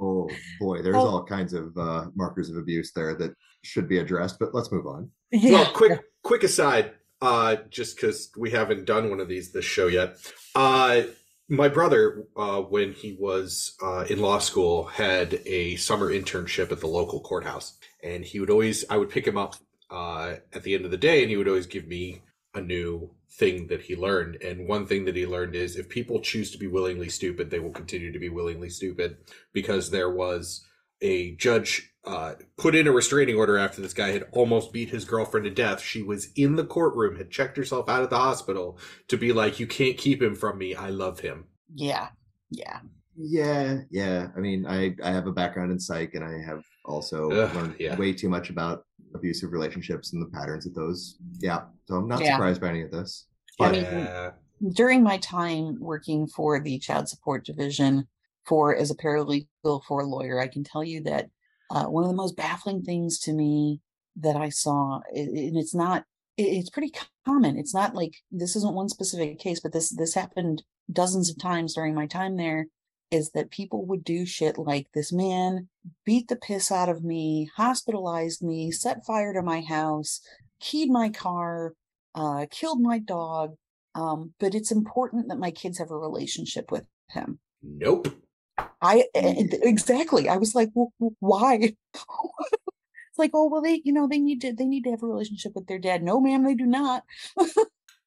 Oh 0.00 0.28
boy, 0.58 0.82
there's 0.82 0.96
Oh. 0.96 1.06
all 1.06 1.24
kinds 1.24 1.52
of 1.52 1.76
uh, 1.78 2.06
markers 2.16 2.50
of 2.50 2.56
abuse 2.56 2.90
there 2.92 3.14
that 3.14 3.34
should 3.62 3.88
be 3.88 3.98
addressed. 3.98 4.40
But 4.40 4.52
let's 4.52 4.72
move 4.72 4.88
on. 4.88 5.10
yeah, 5.30 5.52
Well, 5.52 5.72
quick 5.74 6.00
quick 6.24 6.42
aside, 6.42 6.92
uh, 7.22 7.56
just 7.70 7.96
because 7.96 8.30
we 8.36 8.50
haven't 8.50 8.84
done 8.84 9.08
one 9.08 9.20
of 9.20 9.28
these 9.28 9.52
this 9.52 9.64
show 9.64 9.86
yet. 9.86 10.16
Uh, 10.54 11.02
my 11.48 11.68
brother, 11.68 12.24
uh, 12.36 12.60
when 12.60 12.92
he 12.92 13.16
was 13.18 13.76
uh, 13.82 14.04
in 14.10 14.20
law 14.20 14.38
school, 14.38 14.84
had 14.84 15.40
a 15.46 15.76
summer 15.76 16.10
internship 16.10 16.72
at 16.72 16.80
the 16.80 16.86
local 16.86 17.20
courthouse, 17.20 17.78
and 18.02 18.24
he 18.24 18.40
would 18.40 18.50
always 18.50 18.84
I 18.90 18.96
would 18.96 19.10
pick 19.10 19.26
him 19.26 19.38
up 19.38 19.54
uh, 19.88 20.34
at 20.52 20.64
the 20.64 20.74
end 20.74 20.84
of 20.84 20.90
the 20.90 20.96
day, 20.96 21.22
and 21.22 21.30
he 21.30 21.36
would 21.36 21.48
always 21.48 21.66
give 21.66 21.86
me 21.86 22.22
a 22.54 22.60
new 22.60 23.10
thing 23.30 23.68
that 23.68 23.82
he 23.82 23.96
learned. 23.96 24.42
And 24.42 24.68
one 24.68 24.86
thing 24.86 25.04
that 25.04 25.16
he 25.16 25.26
learned 25.26 25.54
is 25.54 25.76
if 25.76 25.88
people 25.88 26.20
choose 26.20 26.50
to 26.50 26.58
be 26.58 26.66
willingly 26.66 27.08
stupid, 27.08 27.50
they 27.50 27.60
will 27.60 27.70
continue 27.70 28.12
to 28.12 28.18
be 28.18 28.28
willingly 28.28 28.68
stupid 28.68 29.16
because 29.52 29.90
there 29.90 30.10
was 30.10 30.66
a 31.00 31.34
judge 31.36 31.91
uh, 32.04 32.34
put 32.56 32.74
in 32.74 32.86
a 32.86 32.92
restraining 32.92 33.36
order 33.36 33.56
after 33.56 33.80
this 33.80 33.94
guy 33.94 34.08
had 34.10 34.26
almost 34.32 34.72
beat 34.72 34.90
his 34.90 35.04
girlfriend 35.04 35.44
to 35.44 35.50
death. 35.50 35.80
She 35.80 36.02
was 36.02 36.28
in 36.34 36.56
the 36.56 36.64
courtroom, 36.64 37.16
had 37.16 37.30
checked 37.30 37.56
herself 37.56 37.88
out 37.88 38.02
of 38.02 38.10
the 38.10 38.18
hospital 38.18 38.78
to 39.08 39.16
be 39.16 39.32
like, 39.32 39.60
"You 39.60 39.66
can't 39.66 39.96
keep 39.96 40.20
him 40.20 40.34
from 40.34 40.58
me. 40.58 40.74
I 40.74 40.90
love 40.90 41.20
him." 41.20 41.46
yeah, 41.74 42.08
yeah. 42.50 42.80
Yeah, 43.14 43.82
yeah. 43.90 44.28
I 44.36 44.40
mean, 44.40 44.66
I 44.66 44.96
I 45.04 45.10
have 45.10 45.26
a 45.26 45.32
background 45.32 45.70
in 45.70 45.78
psych, 45.78 46.14
and 46.14 46.24
I 46.24 46.42
have 46.44 46.64
also 46.84 47.30
Ugh, 47.30 47.54
learned 47.54 47.76
yeah. 47.78 47.96
way 47.96 48.12
too 48.12 48.28
much 48.28 48.48
about 48.50 48.84
abusive 49.14 49.52
relationships 49.52 50.12
and 50.14 50.22
the 50.22 50.30
patterns 50.30 50.66
of 50.66 50.74
those. 50.74 51.18
Yeah. 51.38 51.64
So 51.86 51.96
I'm 51.96 52.08
not 52.08 52.20
Yeah. 52.22 52.36
surprised 52.36 52.60
by 52.62 52.68
any 52.70 52.82
of 52.82 52.90
this. 52.90 53.26
I 53.60 53.64
But 53.66 53.72
mean, 53.72 53.84
Yeah. 53.84 54.30
during 54.72 55.02
my 55.02 55.18
time 55.18 55.78
working 55.78 56.26
for 56.26 56.58
the 56.58 56.78
child 56.78 57.08
support 57.08 57.44
division 57.44 58.08
for 58.46 58.74
as 58.74 58.90
a 58.90 58.94
paralegal 58.96 59.84
for 59.86 60.00
a 60.00 60.06
lawyer 60.06 60.40
i 60.40 60.48
can 60.48 60.64
tell 60.64 60.82
you 60.82 61.00
that 61.02 61.30
uh, 61.72 61.84
one 61.84 62.04
of 62.04 62.10
the 62.10 62.16
most 62.16 62.36
baffling 62.36 62.82
things 62.82 63.18
to 63.18 63.32
me 63.32 63.80
that 64.16 64.36
i 64.36 64.48
saw 64.48 65.00
and 65.14 65.56
it's 65.56 65.74
not, 65.74 66.04
it's 66.36 66.70
pretty 66.70 66.92
common 67.26 67.58
it's 67.58 67.74
not 67.74 67.94
like 67.94 68.14
this 68.30 68.56
isn't 68.56 68.74
one 68.74 68.88
specific 68.88 69.38
case 69.38 69.60
but 69.60 69.72
this 69.72 69.90
this 69.90 70.14
happened 70.14 70.62
dozens 70.90 71.30
of 71.30 71.38
times 71.38 71.74
during 71.74 71.94
my 71.94 72.06
time 72.06 72.36
there 72.36 72.66
is 73.10 73.30
that 73.32 73.50
people 73.50 73.84
would 73.84 74.04
do 74.04 74.24
shit 74.24 74.56
like 74.56 74.86
this 74.94 75.12
man 75.12 75.68
beat 76.04 76.28
the 76.28 76.36
piss 76.36 76.70
out 76.70 76.88
of 76.88 77.04
me 77.04 77.50
hospitalized 77.56 78.42
me 78.42 78.70
set 78.70 79.04
fire 79.04 79.32
to 79.32 79.42
my 79.42 79.60
house 79.60 80.20
keyed 80.60 80.90
my 80.90 81.08
car 81.08 81.74
uh, 82.14 82.46
killed 82.50 82.80
my 82.80 82.98
dog 82.98 83.54
um, 83.94 84.32
but 84.40 84.54
it's 84.54 84.72
important 84.72 85.28
that 85.28 85.38
my 85.38 85.50
kids 85.50 85.78
have 85.78 85.90
a 85.90 85.96
relationship 85.96 86.70
with 86.70 86.84
him. 87.10 87.38
Nope. 87.62 88.08
I 88.80 89.04
exactly. 89.14 90.28
I 90.28 90.36
was 90.36 90.54
like, 90.54 90.70
well, 90.74 90.92
why? 91.20 91.72
it's 91.94 93.18
like, 93.18 93.30
oh 93.34 93.48
well, 93.48 93.62
they 93.62 93.80
you 93.84 93.92
know 93.92 94.06
they 94.08 94.18
need 94.18 94.40
to 94.42 94.52
they 94.52 94.66
need 94.66 94.84
to 94.84 94.90
have 94.90 95.02
a 95.02 95.06
relationship 95.06 95.52
with 95.54 95.66
their 95.66 95.78
dad. 95.78 96.02
No, 96.02 96.20
ma'am, 96.20 96.44
they 96.44 96.54
do 96.54 96.66
not. 96.66 97.04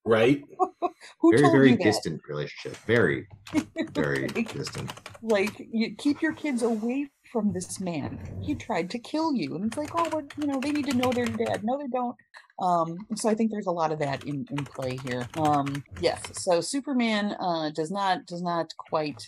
Right? 0.08 0.44
Who 1.20 1.32
very, 1.32 1.42
very 1.52 1.76
distant 1.76 2.22
relationship. 2.28 2.78
Very, 2.86 3.28
very 3.94 4.28
Like- 4.28 4.54
distant. 4.54 4.92
like 5.24 5.68
you 5.72 5.96
keep 5.96 6.22
your 6.22 6.34
kids 6.34 6.62
away 6.62 7.10
from 7.32 7.54
this 7.54 7.80
man. 7.80 8.20
He 8.42 8.54
tried 8.54 8.90
to 8.92 9.00
kill 9.00 9.34
you, 9.34 9.56
and 9.56 9.66
it's 9.66 9.78
like, 9.78 9.90
oh, 9.96 10.08
well, 10.12 10.24
you 10.40 10.48
know 10.48 10.60
they 10.60 10.72
need 10.72 10.86
to 10.88 10.96
know 10.96 11.12
their 11.12 11.26
dad. 11.26 11.64
No, 11.64 11.78
they 11.80 11.88
don't. 11.88 12.16
Um, 12.60 12.98
so 13.16 13.30
I 13.30 13.36
think 13.36 13.52
there's 13.52 13.66
a 13.66 13.72
lot 13.72 13.92
of 13.92 14.00
that 14.00 14.24
in 14.26 14.46
in 14.52 14.64
play 14.64 14.98
here. 15.04 15.28
Um, 15.38 15.84
yes. 16.00 16.22
So 16.34 16.62
Superman 16.62 17.36
uh, 17.40 17.72
does 17.72 17.90
not 17.92 18.26
does 18.28 18.44
not 18.44 18.74
quite 18.78 19.26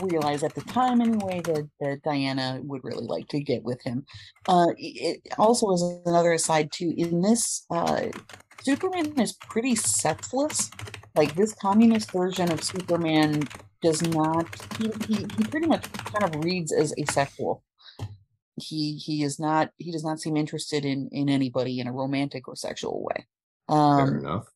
realize 0.00 0.42
at 0.42 0.54
the 0.54 0.60
time 0.62 1.00
anyway 1.00 1.40
that, 1.44 1.68
that 1.80 2.02
Diana 2.02 2.60
would 2.62 2.84
really 2.84 3.06
like 3.06 3.28
to 3.28 3.40
get 3.40 3.62
with 3.62 3.82
him. 3.82 4.04
Uh, 4.46 4.68
it 4.76 5.20
also 5.38 5.72
as 5.72 5.82
another 6.06 6.32
aside 6.32 6.70
too 6.72 6.92
in 6.96 7.22
this 7.22 7.66
uh, 7.70 8.06
Superman 8.62 9.18
is 9.20 9.32
pretty 9.32 9.74
sexless. 9.74 10.70
Like 11.16 11.34
this 11.34 11.54
communist 11.54 12.12
version 12.12 12.52
of 12.52 12.62
Superman 12.62 13.42
does 13.82 14.02
not 14.02 14.46
he, 14.78 14.90
he, 15.06 15.14
he 15.14 15.44
pretty 15.44 15.66
much 15.66 15.90
kind 15.92 16.24
of 16.24 16.44
reads 16.44 16.72
as 16.72 16.94
asexual. 16.98 17.62
He 18.56 18.96
he 18.96 19.22
is 19.22 19.38
not 19.38 19.70
he 19.78 19.92
does 19.92 20.04
not 20.04 20.20
seem 20.20 20.36
interested 20.36 20.84
in 20.84 21.08
in 21.12 21.28
anybody 21.28 21.80
in 21.80 21.86
a 21.86 21.92
romantic 21.92 22.48
or 22.48 22.56
sexual 22.56 23.02
way. 23.04 23.26
Fair 23.68 23.76
Um 23.76 24.18
enough. 24.18 24.46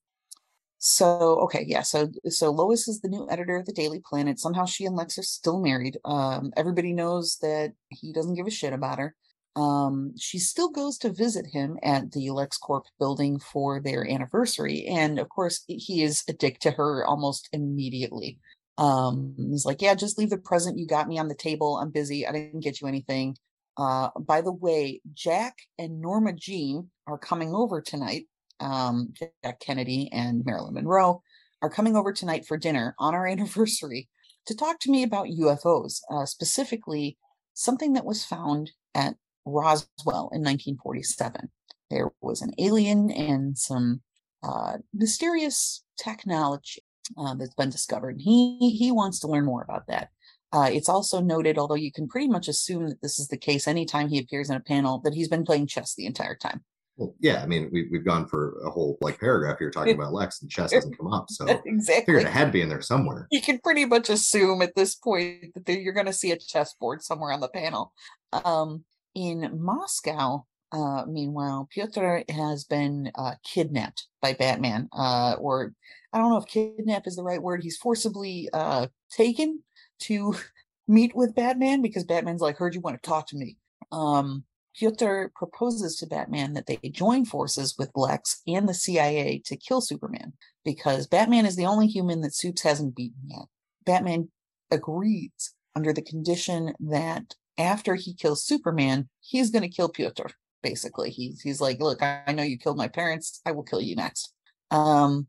So 0.85 1.39
okay, 1.43 1.65
yeah. 1.65 1.83
So 1.83 2.11
so 2.29 2.51
Lois 2.51 2.89
is 2.89 3.01
the 3.01 3.09
new 3.09 3.29
editor 3.31 3.55
of 3.55 3.67
the 3.67 3.73
Daily 3.73 4.01
Planet. 4.05 4.41
Somehow 4.41 4.65
she 4.65 4.85
and 4.85 4.97
Lex 4.97 5.17
are 5.17 5.23
still 5.23 5.61
married. 5.61 5.97
Um, 6.05 6.53
everybody 6.57 6.93
knows 6.93 7.37
that 7.41 7.75
he 7.91 8.13
doesn't 8.13 8.35
give 8.35 8.49
a 8.49 8.51
shit 8.51 8.73
about 8.73 8.99
her. 8.99 9.15
Um, 9.55 10.13
she 10.19 10.41
still 10.41 10.71
goes 10.71 10.99
to 10.99 11.13
visit 11.13 11.47
him 11.47 11.79
at 11.85 12.11
the 12.11 12.27
LexCorp 12.27 12.83
building 12.99 13.39
for 13.39 13.79
their 13.79 14.05
anniversary, 14.11 14.85
and 14.87 15.21
of 15.21 15.29
course 15.29 15.63
he 15.69 16.03
is 16.03 16.25
a 16.29 16.33
dick 16.33 16.59
to 16.61 16.73
her 16.73 17.07
almost 17.07 17.49
immediately. 17.53 18.41
Um, 18.77 19.37
he's 19.39 19.65
like, 19.65 19.83
"Yeah, 19.83 19.95
just 19.95 20.19
leave 20.19 20.31
the 20.31 20.39
present 20.39 20.79
you 20.79 20.87
got 20.89 21.07
me 21.07 21.17
on 21.17 21.29
the 21.29 21.37
table. 21.37 21.77
I'm 21.77 21.91
busy. 21.91 22.27
I 22.27 22.33
didn't 22.33 22.59
get 22.59 22.81
you 22.81 22.89
anything." 22.89 23.37
Uh, 23.77 24.09
by 24.19 24.41
the 24.41 24.53
way, 24.53 25.01
Jack 25.15 25.59
and 25.79 26.01
Norma 26.01 26.33
Jean 26.33 26.91
are 27.07 27.19
coming 27.19 27.55
over 27.55 27.81
tonight 27.81 28.27
um, 28.63 29.13
Jack 29.45 29.61
Kennedy 29.61 30.09
and 30.13 30.45
Marilyn 30.45 30.75
Monroe 30.75 31.23
are 31.61 31.71
coming 31.71 31.97
over 31.97 32.13
tonight 32.13 32.47
for 32.47 32.57
dinner 32.57 32.95
on 32.99 33.15
our 33.15 33.27
anniversary 33.35 34.09
to 34.47 34.57
talk 34.57 34.81
to 34.81 34.91
me 34.91 35.03
about 35.03 35.27
UFOs, 35.27 36.01
uh, 36.11 36.27
specifically 36.27 37.17
something 37.55 37.93
that 37.93 38.05
was 38.05 38.25
found 38.25 38.73
at 38.95 39.15
Roswell 39.45 40.31
in 40.33 40.43
1947. 40.43 41.51
There 41.91 42.11
was 42.21 42.43
an 42.43 42.53
alien 42.59 43.11
and 43.11 43.57
some 43.57 44.01
uh, 44.43 44.79
mysterious 44.95 45.85
technology 45.99 46.83
uh, 47.19 47.35
that's 47.35 47.55
been 47.55 47.71
discovered. 47.71 48.21
He 48.21 48.77
he 48.79 48.91
wants 48.91 49.21
to 49.21 49.27
learn 49.27 49.45
more 49.45 49.63
about 49.63 49.87
that. 49.89 50.09
Uh, 50.53 50.71
it's 50.73 50.89
also 50.89 51.21
noted, 51.21 51.59
although 51.59 51.75
you 51.75 51.93
can 51.93 52.09
pretty 52.09 52.29
much 52.29 52.49
assume 52.49 52.89
that 52.89 53.01
this 53.01 53.19
is 53.19 53.29
the 53.29 53.37
case 53.37 53.67
anytime 53.67 54.09
he 54.09 54.19
appears 54.19 54.51
in 54.51 54.57
a 54.57 54.61
panel, 54.61 55.01
that 55.01 55.15
he's 55.15 55.29
been 55.29 55.45
playing 55.45 55.67
chess 55.67 55.95
the 55.95 56.07
entire 56.07 56.35
time. 56.35 56.63
Well, 56.97 57.15
yeah, 57.21 57.43
I 57.43 57.47
mean, 57.47 57.71
we, 57.73 57.89
we've 57.91 58.05
gone 58.05 58.27
for 58.27 58.61
a 58.65 58.71
whole 58.71 58.99
like 59.01 59.19
paragraph 59.19 59.59
here 59.59 59.71
talking 59.71 59.95
about 59.95 60.13
Lex 60.13 60.43
and 60.43 60.51
chess 60.51 60.73
hasn't 60.73 60.99
come 60.99 61.13
up. 61.13 61.31
So 61.31 61.47
exactly. 61.65 62.15
figured 62.15 62.25
it 62.25 62.33
had 62.33 62.47
to 62.47 62.53
be 62.53 62.61
in 62.61 62.69
there 62.69 62.83
somewhere. 62.83 63.29
you 63.31 63.41
can 63.41 63.59
pretty 63.59 63.87
much 63.87 64.11
assume 64.11 64.61
at 64.61 64.75
this 64.75 64.95
point 64.95 65.55
that 65.55 65.81
you're 65.81 65.95
going 65.95 66.07
to 66.07 66.13
see 66.13 66.33
a 66.33 66.39
chessboard 66.39 67.03
somewhere 67.03 67.33
on 67.33 67.41
the 67.41 67.49
panel. 67.49 67.93
Um, 68.33 68.85
in 69.15 69.59
Moscow, 69.61 70.45
uh, 70.73 71.05
meanwhile, 71.07 71.69
Pyotr 71.71 72.25
has 72.31 72.65
been 72.65 73.11
uh, 73.15 73.35
kidnapped 73.45 74.09
by 74.21 74.33
Batman, 74.33 74.89
uh, 74.93 75.37
or 75.39 75.75
I 76.13 76.19
don't 76.19 76.31
know 76.31 76.39
if 76.39 76.47
kidnap 76.47 77.07
is 77.07 77.17
the 77.17 77.23
right 77.23 77.43
word. 77.43 77.63
He's 77.63 77.77
forcibly 77.77 78.49
uh, 78.53 78.87
taken 79.11 79.63
to 80.01 80.35
meet 80.89 81.15
with 81.15 81.35
Batman 81.35 81.83
because 81.83 82.05
Batman's 82.05 82.41
like, 82.41 82.57
"Heard 82.57 82.75
you 82.75 82.81
want 82.81 83.03
to 83.03 83.09
talk 83.09 83.27
to 83.29 83.37
me." 83.37 83.57
Um, 83.91 84.45
Pyotr 84.79 85.33
proposes 85.35 85.97
to 85.97 86.07
Batman 86.07 86.55
that 86.55 86.67
they 86.67 86.77
join 86.91 87.25
forces 87.25 87.77
with 87.79 87.91
Lex 87.95 88.41
and 88.47 88.69
the 88.69 88.75
CIA 88.75 89.43
to 89.47 89.57
kill 89.57 89.81
Superman 89.81 90.33
because 90.65 91.07
Batman 91.07 91.47
is 91.47 91.57
the 91.57 91.67
only 91.67 91.87
human 91.87 92.21
that 92.23 92.35
Supes 92.35 92.63
hasn't 92.63 92.97
beaten 92.97 93.21
yet. 93.27 93.47
Batman 93.85 94.29
agrees 94.71 95.55
under 95.75 95.93
the 95.93 96.03
condition 96.03 96.75
that 96.81 97.35
after 97.59 97.95
he 97.95 98.15
kills 98.15 98.45
Superman, 98.45 99.09
he's 99.21 99.51
going 99.51 99.63
to 99.63 99.69
kill 99.69 99.89
Pyotr. 99.89 100.31
Basically, 100.63 101.11
he's 101.11 101.41
he's 101.41 101.61
like, 101.61 101.81
look, 101.81 102.03
I, 102.03 102.33
know 102.33 102.45
you 102.45 102.57
killed 102.57 102.77
my 102.77 102.89
parents. 102.89 103.41
I 103.45 103.51
will 103.51 103.65
kill 103.65 103.81
you 103.81 103.97
next. 103.97 104.33
Um, 104.71 105.27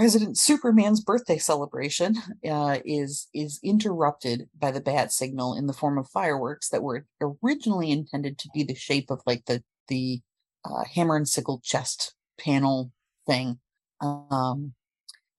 President 0.00 0.38
Superman's 0.38 1.02
birthday 1.02 1.36
celebration 1.36 2.16
uh, 2.50 2.78
is 2.86 3.28
is 3.34 3.60
interrupted 3.62 4.48
by 4.58 4.70
the 4.70 4.80
bat 4.80 5.12
signal 5.12 5.54
in 5.54 5.66
the 5.66 5.74
form 5.74 5.98
of 5.98 6.08
fireworks 6.08 6.70
that 6.70 6.82
were 6.82 7.04
originally 7.20 7.90
intended 7.90 8.38
to 8.38 8.48
be 8.54 8.62
the 8.62 8.74
shape 8.74 9.10
of 9.10 9.20
like 9.26 9.44
the 9.44 9.62
the 9.88 10.22
uh, 10.64 10.84
hammer 10.84 11.16
and 11.16 11.28
sickle 11.28 11.60
chest 11.62 12.14
panel 12.38 12.90
thing. 13.26 13.58
Um, 14.00 14.72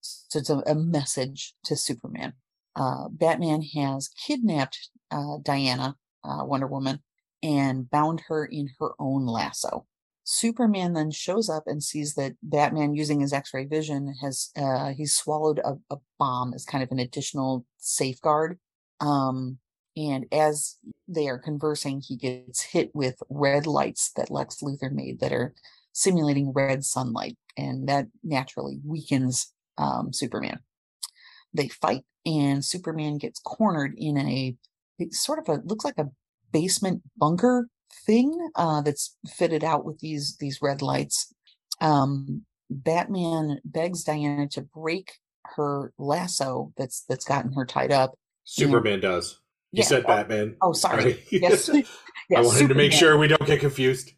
so 0.02 0.38
it's 0.38 0.52
a, 0.52 0.62
a 0.68 0.76
message 0.76 1.56
to 1.64 1.76
Superman. 1.76 2.34
Uh, 2.76 3.10
Batman 3.10 3.64
has 3.76 4.10
kidnapped 4.10 4.92
uh, 5.10 5.38
Diana, 5.42 5.96
uh, 6.24 6.44
Wonder 6.46 6.68
Woman, 6.68 7.00
and 7.42 7.90
bound 7.90 8.22
her 8.28 8.46
in 8.46 8.70
her 8.80 8.92
own 9.00 9.26
lasso. 9.26 9.88
Superman 10.32 10.94
then 10.94 11.12
shows 11.12 11.50
up 11.50 11.64
and 11.68 11.84
sees 11.84 12.16
that 12.16 12.36
Batman, 12.42 12.96
using 12.96 13.20
his 13.20 13.34
X-ray 13.34 13.66
vision, 13.66 14.16
has 14.22 14.50
uh, 14.56 14.94
he's 14.94 15.14
swallowed 15.14 15.60
a, 15.60 15.74
a 15.94 15.98
bomb 16.18 16.54
as 16.54 16.64
kind 16.64 16.82
of 16.82 16.90
an 16.92 17.00
additional 17.00 17.66
safeguard. 17.78 18.58
Um, 19.02 19.58
and 19.98 20.26
as 20.32 20.78
they 21.06 21.28
are 21.28 21.38
conversing, 21.38 22.00
he 22.00 22.16
gets 22.16 22.62
hit 22.62 22.92
with 22.94 23.22
red 23.30 23.68
lights 23.68 24.14
that 24.16 24.32
Lex 24.32 24.62
Luthor 24.62 24.90
made 24.90 25.20
that 25.20 25.34
are 25.34 25.54
simulating 25.92 26.54
red 26.54 26.86
sunlight, 26.86 27.38
and 27.58 27.90
that 27.90 28.08
naturally 28.24 28.80
weakens 28.86 29.52
um, 29.78 30.14
Superman. 30.14 30.60
They 31.54 31.68
fight, 31.68 32.06
and 32.26 32.64
Superman 32.64 33.18
gets 33.18 33.42
cornered 33.42 33.96
in 33.98 34.18
a 34.18 34.56
sort 35.12 35.40
of 35.40 35.50
a 35.50 35.62
looks 35.66 35.84
like 35.84 35.98
a 35.98 36.12
basement 36.54 37.02
bunker 37.18 37.68
thing 38.06 38.50
uh, 38.56 38.82
that's 38.82 39.18
fitted 39.28 39.64
out 39.64 39.86
with 39.86 40.00
these 40.00 40.38
these 40.40 40.62
red 40.62 40.82
lights. 40.82 41.34
Um, 41.80 42.46
Batman 42.70 43.60
begs 43.66 44.04
Diana 44.04 44.48
to 44.50 44.62
break 44.62 45.14
her 45.56 45.94
lasso 45.98 46.72
that's 46.78 47.04
that's 47.08 47.26
gotten 47.26 47.54
her 47.54 47.66
tied 47.66 47.92
up. 47.92 48.18
Superman 48.44 49.00
does. 49.00 49.40
You 49.72 49.80
Yeah, 49.80 49.86
said 49.86 50.04
oh, 50.06 50.08
Batman. 50.08 50.56
Oh, 50.62 50.74
sorry. 50.74 51.02
Sorry. 51.02 51.24
Yes, 51.32 51.70
I 51.70 51.84
yes, 52.30 52.46
wanted 52.46 52.68
to 52.70 52.76
make 52.76 52.92
sure 52.92 53.18
we 53.18 53.28
don't 53.28 53.46
get 53.46 53.60
confused. 53.60 54.12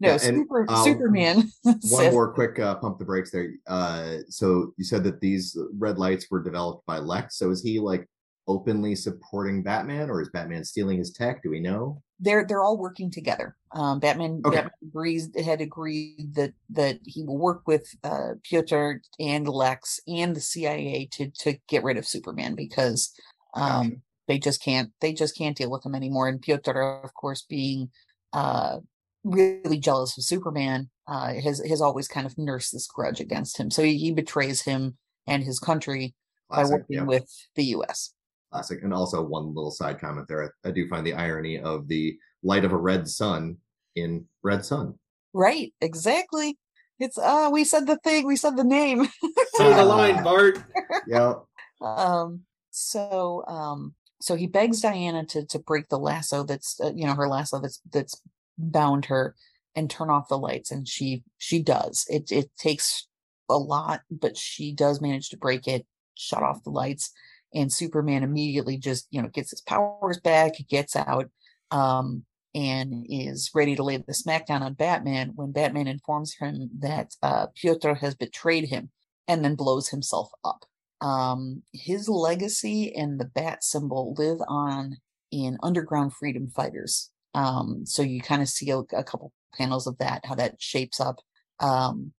No, 0.00 0.10
Yeah, 0.10 0.18
and, 0.22 0.46
um, 0.68 0.84
Superman. 0.84 1.50
One 1.62 1.80
says- 1.80 2.12
more 2.12 2.32
quick 2.32 2.58
uh, 2.58 2.76
pump 2.76 2.98
the 2.98 3.04
brakes 3.04 3.30
there. 3.30 3.54
Uh, 3.66 4.18
so 4.28 4.72
you 4.76 4.84
said 4.84 5.02
that 5.04 5.20
these 5.20 5.56
red 5.76 5.98
lights 5.98 6.30
were 6.30 6.42
developed 6.42 6.86
by 6.86 6.98
Lex. 6.98 7.36
So 7.36 7.50
is 7.50 7.62
he 7.62 7.80
like 7.80 8.08
openly 8.48 8.96
supporting 8.96 9.62
Batman, 9.62 10.10
or 10.10 10.20
is 10.20 10.30
Batman 10.30 10.64
stealing 10.64 10.98
his 10.98 11.12
tech? 11.12 11.42
Do 11.42 11.50
we 11.50 11.60
know? 11.60 12.02
they're 12.20 12.44
they're 12.44 12.62
all 12.62 12.78
working 12.78 13.10
together. 13.10 13.56
Um, 13.72 14.00
Batman, 14.00 14.42
Okay. 14.44 14.56
Batman 14.56 14.72
agrees 14.82 15.30
had 15.44 15.60
agreed 15.60 16.34
that 16.34 16.52
that 16.70 16.98
he 17.04 17.22
will 17.22 17.38
work 17.38 17.62
with 17.66 17.88
uh, 18.02 18.34
Pyotr 18.42 19.02
and 19.20 19.48
Lex 19.48 20.00
and 20.08 20.34
the 20.34 20.40
CIA 20.40 21.08
to 21.12 21.30
to 21.30 21.58
get 21.68 21.84
rid 21.84 21.96
of 21.96 22.06
Superman 22.06 22.54
because 22.54 23.12
um, 23.54 23.88
Gotcha. 23.90 23.96
they 24.26 24.38
just 24.38 24.62
can't 24.62 24.90
they 25.00 25.12
just 25.12 25.36
can't 25.36 25.56
deal 25.56 25.70
with 25.70 25.86
him 25.86 25.94
anymore. 25.94 26.28
And 26.28 26.42
Pyotr, 26.42 27.00
of 27.04 27.14
course, 27.14 27.42
being 27.42 27.90
uh, 28.32 28.78
really 29.22 29.78
jealous 29.78 30.18
of 30.18 30.24
Superman, 30.24 30.90
uh, 31.06 31.34
has 31.34 31.60
has 31.60 31.80
always 31.80 32.08
kind 32.08 32.26
of 32.26 32.36
nursed 32.36 32.72
this 32.72 32.88
grudge 32.88 33.20
against 33.20 33.58
him. 33.58 33.70
So 33.70 33.82
he, 33.82 33.96
he 33.96 34.10
betrays 34.10 34.62
him 34.62 34.96
and 35.26 35.44
his 35.44 35.60
country 35.60 36.14
by 36.50 36.64
working 36.64 36.96
yeah, 36.96 37.02
with 37.04 37.28
the 37.54 37.64
U.S. 37.64 38.14
classic. 38.50 38.82
And 38.82 38.92
also 38.92 39.22
one 39.22 39.54
little 39.54 39.70
side 39.70 40.00
comment 40.00 40.26
there. 40.28 40.52
I, 40.64 40.68
I 40.68 40.70
do 40.72 40.88
find 40.88 41.06
the 41.06 41.14
irony 41.14 41.58
of 41.58 41.88
the 41.88 42.16
light 42.42 42.64
of 42.64 42.72
a 42.72 42.76
red 42.76 43.08
sun 43.08 43.58
in 43.96 44.26
Red 44.42 44.64
Sun. 44.64 44.94
Right, 45.32 45.74
exactly. 45.80 46.58
It's 46.98 47.18
uh 47.18 47.48
we 47.52 47.64
said 47.64 47.86
the 47.86 47.98
thing, 47.98 48.26
we 48.26 48.36
said 48.36 48.56
the 48.56 48.64
name. 48.64 49.04
Say 49.54 49.72
the 49.74 49.84
line, 49.84 50.22
Bart. 50.24 50.58
Yeah. 51.06 51.34
um 51.80 52.40
so 52.70 53.44
um 53.46 53.94
so 54.20 54.34
he 54.34 54.46
begs 54.46 54.80
Diana 54.80 55.24
to 55.26 55.44
to 55.46 55.58
break 55.58 55.88
the 55.88 55.98
lasso 55.98 56.42
that's 56.42 56.80
uh, 56.80 56.92
you 56.94 57.06
know 57.06 57.14
her 57.14 57.28
lasso 57.28 57.60
that's 57.60 57.80
that's 57.92 58.20
bound 58.56 59.04
her 59.06 59.36
and 59.76 59.88
turn 59.88 60.10
off 60.10 60.28
the 60.28 60.38
lights 60.38 60.72
and 60.72 60.88
she 60.88 61.22
she 61.36 61.62
does. 61.62 62.04
It 62.08 62.32
it 62.32 62.50
takes 62.56 63.06
a 63.48 63.56
lot 63.56 64.00
but 64.10 64.36
she 64.36 64.72
does 64.72 65.00
manage 65.00 65.28
to 65.30 65.36
break 65.36 65.68
it, 65.68 65.86
shut 66.14 66.42
off 66.42 66.64
the 66.64 66.70
lights 66.70 67.12
and 67.54 67.72
Superman 67.72 68.22
immediately 68.22 68.76
just, 68.76 69.06
you 69.10 69.22
know, 69.22 69.28
gets 69.28 69.50
his 69.50 69.60
powers 69.60 70.18
back, 70.20 70.52
gets 70.68 70.96
out 70.96 71.30
um 71.70 72.24
and 72.54 73.06
is 73.08 73.50
ready 73.54 73.76
to 73.76 73.82
lay 73.82 73.96
the 73.96 74.12
smackdown 74.12 74.62
on 74.62 74.72
Batman 74.72 75.32
when 75.34 75.52
Batman 75.52 75.86
informs 75.86 76.34
him 76.34 76.70
that 76.78 77.14
uh, 77.22 77.46
Pyotr 77.54 77.94
has 77.94 78.14
betrayed 78.14 78.64
him 78.64 78.90
and 79.28 79.44
then 79.44 79.54
blows 79.54 79.88
himself 79.88 80.30
up. 80.44 80.64
Um, 81.00 81.62
his 81.72 82.08
legacy 82.08 82.94
and 82.96 83.20
the 83.20 83.26
bat 83.26 83.62
symbol 83.62 84.14
live 84.18 84.38
on 84.48 84.96
in 85.30 85.58
underground 85.62 86.14
freedom 86.14 86.48
fighters. 86.48 87.10
Um, 87.34 87.84
so 87.84 88.02
you 88.02 88.20
kind 88.20 88.42
of 88.42 88.48
see 88.48 88.70
a, 88.70 88.78
a 88.78 89.04
couple 89.04 89.32
panels 89.56 89.86
of 89.86 89.98
that, 89.98 90.24
how 90.24 90.34
that 90.36 90.56
shapes 90.58 91.00
up. 91.00 91.20
Um, 91.60 92.12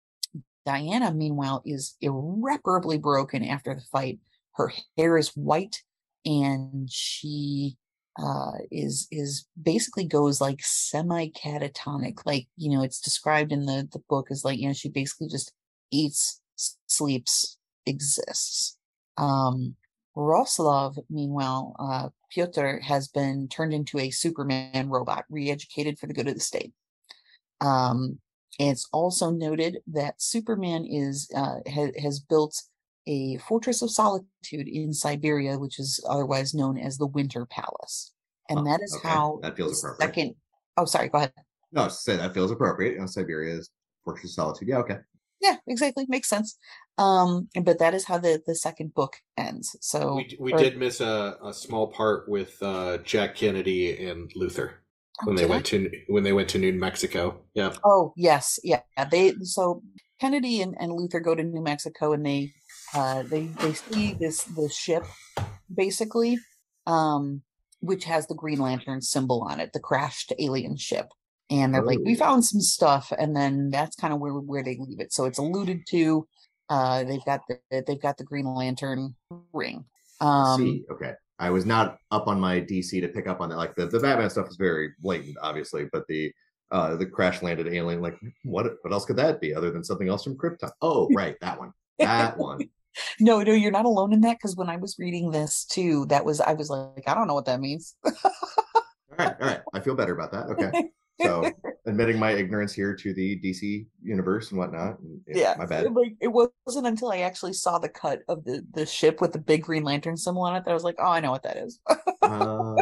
Diana, 0.65 1.11
meanwhile, 1.11 1.63
is 1.65 1.97
irreparably 1.99 2.99
broken 2.99 3.43
after 3.43 3.73
the 3.73 3.81
fight. 3.91 4.19
Her 4.59 4.71
hair 4.97 5.17
is 5.17 5.29
white 5.29 5.81
and 6.25 6.91
she 6.91 7.77
uh, 8.21 8.51
is 8.71 9.07
is 9.09 9.45
basically 9.61 10.03
goes 10.03 10.41
like 10.41 10.59
semi 10.61 11.29
catatonic. 11.29 12.25
Like 12.25 12.47
you 12.57 12.69
know, 12.69 12.83
it's 12.83 12.99
described 12.99 13.53
in 13.53 13.65
the 13.65 13.87
the 13.91 14.03
book 14.09 14.27
as 14.29 14.43
like 14.43 14.59
you 14.59 14.67
know 14.67 14.73
she 14.73 14.89
basically 14.89 15.29
just 15.29 15.53
eats, 15.91 16.41
sleeps, 16.87 17.57
exists. 17.85 18.77
Um, 19.17 19.75
Roslov, 20.17 20.97
meanwhile, 21.09 21.75
uh, 21.79 22.09
Pyotr 22.29 22.81
has 22.81 23.07
been 23.07 23.47
turned 23.47 23.73
into 23.73 23.97
a 23.97 24.09
Superman 24.09 24.89
robot, 24.89 25.23
re-educated 25.29 25.97
for 25.97 26.07
the 26.07 26.13
good 26.13 26.27
of 26.27 26.33
the 26.33 26.41
state. 26.41 26.73
Um, 27.61 28.19
it's 28.59 28.89
also 28.91 29.31
noted 29.31 29.77
that 29.87 30.21
Superman 30.21 30.85
is 30.85 31.31
uh, 31.33 31.59
ha- 31.71 31.93
has 32.01 32.19
built 32.19 32.61
a 33.07 33.37
fortress 33.37 33.81
of 33.81 33.91
solitude 33.91 34.67
in 34.67 34.93
Siberia, 34.93 35.57
which 35.57 35.79
is 35.79 36.03
otherwise 36.07 36.53
known 36.53 36.77
as 36.77 36.97
the 36.97 37.07
Winter 37.07 37.45
Palace, 37.45 38.13
and 38.49 38.59
Oh, 38.59 38.63
that 38.65 38.81
is 38.81 38.95
okay. 38.95 39.07
how 39.07 39.39
That 39.41 39.55
feels 39.57 39.83
appropriate. 39.83 40.07
second. 40.07 40.35
Oh, 40.77 40.85
sorry. 40.85 41.09
Go 41.09 41.17
ahead. 41.19 41.33
No, 41.71 41.81
I 41.81 41.83
was 41.85 42.03
that 42.05 42.33
feels 42.33 42.51
appropriate. 42.51 42.93
You 42.93 42.99
know, 42.99 43.05
Siberia 43.05 43.55
is 43.57 43.69
Fortress 44.03 44.31
of 44.31 44.35
Solitude. 44.35 44.67
Yeah, 44.69 44.77
okay. 44.77 44.97
Yeah, 45.41 45.55
exactly. 45.67 46.05
Makes 46.09 46.27
sense. 46.29 46.57
Um, 46.97 47.47
but 47.63 47.79
that 47.79 47.93
is 47.93 48.05
how 48.05 48.17
the 48.17 48.41
the 48.45 48.55
second 48.55 48.93
book 48.93 49.15
ends. 49.37 49.75
So 49.81 50.15
We, 50.15 50.37
we 50.39 50.53
or- 50.53 50.57
did 50.57 50.77
miss 50.77 50.99
a, 50.99 51.37
a 51.43 51.53
small 51.53 51.87
part 51.87 52.27
with 52.27 52.61
uh, 52.61 52.97
Jack 52.99 53.35
Kennedy 53.35 54.05
and 54.07 54.29
Luthor 54.35 54.73
Oh, 55.21 55.27
when 55.27 55.35
they 55.35 55.43
did 55.43 55.51
I? 55.51 55.53
went 55.53 55.65
to 55.67 55.91
when 56.07 56.23
they 56.23 56.33
went 56.33 56.49
to 56.49 56.57
New 56.59 56.73
Mexico. 56.73 57.41
Yeah. 57.53 57.73
Oh 57.85 58.13
yes, 58.17 58.59
yeah. 58.63 58.81
They 59.11 59.33
so 59.43 59.81
Kennedy 60.19 60.61
and, 60.61 60.75
and 60.79 60.91
Luthor 60.91 61.23
go 61.23 61.35
to 61.35 61.43
New 61.43 61.61
Mexico 61.61 62.11
and 62.13 62.25
they 62.25 62.53
uh 62.93 63.23
they 63.23 63.45
they 63.45 63.73
see 63.73 64.13
this 64.13 64.43
this 64.43 64.75
ship 64.75 65.05
basically 65.73 66.37
um 66.87 67.41
which 67.81 68.03
has 68.03 68.27
the 68.27 68.35
Green 68.35 68.59
Lantern 68.59 69.01
symbol 69.01 69.41
on 69.49 69.61
it, 69.61 69.71
the 69.71 69.79
crashed 69.79 70.33
alien 70.37 70.75
ship. 70.75 71.07
And 71.49 71.73
they're 71.73 71.81
like, 71.81 71.99
we 72.03 72.13
Oh. 72.15 72.19
found 72.19 72.43
some 72.43 72.59
stuff, 72.59 73.13
and 73.17 73.33
then 73.33 73.69
that's 73.69 73.95
kind 73.95 74.13
of 74.13 74.19
where 74.19 74.33
where 74.33 74.63
they 74.63 74.75
leave 74.77 74.99
it. 74.99 75.13
So 75.13 75.23
it's 75.25 75.37
alluded 75.39 75.83
to. 75.91 76.27
Uh, 76.67 77.05
they've 77.05 77.23
got 77.25 77.41
the 77.47 77.57
they've 77.87 78.01
got 78.01 78.17
the 78.17 78.25
Green 78.25 78.45
Lantern 78.53 79.15
ring. 79.53 79.85
Um, 80.19 80.59
See, 80.59 80.83
okay. 80.91 81.13
I 81.39 81.49
was 81.51 81.65
not 81.65 81.97
up 82.11 82.27
on 82.27 82.37
my 82.39 82.59
DC 82.59 82.99
to 82.99 83.07
pick 83.07 83.27
up 83.27 83.39
on 83.39 83.47
that. 83.49 83.55
Like 83.55 83.75
the, 83.75 83.87
the 83.87 83.99
Batman 84.01 84.29
stuff 84.29 84.49
is 84.49 84.57
very 84.57 84.89
blatant, 84.99 85.37
obviously, 85.41 85.85
but 85.93 86.03
the 86.09 86.31
uh 86.71 86.97
the 86.97 87.05
crash 87.05 87.41
landed 87.41 87.67
alien, 87.67 88.01
like 88.01 88.17
what 88.43 88.73
what 88.81 88.91
else 88.91 89.05
could 89.05 89.15
that 89.15 89.39
be 89.39 89.55
other 89.55 89.71
than 89.71 89.83
something 89.85 90.09
else 90.09 90.25
from 90.25 90.37
Krypton? 90.37 90.69
Oh, 90.81 91.07
right, 91.15 91.37
that 91.39 91.57
one. 91.57 91.71
That 91.97 92.37
one. 92.37 92.59
No, 93.19 93.41
no, 93.41 93.53
you're 93.53 93.71
not 93.71 93.85
alone 93.85 94.13
in 94.13 94.21
that 94.21 94.37
because 94.37 94.55
when 94.55 94.69
I 94.69 94.77
was 94.77 94.97
reading 94.99 95.31
this 95.31 95.65
too, 95.65 96.05
that 96.07 96.25
was 96.25 96.41
I 96.41 96.53
was 96.53 96.69
like, 96.69 97.07
I 97.07 97.13
don't 97.13 97.27
know 97.27 97.33
what 97.33 97.45
that 97.45 97.59
means. 97.59 97.95
All 98.05 99.25
right, 99.25 99.35
all 99.41 99.47
right. 99.47 99.61
I 99.73 99.79
feel 99.79 99.95
better 99.95 100.13
about 100.13 100.31
that. 100.31 100.47
Okay. 100.47 100.89
So 101.21 101.51
admitting 101.85 102.19
my 102.19 102.31
ignorance 102.31 102.73
here 102.73 102.95
to 102.95 103.13
the 103.13 103.39
DC 103.39 103.85
universe 104.01 104.51
and 104.51 104.59
whatnot. 104.59 104.99
and, 104.99 105.21
yeah, 105.27 105.55
My 105.57 105.65
bad. 105.65 105.93
Like 105.93 106.15
it 106.21 106.29
wasn't 106.29 106.87
until 106.87 107.11
I 107.11 107.19
actually 107.19 107.53
saw 107.53 107.79
the 107.79 107.89
cut 107.89 108.21
of 108.27 108.43
the 108.45 108.65
the 108.73 108.85
ship 108.85 109.21
with 109.21 109.33
the 109.33 109.39
big 109.39 109.63
Green 109.63 109.83
Lantern 109.83 110.17
symbol 110.17 110.43
on 110.43 110.55
it 110.55 110.65
that 110.65 110.71
I 110.71 110.73
was 110.73 110.83
like, 110.83 110.95
oh, 110.99 111.11
I 111.11 111.19
know 111.19 111.31
what 111.31 111.43
that 111.43 111.57
is. 111.57 111.79
Ah, 112.21 112.75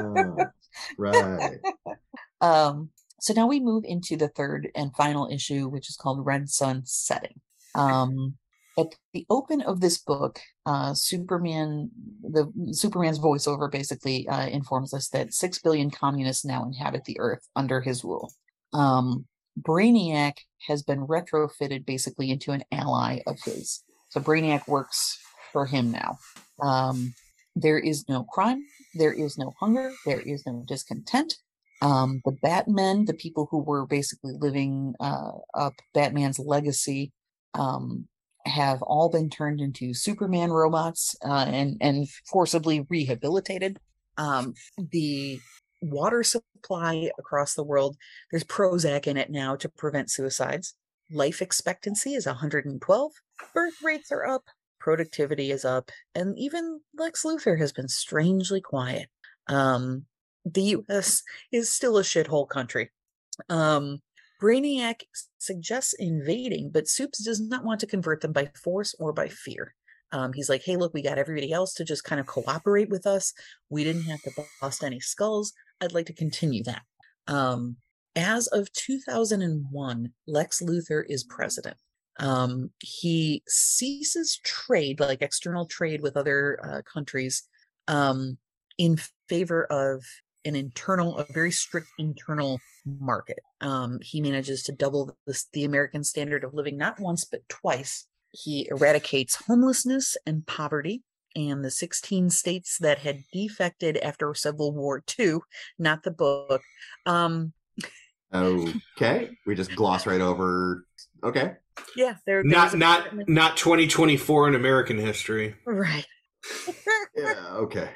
right. 0.97 1.59
um, 2.41 2.89
so 3.19 3.33
now 3.33 3.47
we 3.47 3.59
move 3.59 3.83
into 3.85 4.15
the 4.15 4.27
third 4.27 4.69
and 4.75 4.95
final 4.95 5.27
issue, 5.31 5.67
which 5.67 5.89
is 5.89 5.95
called 5.95 6.25
Red 6.25 6.49
Sun 6.49 6.83
Setting. 6.85 7.39
Um, 7.73 8.35
at 8.77 8.93
the 9.13 9.25
open 9.29 9.61
of 9.61 9.81
this 9.81 9.97
book, 9.97 10.39
uh, 10.65 10.93
Superman, 10.93 11.89
the 12.21 12.51
Superman's 12.71 13.19
voiceover 13.19 13.71
basically 13.71 14.27
uh, 14.27 14.47
informs 14.47 14.93
us 14.93 15.09
that 15.09 15.33
six 15.33 15.59
billion 15.59 15.89
communists 15.89 16.45
now 16.45 16.63
inhabit 16.63 17.05
the 17.05 17.19
Earth 17.19 17.47
under 17.55 17.81
his 17.81 18.03
rule. 18.03 18.31
Um, 18.73 19.25
Brainiac 19.59 20.33
has 20.67 20.83
been 20.83 21.07
retrofitted 21.07 21.85
basically 21.85 22.29
into 22.29 22.51
an 22.51 22.63
ally 22.71 23.19
of 23.25 23.39
his. 23.43 23.83
So 24.09 24.21
Brainiac 24.21 24.67
works 24.67 25.17
for 25.51 25.65
him 25.65 25.91
now. 25.91 26.19
Um, 26.61 27.15
there 27.55 27.79
is 27.79 28.07
no 28.07 28.23
crime, 28.23 28.63
there 28.93 29.13
is 29.13 29.37
no 29.37 29.53
hunger, 29.59 29.91
there 30.05 30.21
is 30.21 30.45
no 30.45 30.63
discontent. 30.67 31.35
Um, 31.81 32.21
the 32.25 32.31
Batmen, 32.43 33.05
the 33.05 33.13
people 33.13 33.47
who 33.49 33.59
were 33.59 33.85
basically 33.85 34.33
living 34.37 34.93
uh, 34.99 35.31
up 35.55 35.73
Batman's 35.93 36.39
legacy, 36.39 37.11
um, 37.53 38.07
have 38.47 38.81
all 38.81 39.09
been 39.09 39.29
turned 39.29 39.61
into 39.61 39.93
Superman 39.93 40.51
robots 40.51 41.15
uh, 41.23 41.45
and 41.47 41.77
and 41.81 42.09
forcibly 42.25 42.85
rehabilitated. 42.89 43.79
Um, 44.17 44.53
the 44.77 45.39
water 45.81 46.23
supply 46.23 47.11
across 47.19 47.53
the 47.53 47.63
world, 47.63 47.97
there's 48.31 48.43
Prozac 48.43 49.07
in 49.07 49.17
it 49.17 49.29
now 49.29 49.55
to 49.57 49.69
prevent 49.69 50.09
suicides. 50.09 50.73
Life 51.11 51.41
expectancy 51.41 52.13
is 52.15 52.25
112. 52.25 53.11
Birth 53.53 53.75
rates 53.83 54.11
are 54.11 54.25
up. 54.25 54.43
Productivity 54.79 55.51
is 55.51 55.65
up, 55.65 55.91
and 56.15 56.37
even 56.37 56.81
Lex 56.97 57.23
Luthor 57.23 57.59
has 57.59 57.71
been 57.71 57.87
strangely 57.87 58.61
quiet. 58.61 59.09
Um, 59.47 60.05
the 60.45 60.61
U.S. 60.61 61.23
is 61.51 61.71
still 61.71 61.97
a 61.97 62.03
shithole 62.03 62.47
country. 62.47 62.91
Um, 63.49 64.01
Brainiac 64.41 65.01
suggests 65.37 65.93
invading, 65.93 66.71
but 66.71 66.87
Soups 66.87 67.23
does 67.23 67.41
not 67.41 67.63
want 67.63 67.79
to 67.79 67.87
convert 67.87 68.21
them 68.21 68.33
by 68.33 68.49
force 68.63 68.95
or 68.99 69.13
by 69.13 69.27
fear. 69.27 69.73
Um, 70.11 70.31
he's 70.33 70.49
like, 70.49 70.63
hey, 70.63 70.77
look, 70.77 70.93
we 70.93 71.01
got 71.01 71.17
everybody 71.17 71.51
else 71.51 71.73
to 71.75 71.83
just 71.83 72.03
kind 72.03 72.19
of 72.19 72.27
cooperate 72.27 72.89
with 72.89 73.05
us. 73.05 73.33
We 73.69 73.83
didn't 73.83 74.03
have 74.03 74.21
to 74.21 74.31
bust 74.61 74.83
any 74.83 74.99
skulls. 74.99 75.53
I'd 75.81 75.93
like 75.93 76.05
to 76.05 76.13
continue 76.13 76.63
that. 76.63 76.83
Um, 77.27 77.77
as 78.15 78.47
of 78.47 78.71
2001, 78.73 80.11
Lex 80.27 80.61
Luthor 80.61 81.03
is 81.07 81.23
president. 81.23 81.77
Um, 82.19 82.71
he 82.79 83.43
ceases 83.47 84.39
trade, 84.43 84.99
like 84.99 85.21
external 85.21 85.65
trade 85.65 86.01
with 86.01 86.17
other 86.17 86.59
uh, 86.63 86.81
countries, 86.91 87.43
um, 87.87 88.37
in 88.77 88.97
favor 89.29 89.65
of 89.65 90.03
an 90.47 90.55
internal, 90.55 91.17
a 91.17 91.31
very 91.31 91.51
strict 91.51 91.87
internal 91.99 92.59
market. 92.85 93.39
Um, 93.61 93.99
he 94.01 94.21
manages 94.21 94.63
to 94.63 94.71
double 94.71 95.15
the, 95.25 95.43
the 95.53 95.65
American 95.65 96.03
standard 96.03 96.43
of 96.43 96.53
living 96.53 96.77
not 96.77 96.99
once 96.99 97.25
but 97.25 97.47
twice. 97.49 98.07
He 98.31 98.67
eradicates 98.69 99.35
homelessness 99.47 100.17
and 100.25 100.45
poverty. 100.45 101.03
And 101.35 101.63
the 101.63 101.69
16 101.69 102.31
states 102.31 102.79
that 102.79 102.99
had 102.99 103.23
defected 103.31 103.97
after 103.97 104.33
Civil 104.33 104.73
War 104.73 105.03
II, 105.19 105.39
not 105.77 106.01
the 106.01 106.09
book. 106.09 106.63
Um, 107.05 107.53
Okay. 108.33 109.29
We 109.45 109.55
just 109.55 109.75
gloss 109.75 110.05
right 110.05 110.21
over. 110.21 110.85
Okay. 111.23 111.53
yeah, 111.95 112.15
there. 112.25 112.41
there 112.41 112.43
Not 112.43 112.75
not 112.77 113.27
not 113.27 113.57
2024 113.57 114.49
in 114.49 114.55
American 114.55 114.97
history. 114.97 115.55
right. 115.65 116.05
Yeah. 117.15 117.47
Okay. 117.53 117.89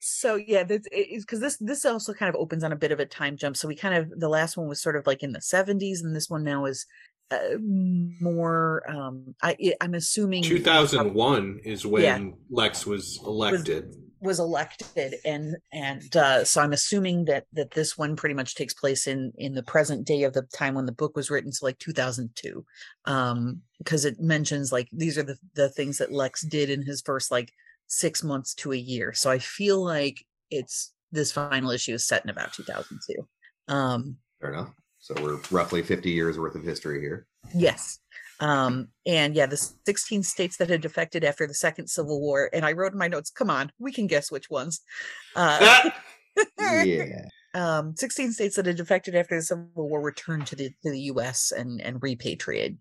So 0.00 0.36
yeah, 0.36 0.64
that's 0.64 0.88
because 0.90 1.40
this 1.40 1.56
this 1.58 1.84
also 1.84 2.14
kind 2.14 2.34
of 2.34 2.40
opens 2.40 2.64
on 2.64 2.72
a 2.72 2.76
bit 2.76 2.90
of 2.90 3.00
a 3.00 3.06
time 3.06 3.36
jump. 3.36 3.56
So 3.56 3.68
we 3.68 3.76
kind 3.76 3.94
of 3.94 4.18
the 4.18 4.28
last 4.28 4.56
one 4.56 4.66
was 4.66 4.82
sort 4.82 4.96
of 4.96 5.06
like 5.06 5.22
in 5.22 5.32
the 5.32 5.40
70s, 5.40 6.02
and 6.02 6.16
this 6.16 6.30
one 6.30 6.42
now 6.42 6.64
is 6.64 6.86
uh, 7.30 7.38
more. 7.60 8.82
Um, 8.90 9.34
I 9.42 9.74
I'm 9.80 9.94
assuming 9.94 10.42
2001 10.42 11.60
is 11.64 11.86
when 11.86 12.02
yeah. 12.02 12.18
Lex 12.50 12.86
was 12.86 13.20
elected. 13.24 13.88
Was, 13.88 13.98
was 14.22 14.38
elected 14.38 15.14
and 15.24 15.56
and 15.72 16.14
uh, 16.14 16.44
so 16.44 16.60
i'm 16.60 16.74
assuming 16.74 17.24
that 17.24 17.46
that 17.54 17.70
this 17.70 17.96
one 17.96 18.14
pretty 18.14 18.34
much 18.34 18.54
takes 18.54 18.74
place 18.74 19.06
in 19.06 19.32
in 19.38 19.54
the 19.54 19.62
present 19.62 20.06
day 20.06 20.24
of 20.24 20.34
the 20.34 20.42
time 20.54 20.74
when 20.74 20.84
the 20.84 20.92
book 20.92 21.16
was 21.16 21.30
written 21.30 21.50
so 21.50 21.64
like 21.64 21.78
2002 21.78 22.62
um 23.06 23.62
because 23.78 24.04
it 24.04 24.20
mentions 24.20 24.72
like 24.72 24.88
these 24.92 25.16
are 25.16 25.22
the 25.22 25.38
the 25.54 25.70
things 25.70 25.96
that 25.96 26.12
lex 26.12 26.42
did 26.42 26.68
in 26.68 26.82
his 26.82 27.00
first 27.00 27.30
like 27.30 27.50
six 27.90 28.22
months 28.22 28.54
to 28.54 28.72
a 28.72 28.76
year 28.76 29.12
so 29.12 29.30
i 29.30 29.38
feel 29.38 29.84
like 29.84 30.24
it's 30.50 30.92
this 31.12 31.32
final 31.32 31.70
issue 31.70 31.94
is 31.94 32.06
set 32.06 32.24
in 32.24 32.30
about 32.30 32.52
2002 32.52 33.26
um 33.68 34.16
fair 34.40 34.52
enough 34.52 34.70
so 34.98 35.14
we're 35.22 35.40
roughly 35.50 35.82
50 35.82 36.10
years 36.10 36.38
worth 36.38 36.54
of 36.54 36.62
history 36.62 37.00
here 37.00 37.26
yes 37.54 38.00
um, 38.40 38.88
and 39.06 39.34
yeah, 39.34 39.46
the 39.46 39.56
16 39.56 40.22
states 40.22 40.56
that 40.56 40.70
had 40.70 40.80
defected 40.80 41.24
after 41.24 41.46
the 41.46 41.54
second 41.54 41.88
civil 41.88 42.20
war. 42.20 42.48
And 42.52 42.64
I 42.64 42.72
wrote 42.72 42.92
in 42.92 42.98
my 42.98 43.08
notes, 43.08 43.30
come 43.30 43.50
on, 43.50 43.70
we 43.78 43.92
can 43.92 44.06
guess 44.06 44.32
which 44.32 44.50
ones. 44.50 44.80
Uh, 45.36 45.90
yeah. 46.58 47.26
Um, 47.52 47.96
16 47.96 48.30
states 48.30 48.54
that 48.54 48.66
had 48.66 48.76
defected 48.76 49.16
after 49.16 49.34
the 49.34 49.42
Civil 49.42 49.66
War 49.74 50.00
returned 50.00 50.46
to 50.46 50.54
the 50.54 50.68
to 50.84 50.90
the 50.92 51.00
US 51.00 51.50
and, 51.50 51.80
and 51.80 52.00
repatriated. 52.00 52.78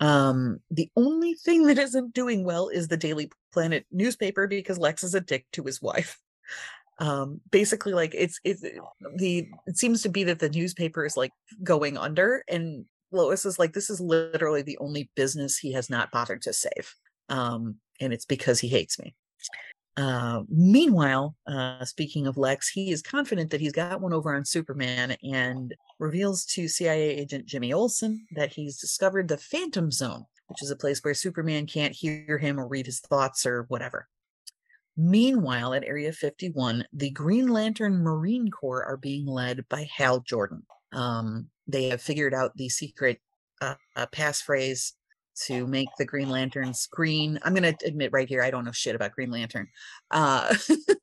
Um, 0.00 0.60
the 0.70 0.90
only 0.96 1.34
thing 1.34 1.66
that 1.66 1.78
isn't 1.78 2.14
doing 2.14 2.44
well 2.44 2.68
is 2.68 2.88
the 2.88 2.96
Daily 2.96 3.30
Planet 3.52 3.84
newspaper 3.90 4.46
because 4.46 4.78
Lex 4.78 5.02
is 5.02 5.14
a 5.14 5.20
dick 5.20 5.46
to 5.52 5.64
his 5.64 5.82
wife. 5.82 6.18
Um, 7.00 7.40
basically 7.52 7.92
like 7.92 8.12
it's 8.12 8.40
it's 8.42 8.60
the 8.60 9.48
it 9.68 9.78
seems 9.78 10.02
to 10.02 10.08
be 10.08 10.24
that 10.24 10.40
the 10.40 10.48
newspaper 10.48 11.04
is 11.04 11.16
like 11.16 11.30
going 11.62 11.96
under 11.96 12.42
and 12.48 12.86
Lois 13.10 13.46
is 13.46 13.58
like, 13.58 13.72
this 13.72 13.90
is 13.90 14.00
literally 14.00 14.62
the 14.62 14.78
only 14.78 15.10
business 15.14 15.58
he 15.58 15.72
has 15.72 15.88
not 15.88 16.10
bothered 16.10 16.42
to 16.42 16.52
save. 16.52 16.94
Um, 17.28 17.76
and 18.00 18.12
it's 18.12 18.24
because 18.24 18.60
he 18.60 18.68
hates 18.68 18.98
me. 18.98 19.14
Uh, 19.98 20.42
meanwhile, 20.48 21.34
uh, 21.48 21.84
speaking 21.84 22.28
of 22.28 22.36
Lex, 22.36 22.68
he 22.68 22.92
is 22.92 23.02
confident 23.02 23.50
that 23.50 23.60
he's 23.60 23.72
got 23.72 24.00
one 24.00 24.12
over 24.12 24.32
on 24.32 24.44
Superman 24.44 25.16
and 25.24 25.74
reveals 25.98 26.44
to 26.44 26.68
CIA 26.68 27.16
agent 27.16 27.46
Jimmy 27.46 27.72
Olsen 27.72 28.24
that 28.36 28.52
he's 28.52 28.78
discovered 28.78 29.26
the 29.26 29.36
Phantom 29.36 29.90
Zone, 29.90 30.24
which 30.46 30.62
is 30.62 30.70
a 30.70 30.76
place 30.76 31.02
where 31.02 31.14
Superman 31.14 31.66
can't 31.66 31.92
hear 31.92 32.38
him 32.38 32.60
or 32.60 32.68
read 32.68 32.86
his 32.86 33.00
thoughts 33.00 33.44
or 33.44 33.64
whatever. 33.64 34.06
Meanwhile, 34.96 35.74
at 35.74 35.84
Area 35.84 36.12
51, 36.12 36.84
the 36.92 37.10
Green 37.10 37.48
Lantern 37.48 37.98
Marine 37.98 38.52
Corps 38.52 38.84
are 38.84 38.96
being 38.96 39.26
led 39.26 39.68
by 39.68 39.88
Hal 39.92 40.20
Jordan. 40.20 40.62
Um, 40.92 41.48
they 41.66 41.88
have 41.88 42.00
figured 42.00 42.34
out 42.34 42.56
the 42.56 42.68
secret 42.68 43.20
uh, 43.60 43.74
uh, 43.96 44.06
passphrase 44.06 44.92
to 45.46 45.66
make 45.66 45.88
the 45.98 46.04
Green 46.04 46.28
Lanterns 46.28 46.86
green. 46.86 47.38
I'm 47.42 47.54
going 47.54 47.74
to 47.74 47.86
admit 47.86 48.12
right 48.12 48.28
here, 48.28 48.42
I 48.42 48.50
don't 48.50 48.64
know 48.64 48.72
shit 48.72 48.94
about 48.94 49.12
Green 49.12 49.30
Lantern. 49.30 49.68
Uh, 50.10 50.54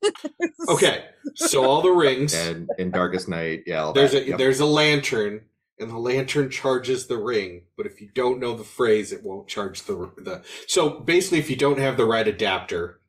okay, 0.69 1.05
so 1.35 1.63
all 1.63 1.81
the 1.81 1.91
rings 1.91 2.33
and 2.33 2.69
in 2.77 2.91
Darkest 2.91 3.27
Night, 3.27 3.63
yeah. 3.65 3.91
There's 3.93 4.11
that, 4.11 4.23
a 4.23 4.27
yep. 4.29 4.37
there's 4.37 4.59
a 4.59 4.65
lantern, 4.65 5.41
and 5.79 5.89
the 5.89 5.97
lantern 5.97 6.49
charges 6.49 7.07
the 7.07 7.17
ring. 7.17 7.63
But 7.77 7.85
if 7.85 8.01
you 8.01 8.09
don't 8.13 8.39
know 8.39 8.55
the 8.55 8.63
phrase, 8.63 9.11
it 9.11 9.23
won't 9.23 9.47
charge 9.47 9.83
the 9.83 10.11
the. 10.17 10.43
So 10.67 10.99
basically, 10.99 11.39
if 11.39 11.49
you 11.49 11.55
don't 11.55 11.79
have 11.79 11.97
the 11.97 12.05
right 12.05 12.27
adapter, 12.27 12.99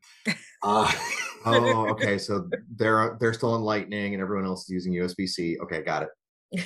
uh, 0.63 0.91
oh, 1.45 1.89
okay. 1.89 2.17
So 2.17 2.49
they're 2.75 3.17
they're 3.19 3.33
still 3.33 3.53
on 3.53 3.61
Lightning, 3.61 4.13
and 4.13 4.21
everyone 4.21 4.45
else 4.45 4.63
is 4.63 4.69
using 4.69 4.93
USB 4.93 5.27
C. 5.27 5.57
Okay, 5.63 5.81
got 5.81 6.03
it. 6.03 6.65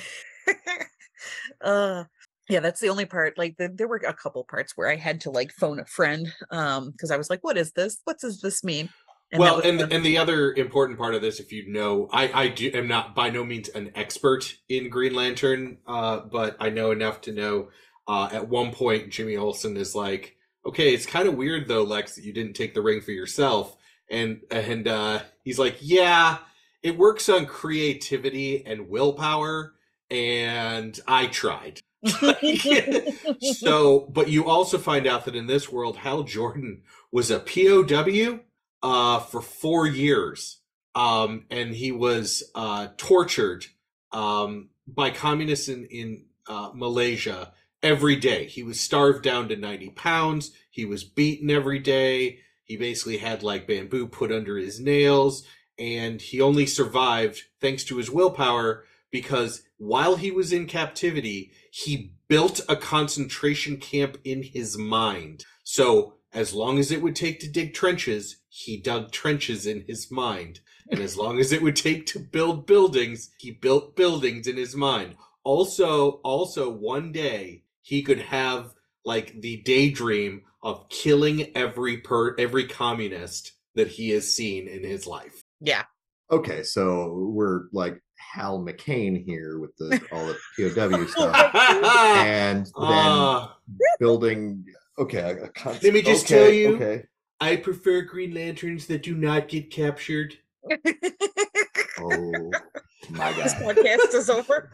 uh 1.60 2.04
yeah 2.48 2.60
that's 2.60 2.80
the 2.80 2.88
only 2.88 3.04
part 3.04 3.36
like 3.38 3.56
the, 3.56 3.68
there 3.68 3.88
were 3.88 4.00
a 4.06 4.14
couple 4.14 4.44
parts 4.44 4.76
where 4.76 4.90
i 4.90 4.96
had 4.96 5.20
to 5.20 5.30
like 5.30 5.52
phone 5.52 5.80
a 5.80 5.84
friend 5.84 6.32
um 6.50 6.90
because 6.90 7.10
i 7.10 7.16
was 7.16 7.30
like 7.30 7.42
what 7.42 7.56
is 7.56 7.72
this? 7.72 7.98
What 8.04 8.18
does 8.18 8.40
this 8.40 8.62
mean? 8.64 8.88
And 9.30 9.40
well 9.40 9.60
and 9.60 9.80
the, 9.80 9.92
and 9.92 10.04
the 10.04 10.18
other 10.18 10.52
important 10.52 10.98
part 10.98 11.14
of 11.14 11.22
this 11.22 11.40
if 11.40 11.52
you 11.52 11.72
know 11.72 12.08
i 12.12 12.42
i 12.42 12.48
do 12.48 12.70
am 12.74 12.86
not 12.86 13.14
by 13.14 13.30
no 13.30 13.44
means 13.44 13.68
an 13.70 13.92
expert 13.94 14.56
in 14.68 14.90
green 14.90 15.14
lantern 15.14 15.78
uh 15.86 16.20
but 16.20 16.56
i 16.60 16.68
know 16.68 16.90
enough 16.90 17.22
to 17.22 17.32
know 17.32 17.68
uh 18.06 18.28
at 18.30 18.48
one 18.48 18.72
point 18.72 19.10
jimmy 19.10 19.36
olsen 19.36 19.76
is 19.76 19.94
like 19.94 20.36
okay 20.66 20.92
it's 20.92 21.06
kind 21.06 21.28
of 21.28 21.34
weird 21.34 21.66
though 21.66 21.82
lex 21.82 22.14
that 22.14 22.24
you 22.24 22.32
didn't 22.32 22.54
take 22.54 22.74
the 22.74 22.82
ring 22.82 23.00
for 23.00 23.12
yourself. 23.12 23.76
And 24.10 24.42
and 24.50 24.86
uh 24.86 25.20
he's 25.42 25.58
like 25.58 25.76
yeah 25.80 26.38
it 26.82 26.98
works 26.98 27.28
on 27.28 27.46
creativity 27.46 28.66
and 28.66 28.88
willpower 28.88 29.74
and 30.10 30.98
I 31.08 31.26
tried. 31.26 31.80
so, 33.40 34.00
but 34.12 34.28
you 34.28 34.46
also 34.46 34.78
find 34.78 35.06
out 35.06 35.24
that 35.24 35.36
in 35.36 35.46
this 35.46 35.70
world, 35.70 35.98
Hal 35.98 36.24
Jordan 36.24 36.82
was 37.12 37.30
a 37.30 37.38
POW 37.38 38.40
uh, 38.82 39.20
for 39.20 39.40
four 39.40 39.86
years, 39.86 40.60
um, 40.94 41.46
and 41.50 41.74
he 41.74 41.92
was 41.92 42.42
uh, 42.54 42.88
tortured 42.96 43.66
um, 44.10 44.70
by 44.86 45.10
communists 45.10 45.68
in 45.68 45.84
in 45.86 46.24
uh, 46.48 46.70
Malaysia 46.74 47.52
every 47.82 48.16
day. 48.16 48.46
He 48.46 48.64
was 48.64 48.80
starved 48.80 49.22
down 49.22 49.48
to 49.48 49.56
ninety 49.56 49.90
pounds. 49.90 50.50
He 50.70 50.84
was 50.84 51.04
beaten 51.04 51.50
every 51.50 51.78
day. 51.78 52.40
He 52.64 52.76
basically 52.76 53.18
had 53.18 53.44
like 53.44 53.68
bamboo 53.68 54.08
put 54.08 54.32
under 54.32 54.56
his 54.56 54.80
nails, 54.80 55.46
and 55.78 56.20
he 56.20 56.40
only 56.40 56.66
survived 56.66 57.42
thanks 57.60 57.84
to 57.84 57.98
his 57.98 58.10
willpower 58.10 58.84
because 59.12 59.62
while 59.82 60.14
he 60.14 60.30
was 60.30 60.52
in 60.52 60.66
captivity, 60.66 61.50
he 61.72 62.12
built 62.28 62.60
a 62.68 62.76
concentration 62.76 63.78
camp 63.78 64.16
in 64.22 64.44
his 64.44 64.78
mind. 64.78 65.44
So, 65.64 66.14
as 66.32 66.54
long 66.54 66.78
as 66.78 66.92
it 66.92 67.02
would 67.02 67.16
take 67.16 67.40
to 67.40 67.50
dig 67.50 67.74
trenches, 67.74 68.36
he 68.48 68.80
dug 68.80 69.10
trenches 69.10 69.66
in 69.66 69.84
his 69.88 70.08
mind. 70.08 70.60
And 70.88 71.00
as 71.00 71.16
long 71.16 71.40
as 71.40 71.50
it 71.50 71.62
would 71.62 71.74
take 71.74 72.06
to 72.06 72.20
build 72.20 72.64
buildings, 72.64 73.32
he 73.38 73.50
built 73.50 73.96
buildings 73.96 74.46
in 74.46 74.56
his 74.56 74.76
mind. 74.76 75.16
Also, 75.42 76.20
also 76.22 76.70
one 76.70 77.10
day 77.10 77.64
he 77.80 78.04
could 78.04 78.20
have 78.20 78.74
like 79.04 79.40
the 79.40 79.62
daydream 79.62 80.42
of 80.62 80.88
killing 80.90 81.50
every 81.56 81.96
per 81.96 82.36
every 82.38 82.68
communist 82.68 83.50
that 83.74 83.88
he 83.88 84.10
has 84.10 84.32
seen 84.32 84.68
in 84.68 84.84
his 84.84 85.08
life. 85.08 85.42
Yeah. 85.60 85.82
Okay, 86.30 86.62
so 86.62 87.12
we're 87.34 87.64
like 87.72 88.00
Hal 88.32 88.60
McCain 88.60 89.22
here 89.22 89.58
with 89.58 89.76
the 89.76 90.00
all 90.12 90.26
the 90.26 90.38
POW 90.56 91.06
stuff, 91.08 91.54
and 91.54 92.66
then 92.66 92.74
uh, 92.76 93.48
building. 93.98 94.64
Okay, 94.98 95.18
a, 95.18 95.44
a 95.44 95.72
let 95.82 95.92
me 95.92 96.02
just 96.02 96.24
okay, 96.24 96.34
tell 96.34 96.52
you. 96.52 96.76
Okay, 96.76 97.04
I 97.40 97.56
prefer 97.56 98.02
Green 98.02 98.32
Lanterns 98.32 98.86
that 98.86 99.02
do 99.02 99.14
not 99.14 99.48
get 99.48 99.70
captured. 99.70 100.34
oh 102.00 102.50
my 103.10 103.32
god! 103.32 103.34
This 103.36 103.54
podcast 103.54 104.14
is 104.14 104.30
over. 104.30 104.70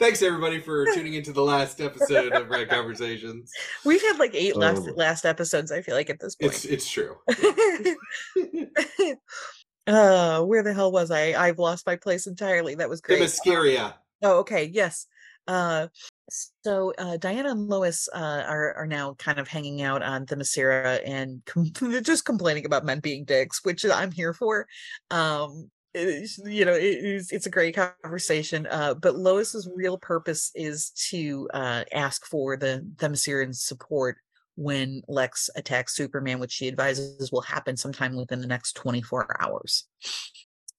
Thanks 0.00 0.22
everybody 0.22 0.60
for 0.60 0.86
tuning 0.94 1.14
into 1.14 1.32
the 1.32 1.42
last 1.42 1.80
episode 1.80 2.32
of 2.32 2.48
Red 2.48 2.70
Conversations. 2.70 3.52
We've 3.84 4.02
had 4.02 4.18
like 4.18 4.34
eight 4.34 4.54
oh. 4.56 4.58
last 4.58 4.88
last 4.96 5.24
episodes. 5.24 5.70
I 5.70 5.82
feel 5.82 5.94
like 5.94 6.10
at 6.10 6.18
this 6.18 6.34
point. 6.34 6.54
It's 6.54 6.64
it's 6.64 6.90
true 6.90 7.16
uh 9.88 10.42
where 10.42 10.62
the 10.62 10.74
hell 10.74 10.92
was 10.92 11.10
i? 11.10 11.32
I've 11.32 11.58
lost 11.58 11.86
my 11.86 11.96
place 11.96 12.26
entirely. 12.26 12.74
That 12.74 12.88
was 12.88 13.00
great. 13.00 13.20
Themyscira. 13.20 13.94
oh 14.22 14.38
okay 14.38 14.64
yes. 14.64 15.06
Uh 15.46 15.88
so 16.30 16.92
uh 16.98 17.16
diana 17.16 17.50
and 17.50 17.68
lois 17.68 18.08
uh 18.14 18.44
are 18.46 18.74
are 18.74 18.86
now 18.86 19.14
kind 19.14 19.38
of 19.38 19.48
hanging 19.48 19.80
out 19.82 20.02
on 20.02 20.26
the 20.26 20.36
Themyscira 20.36 21.00
and 21.06 21.42
com- 21.46 21.72
just 22.02 22.24
complaining 22.26 22.66
about 22.66 22.84
men 22.84 23.00
being 23.00 23.24
dicks 23.24 23.64
which 23.64 23.84
i'm 23.86 24.12
here 24.12 24.34
for. 24.34 24.66
Um 25.10 25.70
you 25.94 26.64
know 26.66 26.74
it's, 26.74 27.32
it's 27.32 27.46
a 27.46 27.50
great 27.50 27.74
conversation 27.74 28.66
uh 28.70 28.92
but 28.92 29.16
lois's 29.16 29.68
real 29.74 29.96
purpose 29.96 30.52
is 30.54 30.90
to 30.90 31.48
uh 31.54 31.82
ask 31.92 32.26
for 32.26 32.58
the 32.58 32.86
Themysciran 32.96 33.54
support 33.54 34.18
when 34.58 35.02
Lex 35.06 35.48
attacks 35.54 35.94
Superman, 35.94 36.40
which 36.40 36.50
she 36.50 36.66
advises 36.66 37.30
will 37.30 37.42
happen 37.42 37.76
sometime 37.76 38.16
within 38.16 38.40
the 38.40 38.46
next 38.48 38.72
24 38.72 39.40
hours. 39.40 39.84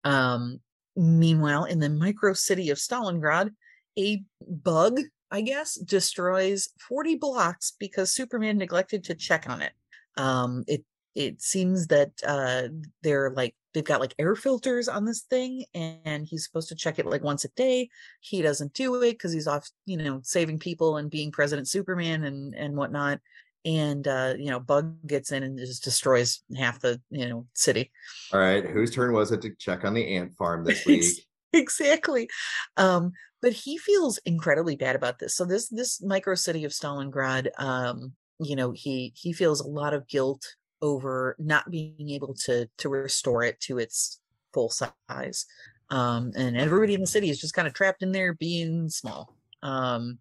Um, 0.03 0.59
meanwhile, 0.97 1.63
in 1.63 1.80
the 1.80 1.89
micro 1.89 2.34
city 2.34 2.71
of 2.71 2.77
Stalingrad, 2.77 3.51
a 3.97 4.21
bug, 4.45 4.99
I 5.32 5.39
guess, 5.39 5.75
destroys 5.75 6.67
40 6.89 7.15
blocks 7.15 7.71
because 7.80 8.11
Superman 8.11 8.57
neglected 8.57 9.05
to 9.05 9.15
check 9.15 9.49
on 9.49 9.61
it. 9.61 9.71
Um, 10.17 10.65
it 10.67 10.84
it 11.15 11.41
seems 11.41 11.88
that 11.88 12.11
uh, 12.27 12.67
they're 13.01 13.32
like 13.32 13.55
they've 13.73 13.84
got 13.84 14.01
like 14.01 14.15
air 14.19 14.36
filters 14.36 14.89
on 14.89 15.05
this 15.05 15.21
thing 15.21 15.63
and 15.73 16.27
he's 16.27 16.43
supposed 16.43 16.69
to 16.69 16.75
check 16.75 16.99
it 16.99 17.05
like 17.05 17.23
once 17.23 17.45
a 17.45 17.49
day 17.49 17.89
he 18.19 18.41
doesn't 18.41 18.73
do 18.73 18.95
it 19.01 19.11
because 19.11 19.32
he's 19.32 19.47
off 19.47 19.69
you 19.86 19.97
know 19.97 20.19
saving 20.23 20.57
people 20.57 20.97
and 20.97 21.11
being 21.11 21.32
president 21.32 21.67
superman 21.67 22.23
and 22.23 22.55
and 22.55 22.75
whatnot 22.75 23.19
and 23.66 24.07
uh, 24.07 24.34
you 24.38 24.49
know, 24.49 24.60
Bug 24.60 24.95
gets 25.07 25.32
in 25.32 25.43
and 25.43 25.57
just 25.57 25.84
destroys 25.84 26.41
half 26.57 26.80
the 26.80 27.01
you 27.10 27.28
know 27.28 27.45
city. 27.53 27.91
All 28.34 28.39
right, 28.39 28.66
whose 28.66 28.93
turn 28.93 29.14
was 29.14 29.32
it 29.32 29.41
to 29.41 29.51
check 29.57 29.84
on 29.84 29.93
the 29.93 30.16
ant 30.16 30.34
farm 30.36 30.64
this 30.64 30.86
week? 30.86 31.05
exactly. 31.53 32.30
Um, 32.78 33.12
but 33.41 33.53
he 33.53 33.78
feels 33.78 34.18
incredibly 34.20 34.76
bad 34.76 34.95
about 34.95 35.20
this. 35.20 35.36
So 35.36 35.45
this 35.45 35.70
this 35.70 36.01
micro 36.01 36.36
city 36.36 36.66
of 36.66 36.72
Stalingrad, 36.72 37.49
um, 37.57 38.14
you 38.39 38.55
know, 38.55 38.72
he 38.72 39.14
he 39.16 39.34
feels 39.34 39.62
a 39.62 39.68
lot 39.68 39.93
of 39.93 40.07
guilt 40.07 40.45
over 40.82 41.36
not 41.39 41.70
being 41.70 42.10
able 42.10 42.34
to 42.34 42.70
to 42.78 42.89
restore 42.89 43.43
it 43.43 43.60
to 43.62 43.78
its 43.78 44.20
full 44.53 44.70
size. 44.70 45.45
Um, 45.91 46.32
and 46.36 46.55
everybody 46.55 46.93
in 46.93 47.01
the 47.01 47.07
city 47.07 47.30
is 47.30 47.41
just 47.41 47.53
kind 47.53 47.68
of 47.68 47.74
trapped 47.74 48.03
in 48.03 48.12
there 48.12 48.34
being 48.34 48.89
small. 48.89 49.36
Um, 49.64 50.20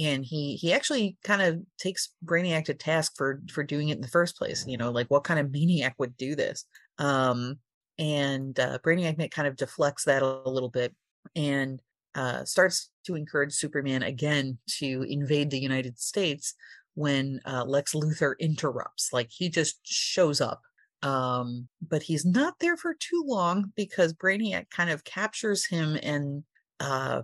and 0.00 0.24
he 0.24 0.56
he 0.56 0.72
actually 0.72 1.16
kind 1.22 1.42
of 1.42 1.60
takes 1.78 2.10
Brainiac 2.24 2.64
to 2.66 2.74
task 2.74 3.12
for 3.16 3.42
for 3.50 3.62
doing 3.62 3.90
it 3.90 3.96
in 3.96 4.00
the 4.00 4.08
first 4.08 4.36
place. 4.36 4.64
You 4.66 4.78
know, 4.78 4.90
like 4.90 5.08
what 5.08 5.24
kind 5.24 5.38
of 5.38 5.52
maniac 5.52 5.94
would 5.98 6.16
do 6.16 6.34
this? 6.34 6.64
Um, 6.98 7.58
and 7.98 8.58
uh, 8.58 8.78
Brainiac 8.78 9.30
kind 9.30 9.46
of 9.46 9.56
deflects 9.56 10.04
that 10.04 10.22
a 10.22 10.48
little 10.48 10.70
bit 10.70 10.94
and 11.36 11.80
uh, 12.14 12.44
starts 12.44 12.90
to 13.06 13.14
encourage 13.14 13.52
Superman 13.52 14.02
again 14.02 14.58
to 14.78 15.04
invade 15.08 15.50
the 15.50 15.60
United 15.60 15.98
States 15.98 16.54
when 16.94 17.40
uh, 17.46 17.64
Lex 17.64 17.94
Luthor 17.94 18.34
interrupts. 18.38 19.10
Like 19.12 19.28
he 19.30 19.48
just 19.48 19.80
shows 19.84 20.40
up. 20.40 20.62
Um, 21.02 21.68
but 21.86 22.02
he's 22.02 22.26
not 22.26 22.54
there 22.60 22.76
for 22.76 22.94
too 22.94 23.22
long 23.26 23.72
because 23.74 24.12
Brainiac 24.12 24.68
kind 24.70 24.90
of 24.90 25.04
captures 25.04 25.66
him 25.66 25.98
and 26.02 26.44
uh, 26.78 27.22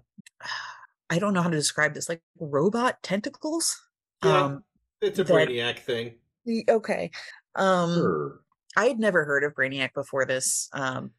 I 1.10 1.18
don't 1.18 1.34
know 1.34 1.42
how 1.42 1.50
to 1.50 1.56
describe 1.56 1.94
this, 1.94 2.08
like 2.08 2.22
robot 2.38 3.02
tentacles. 3.02 3.80
Yeah, 4.24 4.44
um, 4.44 4.64
it's 5.00 5.18
a 5.18 5.24
that, 5.24 5.48
Brainiac 5.48 5.80
thing. 5.80 6.14
Okay. 6.68 7.10
Um, 7.54 7.94
sure. 7.94 8.40
I 8.76 8.86
had 8.86 8.98
never 8.98 9.24
heard 9.24 9.42
of 9.42 9.54
Brainiac 9.54 9.94
before 9.94 10.26
this, 10.26 10.68
um, 10.74 11.12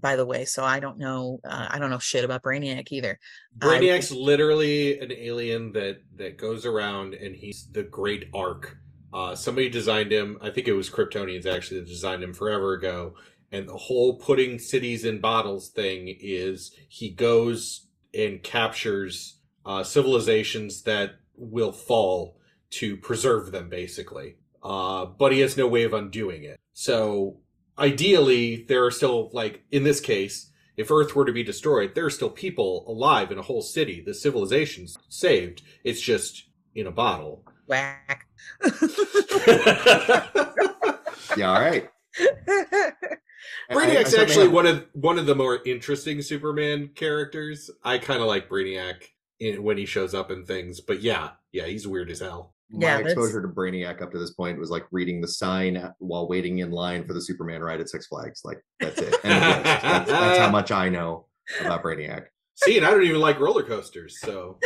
by 0.00 0.14
the 0.14 0.24
way, 0.24 0.44
so 0.44 0.64
I 0.64 0.78
don't 0.78 0.98
know. 0.98 1.40
Uh, 1.44 1.66
I 1.68 1.78
don't 1.80 1.90
know 1.90 1.98
shit 1.98 2.24
about 2.24 2.42
Brainiac 2.42 2.92
either. 2.92 3.18
Brainiac's 3.58 4.12
literally 4.12 5.00
an 5.00 5.10
alien 5.10 5.72
that 5.72 6.02
that 6.16 6.38
goes 6.38 6.64
around, 6.64 7.14
and 7.14 7.34
he's 7.34 7.66
the 7.72 7.82
Great 7.82 8.28
Ark. 8.32 8.76
Uh, 9.12 9.34
somebody 9.34 9.68
designed 9.68 10.12
him. 10.12 10.38
I 10.40 10.50
think 10.50 10.68
it 10.68 10.72
was 10.72 10.88
Kryptonians 10.88 11.46
actually 11.46 11.80
that 11.80 11.88
designed 11.88 12.22
him 12.22 12.32
forever 12.32 12.74
ago. 12.74 13.14
And 13.50 13.68
the 13.68 13.76
whole 13.76 14.14
putting 14.14 14.60
cities 14.60 15.04
in 15.04 15.20
bottles 15.20 15.70
thing 15.70 16.16
is 16.20 16.70
he 16.88 17.10
goes 17.10 17.88
and 18.14 18.42
captures 18.42 19.36
uh, 19.64 19.82
civilizations 19.82 20.82
that 20.82 21.16
will 21.36 21.72
fall 21.72 22.36
to 22.70 22.96
preserve 22.96 23.52
them, 23.52 23.68
basically. 23.68 24.36
Uh, 24.62 25.06
but 25.06 25.32
he 25.32 25.40
has 25.40 25.56
no 25.56 25.66
way 25.66 25.84
of 25.84 25.94
undoing 25.94 26.44
it. 26.44 26.58
So 26.72 27.38
ideally, 27.78 28.64
there 28.68 28.84
are 28.84 28.90
still, 28.90 29.30
like, 29.32 29.62
in 29.70 29.84
this 29.84 30.00
case, 30.00 30.50
if 30.76 30.90
Earth 30.90 31.14
were 31.14 31.24
to 31.24 31.32
be 31.32 31.42
destroyed, 31.42 31.94
there 31.94 32.06
are 32.06 32.10
still 32.10 32.30
people 32.30 32.84
alive 32.88 33.30
in 33.30 33.38
a 33.38 33.42
whole 33.42 33.62
city. 33.62 34.02
The 34.04 34.14
civilization's 34.14 34.98
saved. 35.08 35.62
It's 35.84 36.00
just 36.00 36.44
in 36.74 36.86
a 36.86 36.92
bottle. 36.92 37.44
Whack. 37.66 38.26
yeah, 41.36 41.50
all 41.50 41.60
right. 41.60 41.90
Brainiac's 43.70 44.14
I, 44.14 44.20
I 44.20 44.22
actually 44.22 44.48
one 44.48 44.66
of 44.66 44.86
one 44.92 45.18
of 45.18 45.26
the 45.26 45.34
more 45.34 45.60
interesting 45.64 46.22
Superman 46.22 46.90
characters. 46.94 47.70
I 47.84 47.98
kind 47.98 48.20
of 48.20 48.26
like 48.26 48.48
Brainiac 48.48 49.04
in, 49.38 49.62
when 49.62 49.78
he 49.78 49.86
shows 49.86 50.14
up 50.14 50.30
in 50.30 50.44
things, 50.44 50.80
but 50.80 51.00
yeah, 51.00 51.30
yeah, 51.52 51.66
he's 51.66 51.86
weird 51.86 52.10
as 52.10 52.20
hell. 52.20 52.54
My 52.72 52.86
yeah, 52.86 52.98
exposure 52.98 53.42
to 53.42 53.48
Brainiac 53.48 54.00
up 54.00 54.12
to 54.12 54.18
this 54.18 54.32
point 54.32 54.58
was 54.58 54.70
like 54.70 54.86
reading 54.92 55.20
the 55.20 55.28
sign 55.28 55.92
while 55.98 56.28
waiting 56.28 56.58
in 56.58 56.70
line 56.70 57.04
for 57.04 57.14
the 57.14 57.22
Superman 57.22 57.62
ride 57.62 57.80
at 57.80 57.88
Six 57.88 58.06
Flags. 58.06 58.42
Like 58.44 58.58
that's 58.78 59.00
it. 59.00 59.20
that's, 59.22 60.10
that's 60.10 60.38
how 60.38 60.50
much 60.50 60.70
I 60.70 60.88
know 60.88 61.26
about 61.60 61.82
Brainiac. 61.82 62.26
See, 62.54 62.76
and 62.76 62.86
I 62.86 62.90
don't 62.90 63.02
even 63.02 63.20
like 63.20 63.40
roller 63.40 63.62
coasters, 63.62 64.20
so. 64.20 64.58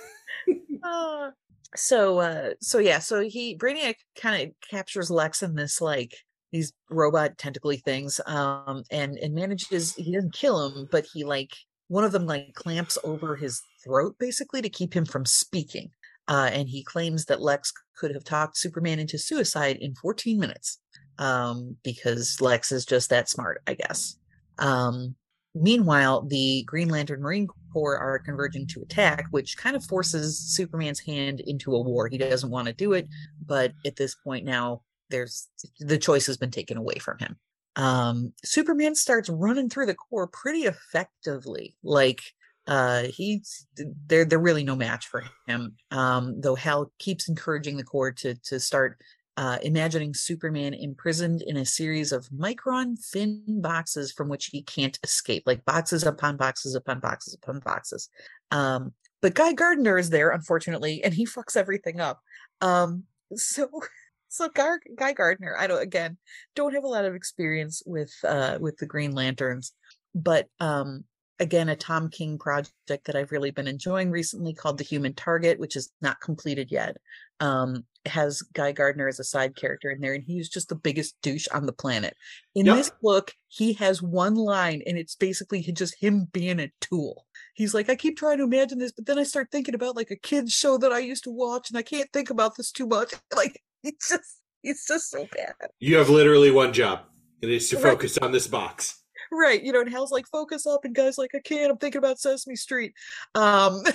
uh, 0.82 1.30
so, 1.76 2.18
uh, 2.18 2.50
so 2.60 2.78
yeah, 2.78 2.98
so 2.98 3.20
he 3.20 3.56
Brainiac 3.56 3.96
kind 4.20 4.42
of 4.42 4.68
captures 4.68 5.10
Lex 5.10 5.42
in 5.42 5.54
this 5.54 5.80
like 5.80 6.14
these 6.52 6.72
robot 6.90 7.38
tentacly 7.38 7.76
things 7.76 8.20
um 8.26 8.82
and 8.90 9.18
and 9.18 9.34
manages 9.34 9.94
he 9.94 10.12
doesn't 10.12 10.34
kill 10.34 10.66
him 10.66 10.88
but 10.90 11.06
he 11.12 11.24
like 11.24 11.52
one 11.88 12.04
of 12.04 12.12
them 12.12 12.26
like 12.26 12.54
clamps 12.54 12.98
over 13.04 13.36
his 13.36 13.62
throat 13.84 14.14
basically 14.18 14.62
to 14.62 14.68
keep 14.68 14.94
him 14.94 15.04
from 15.04 15.24
speaking 15.24 15.90
uh, 16.28 16.48
and 16.52 16.68
he 16.68 16.84
claims 16.84 17.24
that 17.24 17.40
lex 17.42 17.72
could 17.96 18.14
have 18.14 18.22
talked 18.22 18.56
superman 18.56 19.00
into 19.00 19.18
suicide 19.18 19.76
in 19.80 19.94
14 19.96 20.38
minutes 20.38 20.78
um, 21.18 21.76
because 21.82 22.40
lex 22.40 22.70
is 22.72 22.84
just 22.84 23.10
that 23.10 23.28
smart 23.28 23.62
i 23.66 23.74
guess. 23.74 24.16
Um, 24.58 25.16
meanwhile 25.54 26.22
the 26.22 26.62
green 26.64 26.88
lantern 26.88 27.20
marine 27.20 27.48
corps 27.72 27.98
are 27.98 28.20
converging 28.20 28.66
to 28.68 28.82
attack 28.82 29.26
which 29.30 29.56
kind 29.56 29.74
of 29.74 29.84
forces 29.84 30.38
superman's 30.38 31.00
hand 31.00 31.40
into 31.40 31.74
a 31.74 31.80
war. 31.80 32.06
He 32.06 32.18
doesn't 32.18 32.50
want 32.50 32.68
to 32.68 32.72
do 32.72 32.92
it 32.92 33.08
but 33.44 33.72
at 33.84 33.96
this 33.96 34.14
point 34.14 34.44
now 34.44 34.82
there's 35.10 35.48
the 35.78 35.98
choice 35.98 36.26
has 36.26 36.36
been 36.36 36.50
taken 36.50 36.76
away 36.76 36.96
from 36.96 37.18
him. 37.18 37.36
Um, 37.76 38.32
Superman 38.44 38.94
starts 38.94 39.28
running 39.28 39.68
through 39.68 39.86
the 39.86 39.94
Corps 39.94 40.28
pretty 40.28 40.60
effectively. 40.60 41.76
Like 41.82 42.20
uh 42.66 43.04
he's 43.04 43.66
they're 44.06 44.24
they're 44.24 44.38
really 44.38 44.64
no 44.64 44.76
match 44.76 45.06
for 45.06 45.24
him. 45.46 45.76
Um, 45.90 46.40
though 46.40 46.54
Hal 46.54 46.92
keeps 46.98 47.28
encouraging 47.28 47.76
the 47.76 47.84
Corps 47.84 48.12
to 48.12 48.34
to 48.34 48.60
start 48.60 48.98
uh, 49.36 49.56
imagining 49.62 50.12
Superman 50.12 50.74
imprisoned 50.74 51.40
in 51.40 51.56
a 51.56 51.64
series 51.64 52.12
of 52.12 52.28
micron 52.28 52.98
thin 52.98 53.42
boxes 53.62 54.12
from 54.12 54.28
which 54.28 54.46
he 54.46 54.60
can't 54.62 54.98
escape, 55.02 55.44
like 55.46 55.64
boxes 55.64 56.04
upon 56.04 56.36
boxes 56.36 56.74
upon 56.74 57.00
boxes 57.00 57.32
upon 57.34 57.60
boxes. 57.60 58.10
Um, 58.50 58.92
but 59.22 59.34
Guy 59.34 59.54
Gardner 59.54 59.96
is 59.96 60.10
there, 60.10 60.28
unfortunately, 60.28 61.02
and 61.02 61.14
he 61.14 61.24
fucks 61.24 61.56
everything 61.56 62.00
up. 62.00 62.20
Um, 62.60 63.04
so 63.34 63.70
so 64.30 64.48
Gar- 64.48 64.80
Guy 64.96 65.12
Gardner, 65.12 65.56
I 65.58 65.66
don't 65.66 65.82
again 65.82 66.16
don't 66.54 66.74
have 66.74 66.84
a 66.84 66.88
lot 66.88 67.04
of 67.04 67.14
experience 67.14 67.82
with 67.84 68.12
uh 68.26 68.58
with 68.60 68.76
the 68.78 68.86
Green 68.86 69.12
Lanterns, 69.12 69.72
but 70.14 70.46
um 70.60 71.04
again 71.38 71.68
a 71.68 71.76
Tom 71.76 72.08
King 72.08 72.38
project 72.38 72.72
that 72.88 73.16
I've 73.16 73.32
really 73.32 73.50
been 73.50 73.66
enjoying 73.66 74.10
recently 74.10 74.54
called 74.54 74.78
The 74.78 74.84
Human 74.84 75.14
Target, 75.14 75.58
which 75.58 75.76
is 75.76 75.90
not 76.00 76.20
completed 76.20 76.70
yet. 76.70 76.96
Um 77.40 77.84
has 78.06 78.42
Guy 78.54 78.72
Gardner 78.72 79.08
as 79.08 79.20
a 79.20 79.24
side 79.24 79.56
character 79.56 79.90
in 79.90 80.00
there, 80.00 80.14
and 80.14 80.24
he's 80.24 80.48
just 80.48 80.68
the 80.68 80.74
biggest 80.74 81.16
douche 81.22 81.48
on 81.52 81.66
the 81.66 81.72
planet. 81.72 82.16
In 82.54 82.66
yep. 82.66 82.76
this 82.76 82.92
book, 83.02 83.34
he 83.48 83.74
has 83.74 84.00
one 84.00 84.36
line, 84.36 84.82
and 84.86 84.96
it's 84.96 85.16
basically 85.16 85.60
just 85.62 86.00
him 86.00 86.28
being 86.32 86.60
a 86.60 86.70
tool. 86.80 87.26
He's 87.54 87.74
like, 87.74 87.90
I 87.90 87.96
keep 87.96 88.16
trying 88.16 88.38
to 88.38 88.44
imagine 88.44 88.78
this, 88.78 88.92
but 88.92 89.06
then 89.06 89.18
I 89.18 89.24
start 89.24 89.48
thinking 89.50 89.74
about 89.74 89.96
like 89.96 90.10
a 90.10 90.16
kids 90.16 90.52
show 90.52 90.78
that 90.78 90.92
I 90.92 91.00
used 91.00 91.24
to 91.24 91.30
watch, 91.30 91.68
and 91.68 91.76
I 91.76 91.82
can't 91.82 92.10
think 92.12 92.30
about 92.30 92.56
this 92.56 92.70
too 92.70 92.86
much. 92.86 93.12
Like 93.36 93.60
It's 93.82 94.08
just 94.08 94.40
it's 94.62 94.86
just 94.86 95.10
so 95.10 95.26
bad. 95.34 95.54
You 95.78 95.96
have 95.96 96.10
literally 96.10 96.50
one 96.50 96.72
job. 96.72 97.00
It 97.40 97.50
is 97.50 97.68
to 97.70 97.76
right. 97.76 97.84
focus 97.84 98.18
on 98.18 98.32
this 98.32 98.46
box. 98.46 99.02
Right. 99.32 99.62
You 99.62 99.72
know, 99.72 99.80
and 99.80 99.90
Hal's 99.90 100.10
like, 100.10 100.26
focus 100.26 100.66
up, 100.66 100.84
and 100.84 100.94
Guy's 100.94 101.16
like, 101.16 101.30
I 101.34 101.40
can't, 101.40 101.70
I'm 101.70 101.78
thinking 101.78 101.98
about 101.98 102.18
Sesame 102.18 102.56
Street. 102.56 102.92
Um 103.34 103.82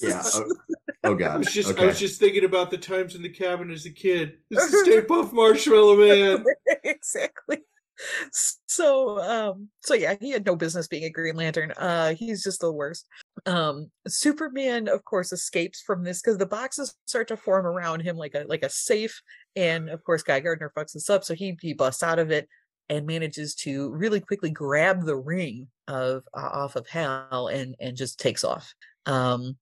Yeah. 0.00 0.22
Oh, 0.34 0.44
oh, 1.02 1.14
god. 1.16 1.30
I 1.32 1.36
was 1.38 1.52
just 1.52 1.70
okay. 1.70 1.82
I 1.82 1.86
was 1.86 1.98
just 1.98 2.20
thinking 2.20 2.44
about 2.44 2.70
the 2.70 2.78
times 2.78 3.16
in 3.16 3.22
the 3.22 3.28
cabin 3.28 3.68
as 3.72 3.84
a 3.84 3.90
kid. 3.90 4.34
This 4.48 4.72
is 4.72 4.80
Stay 4.84 5.00
Puft 5.00 5.32
Marshmallow 5.32 5.96
Man. 6.36 6.44
exactly 6.84 7.58
so 8.66 9.20
um 9.20 9.68
so 9.80 9.94
yeah 9.94 10.14
he 10.20 10.30
had 10.30 10.44
no 10.44 10.56
business 10.56 10.88
being 10.88 11.04
a 11.04 11.10
green 11.10 11.36
lantern 11.36 11.72
uh 11.76 12.14
he's 12.14 12.42
just 12.42 12.60
the 12.60 12.72
worst 12.72 13.06
um 13.46 13.90
superman 14.06 14.88
of 14.88 15.04
course 15.04 15.32
escapes 15.32 15.80
from 15.80 16.04
this 16.04 16.20
because 16.20 16.36
the 16.36 16.46
boxes 16.46 16.94
start 17.06 17.28
to 17.28 17.36
form 17.36 17.66
around 17.66 18.00
him 18.00 18.16
like 18.16 18.34
a 18.34 18.44
like 18.46 18.62
a 18.62 18.68
safe 18.68 19.22
and 19.56 19.88
of 19.88 20.04
course 20.04 20.22
guy 20.22 20.38
gardner 20.38 20.70
fucks 20.76 20.92
this 20.92 21.08
up 21.08 21.24
so 21.24 21.34
he 21.34 21.56
he 21.60 21.72
busts 21.72 22.02
out 22.02 22.18
of 22.18 22.30
it 22.30 22.46
and 22.90 23.06
manages 23.06 23.54
to 23.54 23.90
really 23.90 24.20
quickly 24.20 24.50
grab 24.50 25.04
the 25.04 25.16
ring 25.16 25.66
of 25.88 26.22
uh, 26.34 26.50
off 26.52 26.76
of 26.76 26.86
hal 26.88 27.48
and 27.48 27.74
and 27.80 27.96
just 27.96 28.20
takes 28.20 28.44
off 28.44 28.74
um 29.06 29.56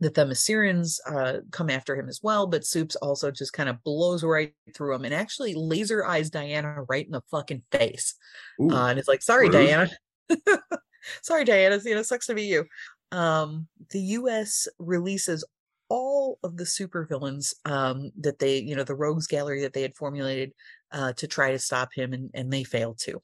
the 0.00 0.10
Themysciran 0.10 0.98
uh, 1.06 1.40
come 1.50 1.68
after 1.68 1.94
him 1.94 2.08
as 2.08 2.20
well, 2.22 2.46
but 2.46 2.64
Soups 2.64 2.96
also 2.96 3.30
just 3.30 3.52
kind 3.52 3.68
of 3.68 3.82
blows 3.84 4.24
right 4.24 4.54
through 4.74 4.94
him 4.94 5.04
and 5.04 5.12
actually 5.12 5.54
laser 5.54 6.06
eyes 6.06 6.30
Diana 6.30 6.84
right 6.88 7.04
in 7.04 7.12
the 7.12 7.20
fucking 7.30 7.62
face. 7.70 8.14
Uh, 8.58 8.86
and 8.86 8.98
it's 8.98 9.08
like, 9.08 9.20
sorry, 9.20 9.48
rude. 9.48 9.52
Diana. 9.52 9.90
sorry, 11.22 11.44
Diana. 11.44 11.78
You 11.84 11.94
know, 11.94 12.02
sucks 12.02 12.26
to 12.26 12.34
be 12.34 12.44
you. 12.44 12.64
Um, 13.12 13.68
the 13.90 14.00
U.S. 14.00 14.68
releases 14.78 15.44
all 15.88 16.38
of 16.44 16.56
the 16.56 16.64
supervillains 16.64 17.54
um, 17.64 18.12
that 18.20 18.38
they, 18.38 18.58
you 18.58 18.76
know, 18.76 18.84
the 18.84 18.94
rogues 18.94 19.26
gallery 19.26 19.62
that 19.62 19.72
they 19.72 19.82
had 19.82 19.96
formulated 19.96 20.52
uh, 20.92 21.12
to 21.14 21.26
try 21.26 21.50
to 21.50 21.58
stop 21.58 21.92
him, 21.92 22.12
and, 22.12 22.30
and 22.34 22.52
they 22.52 22.64
failed 22.64 22.98
to. 23.00 23.20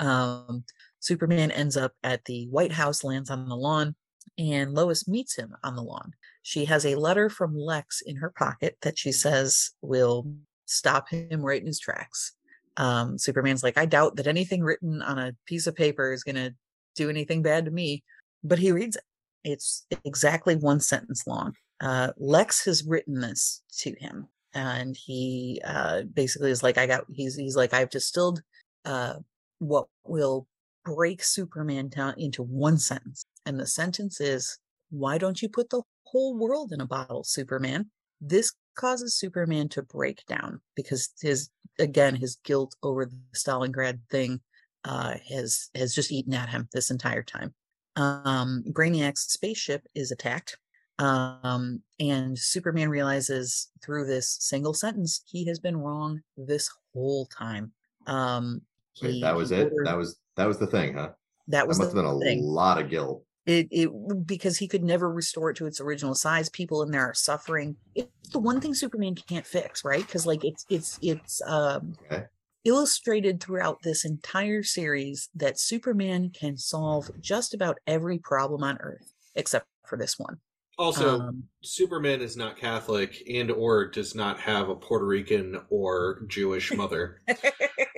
Um, 0.00 0.64
Superman 0.98 1.50
ends 1.50 1.76
up 1.76 1.92
at 2.02 2.24
the 2.24 2.46
White 2.48 2.72
House, 2.72 3.04
lands 3.04 3.30
on 3.30 3.48
the 3.48 3.56
lawn, 3.56 3.94
and 4.38 4.74
Lois 4.74 5.08
meets 5.08 5.36
him 5.36 5.54
on 5.62 5.76
the 5.76 5.82
lawn. 5.82 6.12
She 6.42 6.64
has 6.66 6.84
a 6.84 6.96
letter 6.96 7.28
from 7.28 7.56
Lex 7.56 8.00
in 8.00 8.16
her 8.16 8.30
pocket 8.30 8.76
that 8.82 8.98
she 8.98 9.12
says 9.12 9.70
will 9.82 10.26
stop 10.66 11.08
him 11.08 11.42
right 11.42 11.60
in 11.60 11.66
his 11.66 11.78
tracks. 11.78 12.32
Um, 12.76 13.18
Superman's 13.18 13.62
like, 13.62 13.76
I 13.76 13.86
doubt 13.86 14.16
that 14.16 14.26
anything 14.26 14.62
written 14.62 15.02
on 15.02 15.18
a 15.18 15.34
piece 15.46 15.66
of 15.66 15.76
paper 15.76 16.12
is 16.12 16.24
going 16.24 16.36
to 16.36 16.54
do 16.96 17.10
anything 17.10 17.42
bad 17.42 17.66
to 17.66 17.70
me. 17.70 18.02
But 18.42 18.58
he 18.58 18.72
reads 18.72 18.96
it. 18.96 19.02
It's 19.44 19.86
exactly 20.04 20.56
one 20.56 20.80
sentence 20.80 21.26
long. 21.26 21.54
Uh, 21.80 22.12
Lex 22.18 22.64
has 22.66 22.84
written 22.84 23.20
this 23.20 23.62
to 23.78 23.94
him, 23.98 24.28
and 24.54 24.96
he 24.96 25.60
uh, 25.64 26.02
basically 26.12 26.50
is 26.50 26.62
like, 26.62 26.78
I 26.78 26.86
got. 26.86 27.04
He's 27.10 27.36
he's 27.36 27.56
like, 27.56 27.72
I've 27.72 27.90
distilled 27.90 28.42
uh, 28.84 29.14
what 29.58 29.86
will 30.04 30.46
break 30.84 31.22
Superman 31.22 31.88
down 31.88 32.14
into 32.18 32.42
one 32.42 32.78
sentence, 32.78 33.24
and 33.46 33.58
the 33.58 33.66
sentence 33.66 34.20
is, 34.20 34.58
"Why 34.90 35.16
don't 35.16 35.40
you 35.40 35.48
put 35.48 35.70
the 35.70 35.82
whole 36.04 36.36
world 36.36 36.72
in 36.72 36.80
a 36.80 36.86
bottle, 36.86 37.24
Superman?" 37.24 37.90
This 38.20 38.52
causes 38.76 39.16
Superman 39.16 39.68
to 39.70 39.82
break 39.82 40.24
down 40.26 40.60
because 40.76 41.10
his 41.20 41.48
again 41.78 42.14
his 42.14 42.36
guilt 42.44 42.74
over 42.82 43.06
the 43.06 43.16
Stalingrad 43.34 44.00
thing 44.10 44.40
uh, 44.84 45.14
has 45.30 45.70
has 45.74 45.94
just 45.94 46.12
eaten 46.12 46.34
at 46.34 46.50
him 46.50 46.68
this 46.72 46.90
entire 46.90 47.22
time 47.22 47.54
um, 47.96 48.62
Brainiac's 48.68 49.32
spaceship 49.32 49.86
is 49.94 50.10
attacked. 50.10 50.56
Um, 50.98 51.82
and 51.98 52.38
Superman 52.38 52.90
realizes 52.90 53.70
through 53.82 54.06
this 54.06 54.36
single 54.40 54.74
sentence 54.74 55.22
he 55.26 55.46
has 55.46 55.58
been 55.58 55.76
wrong 55.78 56.20
this 56.36 56.68
whole 56.92 57.24
time. 57.26 57.72
Um, 58.06 58.60
Wait, 59.02 59.12
he- 59.14 59.20
that 59.22 59.34
was 59.34 59.50
it. 59.50 59.64
ordered- 59.72 59.86
That 59.86 59.96
was 59.96 60.18
that 60.36 60.46
was 60.46 60.58
the 60.58 60.66
thing, 60.66 60.94
huh? 60.94 61.12
that 61.48 61.60
That 61.60 61.68
was 61.68 61.78
must 61.78 61.92
the 61.92 61.96
have 61.98 62.04
been 62.04 62.14
a 62.16 62.20
thing. 62.20 62.42
lot 62.42 62.78
of 62.80 62.90
guilt. 62.90 63.24
It, 63.46 63.68
it 63.70 64.26
because 64.26 64.58
he 64.58 64.68
could 64.68 64.84
never 64.84 65.10
restore 65.10 65.50
it 65.50 65.56
to 65.56 65.66
its 65.66 65.80
original 65.80 66.14
size. 66.14 66.50
People 66.50 66.82
in 66.82 66.90
there 66.90 67.08
are 67.08 67.14
suffering. 67.14 67.76
It's 67.94 68.28
the 68.30 68.38
one 68.38 68.60
thing 68.60 68.74
Superman 68.74 69.14
can't 69.14 69.46
fix, 69.46 69.82
right? 69.84 70.06
Because 70.06 70.26
like 70.26 70.44
it's 70.44 70.66
it's 70.68 70.98
it's 71.00 71.40
um 71.46 71.94
Okay. 72.12 72.26
Illustrated 72.64 73.42
throughout 73.42 73.82
this 73.82 74.04
entire 74.04 74.62
series 74.62 75.28
that 75.34 75.58
Superman 75.58 76.30
can 76.30 76.56
solve 76.56 77.10
just 77.20 77.54
about 77.54 77.78
every 77.86 78.18
problem 78.18 78.62
on 78.62 78.78
Earth 78.80 79.12
except 79.34 79.66
for 79.86 79.96
this 79.96 80.18
one. 80.18 80.38
Also, 80.78 81.20
Um, 81.20 81.44
Superman 81.62 82.22
is 82.22 82.36
not 82.36 82.56
Catholic 82.56 83.22
and 83.28 83.50
or 83.50 83.86
does 83.86 84.14
not 84.14 84.40
have 84.40 84.70
a 84.70 84.74
Puerto 84.74 85.04
Rican 85.06 85.60
or 85.68 86.22
Jewish 86.26 86.72
mother. 86.72 87.20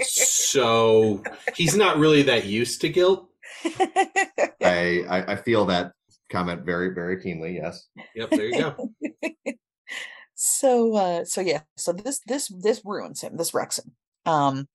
so 0.01 1.23
he's 1.57 1.77
not 1.77 1.99
really 1.99 2.23
that 2.23 2.47
used 2.47 2.81
to 2.81 2.89
guilt. 2.89 3.29
I, 4.61 5.05
I 5.09 5.25
I 5.33 5.37
feel 5.37 5.67
that 5.67 5.93
comment 6.31 6.65
very 6.65 6.93
very 6.93 7.23
keenly. 7.23 7.55
Yes. 7.55 7.87
Yep, 8.17 8.31
there 8.31 8.47
you 8.47 8.59
go. 8.59 8.91
so 10.35 10.97
uh 10.97 11.25
so 11.25 11.41
yeah 11.41 11.61
so 11.77 11.93
this 11.93 12.21
this 12.27 12.49
this 12.49 12.83
ruins 12.85 13.21
him 13.21 13.37
this 13.37 13.55
wrecks 13.55 13.79
him 13.79 13.93
um 14.27 14.69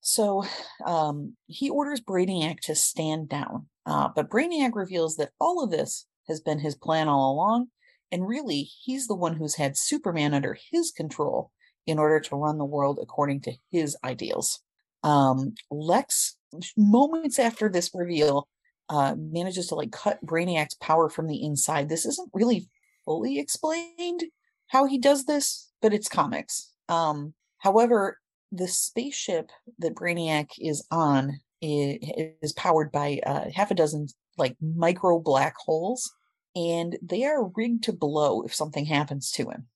so 0.00 0.44
um 0.86 1.34
he 1.46 1.70
orders 1.70 2.00
brainiac 2.00 2.60
to 2.60 2.74
stand 2.74 3.28
down 3.28 3.66
uh 3.86 4.08
but 4.14 4.30
brainiac 4.30 4.74
reveals 4.74 5.16
that 5.16 5.30
all 5.40 5.62
of 5.62 5.70
this 5.70 6.06
has 6.28 6.40
been 6.40 6.58
his 6.58 6.74
plan 6.74 7.08
all 7.08 7.32
along 7.32 7.66
and 8.12 8.26
really 8.26 8.62
he's 8.62 9.06
the 9.06 9.14
one 9.14 9.36
who's 9.36 9.56
had 9.56 9.76
superman 9.76 10.34
under 10.34 10.56
his 10.72 10.90
control 10.90 11.50
in 11.86 11.98
order 11.98 12.20
to 12.20 12.36
run 12.36 12.58
the 12.58 12.64
world 12.64 12.98
according 13.00 13.40
to 13.40 13.52
his 13.70 13.96
ideals 14.04 14.60
um 15.02 15.54
lex 15.70 16.36
moments 16.76 17.38
after 17.38 17.68
this 17.68 17.90
reveal 17.94 18.48
uh 18.88 19.14
manages 19.18 19.68
to 19.68 19.74
like 19.74 19.92
cut 19.92 20.24
brainiac's 20.24 20.74
power 20.74 21.08
from 21.08 21.26
the 21.26 21.42
inside 21.44 21.88
this 21.88 22.06
isn't 22.06 22.30
really 22.32 22.68
fully 23.04 23.38
explained 23.38 24.24
how 24.68 24.86
he 24.86 24.98
does 24.98 25.24
this, 25.24 25.70
but 25.80 25.94
it's 25.94 26.08
comics. 26.08 26.72
Um, 26.88 27.34
however, 27.58 28.18
the 28.54 28.68
spaceship 28.68 29.50
that 29.78 29.94
Brainiac 29.94 30.50
is 30.58 30.86
on 30.90 31.40
i- 31.62 31.98
is, 32.42 32.52
powered 32.52 32.92
by 32.92 33.20
uh, 33.26 33.50
half 33.54 33.70
a 33.70 33.74
dozen 33.74 34.08
like 34.36 34.56
micro 34.60 35.18
black 35.18 35.54
holes, 35.56 36.12
and 36.56 36.98
they 37.02 37.24
are 37.24 37.50
rigged 37.56 37.84
to 37.84 37.92
blow 37.92 38.42
if 38.42 38.54
something 38.54 38.84
happens 38.84 39.30
to 39.32 39.50
him. 39.50 39.66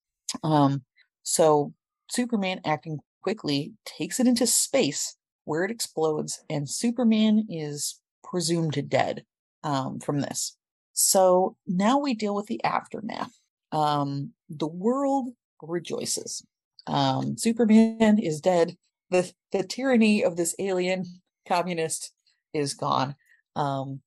Um, 0.42 0.84
so 1.22 1.72
Superman, 2.10 2.60
acting 2.64 2.98
quickly, 3.22 3.72
takes 3.84 4.20
it 4.20 4.26
into 4.26 4.46
space 4.46 5.16
where 5.44 5.64
it 5.64 5.70
explodes, 5.70 6.42
and 6.50 6.68
Superman 6.68 7.46
is 7.48 8.00
presumed 8.22 8.88
dead 8.88 9.24
um, 9.64 10.00
from 10.00 10.20
this. 10.20 10.56
So 10.92 11.56
now 11.66 11.98
we 11.98 12.14
deal 12.14 12.34
with 12.34 12.46
the 12.46 12.62
aftermath 12.64 13.32
um, 13.72 14.32
the 14.48 14.66
world 14.66 15.30
rejoices. 15.62 16.44
Um, 16.88 17.36
Superman 17.36 18.18
is 18.18 18.40
dead. 18.40 18.76
The 19.10 19.32
the 19.52 19.62
tyranny 19.62 20.24
of 20.24 20.36
this 20.36 20.54
alien 20.58 21.04
communist 21.46 22.12
is 22.52 22.74
gone. 22.74 23.14
Um, 23.56 24.00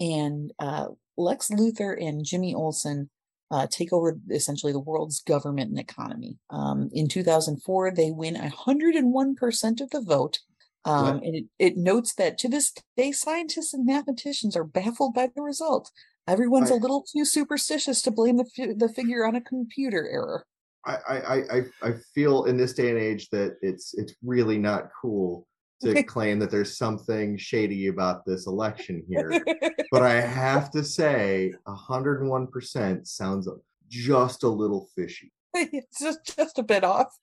and 0.00 0.52
uh, 0.58 0.86
Lex 1.16 1.50
Luthor 1.50 1.96
and 2.00 2.24
Jimmy 2.24 2.54
Olsen 2.54 3.10
uh, 3.50 3.66
take 3.70 3.92
over 3.92 4.18
essentially 4.30 4.72
the 4.72 4.80
world's 4.80 5.20
government 5.20 5.70
and 5.70 5.78
economy. 5.78 6.38
Um, 6.50 6.88
in 6.92 7.08
2004, 7.08 7.92
they 7.92 8.10
win 8.10 8.34
101% 8.34 9.80
of 9.80 9.90
the 9.90 10.00
vote. 10.00 10.38
Um, 10.84 11.18
and 11.18 11.36
it, 11.36 11.44
it 11.58 11.76
notes 11.76 12.14
that 12.14 12.38
to 12.38 12.48
this 12.48 12.72
day, 12.96 13.12
scientists 13.12 13.72
and 13.72 13.86
mathematicians 13.86 14.56
are 14.56 14.64
baffled 14.64 15.14
by 15.14 15.28
the 15.34 15.42
result. 15.42 15.92
Everyone's 16.26 16.70
a 16.70 16.74
little 16.74 17.04
too 17.04 17.24
superstitious 17.24 18.02
to 18.02 18.10
blame 18.10 18.36
the, 18.36 18.44
fi- 18.44 18.72
the 18.72 18.88
figure 18.88 19.26
on 19.26 19.36
a 19.36 19.40
computer 19.40 20.08
error. 20.10 20.46
I, 20.84 20.96
I, 21.08 21.16
I- 21.16 21.42
I, 21.56 21.62
I 21.82 21.92
feel 22.14 22.44
in 22.44 22.56
this 22.56 22.72
day 22.74 22.90
and 22.90 22.98
age 22.98 23.28
that 23.30 23.56
it's 23.62 23.94
it's 23.94 24.14
really 24.24 24.58
not 24.58 24.90
cool 25.00 25.46
to 25.82 26.02
claim 26.04 26.38
that 26.38 26.50
there's 26.50 26.76
something 26.76 27.36
shady 27.36 27.88
about 27.88 28.24
this 28.24 28.46
election 28.46 29.02
here. 29.08 29.44
but 29.92 30.02
I 30.02 30.20
have 30.20 30.70
to 30.72 30.84
say, 30.84 31.52
101% 31.66 33.06
sounds 33.06 33.48
just 33.88 34.42
a 34.42 34.48
little 34.48 34.88
fishy. 34.94 35.32
it's 35.54 35.98
just, 36.00 36.36
just 36.36 36.58
a 36.58 36.62
bit 36.62 36.84
off. 36.84 37.16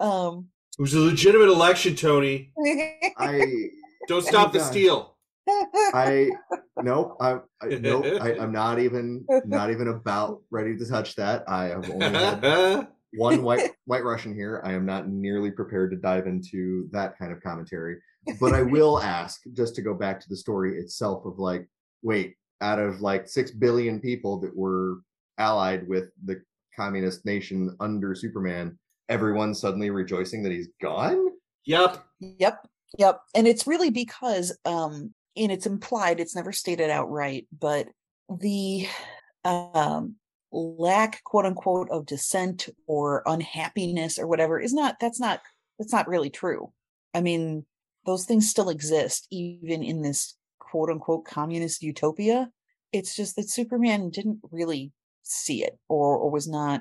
um, 0.00 0.48
It 0.78 0.82
was 0.82 0.94
a 0.94 1.00
legitimate 1.00 1.48
election, 1.48 1.94
Tony. 1.96 2.52
I 3.18 3.42
Don't 4.06 4.24
stop 4.24 4.52
the 4.52 4.58
God. 4.60 4.70
steal. 4.70 5.16
I 5.94 6.30
nope. 6.82 7.16
I, 7.20 7.38
I 7.62 7.68
nope. 7.80 8.04
I, 8.20 8.34
I'm 8.34 8.52
not 8.64 8.78
even 8.78 9.26
not 9.44 9.70
even 9.70 9.88
about 9.88 10.42
ready 10.50 10.76
to 10.76 10.86
touch 10.86 11.16
that. 11.16 11.44
I 11.48 11.66
have 11.66 11.88
only 11.90 12.10
had 12.10 12.88
one 13.14 13.42
white 13.42 13.70
white 13.86 14.04
Russian 14.04 14.34
here. 14.34 14.60
I 14.64 14.72
am 14.72 14.84
not 14.86 15.08
nearly 15.08 15.50
prepared 15.50 15.90
to 15.92 15.96
dive 15.96 16.26
into 16.26 16.88
that 16.92 17.18
kind 17.18 17.32
of 17.32 17.42
commentary. 17.42 17.96
But 18.40 18.54
I 18.54 18.62
will 18.74 19.00
ask, 19.00 19.40
just 19.52 19.74
to 19.76 19.82
go 19.82 19.94
back 19.94 20.20
to 20.20 20.28
the 20.28 20.36
story 20.36 20.78
itself 20.78 21.24
of 21.24 21.38
like, 21.38 21.68
wait, 22.02 22.36
out 22.60 22.78
of 22.78 23.00
like 23.00 23.28
six 23.28 23.50
billion 23.50 24.00
people 24.00 24.38
that 24.40 24.54
were 24.56 24.98
allied 25.38 25.86
with 25.88 26.10
the 26.24 26.42
communist 26.76 27.24
nation 27.24 27.74
under 27.80 28.14
Superman, 28.14 28.78
everyone 29.08 29.54
suddenly 29.54 29.90
rejoicing 29.90 30.42
that 30.42 30.52
he's 30.52 30.68
gone? 30.80 31.28
yep. 31.64 32.04
Yep. 32.20 32.66
Yep. 32.98 33.20
And 33.34 33.46
it's 33.46 33.66
really 33.66 33.90
because 33.90 34.56
um 34.64 35.12
and 35.38 35.52
it's 35.52 35.66
implied, 35.66 36.20
it's 36.20 36.36
never 36.36 36.52
stated 36.52 36.90
outright, 36.90 37.46
but 37.58 37.88
the 38.28 38.86
um 39.44 40.16
lack 40.50 41.22
quote 41.24 41.46
unquote 41.46 41.90
of 41.90 42.06
dissent 42.06 42.68
or 42.86 43.22
unhappiness 43.26 44.18
or 44.18 44.26
whatever 44.26 44.58
is 44.58 44.72
not 44.74 44.96
that's 45.00 45.20
not 45.20 45.40
that's 45.78 45.92
not 45.92 46.08
really 46.08 46.30
true. 46.30 46.72
I 47.14 47.20
mean, 47.20 47.64
those 48.06 48.24
things 48.24 48.50
still 48.50 48.68
exist 48.68 49.26
even 49.30 49.82
in 49.82 50.02
this 50.02 50.36
quote 50.58 50.90
unquote 50.90 51.24
communist 51.24 51.82
utopia. 51.82 52.50
It's 52.92 53.14
just 53.14 53.36
that 53.36 53.50
Superman 53.50 54.10
didn't 54.10 54.40
really 54.50 54.92
see 55.22 55.62
it 55.62 55.78
or 55.88 56.16
or 56.16 56.30
was 56.30 56.48
not 56.48 56.80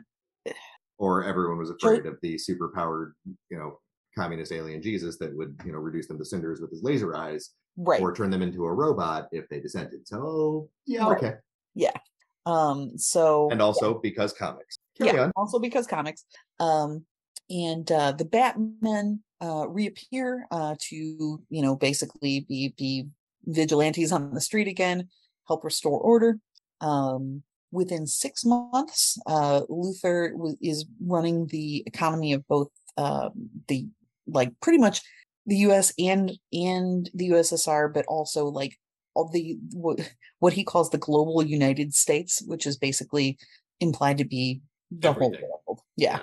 Or 0.98 1.24
everyone 1.24 1.58
was 1.58 1.70
afraid 1.70 2.06
of 2.06 2.18
the 2.22 2.36
superpowered, 2.36 3.12
you 3.50 3.58
know, 3.58 3.80
communist 4.18 4.52
alien 4.52 4.82
Jesus 4.82 5.18
that 5.20 5.36
would, 5.36 5.56
you 5.66 5.72
know, 5.72 5.78
reduce 5.78 6.08
them 6.08 6.18
to 6.18 6.26
cinders 6.26 6.60
with 6.60 6.72
his 6.72 6.82
laser 6.84 7.16
eyes. 7.16 7.52
Right. 7.78 8.02
or 8.02 8.14
turn 8.14 8.30
them 8.32 8.42
into 8.42 8.66
a 8.66 8.74
robot 8.74 9.30
if 9.32 9.48
they 9.50 9.60
dissented. 9.60 10.08
So 10.08 10.70
yeah, 10.86 11.08
Right. 11.08 11.18
okay. 11.18 11.34
Yeah. 11.76 11.94
Um 12.46 12.98
so 12.98 13.50
And 13.52 13.62
also 13.62 14.00
because 14.00 14.34
comics. 14.34 14.80
Carry 14.98 15.16
yeah, 15.16 15.24
on. 15.26 15.32
also 15.36 15.60
because 15.60 15.86
comics. 15.86 16.26
Um, 16.60 17.06
and 17.50 17.90
uh, 17.92 18.12
the 18.14 18.26
Batmen 18.26 19.22
uh, 19.40 19.68
reappear 19.70 20.48
uh, 20.52 20.76
to, 20.80 20.96
you 21.50 21.62
know, 21.62 21.76
basically 21.76 22.42
be 22.50 22.74
be 22.78 23.06
vigilantes 23.46 24.12
on 24.12 24.34
the 24.34 24.42
street 24.42 24.68
again, 24.68 25.08
help 25.48 25.64
restore 25.64 26.00
order. 26.00 26.40
Um, 26.82 27.44
within 27.72 28.08
six 28.08 28.44
months, 28.44 29.18
uh, 29.28 29.62
Luthor 29.70 30.32
w- 30.32 30.58
is 30.62 30.86
running 31.06 31.46
the 31.48 31.84
economy 31.86 32.34
of 32.34 32.46
both 32.48 32.70
um, 32.98 33.50
the 33.68 33.88
like 34.26 34.52
pretty 34.62 34.80
much 34.80 35.02
the 35.48 35.56
U.S. 35.58 35.94
and 35.98 36.32
and 36.54 37.10
the 37.14 37.30
USSR, 37.30 37.92
but 37.94 38.06
also 38.08 38.46
like 38.46 38.78
all 39.16 39.30
the 39.30 39.58
what, 39.74 40.00
what 40.40 40.54
he 40.54 40.64
calls 40.64 40.90
the 40.92 40.98
global 40.98 41.42
United 41.44 41.94
States, 41.94 42.44
which 42.46 42.68
is 42.68 42.78
basically 42.78 43.38
implied 43.80 44.18
to 44.20 44.26
be 44.26 44.62
the 44.92 45.10
Everything. 45.10 45.40
whole 45.40 45.62
world. 45.68 45.80
Yeah. 45.96 46.20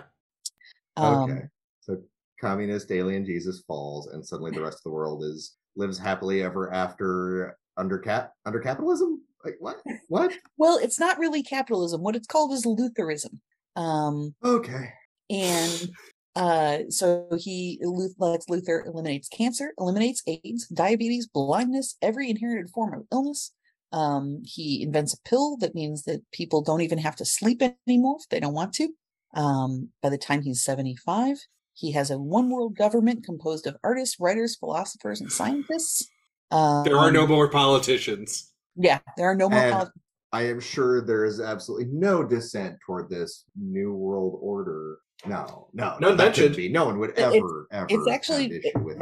Um, 0.97 1.31
okay. 1.31 1.41
So 1.81 2.03
communist 2.41 2.93
alien 2.93 3.25
Jesus 3.25 3.65
falls, 3.67 4.07
and 4.09 4.25
suddenly 4.25 4.53
the 4.53 4.63
rest 4.63 4.79
of 4.79 4.85
the 4.85 4.91
world 4.91 5.25
is 5.25 5.57
lives 5.77 5.99
happily 5.99 6.43
ever 6.43 6.73
after 6.73 7.57
under 7.77 7.99
cap 7.99 8.33
under 8.47 8.61
capitalism. 8.61 9.23
Like 9.45 9.57
what? 9.59 9.83
What? 10.09 10.33
Well, 10.57 10.79
it's 10.81 11.01
not 11.01 11.19
really 11.19 11.43
capitalism. 11.43 12.03
What 12.03 12.17
it's 12.17 12.27
called 12.27 12.53
is 12.53 12.65
Lutheranism. 12.65 13.41
Um, 13.77 14.35
Okay. 14.45 14.91
and 15.29 15.91
uh, 16.37 16.79
so 16.89 17.29
he 17.39 17.79
lets 17.83 18.47
Luthor 18.47 18.87
eliminates 18.87 19.29
cancer, 19.29 19.73
eliminates 19.79 20.23
AIDS, 20.27 20.67
diabetes, 20.69 21.29
blindness, 21.29 21.97
every 22.03 22.29
inherited 22.29 22.71
form 22.71 22.95
of 22.95 23.07
illness. 23.13 23.53
Um, 23.93 24.43
he 24.45 24.83
invents 24.83 25.15
a 25.15 25.29
pill 25.29 25.57
that 25.59 25.75
means 25.75 26.03
that 26.05 26.23
people 26.33 26.63
don't 26.63 26.81
even 26.81 26.99
have 26.99 27.15
to 27.17 27.25
sleep 27.25 27.63
anymore 27.87 28.17
if 28.19 28.29
they 28.29 28.41
don't 28.41 28.55
want 28.55 28.73
to. 28.75 28.89
Um, 29.35 29.91
by 30.03 30.09
the 30.09 30.19
time 30.19 30.43
he's 30.43 30.65
75, 30.65 31.37
he 31.75 31.93
has 31.93 32.11
a 32.11 32.19
one 32.19 32.51
world 32.51 32.77
government 32.77 33.25
composed 33.25 33.67
of 33.67 33.77
artists, 33.85 34.19
writers, 34.19 34.57
philosophers, 34.57 35.21
and 35.21 35.31
scientists. 35.31 36.09
Um, 36.51 36.85
There 36.85 36.99
are 36.99 37.13
no 37.13 37.27
more 37.27 37.49
politicians. 37.49 38.53
Yeah, 38.77 38.99
there 39.17 39.31
are 39.31 39.35
no 39.37 39.49
more. 39.49 39.59
And 39.61 39.73
polit- 39.73 39.93
I 40.33 40.43
am 40.43 40.59
sure 40.59 41.01
there 41.01 41.25
is 41.25 41.41
absolutely 41.41 41.87
no 41.93 42.25
dissent 42.25 42.79
toward 42.85 43.09
this 43.09 43.45
new 43.57 43.95
world 43.95 44.39
order. 44.41 44.99
No, 45.27 45.69
no, 45.73 45.97
None 46.01 46.17
that 46.17 46.35
couldn't 46.35 46.51
mentioned. 46.51 46.57
be. 46.57 46.69
No 46.69 46.87
one 46.87 46.99
would 46.99 47.11
It's- 47.11 47.35
ever, 47.35 47.67
ever. 47.71 47.87
it's 47.89 48.09
actually- 48.09 48.63
with. 48.77 48.99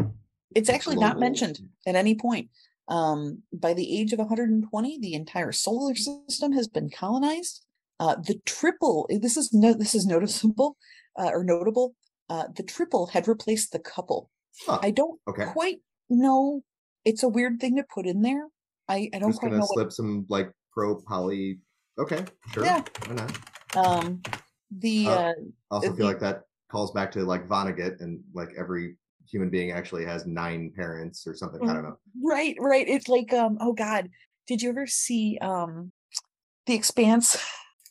it's 0.54 0.68
actually 0.68 0.96
not 0.96 1.18
mentioned 1.18 1.58
at 1.86 1.94
any 1.96 2.14
point. 2.14 2.50
Um, 2.88 3.42
by 3.52 3.74
the 3.74 3.98
age 3.98 4.12
of 4.12 4.18
120, 4.18 4.98
the 4.98 5.14
entire 5.14 5.52
solar 5.52 5.94
system 5.94 6.52
has 6.52 6.68
been 6.68 6.90
colonized. 6.90 7.64
Uh, 8.00 8.16
the 8.16 8.40
triple, 8.44 9.08
this 9.08 9.36
is 9.36 9.52
no, 9.52 9.72
this 9.72 9.94
is 9.94 10.06
noticeable 10.06 10.76
uh, 11.18 11.30
or 11.32 11.44
notable. 11.44 11.94
Uh, 12.28 12.44
the 12.54 12.62
triple 12.62 13.06
had 13.06 13.28
replaced 13.28 13.72
the 13.72 13.78
couple. 13.78 14.30
Huh, 14.66 14.78
I 14.82 14.90
don't 14.90 15.20
okay. 15.28 15.46
quite 15.46 15.80
know. 16.10 16.62
It's 17.04 17.22
a 17.22 17.28
weird 17.28 17.60
thing 17.60 17.76
to 17.76 17.84
put 17.94 18.06
in 18.06 18.22
there. 18.22 18.48
I, 18.88 19.08
I 19.14 19.18
don't 19.18 19.30
Just 19.30 19.40
quite 19.40 19.50
gonna 19.50 19.60
know 19.60 19.66
what. 19.66 19.74
slip 19.74 19.92
some 19.92 20.26
like 20.28 20.50
pro 20.72 20.96
poly. 21.02 21.60
Okay, 21.98 22.24
sure. 22.52 22.64
Yeah. 22.64 22.82
Why 23.06 23.14
not? 23.14 23.38
Um, 23.76 24.22
the 24.78 25.06
Uh, 25.08 25.12
uh, 25.12 25.32
Also 25.70 25.90
If 25.90 25.96
feel 25.96 26.06
you- 26.06 26.12
like 26.12 26.20
that 26.20 26.42
calls 26.70 26.90
back 26.92 27.12
to 27.12 27.24
like 27.24 27.46
Vonnegut 27.48 28.00
and 28.00 28.22
like 28.34 28.50
every 28.56 28.96
human 29.28 29.50
being 29.50 29.70
actually 29.72 30.04
has 30.04 30.26
nine 30.26 30.70
parents 30.74 31.26
or 31.26 31.34
something. 31.34 31.68
I 31.68 31.74
don't 31.74 31.82
know. 31.84 31.98
right, 32.22 32.56
right. 32.58 32.86
It's 32.88 33.08
like 33.08 33.32
um. 33.32 33.58
Oh 33.60 33.72
God, 33.72 34.08
did 34.46 34.62
you 34.62 34.68
ever 34.70 34.86
see 34.86 35.38
um, 35.40 35.92
The 36.66 36.74
Expanse? 36.74 37.36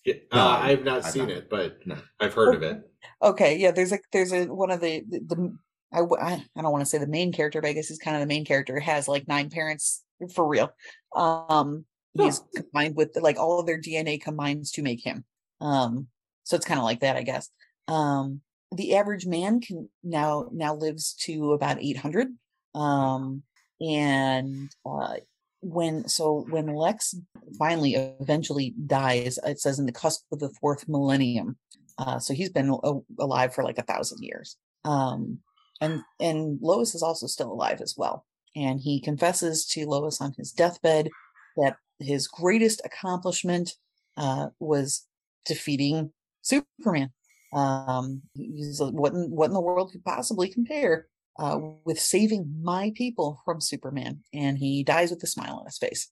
Yeah, 0.03 0.15
No, 0.33 0.39
uh, 0.41 0.57
I've 0.63 0.83
not 0.83 1.05
I've 1.05 1.11
seen 1.11 1.27
not. 1.27 1.37
it, 1.37 1.49
but 1.49 1.77
No. 1.85 1.95
I've 2.19 2.33
heard 2.33 2.55
of 2.55 2.63
it. 2.63 2.81
Okay, 3.21 3.57
yeah, 3.57 3.69
there's 3.69 3.91
like 3.91 4.03
there's 4.11 4.33
a 4.33 4.45
one 4.45 4.71
of 4.71 4.81
the 4.81 5.03
the, 5.07 5.19
the 5.19 5.57
I, 5.93 5.97
w- 5.99 6.19
I 6.21 6.43
I 6.55 6.61
don't 6.63 6.71
want 6.71 6.81
to 6.81 6.89
say 6.89 6.97
the 6.97 7.05
main 7.07 7.31
character, 7.31 7.61
but 7.61 7.67
I 7.69 7.73
guess 7.73 7.87
he's 7.89 7.99
kind 7.99 8.15
of 8.17 8.21
the 8.21 8.25
main 8.33 8.43
character. 8.45 8.79
Has 8.79 9.07
like 9.07 9.27
nine 9.27 9.49
parents 9.51 10.03
for 10.33 10.47
real. 10.47 10.71
Um, 11.15 11.85
he's 12.13 12.41
combined 12.55 12.95
with 12.95 13.15
like 13.21 13.37
all 13.37 13.59
of 13.59 13.67
their 13.67 13.79
DNA 13.79 14.19
combines 14.19 14.71
to 14.71 14.81
make 14.81 15.03
him. 15.03 15.23
Um, 15.59 16.07
so 16.43 16.55
it's 16.55 16.65
kind 16.65 16.79
of 16.79 16.83
like 16.83 17.01
that, 17.01 17.15
I 17.15 17.23
guess. 17.23 17.49
Um, 17.87 18.41
the 18.71 18.95
average 18.95 19.25
man 19.25 19.59
can 19.59 19.89
now 20.03 20.49
now 20.51 20.75
lives 20.75 21.13
to 21.21 21.53
about 21.53 21.81
800. 21.81 22.27
Um, 22.73 23.43
and 23.81 24.69
uh, 24.85 25.15
when 25.61 26.07
so 26.07 26.45
when 26.49 26.67
Lex 26.67 27.15
finally 27.57 27.95
eventually 27.95 28.73
dies, 28.87 29.39
it 29.43 29.59
says 29.59 29.79
in 29.79 29.85
the 29.85 29.91
cusp 29.91 30.23
of 30.31 30.39
the 30.39 30.53
fourth 30.61 30.87
millennium. 30.87 31.57
Uh, 31.97 32.19
so 32.19 32.33
he's 32.33 32.49
been 32.49 32.69
a- 32.83 32.99
alive 33.19 33.53
for 33.53 33.63
like 33.63 33.77
a 33.77 33.83
thousand 33.83 34.23
years. 34.23 34.57
Um, 34.85 35.39
and 35.79 36.01
and 36.19 36.59
Lois 36.61 36.95
is 36.95 37.03
also 37.03 37.27
still 37.27 37.51
alive 37.51 37.81
as 37.81 37.95
well. 37.97 38.25
And 38.55 38.79
he 38.79 38.99
confesses 39.01 39.65
to 39.67 39.85
Lois 39.85 40.21
on 40.21 40.33
his 40.37 40.51
deathbed 40.51 41.09
that 41.57 41.77
his 41.99 42.27
greatest 42.27 42.81
accomplishment 42.83 43.75
uh, 44.17 44.47
was 44.59 45.07
defeating 45.45 46.11
Superman. 46.41 47.11
Um, 47.53 48.21
what 48.35 49.13
in, 49.13 49.29
what 49.31 49.47
in 49.47 49.53
the 49.53 49.61
world 49.61 49.91
could 49.91 50.05
possibly 50.05 50.49
compare 50.49 51.07
uh, 51.37 51.59
with 51.83 51.99
saving 51.99 52.53
my 52.61 52.91
people 52.95 53.41
from 53.43 53.59
Superman? 53.59 54.21
And 54.33 54.57
he 54.57 54.83
dies 54.83 55.11
with 55.11 55.23
a 55.23 55.27
smile 55.27 55.57
on 55.59 55.65
his 55.65 55.77
face. 55.77 56.09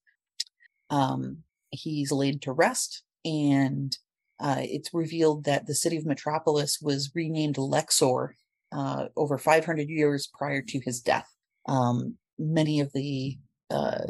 Um, 0.90 1.44
he's 1.72 2.12
laid 2.12 2.42
to 2.44 2.52
rest, 2.52 3.04
and 3.24 3.96
uh, 4.40 4.58
it's 4.60 4.94
revealed 4.94 5.46
that 5.46 5.66
the 5.66 5.76
city 5.76 5.98
of 5.98 6.06
Metropolis 6.06 6.80
was 6.82 7.12
renamed 7.14 7.56
Lexor 7.56 8.30
uh, 8.72 9.06
over 9.16 9.38
500 9.38 9.90
years 9.90 10.28
prior 10.28 10.62
to 10.62 10.80
his 10.80 11.02
death. 11.02 11.28
Um, 11.68 12.16
many 12.38 12.80
of 12.80 12.92
the 12.94 13.38
uh, 13.70 14.08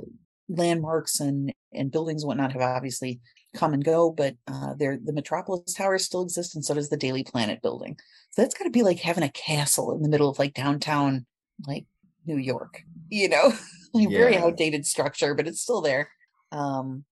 landmarks 0.47 1.19
and 1.19 1.53
and 1.73 1.91
buildings 1.91 2.23
and 2.23 2.27
whatnot 2.27 2.53
have 2.53 2.61
obviously 2.61 3.19
come 3.55 3.73
and 3.73 3.83
go, 3.83 4.11
but 4.11 4.35
uh, 4.47 4.73
there 4.75 4.97
the 5.03 5.13
Metropolis 5.13 5.73
Tower 5.73 5.97
still 5.97 6.21
exists, 6.21 6.55
and 6.55 6.63
so 6.63 6.73
does 6.73 6.89
the 6.89 6.97
Daily 6.97 7.23
Planet 7.23 7.61
building. 7.61 7.97
So 8.31 8.41
that's 8.41 8.55
got 8.55 8.65
to 8.65 8.69
be 8.69 8.83
like 8.83 8.99
having 8.99 9.23
a 9.23 9.29
castle 9.29 9.95
in 9.95 10.01
the 10.01 10.09
middle 10.09 10.29
of 10.29 10.39
like 10.39 10.53
downtown, 10.53 11.25
like 11.67 11.85
New 12.25 12.37
York, 12.37 12.83
you 13.09 13.29
know, 13.29 13.53
like 13.93 14.09
very 14.09 14.37
outdated 14.37 14.85
structure, 14.85 15.33
but 15.33 15.47
it's 15.47 15.61
still 15.61 15.81
there. 15.81 16.09
Um, 16.51 17.05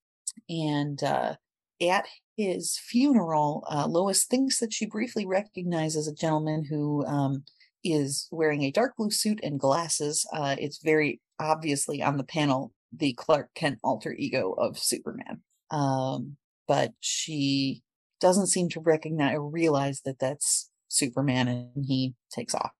and 0.50 1.02
uh, 1.04 1.36
at 1.82 2.06
his 2.38 2.78
funeral, 2.78 3.66
uh, 3.70 3.88
Lois 3.88 4.26
thinks 4.26 4.60
that 4.60 4.74
she 4.74 4.86
briefly 4.86 5.26
recognizes 5.26 6.08
a 6.08 6.14
gentleman 6.14 6.64
who 6.64 7.06
um, 7.06 7.44
is 7.84 8.28
wearing 8.32 8.64
a 8.64 8.72
dark 8.72 8.96
blue 8.96 9.12
suit 9.12 9.40
and 9.44 9.60
glasses. 9.60 10.26
Uh, 10.32 10.56
it's 10.60 10.84
very 10.84 11.20
obviously 11.40 12.02
on 12.02 12.18
the 12.18 12.24
panel 12.24 12.72
the 12.96 13.14
Clark 13.14 13.50
Kent 13.56 13.80
alter 13.84 14.14
ego 14.14 14.52
of 14.54 14.78
Superman. 14.80 15.42
Um, 15.72 16.38
but 16.68 16.94
she 17.00 17.84
doesn't 18.20 18.48
seem 18.48 18.70
to 18.70 18.80
recognize 18.80 19.36
or 19.36 19.48
realize 19.48 20.02
that 20.02 20.20
that's 20.20 20.70
Superman, 20.90 21.48
and 21.48 21.86
he 21.86 22.14
takes 22.32 22.56
off. 22.56 22.72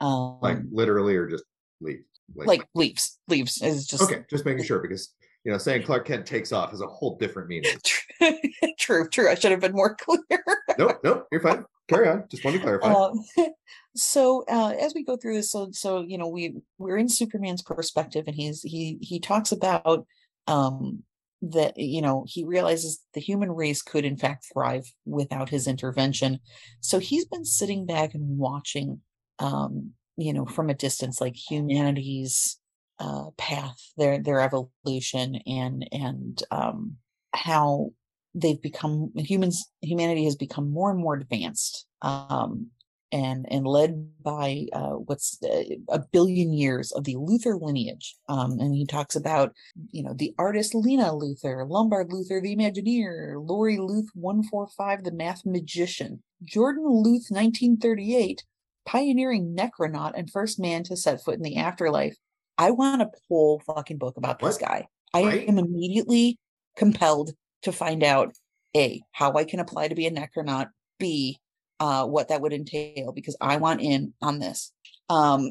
Um, 0.00 0.38
Like 0.40 0.58
literally, 0.72 1.16
or 1.16 1.26
just 1.28 1.44
leave. 1.80 2.00
like 2.34 2.66
leaves, 2.74 3.18
leaves 3.28 3.60
is 3.62 3.86
just 3.86 4.02
okay, 4.02 4.24
just 4.30 4.44
making 4.44 4.64
sure 4.64 4.78
because 4.80 5.14
you 5.44 5.52
know 5.52 5.58
saying 5.58 5.82
Clark 5.82 6.06
Kent 6.06 6.26
takes 6.26 6.52
off 6.52 6.70
has 6.70 6.80
a 6.80 6.86
whole 6.86 7.16
different 7.18 7.48
meaning. 7.48 7.72
true, 8.78 9.08
true. 9.08 9.30
I 9.30 9.34
should 9.34 9.50
have 9.50 9.60
been 9.60 9.72
more 9.72 9.94
clear. 10.00 10.42
nope, 10.78 11.00
nope, 11.04 11.26
you're 11.30 11.40
fine. 11.42 11.64
Carry 11.90 12.08
on. 12.08 12.24
Just 12.30 12.44
want 12.44 12.56
to 12.56 12.62
clarify. 12.62 12.92
Um, 12.92 13.24
so 13.96 14.44
uh, 14.48 14.74
as 14.80 14.94
we 14.94 15.04
go 15.04 15.16
through 15.16 15.34
this, 15.34 15.50
so 15.50 15.70
so 15.72 16.02
you 16.02 16.18
know 16.18 16.28
we 16.28 16.54
we're 16.78 16.96
in 16.96 17.08
Superman's 17.08 17.62
perspective, 17.62 18.24
and 18.28 18.36
he's 18.36 18.62
he 18.62 18.98
he 19.00 19.18
talks 19.18 19.50
about 19.50 20.06
um 20.46 21.02
that 21.42 21.76
you 21.76 22.00
know 22.00 22.24
he 22.28 22.44
realizes 22.44 23.00
the 23.14 23.20
human 23.20 23.50
race 23.50 23.82
could 23.82 24.04
in 24.04 24.16
fact 24.16 24.46
thrive 24.52 24.84
without 25.04 25.48
his 25.48 25.66
intervention. 25.66 26.38
So 26.80 27.00
he's 27.00 27.24
been 27.24 27.44
sitting 27.44 27.86
back 27.86 28.14
and 28.14 28.38
watching, 28.38 29.00
um, 29.40 29.90
you 30.16 30.32
know, 30.32 30.46
from 30.46 30.70
a 30.70 30.74
distance, 30.74 31.20
like 31.20 31.34
humanity's 31.34 32.56
uh, 33.00 33.30
path, 33.36 33.80
their 33.96 34.22
their 34.22 34.40
evolution, 34.40 35.40
and 35.44 35.88
and 35.90 36.40
um, 36.52 36.98
how 37.34 37.90
they've 38.34 38.60
become 38.62 39.10
humans 39.16 39.70
humanity 39.80 40.24
has 40.24 40.36
become 40.36 40.70
more 40.70 40.90
and 40.90 41.00
more 41.00 41.14
advanced 41.14 41.86
um 42.02 42.68
and 43.12 43.44
and 43.50 43.66
led 43.66 44.08
by 44.22 44.66
uh 44.72 44.92
what's 44.92 45.38
uh, 45.42 45.64
a 45.88 45.98
billion 46.12 46.52
years 46.52 46.92
of 46.92 47.02
the 47.04 47.16
luthor 47.16 47.60
lineage. 47.60 48.14
Um 48.28 48.58
and 48.60 48.74
he 48.74 48.86
talks 48.86 49.16
about 49.16 49.52
you 49.90 50.02
know 50.02 50.14
the 50.14 50.32
artist 50.38 50.74
lena 50.74 51.10
luthor 51.12 51.68
lombard 51.68 52.10
luthor 52.10 52.40
the 52.40 52.54
imagineer 52.54 53.34
lori 53.44 53.78
luth 53.78 54.08
145 54.14 55.02
the 55.04 55.10
math 55.12 55.44
magician 55.44 56.22
jordan 56.44 56.84
luth 56.86 57.26
1938 57.30 58.44
pioneering 58.86 59.56
necronaut 59.56 60.12
and 60.16 60.30
first 60.30 60.58
man 60.58 60.82
to 60.84 60.96
set 60.96 61.22
foot 61.22 61.34
in 61.34 61.42
the 61.42 61.56
afterlife. 61.56 62.16
I 62.58 62.70
want 62.72 63.02
a 63.02 63.10
whole 63.28 63.60
fucking 63.60 63.98
book 63.98 64.16
about 64.16 64.38
this 64.38 64.58
guy. 64.58 64.86
I 65.14 65.22
Right? 65.22 65.48
am 65.48 65.58
immediately 65.58 66.38
compelled 66.76 67.32
to 67.62 67.72
find 67.72 68.02
out 68.02 68.34
a 68.76 69.02
how 69.12 69.32
i 69.34 69.44
can 69.44 69.60
apply 69.60 69.88
to 69.88 69.94
be 69.94 70.06
a 70.06 70.10
necronaut 70.10 70.68
b 70.98 71.38
uh 71.80 72.04
what 72.06 72.28
that 72.28 72.40
would 72.40 72.52
entail 72.52 73.12
because 73.12 73.36
i 73.40 73.56
want 73.56 73.80
in 73.80 74.12
on 74.22 74.38
this 74.38 74.72
um 75.10 75.50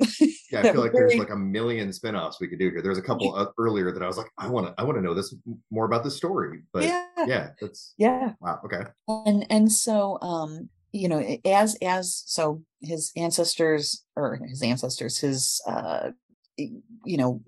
yeah, 0.52 0.62
I 0.62 0.72
feel 0.72 0.76
like 0.82 0.94
there's 0.94 1.18
like 1.18 1.32
a 1.32 1.36
million 1.36 1.92
spin-offs 1.92 2.40
we 2.40 2.48
could 2.48 2.60
do 2.60 2.70
here. 2.70 2.82
There's 2.82 2.98
a 2.98 3.02
couple 3.02 3.36
uh, 3.36 3.48
earlier 3.58 3.92
that 3.92 4.02
I 4.02 4.08
was 4.08 4.18
like, 4.18 4.32
I 4.38 4.48
want 4.48 4.68
to, 4.68 4.74
I 4.78 4.84
want 4.84 4.98
to 4.98 5.02
know 5.02 5.14
this 5.14 5.36
more 5.70 5.86
about 5.86 6.04
the 6.04 6.12
story. 6.12 6.62
But 6.72 6.86
yeah, 6.86 7.06
yeah 7.28 7.50
that's 7.60 7.94
yeah 7.98 8.34
wow. 8.40 8.60
Okay, 8.66 8.84
and 9.08 9.46
and 9.50 9.72
so 9.72 10.18
um 10.22 10.70
you 10.94 11.10
know 11.10 11.20
as 11.46 11.76
as 11.82 12.24
so 12.26 12.62
his 12.82 13.12
ancestors 13.18 14.04
or 14.16 14.40
his 14.48 14.64
ancestors 14.64 15.18
his 15.18 15.62
uh 15.68 16.12
you 16.58 17.18
know 17.18 17.42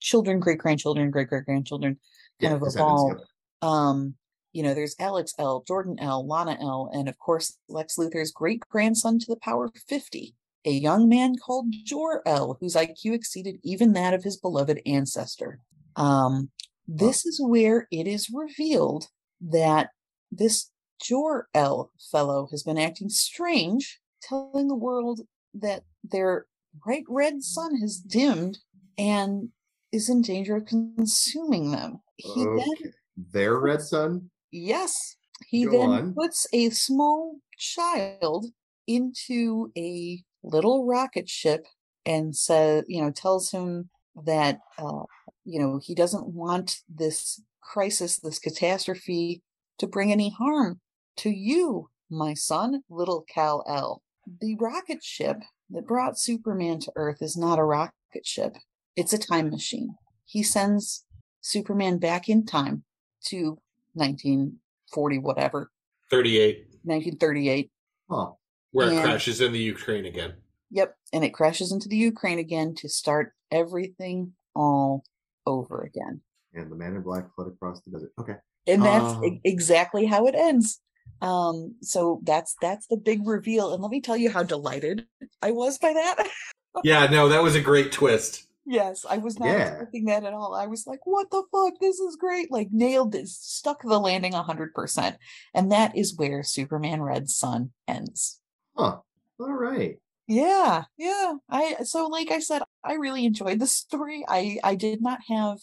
children, 0.00 0.40
great 0.40 0.58
grandchildren, 0.58 1.10
great 1.10 1.28
great 1.28 1.44
grandchildren 1.44 1.98
kind 2.40 2.54
of 2.54 2.60
descendants, 2.60 3.02
evolve. 3.02 3.18
yep. 3.18 3.26
Um, 3.62 4.14
you 4.52 4.62
know, 4.62 4.74
there's 4.74 4.96
Alex 4.98 5.34
L, 5.38 5.64
Jordan 5.66 5.98
L, 6.00 6.26
Lana 6.26 6.56
L, 6.60 6.90
and 6.92 7.08
of 7.08 7.18
course 7.18 7.58
Lex 7.68 7.98
Luthor's 7.98 8.32
great 8.32 8.60
grandson 8.70 9.18
to 9.18 9.26
the 9.28 9.36
power 9.36 9.66
of 9.66 9.74
50, 9.86 10.34
a 10.64 10.70
young 10.70 11.08
man 11.08 11.36
called 11.36 11.66
Jor-L, 11.84 12.56
whose 12.60 12.74
IQ 12.74 13.12
exceeded 13.12 13.58
even 13.62 13.92
that 13.92 14.14
of 14.14 14.24
his 14.24 14.38
beloved 14.38 14.80
ancestor. 14.86 15.60
Um, 15.94 16.50
this 16.88 17.26
is 17.26 17.40
where 17.40 17.86
it 17.90 18.06
is 18.06 18.30
revealed 18.32 19.08
that 19.40 19.90
this 20.30 20.70
Jor 21.02 21.48
L 21.54 21.90
fellow 22.10 22.48
has 22.50 22.62
been 22.62 22.78
acting 22.78 23.10
strange, 23.10 24.00
telling 24.22 24.68
the 24.68 24.74
world 24.74 25.20
that 25.54 25.82
their 26.02 26.46
bright 26.74 27.04
red 27.08 27.42
sun 27.42 27.78
has 27.80 27.96
dimmed 27.98 28.58
and 28.96 29.50
is 29.92 30.08
in 30.08 30.22
danger 30.22 30.56
of 30.56 30.66
consuming 30.66 31.72
them. 31.72 32.00
He 32.16 32.44
then 32.44 32.58
Okay. 32.58 32.90
Their 33.16 33.58
red 33.58 33.82
sun. 33.82 34.30
Yes. 34.50 35.16
He 35.48 35.64
Go 35.64 35.72
then 35.72 35.90
on. 35.90 36.14
puts 36.14 36.46
a 36.52 36.70
small 36.70 37.36
child 37.58 38.46
into 38.86 39.72
a 39.76 40.22
little 40.42 40.86
rocket 40.86 41.28
ship 41.28 41.66
and 42.04 42.36
says, 42.36 42.84
you 42.88 43.02
know, 43.02 43.10
tells 43.10 43.50
him 43.50 43.90
that, 44.24 44.60
uh, 44.78 45.02
you 45.44 45.60
know, 45.60 45.80
he 45.82 45.94
doesn't 45.94 46.28
want 46.28 46.78
this 46.88 47.42
crisis, 47.60 48.18
this 48.18 48.38
catastrophe 48.38 49.42
to 49.78 49.86
bring 49.86 50.12
any 50.12 50.30
harm 50.30 50.80
to 51.16 51.30
you, 51.30 51.90
my 52.10 52.32
son, 52.32 52.82
little 52.88 53.24
Kal-L. 53.28 54.02
The 54.40 54.56
rocket 54.56 55.02
ship 55.02 55.38
that 55.70 55.86
brought 55.86 56.18
Superman 56.18 56.78
to 56.80 56.92
Earth 56.96 57.20
is 57.20 57.36
not 57.36 57.58
a 57.58 57.64
rocket 57.64 57.92
ship, 58.24 58.56
it's 58.94 59.12
a 59.12 59.18
time 59.18 59.50
machine. 59.50 59.96
He 60.24 60.42
sends 60.42 61.04
Superman 61.40 61.98
back 61.98 62.28
in 62.28 62.46
time 62.46 62.84
to 63.28 63.58
1940, 63.94 65.18
whatever, 65.18 65.70
38, 66.10 66.66
1938. 66.84 67.70
Huh. 68.08 68.30
where 68.70 68.92
it 68.92 69.02
crashes 69.02 69.40
in 69.40 69.52
the 69.52 69.58
Ukraine 69.58 70.06
again. 70.06 70.34
Yep. 70.70 70.96
And 71.12 71.24
it 71.24 71.30
crashes 71.30 71.72
into 71.72 71.88
the 71.88 71.96
Ukraine 71.96 72.38
again 72.38 72.74
to 72.76 72.88
start 72.88 73.32
everything 73.50 74.32
all 74.54 75.04
over 75.46 75.82
again. 75.82 76.20
And 76.54 76.70
the 76.70 76.76
man 76.76 76.94
in 76.94 77.02
black 77.02 77.24
fled 77.34 77.48
across 77.48 77.80
the 77.82 77.90
desert. 77.90 78.12
Okay. 78.20 78.34
And 78.66 78.82
that's 78.82 79.14
Oh. 79.14 79.38
exactly 79.44 80.06
how 80.06 80.26
it 80.26 80.34
ends. 80.34 80.80
Um, 81.22 81.76
so 81.82 82.20
that's 82.24 82.56
that's 82.60 82.86
the 82.88 82.96
big 82.96 83.26
reveal. 83.26 83.72
And 83.72 83.82
let 83.82 83.90
me 83.90 84.00
tell 84.00 84.16
you 84.16 84.30
how 84.30 84.42
delighted 84.42 85.06
I 85.42 85.50
was 85.52 85.78
by 85.78 85.92
that. 85.92 86.28
Yeah, 86.84 87.06
no, 87.06 87.30
that 87.30 87.42
was 87.42 87.54
a 87.54 87.60
great 87.62 87.90
twist. 87.90 88.45
Yes, 88.66 89.04
I 89.08 89.18
was 89.18 89.38
not 89.38 89.48
Yeah. 89.48 89.68
expecting 89.68 90.04
that 90.06 90.24
at 90.24 90.34
all. 90.34 90.54
I 90.54 90.66
was 90.66 90.86
like, 90.86 91.00
what 91.04 91.30
the 91.30 91.42
fuck? 91.52 91.74
This 91.80 91.98
is 92.00 92.16
great. 92.16 92.50
Like 92.50 92.68
nailed 92.72 93.12
this, 93.12 93.36
stuck 93.38 93.82
the 93.82 93.98
landing 93.98 94.32
hundred 94.32 94.74
percent. 94.74 95.16
And 95.54 95.72
that 95.72 95.96
is 95.96 96.16
where 96.16 96.42
Superman 96.42 97.02
Red 97.02 97.28
Sun 97.30 97.72
ends. 97.88 98.40
Huh. 98.76 98.98
All 99.38 99.52
right. 99.52 99.98
Yeah, 100.28 100.84
yeah. 100.98 101.34
I 101.48 101.76
so 101.84 102.06
like 102.08 102.30
I 102.30 102.40
said, 102.40 102.62
I 102.84 102.94
really 102.94 103.24
enjoyed 103.24 103.60
the 103.60 103.66
story. 103.66 104.24
I 104.28 104.58
I 104.64 104.74
did 104.74 105.00
not 105.00 105.20
have 105.28 105.58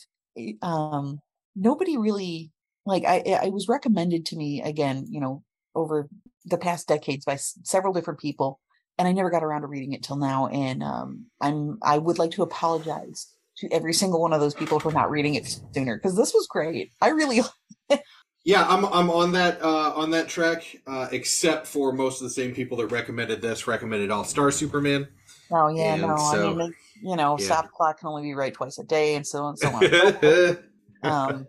um 0.62 1.20
nobody 1.56 1.98
really 1.98 2.52
like 2.86 3.04
I 3.06 3.40
I 3.44 3.50
was 3.50 3.68
recommended 3.68 4.26
to 4.28 4.36
me 4.36 4.62
again, 4.62 5.06
you 5.10 5.20
know, 5.20 5.44
over 5.76 6.08
the 6.46 6.58
past 6.58 6.88
decades 6.88 7.26
by 7.26 7.34
s- 7.34 7.58
several 7.64 7.94
different 7.94 8.20
people 8.20 8.60
and 8.98 9.08
I 9.08 9.12
never 9.12 9.30
got 9.30 9.44
around 9.44 9.62
to 9.62 9.68
reading 9.68 9.94
it 9.94 10.04
till 10.04 10.18
now 10.18 10.48
and 10.48 10.84
um 10.84 11.26
I'm 11.42 11.78
I 11.82 11.98
would 11.98 12.20
like 12.20 12.32
to 12.32 12.44
apologize 12.44 13.28
to 13.58 13.70
every 13.72 13.94
single 13.94 14.22
one 14.22 14.34
of 14.34 14.40
those 14.40 14.56
people 14.56 14.80
for 14.80 14.92
not 14.92 15.12
reading 15.12 15.36
it 15.36 15.60
sooner 15.74 15.96
because 15.96 16.16
this 16.16 16.34
was 16.34 16.48
great. 16.48 16.92
I 17.02 17.10
really 17.10 17.42
Yeah, 18.46 18.68
I'm 18.68 18.84
I'm 18.86 19.10
on 19.10 19.32
that 19.34 19.62
uh, 19.62 19.94
on 19.96 20.12
that 20.12 20.28
track, 20.28 20.76
uh, 20.86 21.08
except 21.14 21.66
for 21.66 21.94
most 21.94 22.20
of 22.20 22.26
the 22.26 22.34
same 22.34 22.54
people 22.54 22.76
that 22.78 22.88
recommended 22.88 23.42
this 23.42 23.68
recommended 23.68 24.12
All 24.12 24.26
Star 24.26 24.52
Superman. 24.52 25.08
Oh 25.50 25.70
yeah, 25.70 25.94
And 25.94 26.02
no, 26.02 26.16
I 26.16 26.38
mean 26.42 26.58
like, 26.58 26.74
you 27.02 27.16
know, 27.16 27.38
yeah. 27.40 27.46
stop 27.46 27.72
clock 27.72 28.00
can 28.00 28.10
only 28.10 28.24
be 28.24 28.34
right 28.34 28.54
twice 28.54 28.78
a 28.80 28.84
day 28.84 29.16
and 29.16 29.26
so 29.26 29.44
on 29.44 29.50
and 29.52 29.60
so 29.60 29.70
on. 29.70 30.58
um 31.04 31.46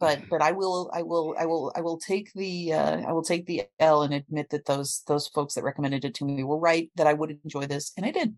but 0.00 0.20
but 0.30 0.42
i 0.42 0.52
will 0.52 0.90
i 0.92 1.02
will 1.02 1.34
i 1.38 1.46
will 1.46 1.72
i 1.76 1.80
will 1.80 1.98
take 1.98 2.32
the 2.34 2.72
uh 2.72 3.00
i 3.08 3.12
will 3.12 3.22
take 3.22 3.46
the 3.46 3.62
l 3.80 4.02
and 4.02 4.14
admit 4.14 4.50
that 4.50 4.64
those 4.66 5.02
those 5.06 5.28
folks 5.28 5.54
that 5.54 5.64
recommended 5.64 6.04
it 6.04 6.14
to 6.14 6.24
me 6.24 6.42
were 6.44 6.58
right 6.58 6.90
that 6.96 7.06
i 7.06 7.12
would 7.12 7.38
enjoy 7.44 7.66
this 7.66 7.92
and 7.96 8.04
i 8.06 8.10
did 8.10 8.34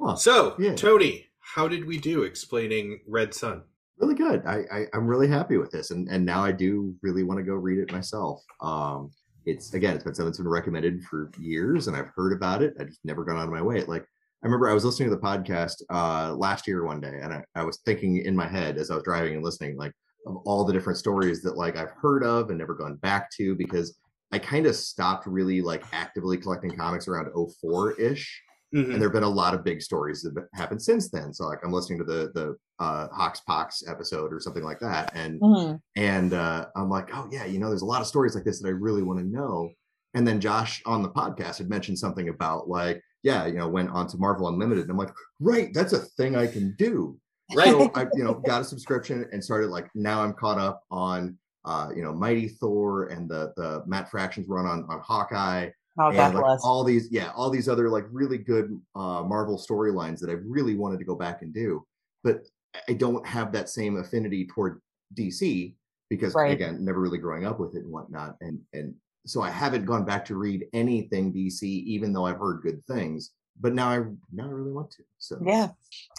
Huh. 0.00 0.14
so, 0.14 0.54
Yeah. 0.60 0.74
Tony, 0.74 1.26
how 1.40 1.66
did 1.66 1.84
we 1.84 1.98
do 1.98 2.22
explaining 2.22 3.00
Red 3.08 3.34
Sun? 3.34 3.62
really 3.98 4.14
good. 4.14 4.46
I, 4.46 4.58
I 4.70 4.86
I'm 4.94 5.08
really 5.08 5.26
happy 5.26 5.56
with 5.56 5.72
this, 5.72 5.90
and 5.90 6.08
and 6.08 6.24
now 6.24 6.44
I 6.44 6.52
do 6.52 6.94
really 7.02 7.24
want 7.24 7.38
to 7.38 7.42
go 7.44 7.54
read 7.54 7.78
it 7.80 7.90
myself. 7.90 8.40
Um, 8.60 9.10
it's 9.44 9.74
again, 9.74 9.96
it's 9.96 10.04
been 10.04 10.14
something 10.14 10.28
that's 10.30 10.38
been 10.38 10.46
recommended 10.46 11.02
for 11.02 11.32
years, 11.36 11.88
and 11.88 11.96
I've 11.96 12.12
heard 12.14 12.32
about 12.32 12.62
it. 12.62 12.74
I 12.78 12.84
just 12.84 13.00
never 13.04 13.24
gone 13.24 13.38
out 13.38 13.48
of 13.48 13.50
my 13.50 13.60
way. 13.60 13.82
Like 13.82 14.06
I 14.42 14.46
remember 14.46 14.68
I 14.68 14.74
was 14.74 14.84
listening 14.84 15.10
to 15.10 15.16
the 15.16 15.20
podcast 15.22 15.82
uh 15.90 16.34
last 16.34 16.66
year 16.68 16.84
one 16.84 17.00
day, 17.00 17.20
and 17.22 17.32
I, 17.32 17.42
I 17.54 17.64
was 17.64 17.78
thinking 17.84 18.18
in 18.18 18.36
my 18.36 18.46
head 18.46 18.76
as 18.78 18.90
I 18.90 18.94
was 18.94 19.02
driving 19.04 19.34
and 19.34 19.44
listening, 19.44 19.76
like 19.76 19.92
of 20.26 20.36
all 20.44 20.64
the 20.64 20.72
different 20.72 20.98
stories 20.98 21.42
that 21.42 21.56
like 21.56 21.76
I've 21.76 21.90
heard 21.90 22.22
of 22.24 22.50
and 22.50 22.58
never 22.58 22.74
gone 22.74 22.96
back 22.96 23.30
to 23.32 23.54
because 23.56 23.98
I 24.30 24.38
kind 24.38 24.66
of 24.66 24.76
stopped 24.76 25.26
really 25.26 25.60
like 25.62 25.82
actively 25.92 26.36
collecting 26.36 26.70
comics 26.76 27.08
around 27.08 27.28
04 27.60 27.92
ish 28.00 28.42
Mhm. 28.74 28.92
and 28.92 28.94
there 29.00 29.08
have 29.08 29.14
been 29.14 29.22
a 29.22 29.28
lot 29.28 29.54
of 29.54 29.64
big 29.64 29.80
stories 29.80 30.20
that 30.20 30.34
have 30.36 30.44
happened 30.52 30.82
since 30.82 31.08
then. 31.08 31.32
So 31.32 31.46
like 31.46 31.60
I'm 31.64 31.72
listening 31.72 31.98
to 32.00 32.04
the 32.04 32.30
the 32.34 32.56
uh 32.78 33.08
HoX 33.08 33.40
PoX 33.48 33.82
episode 33.90 34.30
or 34.32 34.38
something 34.40 34.62
like 34.62 34.78
that, 34.80 35.10
and 35.14 35.40
Mhm. 35.40 35.80
and 35.96 36.34
uh, 36.34 36.66
I'm 36.76 36.90
like, 36.90 37.08
oh 37.14 37.28
yeah, 37.32 37.46
you 37.46 37.58
know, 37.58 37.70
there's 37.70 37.82
a 37.82 37.86
lot 37.86 38.02
of 38.02 38.06
stories 38.06 38.34
like 38.34 38.44
this 38.44 38.60
that 38.60 38.68
I 38.68 38.72
really 38.72 39.02
want 39.02 39.18
to 39.20 39.26
know. 39.26 39.70
And 40.14 40.26
then 40.28 40.38
Josh 40.40 40.82
on 40.86 41.02
the 41.02 41.08
podcast 41.10 41.58
had 41.58 41.68
mentioned 41.70 41.98
something 41.98 42.28
about 42.28 42.68
like, 42.68 43.02
yeah, 43.22 43.46
you 43.46 43.54
know, 43.54 43.68
went 43.68 43.90
on 43.90 44.06
to 44.08 44.16
Marvel 44.16 44.48
Unlimited, 44.48 44.84
and 44.84 44.90
I'm 44.90 44.96
like, 44.96 45.12
right, 45.40 45.72
that's 45.74 45.92
a 45.92 45.98
thing 45.98 46.36
I 46.36 46.46
can 46.46 46.74
do. 46.78 47.18
Right. 47.54 47.70
So 47.70 47.90
I, 47.94 48.06
you 48.14 48.24
know, 48.24 48.34
got 48.34 48.60
a 48.60 48.64
subscription 48.64 49.26
and 49.32 49.42
started 49.42 49.70
like 49.70 49.88
now 49.94 50.22
I'm 50.22 50.34
caught 50.34 50.58
up 50.58 50.82
on 50.90 51.38
uh, 51.64 51.88
you 51.94 52.02
know, 52.02 52.12
Mighty 52.14 52.48
Thor 52.48 53.06
and 53.06 53.28
the 53.28 53.52
the 53.56 53.82
Matt 53.86 54.10
Fraction's 54.10 54.48
run 54.48 54.66
on 54.66 54.84
on 54.88 55.00
Hawkeye 55.00 55.70
oh 55.98 56.12
god 56.12 56.26
and 56.26 56.34
like 56.34 56.44
bless 56.44 56.60
all 56.64 56.84
these 56.84 57.08
yeah 57.10 57.30
all 57.34 57.50
these 57.50 57.68
other 57.68 57.88
like 57.88 58.04
really 58.10 58.38
good 58.38 58.80
uh 58.94 59.22
marvel 59.22 59.58
storylines 59.58 60.20
that 60.20 60.30
i 60.30 60.34
really 60.44 60.74
wanted 60.74 60.98
to 60.98 61.04
go 61.04 61.14
back 61.14 61.42
and 61.42 61.52
do 61.52 61.84
but 62.22 62.42
i 62.88 62.92
don't 62.92 63.26
have 63.26 63.52
that 63.52 63.68
same 63.68 63.96
affinity 63.96 64.46
toward 64.46 64.80
dc 65.14 65.74
because 66.08 66.34
Right. 66.34 66.52
again 66.52 66.84
never 66.84 67.00
really 67.00 67.18
growing 67.18 67.44
up 67.44 67.58
with 67.58 67.74
it 67.74 67.82
and 67.82 67.92
whatnot 67.92 68.36
and 68.40 68.60
and 68.72 68.94
so 69.28 69.42
i 69.42 69.50
haven't 69.50 69.84
gone 69.84 70.04
back 70.04 70.24
to 70.24 70.36
read 70.36 70.66
anything 70.72 71.32
dc 71.32 71.62
even 71.62 72.12
though 72.12 72.26
i've 72.26 72.38
heard 72.38 72.60
good 72.62 72.84
things 72.86 73.30
but 73.60 73.74
now 73.74 73.88
i 73.88 73.98
now 74.32 74.44
i 74.46 74.50
really 74.50 74.72
want 74.72 74.90
to 74.90 75.02
so. 75.18 75.36
Yeah. 75.44 75.68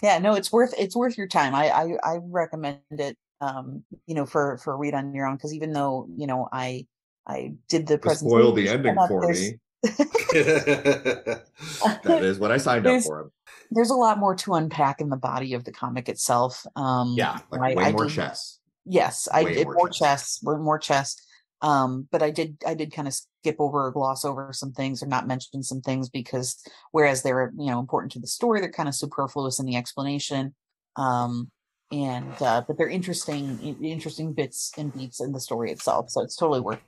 Yeah 0.02 0.18
no 0.18 0.34
it's 0.34 0.52
worth 0.52 0.74
it's 0.78 0.94
worth 0.96 1.16
your 1.18 1.26
time. 1.26 1.54
I 1.54 1.70
i, 1.70 1.84
I 2.04 2.18
recommend 2.22 2.78
it 2.90 3.16
um 3.40 3.82
you 4.06 4.14
know 4.14 4.26
for 4.26 4.58
for 4.58 4.74
a 4.74 4.76
read 4.76 4.94
on 4.94 5.14
your 5.14 5.26
own 5.26 5.36
because 5.36 5.54
even 5.54 5.72
though 5.72 6.06
you 6.16 6.26
know 6.26 6.48
i 6.52 6.86
i 7.26 7.52
did 7.68 7.86
the 7.86 7.96
To 7.98 8.14
spoil 8.14 8.52
the 8.52 8.68
ending 8.68 8.94
for 9.08 9.22
there's- 9.22 9.40
me. 9.52 9.58
That 12.04 12.20
is 12.22 12.38
what 12.38 12.50
i 12.52 12.58
signed 12.58 12.86
up 12.86 13.02
for. 13.02 13.30
there's 13.70 13.90
a 13.90 13.94
lot 13.94 14.18
more 14.18 14.34
to 14.36 14.54
unpack 14.54 15.00
in 15.00 15.08
the 15.08 15.16
body 15.16 15.54
of 15.54 15.64
the 15.64 15.72
comic 15.72 16.08
itself 16.08 16.66
um 16.76 17.14
Yeah, 17.16 17.38
like 17.50 17.60
I- 17.62 17.74
way 17.74 17.84
I 17.84 17.92
more 17.92 18.04
did- 18.04 18.14
chess. 18.14 18.58
Yes, 18.86 19.28
I 19.32 19.44
did 19.44 19.64
more 19.66 19.74
more 19.74 19.88
chess. 19.88 19.98
chess, 19.98 20.42
way 20.42 20.56
more 20.56 20.78
chess. 20.78 21.16
Um, 21.62 22.08
but 22.10 22.22
I 22.22 22.30
did 22.30 22.56
I 22.66 22.74
did 22.74 22.92
kind 22.92 23.06
of 23.06 23.14
skip 23.14 23.56
over 23.58 23.86
or 23.86 23.90
gloss 23.90 24.24
over 24.24 24.52
some 24.52 24.72
things 24.72 25.02
or 25.02 25.06
not 25.06 25.26
mention 25.26 25.62
some 25.62 25.80
things 25.80 26.08
because 26.08 26.62
whereas 26.92 27.22
they're 27.22 27.52
you 27.58 27.70
know 27.70 27.78
important 27.78 28.12
to 28.12 28.20
the 28.20 28.26
story, 28.26 28.60
they're 28.60 28.70
kind 28.70 28.88
of 28.88 28.94
superfluous 28.94 29.58
in 29.58 29.66
the 29.66 29.76
explanation. 29.76 30.54
Um, 30.96 31.50
and 31.92 32.40
uh, 32.40 32.62
but 32.66 32.78
they're 32.78 32.88
interesting 32.88 33.76
interesting 33.82 34.32
bits 34.32 34.72
and 34.78 34.94
beats 34.94 35.20
in 35.20 35.32
the 35.32 35.40
story 35.40 35.70
itself. 35.70 36.10
So 36.10 36.22
it's 36.22 36.36
totally 36.36 36.60
worth. 36.60 36.80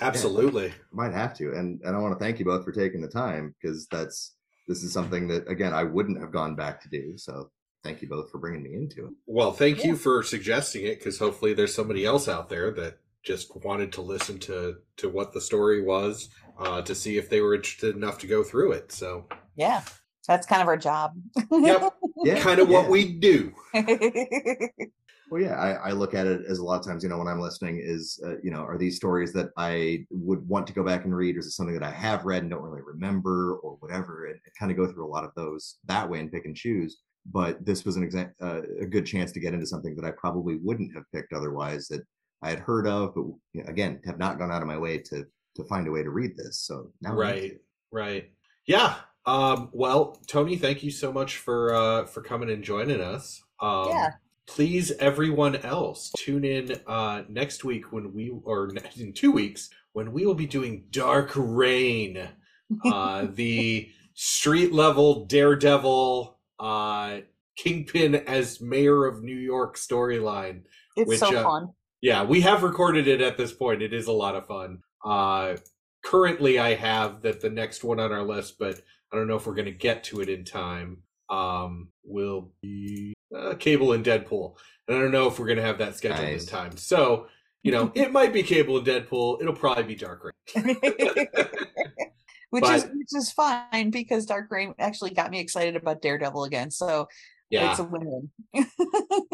Absolutely. 0.00 0.72
might 0.92 1.12
have 1.12 1.34
to 1.34 1.52
and 1.54 1.80
and 1.82 1.96
i 1.96 1.98
want 1.98 2.16
to 2.16 2.24
thank 2.24 2.38
you 2.38 2.44
both 2.44 2.64
for 2.64 2.70
taking 2.70 3.00
the 3.00 3.08
time 3.08 3.52
because 3.60 3.88
that's 3.88 4.36
this 4.68 4.84
is 4.84 4.92
something 4.92 5.26
that 5.26 5.48
again 5.48 5.72
i 5.74 5.82
wouldn't 5.82 6.20
have 6.20 6.30
gone 6.30 6.54
back 6.54 6.80
to 6.80 6.88
do 6.88 7.14
so 7.16 7.50
thank 7.82 8.00
you 8.00 8.08
both 8.08 8.30
for 8.30 8.38
bringing 8.38 8.62
me 8.62 8.74
into 8.74 9.06
it 9.06 9.12
Well, 9.26 9.52
thank 9.52 9.84
you 9.84 9.96
for 9.96 10.22
suggesting 10.22 10.84
it 10.84 10.98
because 10.98 11.18
hopefully 11.18 11.54
there's 11.54 11.74
somebody 11.74 12.04
else 12.04 12.28
out 12.28 12.48
there 12.48 12.70
that 12.72 12.98
just 13.28 13.54
wanted 13.62 13.92
to 13.92 14.00
listen 14.00 14.38
to 14.38 14.76
to 14.96 15.10
what 15.10 15.34
the 15.34 15.40
story 15.40 15.82
was 15.82 16.30
uh, 16.58 16.80
to 16.80 16.94
see 16.94 17.18
if 17.18 17.28
they 17.28 17.42
were 17.42 17.54
interested 17.54 17.94
enough 17.94 18.16
to 18.18 18.26
go 18.26 18.42
through 18.42 18.72
it. 18.72 18.90
So, 18.90 19.28
Yeah, 19.54 19.82
that's 20.26 20.46
kind 20.46 20.62
of 20.62 20.68
our 20.68 20.78
job. 20.78 21.12
Yep. 21.52 21.92
yeah 22.24 22.40
kind 22.40 22.58
of 22.58 22.70
what 22.70 22.88
we 22.88 23.12
do. 23.12 23.52
well 25.30 25.42
yeah 25.42 25.56
I, 25.56 25.90
I 25.90 25.92
look 25.92 26.14
at 26.14 26.26
it 26.26 26.40
as 26.48 26.58
a 26.58 26.64
lot 26.64 26.80
of 26.80 26.86
times 26.86 27.02
you 27.02 27.10
know 27.10 27.18
when 27.18 27.28
i'm 27.28 27.38
listening 27.38 27.82
is 27.84 28.18
uh, 28.24 28.38
you 28.42 28.50
know 28.50 28.62
are 28.62 28.78
these 28.78 28.96
stories 28.96 29.30
that 29.34 29.50
i 29.58 30.06
would 30.08 30.48
want 30.48 30.66
to 30.68 30.72
go 30.72 30.82
back 30.82 31.04
and 31.04 31.14
read 31.14 31.36
or 31.36 31.40
is 31.40 31.46
it 31.48 31.50
something 31.50 31.78
that 31.78 31.82
i 31.82 31.90
have 31.90 32.24
read 32.24 32.40
and 32.40 32.50
don't 32.50 32.62
really 32.62 32.80
remember 32.80 33.56
or 33.56 33.76
whatever 33.80 34.24
and, 34.24 34.36
and 34.42 34.54
kind 34.58 34.70
of 34.72 34.78
go 34.78 34.90
through 34.90 35.04
a 35.04 35.14
lot 35.14 35.24
of 35.24 35.30
those 35.36 35.76
that 35.84 36.08
way 36.08 36.20
and 36.20 36.32
pick 36.32 36.46
and 36.46 36.56
choose 36.56 37.02
but 37.30 37.64
this 37.64 37.84
was 37.84 37.96
an 37.96 38.08
exa- 38.08 38.32
uh, 38.40 38.62
a 38.80 38.86
good 38.86 39.04
chance 39.04 39.32
to 39.32 39.40
get 39.40 39.52
into 39.52 39.66
something 39.66 39.94
that 39.96 40.04
I 40.04 40.12
probably 40.12 40.56
wouldn't 40.56 40.94
have 40.94 41.04
picked 41.12 41.32
otherwise 41.32 41.88
that 41.88 42.02
I 42.42 42.50
had 42.50 42.60
heard 42.60 42.86
of, 42.86 43.14
but 43.14 43.24
you 43.52 43.62
know, 43.64 43.68
again, 43.68 44.00
have 44.04 44.18
not 44.18 44.38
gone 44.38 44.50
out 44.52 44.62
of 44.62 44.68
my 44.68 44.78
way 44.78 44.98
to 44.98 45.24
to 45.56 45.64
find 45.64 45.88
a 45.88 45.90
way 45.90 46.02
to 46.02 46.10
read 46.10 46.36
this. 46.36 46.60
So 46.60 46.92
now, 47.00 47.14
right 47.14 47.58
right 47.90 48.30
yeah 48.66 48.96
um 49.24 49.70
well 49.72 50.20
tony 50.28 50.56
thank 50.56 50.82
you 50.82 50.90
so 50.90 51.10
much 51.10 51.38
for 51.38 51.74
uh 51.74 52.04
for 52.04 52.20
coming 52.22 52.50
and 52.50 52.62
joining 52.62 53.00
us 53.00 53.42
um 53.60 53.88
Yeah. 53.88 54.10
please 54.46 54.92
everyone 54.92 55.56
else 55.56 56.12
tune 56.18 56.44
in 56.44 56.78
uh 56.86 57.22
next 57.28 57.64
week 57.64 57.92
when 57.92 58.12
we 58.12 58.30
or 58.44 58.70
in 59.00 59.12
two 59.14 59.32
weeks 59.32 59.70
when 59.94 60.12
we 60.12 60.26
will 60.26 60.34
be 60.34 60.46
doing 60.46 60.84
dark 60.90 61.32
reign 61.34 62.28
uh 62.84 63.26
the 63.30 63.88
street 64.14 64.72
level 64.72 65.24
daredevil 65.24 66.38
uh 66.60 67.18
kingpin 67.56 68.14
as 68.14 68.60
mayor 68.60 69.06
of 69.06 69.22
new 69.22 69.34
york 69.36 69.76
storyline 69.76 70.62
It's 70.94 71.08
which, 71.08 71.20
so 71.20 71.34
uh, 71.34 71.42
fun. 71.42 71.68
Yeah, 72.00 72.24
we 72.24 72.40
have 72.42 72.62
recorded 72.62 73.08
it 73.08 73.20
at 73.20 73.36
this 73.36 73.52
point. 73.52 73.82
It 73.82 73.92
is 73.92 74.06
a 74.06 74.12
lot 74.12 74.36
of 74.36 74.46
fun. 74.46 74.82
Uh 75.04 75.56
currently 76.04 76.58
I 76.58 76.74
have 76.74 77.22
that 77.22 77.40
the 77.40 77.50
next 77.50 77.84
one 77.84 78.00
on 78.00 78.12
our 78.12 78.22
list, 78.22 78.58
but 78.58 78.80
I 79.12 79.16
don't 79.16 79.26
know 79.28 79.36
if 79.36 79.46
we're 79.46 79.54
going 79.54 79.66
to 79.66 79.72
get 79.72 80.04
to 80.04 80.20
it 80.20 80.28
in 80.28 80.44
time. 80.44 80.98
Um 81.28 81.88
will 82.04 82.52
be 82.62 83.14
uh, 83.34 83.54
Cable 83.58 83.92
and 83.92 84.04
Deadpool. 84.04 84.56
And 84.86 84.96
I 84.96 85.00
don't 85.00 85.12
know 85.12 85.28
if 85.28 85.38
we're 85.38 85.46
going 85.46 85.58
to 85.58 85.64
have 85.64 85.78
that 85.78 85.96
scheduled 85.96 86.22
Nice. 86.22 86.44
in 86.44 86.48
time. 86.48 86.76
So, 86.76 87.26
you 87.62 87.72
know, 87.72 87.92
it 87.94 88.12
might 88.12 88.32
be 88.32 88.42
Cable 88.42 88.78
and 88.78 88.86
Deadpool. 88.86 89.40
It'll 89.40 89.54
probably 89.54 89.84
be 89.84 89.94
Dark 89.94 90.24
Reign. 90.24 90.76
which 92.50 92.68
is 92.68 92.84
which 92.84 93.14
is 93.14 93.30
fine 93.32 93.90
because 93.90 94.26
Dark 94.26 94.50
Reign 94.50 94.74
actually 94.78 95.10
got 95.10 95.30
me 95.30 95.40
excited 95.40 95.76
about 95.76 96.02
Daredevil 96.02 96.44
again. 96.44 96.70
So 96.70 97.08
Yeah. 97.50 97.70
it's 97.70 97.80
a 97.80 97.84
win-win. 97.84 98.30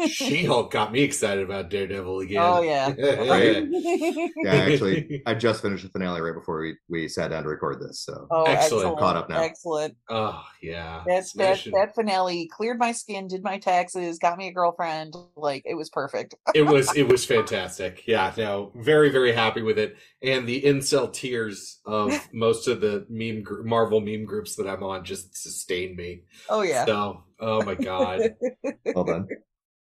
She-Hulk 0.07 0.71
got 0.71 0.91
me 0.91 1.01
excited 1.01 1.43
about 1.43 1.69
Daredevil 1.69 2.19
again. 2.21 2.41
Oh 2.41 2.61
yeah. 2.61 2.93
Right. 3.27 3.65
Yeah, 4.45 4.53
actually, 4.53 5.21
I 5.25 5.33
just 5.33 5.61
finished 5.61 5.83
the 5.83 5.89
finale 5.89 6.21
right 6.21 6.33
before 6.33 6.59
we, 6.61 6.75
we 6.89 7.07
sat 7.07 7.31
down 7.31 7.43
to 7.43 7.49
record 7.49 7.81
this. 7.81 8.01
So 8.01 8.27
Oh, 8.29 8.43
Excellent. 8.43 8.85
excellent. 8.85 8.99
Caught 8.99 9.15
up 9.17 9.29
now. 9.29 9.41
Excellent. 9.41 9.95
oh, 10.09 10.43
yeah. 10.61 11.03
That 11.07 11.15
that 11.15 11.25
Smashing. 11.27 11.73
that 11.73 11.95
finale 11.95 12.47
cleared 12.51 12.77
my 12.79 12.91
skin, 12.91 13.27
did 13.27 13.43
my 13.43 13.57
taxes, 13.57 14.19
got 14.19 14.37
me 14.37 14.47
a 14.47 14.51
girlfriend. 14.51 15.15
Like 15.35 15.63
it 15.65 15.75
was 15.75 15.89
perfect. 15.89 16.35
it 16.53 16.63
was 16.63 16.93
it 16.95 17.07
was 17.07 17.25
fantastic. 17.25 18.03
Yeah, 18.07 18.31
no, 18.37 18.71
very 18.75 19.09
very 19.09 19.31
happy 19.31 19.61
with 19.61 19.79
it, 19.79 19.95
and 20.27 20.47
the 20.47 20.61
incel 20.61 21.11
tears 21.11 21.79
of 21.85 22.13
most 22.33 22.67
of 22.67 22.81
the 22.81 23.05
meme 23.09 23.43
gr- 23.43 23.63
Marvel 23.63 24.01
meme 24.01 24.25
groups 24.25 24.55
that 24.55 24.67
I'm 24.67 24.83
on 24.83 25.03
just 25.05 25.35
sustain 25.37 25.95
me. 25.95 26.23
Oh 26.49 26.61
yeah. 26.61 26.85
So, 26.85 27.23
oh 27.39 27.63
my 27.63 27.75
god! 27.75 28.35
well 28.85 29.03
done. 29.03 29.27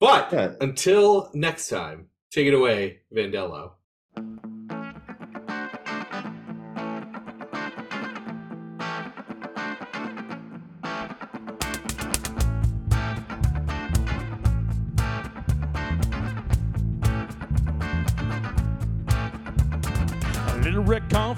But 0.01 0.33
Yeah. 0.33 0.53
until 0.61 1.31
next 1.35 1.69
time, 1.69 2.09
take 2.31 2.47
it 2.47 2.55
away, 2.55 3.01
Vandello. 3.15 3.73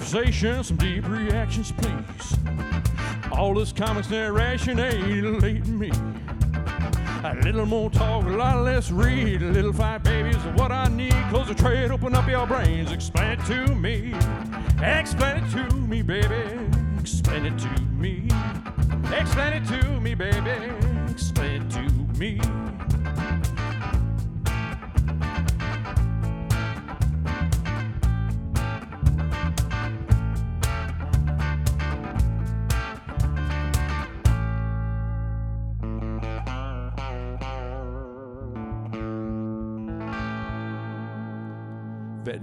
Conversation, 0.07 0.63
some 0.63 0.77
deep 0.77 1.05
reactions, 1.05 1.73
please. 1.73 2.37
All 3.33 3.53
this 3.53 3.73
comics 3.73 4.09
narration 4.09 4.79
alienating 4.79 5.77
me. 5.77 5.91
A 7.25 7.35
little 7.43 7.65
more 7.65 7.89
talk, 7.89 8.23
a 8.23 8.29
lot 8.29 8.63
less 8.63 8.89
read. 8.89 9.41
A 9.41 9.51
little 9.51 9.73
fight, 9.73 10.03
baby, 10.03 10.29
is 10.29 10.37
what 10.57 10.71
I 10.71 10.87
need. 10.87 11.13
Close 11.29 11.49
the 11.49 11.55
trade, 11.55 11.91
open 11.91 12.15
up 12.15 12.25
your 12.29 12.47
brains, 12.47 12.93
explain 12.93 13.37
it 13.37 13.45
to 13.47 13.75
me. 13.75 14.13
Explain 14.81 15.43
it 15.43 15.51
to 15.51 15.75
me, 15.75 16.01
baby. 16.01 16.57
Explain 17.01 17.45
it 17.45 17.59
to 17.59 17.81
me. 17.91 18.29
Explain 19.11 19.53
it 19.53 19.67
to 19.67 19.99
me, 19.99 20.15
baby. 20.15 20.71
Explain 21.11 21.63
it 21.63 21.69
to 21.71 21.81
me. 22.17 22.39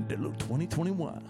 Vandello 0.05 0.33
2021. 0.49 1.23